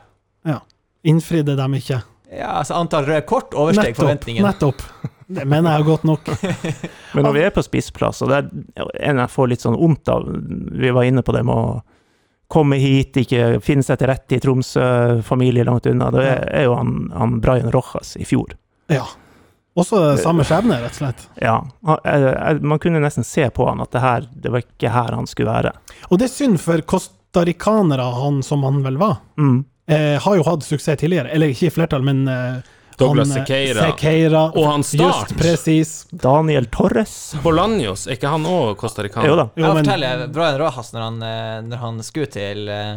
Ja. 0.48 0.62
Innfridde 1.04 1.56
dem 1.60 1.76
ikke? 1.80 2.02
ja, 2.34 2.48
altså 2.58 2.74
antall 2.74 3.04
røde 3.06 3.22
kort 3.28 3.54
oversteg 3.54 3.92
Nettopp. 3.92 4.00
forventningen. 4.02 4.46
Nettopp. 4.46 4.82
Det 5.26 5.44
mener 5.48 5.70
jeg 5.70 5.80
er 5.80 5.86
godt 5.86 6.04
nok. 6.08 6.30
Men 7.14 7.26
når 7.28 7.34
vi 7.36 7.42
er 7.46 7.52
på 7.54 7.62
spissplass, 7.64 8.22
og 8.24 8.32
det 8.32 8.40
er 8.76 8.88
en 9.10 9.22
jeg 9.22 9.32
får 9.32 9.50
litt 9.52 9.64
sånn 9.64 9.78
vondt 9.80 10.10
av 10.12 10.26
Vi 10.26 10.90
var 10.92 11.06
inne 11.08 11.22
på 11.24 11.32
det 11.36 11.44
med 11.46 11.54
å 11.54 11.78
komme 12.54 12.76
hit, 12.78 13.16
ikke 13.22 13.60
finne 13.64 13.86
seg 13.86 13.98
til 14.02 14.10
rette 14.10 14.36
i 14.36 14.40
Tromsø, 14.42 14.84
familie 15.26 15.64
langt 15.66 15.86
unna. 15.90 16.10
Det 16.14 16.26
er 16.28 16.66
jo 16.66 16.74
han, 16.76 17.08
han 17.16 17.38
Brian 17.42 17.72
Rojas 17.72 18.16
i 18.20 18.26
fjor. 18.28 18.52
Ja. 18.92 19.06
Også 19.76 19.98
samme 20.22 20.44
skjebne, 20.46 20.76
rett 20.84 20.94
og 20.94 21.00
slett. 21.00 21.24
Ja. 21.42 21.56
jeg- 22.04 22.22
jeg- 22.38 22.62
Man 22.62 22.78
kunne 22.78 23.00
nesten 23.02 23.24
se 23.24 23.48
på 23.50 23.66
han 23.68 23.80
at 23.80 23.90
det 23.90 24.00
her, 24.00 24.26
det 24.40 24.52
var 24.52 24.60
ikke 24.62 24.90
her 24.92 25.14
han 25.14 25.26
skulle 25.26 25.50
være. 25.50 25.72
Og 26.10 26.18
det 26.18 26.30
er 26.30 26.34
synd 26.34 26.60
for 26.60 26.78
costaricanere, 26.82 28.06
han 28.22 28.42
som 28.42 28.62
han 28.62 28.82
vel 28.84 28.96
var. 28.98 29.16
Mm. 29.38 29.64
Eh, 29.88 30.18
har 30.20 30.36
jo 30.36 30.42
hatt 30.44 30.62
suksess 30.62 30.96
tidligere. 31.00 31.28
Eller 31.34 31.48
ikke 31.48 31.66
i 31.66 31.70
flertall, 31.74 32.02
men 32.06 32.26
eh, 32.28 32.62
Douglas 32.96 33.32
han, 33.34 33.38
eh, 33.42 33.44
Sequeira. 33.44 33.88
Sequeira. 33.90 34.44
Og 34.56 34.66
han 34.70 34.82
Start. 34.86 35.28
Just 35.30 35.36
presis. 35.36 36.06
Daniel 36.14 36.66
Torres. 36.66 37.34
Bolanjos, 37.42 38.06
er 38.06 38.14
ikke 38.16 38.30
han 38.30 38.44
òg 38.46 38.76
costaricaner? 38.78 39.26
Jo 39.26 39.36
da. 39.36 39.48
Jeg 39.56 39.64
Jo, 39.64 39.74
men 39.74 39.84
fortelle 39.84 40.32
Brian 40.32 40.58
Rojas, 40.60 40.92
når 40.94 41.00
han, 41.08 41.22
eh, 41.22 41.60
når 41.68 41.76
han 41.82 41.98
skulle 42.06 42.30
til, 42.30 42.68
eh, 42.68 42.96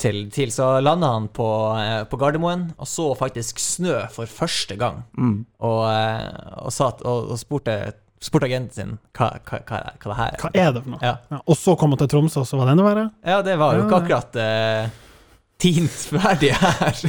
til 0.00 0.24
TIL, 0.32 0.52
så 0.52 0.80
landa 0.80 1.12
han 1.14 1.28
på, 1.34 1.48
eh, 1.78 2.04
på 2.08 2.18
Gardermoen 2.20 2.70
og 2.78 2.88
så 2.88 3.10
faktisk 3.18 3.60
snø 3.60 3.98
for 4.14 4.30
første 4.30 4.76
gang. 4.80 5.02
Mm. 5.18 5.36
Og, 5.60 5.82
eh, 5.90 6.56
og, 6.62 6.72
satt, 6.74 7.04
og, 7.04 7.32
og 7.34 7.40
spurte, 7.40 7.76
spurte 8.22 8.48
agenten 8.48 8.74
sin 8.76 8.98
hva, 9.18 9.30
hva, 9.46 9.62
hva, 9.68 9.82
hva 10.00 10.10
det 10.10 10.18
her 10.18 10.34
er. 10.34 10.42
hva 10.42 10.52
er 10.54 10.74
det 10.74 10.84
for 10.84 10.94
noe? 10.96 11.04
Ja. 11.04 11.14
Ja. 11.30 11.40
Og 11.44 11.60
så 11.60 11.76
kom 11.78 11.94
han 11.94 12.02
til 12.02 12.12
Tromsø, 12.14 12.42
og 12.42 12.48
så 12.48 12.60
var 12.60 12.68
det 12.70 12.76
enda 12.76 12.88
verre? 12.88 13.06
ja, 13.34 13.40
det 13.46 13.56
var 13.60 13.78
jo 13.78 13.86
ikke 13.86 14.02
akkurat 14.02 14.38
uh, 14.42 15.00
tint 15.62 15.98
ferdig 16.10 16.54
her. 16.58 17.06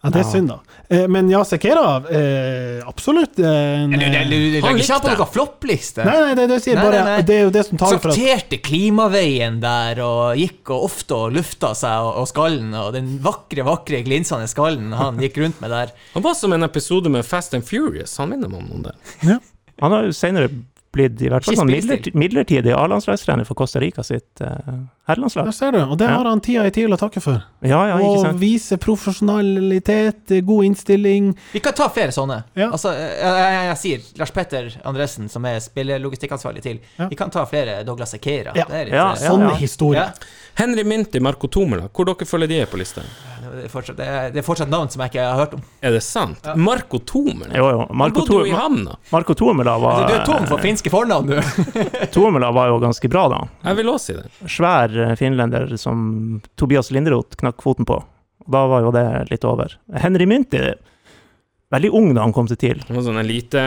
Ja, 0.00 0.08
det 0.14 0.22
er 0.22 0.28
synd, 0.30 0.48
da. 0.48 0.78
Eh, 0.88 1.02
men 1.12 1.26
ja, 1.28 1.42
Sequeira, 1.44 1.82
eh, 2.08 2.78
absolutt 2.88 3.36
eh, 3.36 3.82
en, 3.84 3.90
Du, 3.92 3.98
du, 4.00 4.06
du, 4.06 4.30
du 4.32 4.54
legger 4.64 4.80
ikke 4.80 4.96
på 5.04 5.10
noen 5.12 5.28
floppliste? 5.34 6.06
Nei, 6.08 6.14
nei, 6.22 6.30
det, 6.38 6.46
det 6.48 6.56
sier 6.64 6.78
Nei, 6.78 6.84
bare 6.86 7.02
nei, 7.04 7.18
nei. 7.18 7.26
Det 7.28 7.36
er 7.36 7.42
jo 7.44 7.52
det 7.52 7.64
som 7.66 7.82
tar 7.82 7.98
for 7.98 8.14
at 8.14 8.16
Sorterte 8.16 8.60
klimaveien 8.64 9.58
der 9.60 10.00
og 10.06 10.40
gikk 10.40 10.72
og 10.72 10.86
ofte 10.88 11.18
og 11.18 11.36
lufta 11.36 11.74
seg 11.76 12.06
og, 12.08 12.22
og 12.22 12.30
skallen 12.32 12.72
og 12.80 12.94
den 12.96 13.12
vakre, 13.20 13.66
vakre 13.68 14.00
glinsende 14.06 14.48
skallen 14.48 14.96
han 14.96 15.20
gikk 15.20 15.36
rundt 15.44 15.60
med 15.60 15.76
der. 15.76 15.92
Han 16.16 16.24
var 16.24 16.38
som 16.40 16.56
en 16.56 16.64
episode 16.64 17.12
med 17.12 17.28
Fast 17.28 17.52
and 17.58 17.68
Furious. 17.68 18.16
Han 18.22 18.32
minner 18.32 18.48
meg 18.48 18.64
om 18.64 18.72
noen 18.72 18.88
der. 18.88 19.36
Han 19.84 19.92
har 19.98 20.08
jo 20.08 20.16
senere 20.16 20.48
blitt 20.92 21.20
i 21.22 21.28
hvert 21.30 21.46
fall 21.46 21.56
sånn 21.60 21.70
spillstil. 21.70 22.16
midlertidig 22.18 22.72
A-landslagstrener 22.74 23.46
for 23.46 23.58
Costa 23.58 23.80
Rica 23.82 24.02
sitt 24.06 24.42
uh, 24.42 24.80
herrelandslag. 25.06 25.46
Der 25.46 25.54
ser 25.54 25.72
du. 25.76 25.78
Og 25.84 25.98
det 26.00 26.08
har 26.10 26.26
han 26.26 26.42
tida 26.42 26.64
i 26.66 26.72
TIL 26.74 26.92
å 26.94 26.98
takke 27.00 27.22
for. 27.22 27.38
Ja, 27.62 27.80
ja, 27.92 27.98
ikke 28.00 28.24
Å 28.24 28.32
Og 28.32 28.40
vise 28.40 28.78
profesjonalitet, 28.82 30.34
eh, 30.34 30.42
god 30.46 30.70
innstilling. 30.70 31.30
Vi 31.54 31.62
kan 31.62 31.76
ta 31.78 31.86
flere 31.94 32.14
sånne. 32.14 32.40
Ja. 32.58 32.70
Altså, 32.74 32.92
jeg, 32.96 33.22
jeg, 33.22 33.62
jeg 33.70 33.80
sier 33.84 34.10
Lars 34.22 34.34
Petter 34.34 34.70
Andresen, 34.90 35.30
som 35.32 35.46
er 35.46 35.60
spillerlogistikkansvarlig 35.64 36.66
til. 36.66 36.82
Ja. 36.98 37.10
Vi 37.12 37.18
kan 37.18 37.30
ta 37.30 37.46
flere 37.50 37.80
Douglas 37.86 38.16
Sequeira. 38.16 38.56
Ja. 38.58 38.66
Eh, 38.66 38.90
ja. 38.90 39.12
Sånne 39.20 39.54
historier. 39.60 40.10
Henry 40.58 40.84
Minty, 40.84 41.22
Marco 41.22 41.48
Tomela, 41.48 41.86
hvor 41.94 42.10
dere 42.10 42.26
følger 42.26 42.50
de 42.50 42.64
er 42.64 42.70
på 42.70 42.80
lista? 42.80 43.06
Det, 43.50 43.64
er 43.66 43.72
fortsatt, 43.72 43.96
det, 43.98 44.06
er, 44.06 44.28
det 44.34 44.40
er 44.42 44.46
fortsatt 44.46 44.70
navn 44.70 44.90
som 44.92 45.02
jeg 45.04 45.12
ikke 45.12 45.24
har 45.26 45.38
hørt 45.40 45.54
om. 45.58 45.62
Er 45.82 45.94
det 45.96 46.02
sant? 46.06 46.46
Marco 46.60 47.00
Tomela? 47.02 47.50
Jo, 47.56 47.70
jo. 47.74 47.80
Han 47.88 48.00
Marco, 48.02 48.22
bodde 48.22 48.38
jo 48.44 48.50
i 48.50 48.54
havna. 48.54 48.94
Marco 49.10 49.34
Tomela 49.38 49.74
var, 49.82 50.04
Du 50.08 50.14
er 50.14 50.24
tom 50.28 50.46
for 50.50 50.62
finske 50.68 50.92
fornavn, 50.92 51.32
du. 51.32 51.40
Tomela 52.14 52.52
var 52.54 52.70
jo 52.70 52.78
ganske 52.82 53.10
bra, 53.10 53.26
da. 53.32 53.40
Jeg 53.66 53.80
vil 53.80 53.90
også 53.94 54.12
si 54.12 54.18
det. 54.20 54.52
Svær 54.58 54.94
eh, 55.06 55.16
finlender 55.20 55.74
som 55.80 56.06
Tobias 56.60 56.92
Linderoth 56.94 57.40
knakk 57.42 57.60
foten 57.64 57.88
på. 57.88 57.98
Og 58.46 58.54
Da 58.54 58.64
var 58.70 58.86
jo 58.86 58.94
det 58.94 59.06
litt 59.32 59.44
over. 59.48 59.74
Henry 60.00 60.26
Mynti 60.30 60.62
veldig 61.70 61.90
ung 61.94 62.08
da 62.16 62.24
han 62.24 62.32
kom 62.34 62.48
til 62.50 62.58
TIL. 62.58 62.80
Det 62.82 62.94
var 62.96 63.04
sånn 63.06 63.20
elite, 63.20 63.60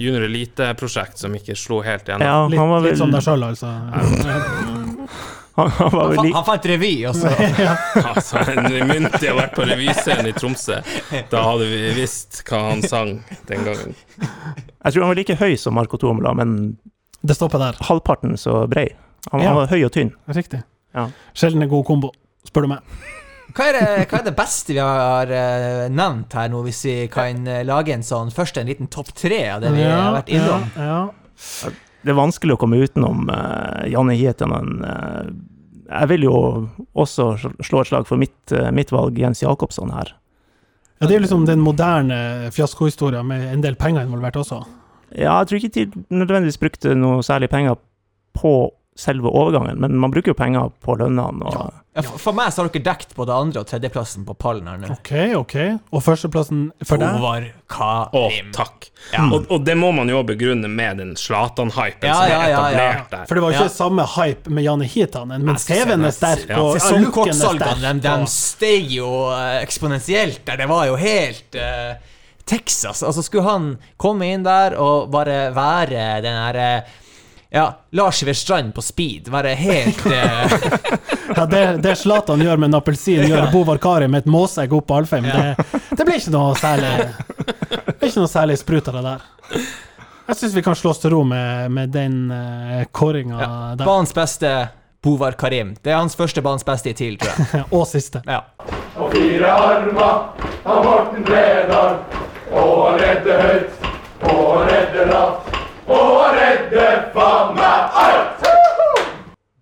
junior 0.00 0.24
elite-prosjekt 0.26 1.22
som 1.22 1.34
ikke 1.38 1.54
slo 1.58 1.82
helt 1.86 2.08
igjennom. 2.08 2.26
Ja, 2.26 2.46
Litt, 2.50 2.58
han 2.58 2.72
var 2.72 2.82
litt 2.82 2.94
vel 2.96 3.02
som 3.04 3.14
deg 3.14 3.22
sjøl, 3.22 3.46
altså. 3.46 3.70
Han, 5.54 5.68
han 5.70 5.90
var 5.94 6.08
Han, 6.08 6.16
fa- 6.18 6.34
han 6.34 6.44
fant 6.48 6.64
revy, 6.66 6.92
og 7.06 7.14
så 7.14 7.30
Altså, 8.10 8.40
Mynte 8.88 9.20
jeg 9.22 9.30
har 9.30 9.38
vært 9.38 9.54
på 9.54 9.66
revyscenen 9.68 10.26
i 10.30 10.32
Tromsø. 10.34 10.80
Da 11.30 11.42
hadde 11.46 11.68
vi 11.70 11.92
visst 12.00 12.40
hva 12.48 12.62
han 12.72 12.82
sang 12.82 13.12
den 13.50 13.62
gangen. 13.68 13.94
Jeg 14.18 14.92
tror 14.96 15.04
han 15.04 15.12
var 15.12 15.20
like 15.20 15.36
høy 15.38 15.54
som 15.60 15.76
Marco 15.78 15.96
Tomla, 16.02 16.32
men 16.34 16.56
Det 17.22 17.36
stopper 17.38 17.62
der. 17.62 17.78
halvparten 17.86 18.34
så 18.40 18.64
brei. 18.68 18.88
Han, 19.32 19.40
Ja. 19.40 19.52
han 19.52 19.60
var 19.62 19.70
høy 19.70 19.84
og 19.86 19.92
tynn. 19.94 20.10
Riktig. 20.28 20.64
Ja. 20.94 21.06
Sjelden 21.34 21.62
en 21.62 21.70
god 21.70 21.84
kombo, 21.88 22.10
spør 22.46 22.66
du 22.66 22.72
meg. 22.74 22.82
hva 23.54 23.64
er, 23.70 23.78
det, 23.78 24.08
hva 24.10 24.18
er 24.18 24.26
det 24.26 24.34
beste 24.36 24.74
vi 24.74 24.82
har 24.82 25.30
eh, 25.30 25.86
nevnt 25.94 26.32
her 26.34 26.50
nå, 26.50 26.60
hvis 26.66 26.82
vi 26.88 26.96
kan 27.14 27.46
eh, 27.46 27.62
lage 27.66 27.94
en 27.94 28.02
sånn 28.02 28.34
først 28.34 28.58
en 28.58 28.66
liten 28.66 28.90
topp 28.90 29.14
tre 29.14 29.38
av 29.54 29.62
det 29.62 29.70
vi 29.76 29.86
har 29.86 30.10
vært 30.18 30.34
innom? 30.34 30.66
Ja, 30.76 30.90
ja. 30.90 31.72
Det 32.04 32.12
er 32.12 32.18
vanskelig 32.18 32.56
å 32.56 32.60
komme 32.60 32.82
utenom 32.84 33.30
uh, 33.32 33.84
Janne 33.88 34.16
Hietanen. 34.18 34.84
Uh, 34.84 35.32
jeg 35.88 36.10
vil 36.12 36.26
jo 36.26 36.36
også 37.00 37.30
slå 37.64 37.80
et 37.80 37.90
slag 37.90 38.08
for 38.08 38.20
mitt, 38.20 38.36
uh, 38.52 38.68
mitt 38.76 38.92
valg, 38.92 39.16
Jens 39.20 39.42
Jacobsson 39.42 39.92
her. 39.94 40.12
ja, 41.00 41.08
det 41.08 41.16
er 41.16 41.24
liksom 41.24 41.46
den 41.48 41.64
moderne 41.64 42.50
fiaskohistorien 42.52 43.26
med 43.26 43.48
en 43.52 43.64
del 43.64 43.76
penger 43.80 44.04
involvert 44.04 44.36
også. 44.40 44.62
Ja, 45.14 45.38
jeg 45.40 45.48
tror 45.48 45.58
ikke 45.58 45.74
de 45.74 46.04
nødvendigvis 46.12 46.60
brukte 46.60 46.94
noe 46.98 47.22
særlig 47.22 47.48
penger 47.52 47.78
på 48.34 48.54
selve 48.96 49.26
overgangen, 49.26 49.80
men 49.82 49.96
man 49.98 50.12
bruker 50.14 50.30
jo 50.30 50.36
penger 50.38 50.68
på 50.84 50.94
lønnene. 51.00 51.42
Og, 51.50 51.80
Ja, 51.94 52.02
for, 52.02 52.18
for 52.18 52.34
meg 52.34 52.48
så 52.50 52.62
har 52.64 52.68
dere 52.74 52.82
dekt 52.88 53.12
både 53.14 53.30
andre- 53.34 53.60
og 53.62 53.68
tredjeplassen 53.70 54.24
på 54.26 54.34
pallen 54.34 54.66
her 54.66 54.80
nå. 54.82 54.88
OK, 54.96 55.10
OK. 55.38 55.52
Og 55.94 56.02
førsteplassen 56.02 56.64
for 56.82 56.98
deg? 56.98 57.12
Håvard 57.20 57.44
Å, 57.46 57.52
Karim. 57.70 58.48
takk. 58.54 58.88
Og, 59.20 59.46
og 59.54 59.62
det 59.66 59.76
må 59.78 59.92
man 59.94 60.10
jo 60.10 60.22
begrunne 60.26 60.66
med 60.70 60.98
den 60.98 61.12
Zlatan-hypen 61.18 62.08
Ja, 62.10 62.16
som 62.18 62.24
er 62.24 62.32
ja, 62.32 62.40
ja. 62.50 62.62
etablert 62.64 63.12
der. 63.14 63.28
For 63.30 63.38
det 63.38 63.44
var 63.44 63.52
jo 63.54 63.58
ikke 63.60 63.68
Ja. 63.70 63.74
samme 63.76 64.06
hype 64.16 64.50
med 64.58 64.66
Janne 64.66 64.88
Hietanen, 64.90 65.46
men 65.46 65.60
CV-en 65.62 66.04
er 66.10 66.16
sterk, 66.18 66.48
Ja. 66.50 66.58
og 66.64 66.74
Sesongkortsalgene 66.80 67.94
de, 68.02 68.08
de 68.08 68.26
steg 68.34 68.90
jo 68.98 69.12
eh, 69.30 69.60
eksponentielt 69.62 70.42
der. 70.46 70.56
Det 70.64 70.68
var 70.70 70.86
jo 70.90 70.96
helt 70.98 71.54
uh, 71.62 71.94
Texas. 72.44 73.02
Altså, 73.06 73.22
skulle 73.22 73.46
han 73.46 73.70
komme 74.02 74.32
inn 74.34 74.42
der 74.46 74.74
og 74.82 75.10
bare 75.14 75.52
være 75.54 76.08
den 76.26 76.42
herre 76.42 76.68
ja, 77.54 77.78
Lars 77.90 78.22
Iver 78.22 78.32
Strand 78.32 78.74
på 78.74 78.82
speed. 78.82 79.28
Være 79.30 79.54
helt 79.54 80.06
eh, 80.12 80.52
Ja, 81.36 81.46
det, 81.46 81.96
Zlatan 81.96 82.42
gjør 82.42 82.56
med 82.56 82.72
en 82.72 82.78
appelsin, 82.80 83.22
gjør 83.28 83.52
Bovar 83.52 83.78
Kari 83.78 84.08
med 84.10 84.24
et 84.24 84.30
måsegg 84.30 84.72
opp 84.74 84.88
på 84.88 84.96
Alfheim. 84.98 85.28
Det, 85.30 85.78
det 85.94 86.02
blir 86.06 86.18
ikke 86.18 86.34
noe 86.34 86.56
særlig 86.58 86.90
Det 87.46 87.94
er 87.94 88.08
ikke 88.08 88.24
noe 88.24 88.32
særlig 88.32 88.58
sprut 88.58 88.90
av 88.90 88.98
det 88.98 89.04
der. 89.06 89.28
Jeg 90.26 90.40
syns 90.40 90.56
vi 90.56 90.64
kan 90.66 90.74
slå 90.80 90.90
oss 90.96 91.02
til 91.04 91.14
ro 91.14 91.22
med, 91.30 91.70
med 91.70 91.94
den 91.94 92.18
uh, 92.32 92.82
kåringa 92.90 93.38
ja, 93.38 93.52
der. 93.78 93.86
banens 93.86 94.14
beste 94.16 94.52
Bovar 95.04 95.38
Karim. 95.38 95.76
Det 95.78 95.94
er 95.94 96.00
hans 96.02 96.18
første 96.18 96.42
banens 96.42 96.66
beste 96.66 96.90
i 96.90 96.98
TIL, 96.98 97.18
tror 97.22 97.38
jeg. 97.38 97.64
Og 97.78 97.86
siste. 97.86 98.24
Ja. 98.26 98.42
Og 98.98 99.14
fire 99.14 99.54
armer 99.54 100.50
av 100.64 100.84
Morten 100.90 101.22
Bredal. 101.30 101.98
Og 102.50 102.98
redde 102.98 103.40
høyt, 103.46 103.90
og 104.26 104.64
redde 104.66 105.10
lavt. 105.14 105.43
Og 105.84 106.20
redde 106.36 106.86
faen 107.14 107.56
meg 107.58 107.98
alt! 108.04 108.44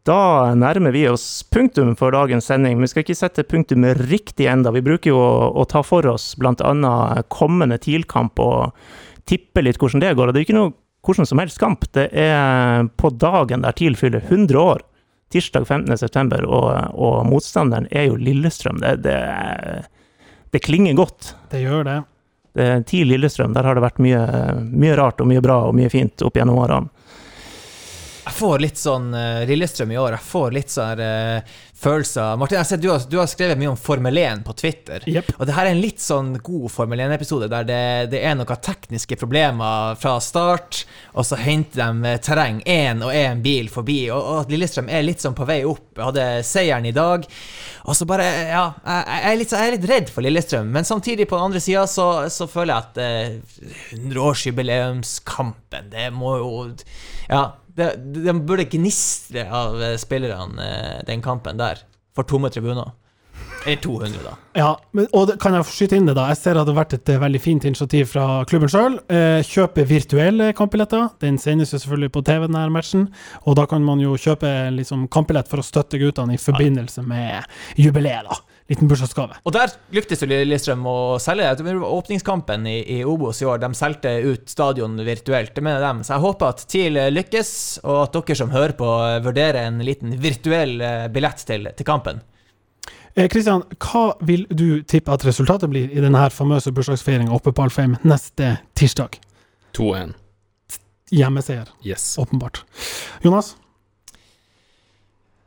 Da 0.07 0.51
nærmer 0.59 0.91
vi 0.95 1.05
oss 1.07 1.45
punktum 1.47 1.93
for 1.99 2.15
dagens 2.15 2.49
sending. 2.51 2.81
Vi 2.83 2.91
skal 2.91 3.05
ikke 3.05 3.19
sette 3.19 3.45
punktum 3.47 3.87
riktig 4.01 4.49
enda. 4.51 4.73
Vi 4.75 4.83
bruker 4.83 5.13
jo 5.13 5.21
å, 5.23 5.51
å 5.63 5.67
ta 5.71 5.85
for 5.87 6.07
oss 6.11 6.33
bl.a. 6.39 6.95
kommende 7.31 7.79
TIL-kamp 7.79 8.43
og 8.43 8.73
tippe 9.31 9.63
litt 9.63 9.79
hvordan 9.79 10.03
det 10.03 10.15
går. 10.19 10.31
Og 10.31 10.35
det 10.35 10.43
er 10.43 10.49
ikke 10.49 10.59
noe 10.59 10.75
hvordan 11.07 11.29
som 11.31 11.43
helst 11.43 11.61
kamp. 11.63 11.87
Det 11.95 12.09
er 12.19 12.89
på 12.99 13.13
dagen 13.15 13.63
der 13.63 13.79
TIL 13.79 13.99
fyller 13.99 14.27
100 14.27 14.59
år. 14.59 14.83
Tirsdag 15.33 15.65
15.9., 15.71 16.43
og, 16.45 16.71
og 16.93 17.23
motstanderen 17.31 17.87
er 17.91 18.11
jo 18.11 18.19
Lillestrøm. 18.21 18.83
Det, 18.83 18.99
det, 19.07 19.19
det 20.53 20.67
klinger 20.67 20.99
godt. 20.99 21.35
Det 21.55 21.63
gjør 21.63 21.87
det. 21.89 22.01
Det 22.53 22.85
TIL 22.89 23.09
Lillestrøm, 23.09 23.55
der 23.57 23.65
har 23.65 23.79
det 23.79 23.85
vært 23.85 24.01
mye, 24.05 24.23
mye 24.69 24.97
rart 24.99 25.23
og 25.25 25.31
mye 25.31 25.41
bra 25.45 25.63
og 25.69 25.77
mye 25.77 25.89
fint 25.93 26.25
opp 26.27 26.37
gjennom 26.37 26.61
årene. 26.61 26.91
Jeg 28.23 28.35
får 28.39 28.61
litt 28.63 28.79
sånn 28.79 29.09
uh, 29.17 29.43
Lillestrøm 29.49 29.93
i 29.95 29.99
år. 29.99 30.15
Jeg 30.15 30.27
får 30.29 30.53
litt 30.55 30.71
sånn 30.71 31.01
uh, 31.03 31.57
følelser 31.83 32.37
Martin, 32.39 32.57
jeg 32.57 32.63
har 32.63 32.69
sett 32.69 32.83
du 32.83 32.89
har, 32.91 33.03
du 33.11 33.17
har 33.19 33.29
skrevet 33.31 33.59
mye 33.61 33.73
om 33.73 33.79
Formel 33.79 34.19
1 34.19 34.45
på 34.47 34.55
Twitter. 34.59 35.05
Yep. 35.11 35.33
Og 35.39 35.49
det 35.49 35.57
her 35.57 35.67
er 35.69 35.75
en 35.75 35.83
litt 35.83 36.03
sånn 36.03 36.33
god 36.45 36.71
Formel 36.73 37.03
1-episode 37.05 37.49
der 37.53 37.67
det, 37.69 37.83
det 38.15 38.21
er 38.23 38.37
noen 38.39 38.63
tekniske 38.63 39.19
problemer 39.21 39.97
fra 40.01 40.17
start, 40.23 40.85
og 41.13 41.27
så 41.27 41.39
henter 41.41 41.83
de 41.83 42.13
eh, 42.13 42.21
terreng 42.23 42.63
én 42.69 43.03
og 43.05 43.15
én 43.17 43.43
bil 43.45 43.71
forbi, 43.73 44.11
og, 44.15 44.21
og 44.23 44.53
Lillestrøm 44.53 44.91
er 44.93 45.07
litt 45.07 45.23
sånn 45.25 45.37
på 45.39 45.47
vei 45.49 45.63
opp. 45.69 45.89
Jeg 45.97 46.07
hadde 46.09 46.27
seieren 46.47 46.87
i 46.89 46.95
dag, 46.97 47.27
og 47.83 47.97
så 47.99 48.07
bare 48.09 48.27
Ja, 48.53 48.67
jeg, 48.85 49.03
jeg, 49.07 49.23
er, 49.31 49.37
litt, 49.41 49.53
jeg 49.53 49.67
er 49.67 49.77
litt 49.77 49.91
redd 49.91 50.09
for 50.13 50.25
Lillestrøm, 50.27 50.69
men 50.75 50.89
samtidig, 50.89 51.29
på 51.31 51.37
den 51.39 51.51
andre 51.51 51.63
sida, 51.63 51.87
så, 51.91 52.07
så 52.33 52.49
føler 52.51 52.73
jeg 52.75 52.83
at 52.87 52.97
eh, 53.03 53.31
100-årsjubileumskampen, 53.99 55.91
det 55.93 56.11
må 56.15 56.37
jo 56.41 56.53
Ja. 57.29 57.45
Det, 57.77 57.93
de 58.25 58.35
burde 58.41 58.69
gnistre 58.73 59.47
av 59.49 59.79
eh, 59.83 59.99
spillerne 60.01 60.67
eh, 60.67 60.99
den 61.09 61.23
kampen 61.25 61.61
der, 61.61 61.85
for 62.17 62.29
tomme 62.29 62.51
tribuner. 62.53 62.93
Eller 63.67 63.77
200, 63.77 64.19
da. 64.25 64.33
Ja, 64.59 64.71
men, 64.91 65.07
og 65.15 65.29
det, 65.31 65.37
kan 65.43 65.55
jeg 65.55 65.67
skyte 65.71 65.99
inn 65.99 66.09
det, 66.09 66.17
da? 66.19 66.27
Jeg 66.33 66.41
ser 66.41 66.59
at 66.59 66.67
det 66.67 66.75
har 66.75 66.81
vært 66.81 66.97
et 66.97 67.13
eh, 67.13 67.21
veldig 67.23 67.41
fint 67.43 67.67
initiativ 67.69 68.09
fra 68.11 68.27
klubben 68.51 68.71
sjøl. 68.73 68.99
Eh, 69.13 69.39
kjøpe 69.47 69.87
virtuelle 69.87 70.51
kampbilletter. 70.59 71.13
Den 71.23 71.39
sendes 71.43 71.75
jo 71.75 71.79
selvfølgelig 71.79 72.13
på 72.17 72.25
TV, 72.27 72.49
denne 72.49 72.65
matchen. 72.75 73.07
Og 73.47 73.57
da 73.59 73.67
kan 73.71 73.85
man 73.87 74.03
jo 74.03 74.17
kjøpe 74.19 74.51
liksom, 74.75 75.07
kampbillett 75.15 75.51
for 75.51 75.63
å 75.63 75.67
støtte 75.67 76.01
guttene 76.03 76.35
i 76.35 76.43
forbindelse 76.43 77.07
med 77.07 77.47
jubileet, 77.79 78.27
da. 78.29 78.52
Liten 78.73 78.89
bursdagsgave. 78.91 79.37
Og 79.45 79.53
der 79.55 79.71
lyktes 79.93 80.23
jo 80.25 80.29
Lillestrøm 80.31 80.83
å 80.89 80.97
selge. 81.21 81.53
Det 81.61 81.67
var 81.69 81.85
Åpningskampen 81.93 82.65
i, 82.71 82.79
i 82.97 82.99
Obos 83.05 83.43
i 83.43 83.47
år, 83.49 83.61
de 83.63 83.71
solgte 83.77 84.17
ut 84.25 84.49
stadion 84.49 84.97
virtuelt. 85.05 85.53
Det 85.55 85.65
mener 85.67 85.85
dem. 85.85 86.01
Så 86.07 86.15
jeg 86.17 86.25
håper 86.25 86.49
at 86.55 86.65
TIL 86.73 86.99
lykkes, 87.13 87.53
og 87.85 87.99
at 88.07 88.17
dere 88.19 88.39
som 88.43 88.53
hører 88.55 88.75
på, 88.79 88.91
vurderer 89.29 89.63
en 89.67 89.83
liten 89.85 90.15
virtuell 90.23 90.79
eh, 90.81 91.07
billett 91.13 91.45
til, 91.49 91.69
til 91.77 91.89
kampen. 91.89 92.23
Eh, 93.13 93.27
Kristian, 93.29 93.67
hva 93.77 94.07
vil 94.25 94.47
du 94.49 94.81
tippe 94.89 95.13
at 95.13 95.27
resultatet 95.29 95.69
blir 95.69 95.91
i 95.93 96.01
denne 96.01 96.25
famøse 96.33 96.73
bursdagsfeiringa 96.73 97.35
oppe 97.37 97.53
på 97.53 97.67
Alfheim 97.67 97.99
neste 98.09 98.55
tirsdag? 98.79 99.19
2-1. 99.77 100.15
Hjemmeseier, 101.13 101.69
Yes. 101.85 102.15
åpenbart. 102.23 102.63
Jonas? 103.21 103.53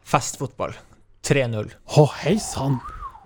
Festfotball. 0.06 0.76
3-0. 1.26 1.72
Å, 1.98 2.04
hei 2.22 2.36
sann. 2.38 2.78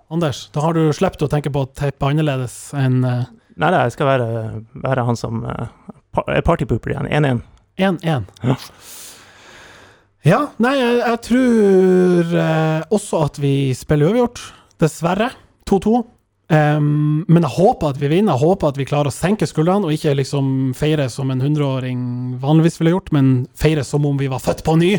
Anders, 0.09 0.47
da 0.53 0.63
har 0.65 0.73
du 0.73 0.89
sluppet 0.95 1.27
å 1.27 1.29
tenke 1.29 1.51
på 1.53 1.65
å 1.65 1.69
teipe 1.69 2.07
annerledes 2.09 2.71
enn 2.77 3.03
uh, 3.05 3.27
Nei, 3.59 3.73
jeg 3.75 3.91
skal 3.91 4.07
være, 4.07 4.27
være 4.79 5.03
han 5.03 5.17
som 5.19 5.41
uh, 5.43 5.67
partypooper 6.47 6.93
igjen. 6.93 7.09
1-1. 7.11 7.41
1-1. 7.75 8.29
Ja. 8.47 8.55
Ja, 10.27 10.39
nei, 10.63 10.71
jeg, 10.79 10.95
jeg 11.01 11.19
tror 11.27 12.31
uh, 12.35 12.87
også 12.95 13.19
at 13.27 13.41
vi 13.43 13.53
spiller 13.75 14.13
uavgjort. 14.13 14.41
Dessverre. 14.79 15.29
2-2. 15.67 15.99
Um, 16.49 17.25
men 17.29 17.45
jeg 17.45 17.53
håper 17.57 17.91
at 17.91 17.99
vi 18.01 18.09
vinner. 18.09 18.33
Jeg 18.33 18.47
håper 18.47 18.71
at 18.71 18.79
vi 18.79 18.87
klarer 18.89 19.11
å 19.11 19.15
senke 19.15 19.47
skuldrene 19.47 19.85
og 19.85 19.93
ikke 19.93 20.15
liksom 20.17 20.71
feire 20.77 21.05
som 21.13 21.29
en 21.29 21.43
100-åring 21.43 21.99
vanligvis 22.41 22.79
ville 22.79 22.95
gjort, 22.95 23.11
men 23.15 23.33
feire 23.59 23.83
som 23.85 24.07
om 24.09 24.17
vi 24.19 24.31
var 24.31 24.41
født 24.43 24.63
på 24.65 24.79
ny. 24.81 24.95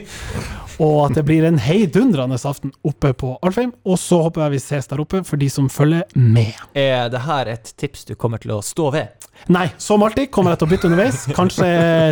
Og 0.80 0.94
at 1.04 1.16
det 1.18 1.26
blir 1.28 1.44
en 1.44 1.58
heidundrende 1.60 2.38
aften 2.48 2.70
oppe 2.88 3.10
på 3.20 3.34
Alfheim. 3.44 3.74
Og 3.84 3.98
så 4.00 4.22
håper 4.24 4.46
jeg 4.46 4.54
vi 4.54 4.60
ses 4.64 4.88
der 4.88 5.02
oppe 5.02 5.20
for 5.28 5.36
de 5.40 5.50
som 5.52 5.66
følger 5.68 6.06
med. 6.16 6.56
Er 6.78 7.10
det 7.12 7.20
her 7.26 7.50
et 7.52 7.72
tips 7.76 8.06
du 8.08 8.14
kommer 8.16 8.40
til 8.40 8.54
å 8.56 8.62
stå 8.64 8.86
ved? 8.94 9.26
Nei, 9.52 9.66
som 9.80 10.00
alltid 10.04 10.30
kommer 10.32 10.54
jeg 10.54 10.62
til 10.62 10.68
å 10.68 10.70
bytte 10.72 10.88
underveis. 10.88 11.26
Kanskje 11.36 11.68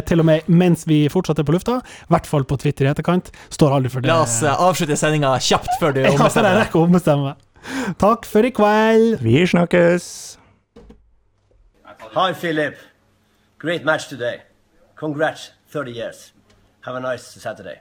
til 0.08 0.20
og 0.20 0.28
med 0.28 0.50
mens 0.52 0.84
vi 0.88 1.00
fortsatt 1.12 1.40
er 1.40 1.48
på 1.48 1.56
lufta. 1.56 1.78
I 1.80 2.12
hvert 2.12 2.28
fall 2.28 2.44
på 2.48 2.60
Twitter 2.60 2.88
i 2.88 2.92
etterkant. 2.92 3.32
Står 3.56 3.78
aldri 3.78 3.92
for 3.92 4.04
det. 4.04 4.12
La 4.12 4.20
oss 4.26 4.38
eh, 4.44 4.52
avslutte 4.68 4.96
sendinga 5.00 5.32
kjapt 5.48 5.72
før 5.80 5.96
du 5.96 6.00
jeg 6.04 6.12
ombestemmer 6.18 6.50
deg. 6.52 6.60
rekker 6.66 6.82
å 6.82 6.84
ombestemme 6.90 7.32
meg. 7.32 7.96
Takk 8.04 8.28
for 8.28 8.44
i 8.48 8.52
kveld. 8.54 9.18
Vi 9.24 9.46
snakkes! 9.48 10.10
Hi, 12.14 12.30
Philip. 12.32 12.76
Great 13.58 13.84
match 13.84 14.08
today. 14.08 14.42
Congrats, 14.96 15.50
30 15.72 15.92
years. 15.92 16.32
Have 16.84 16.96
a 16.96 17.00
nice 17.00 17.24
Saturday. 17.24 17.80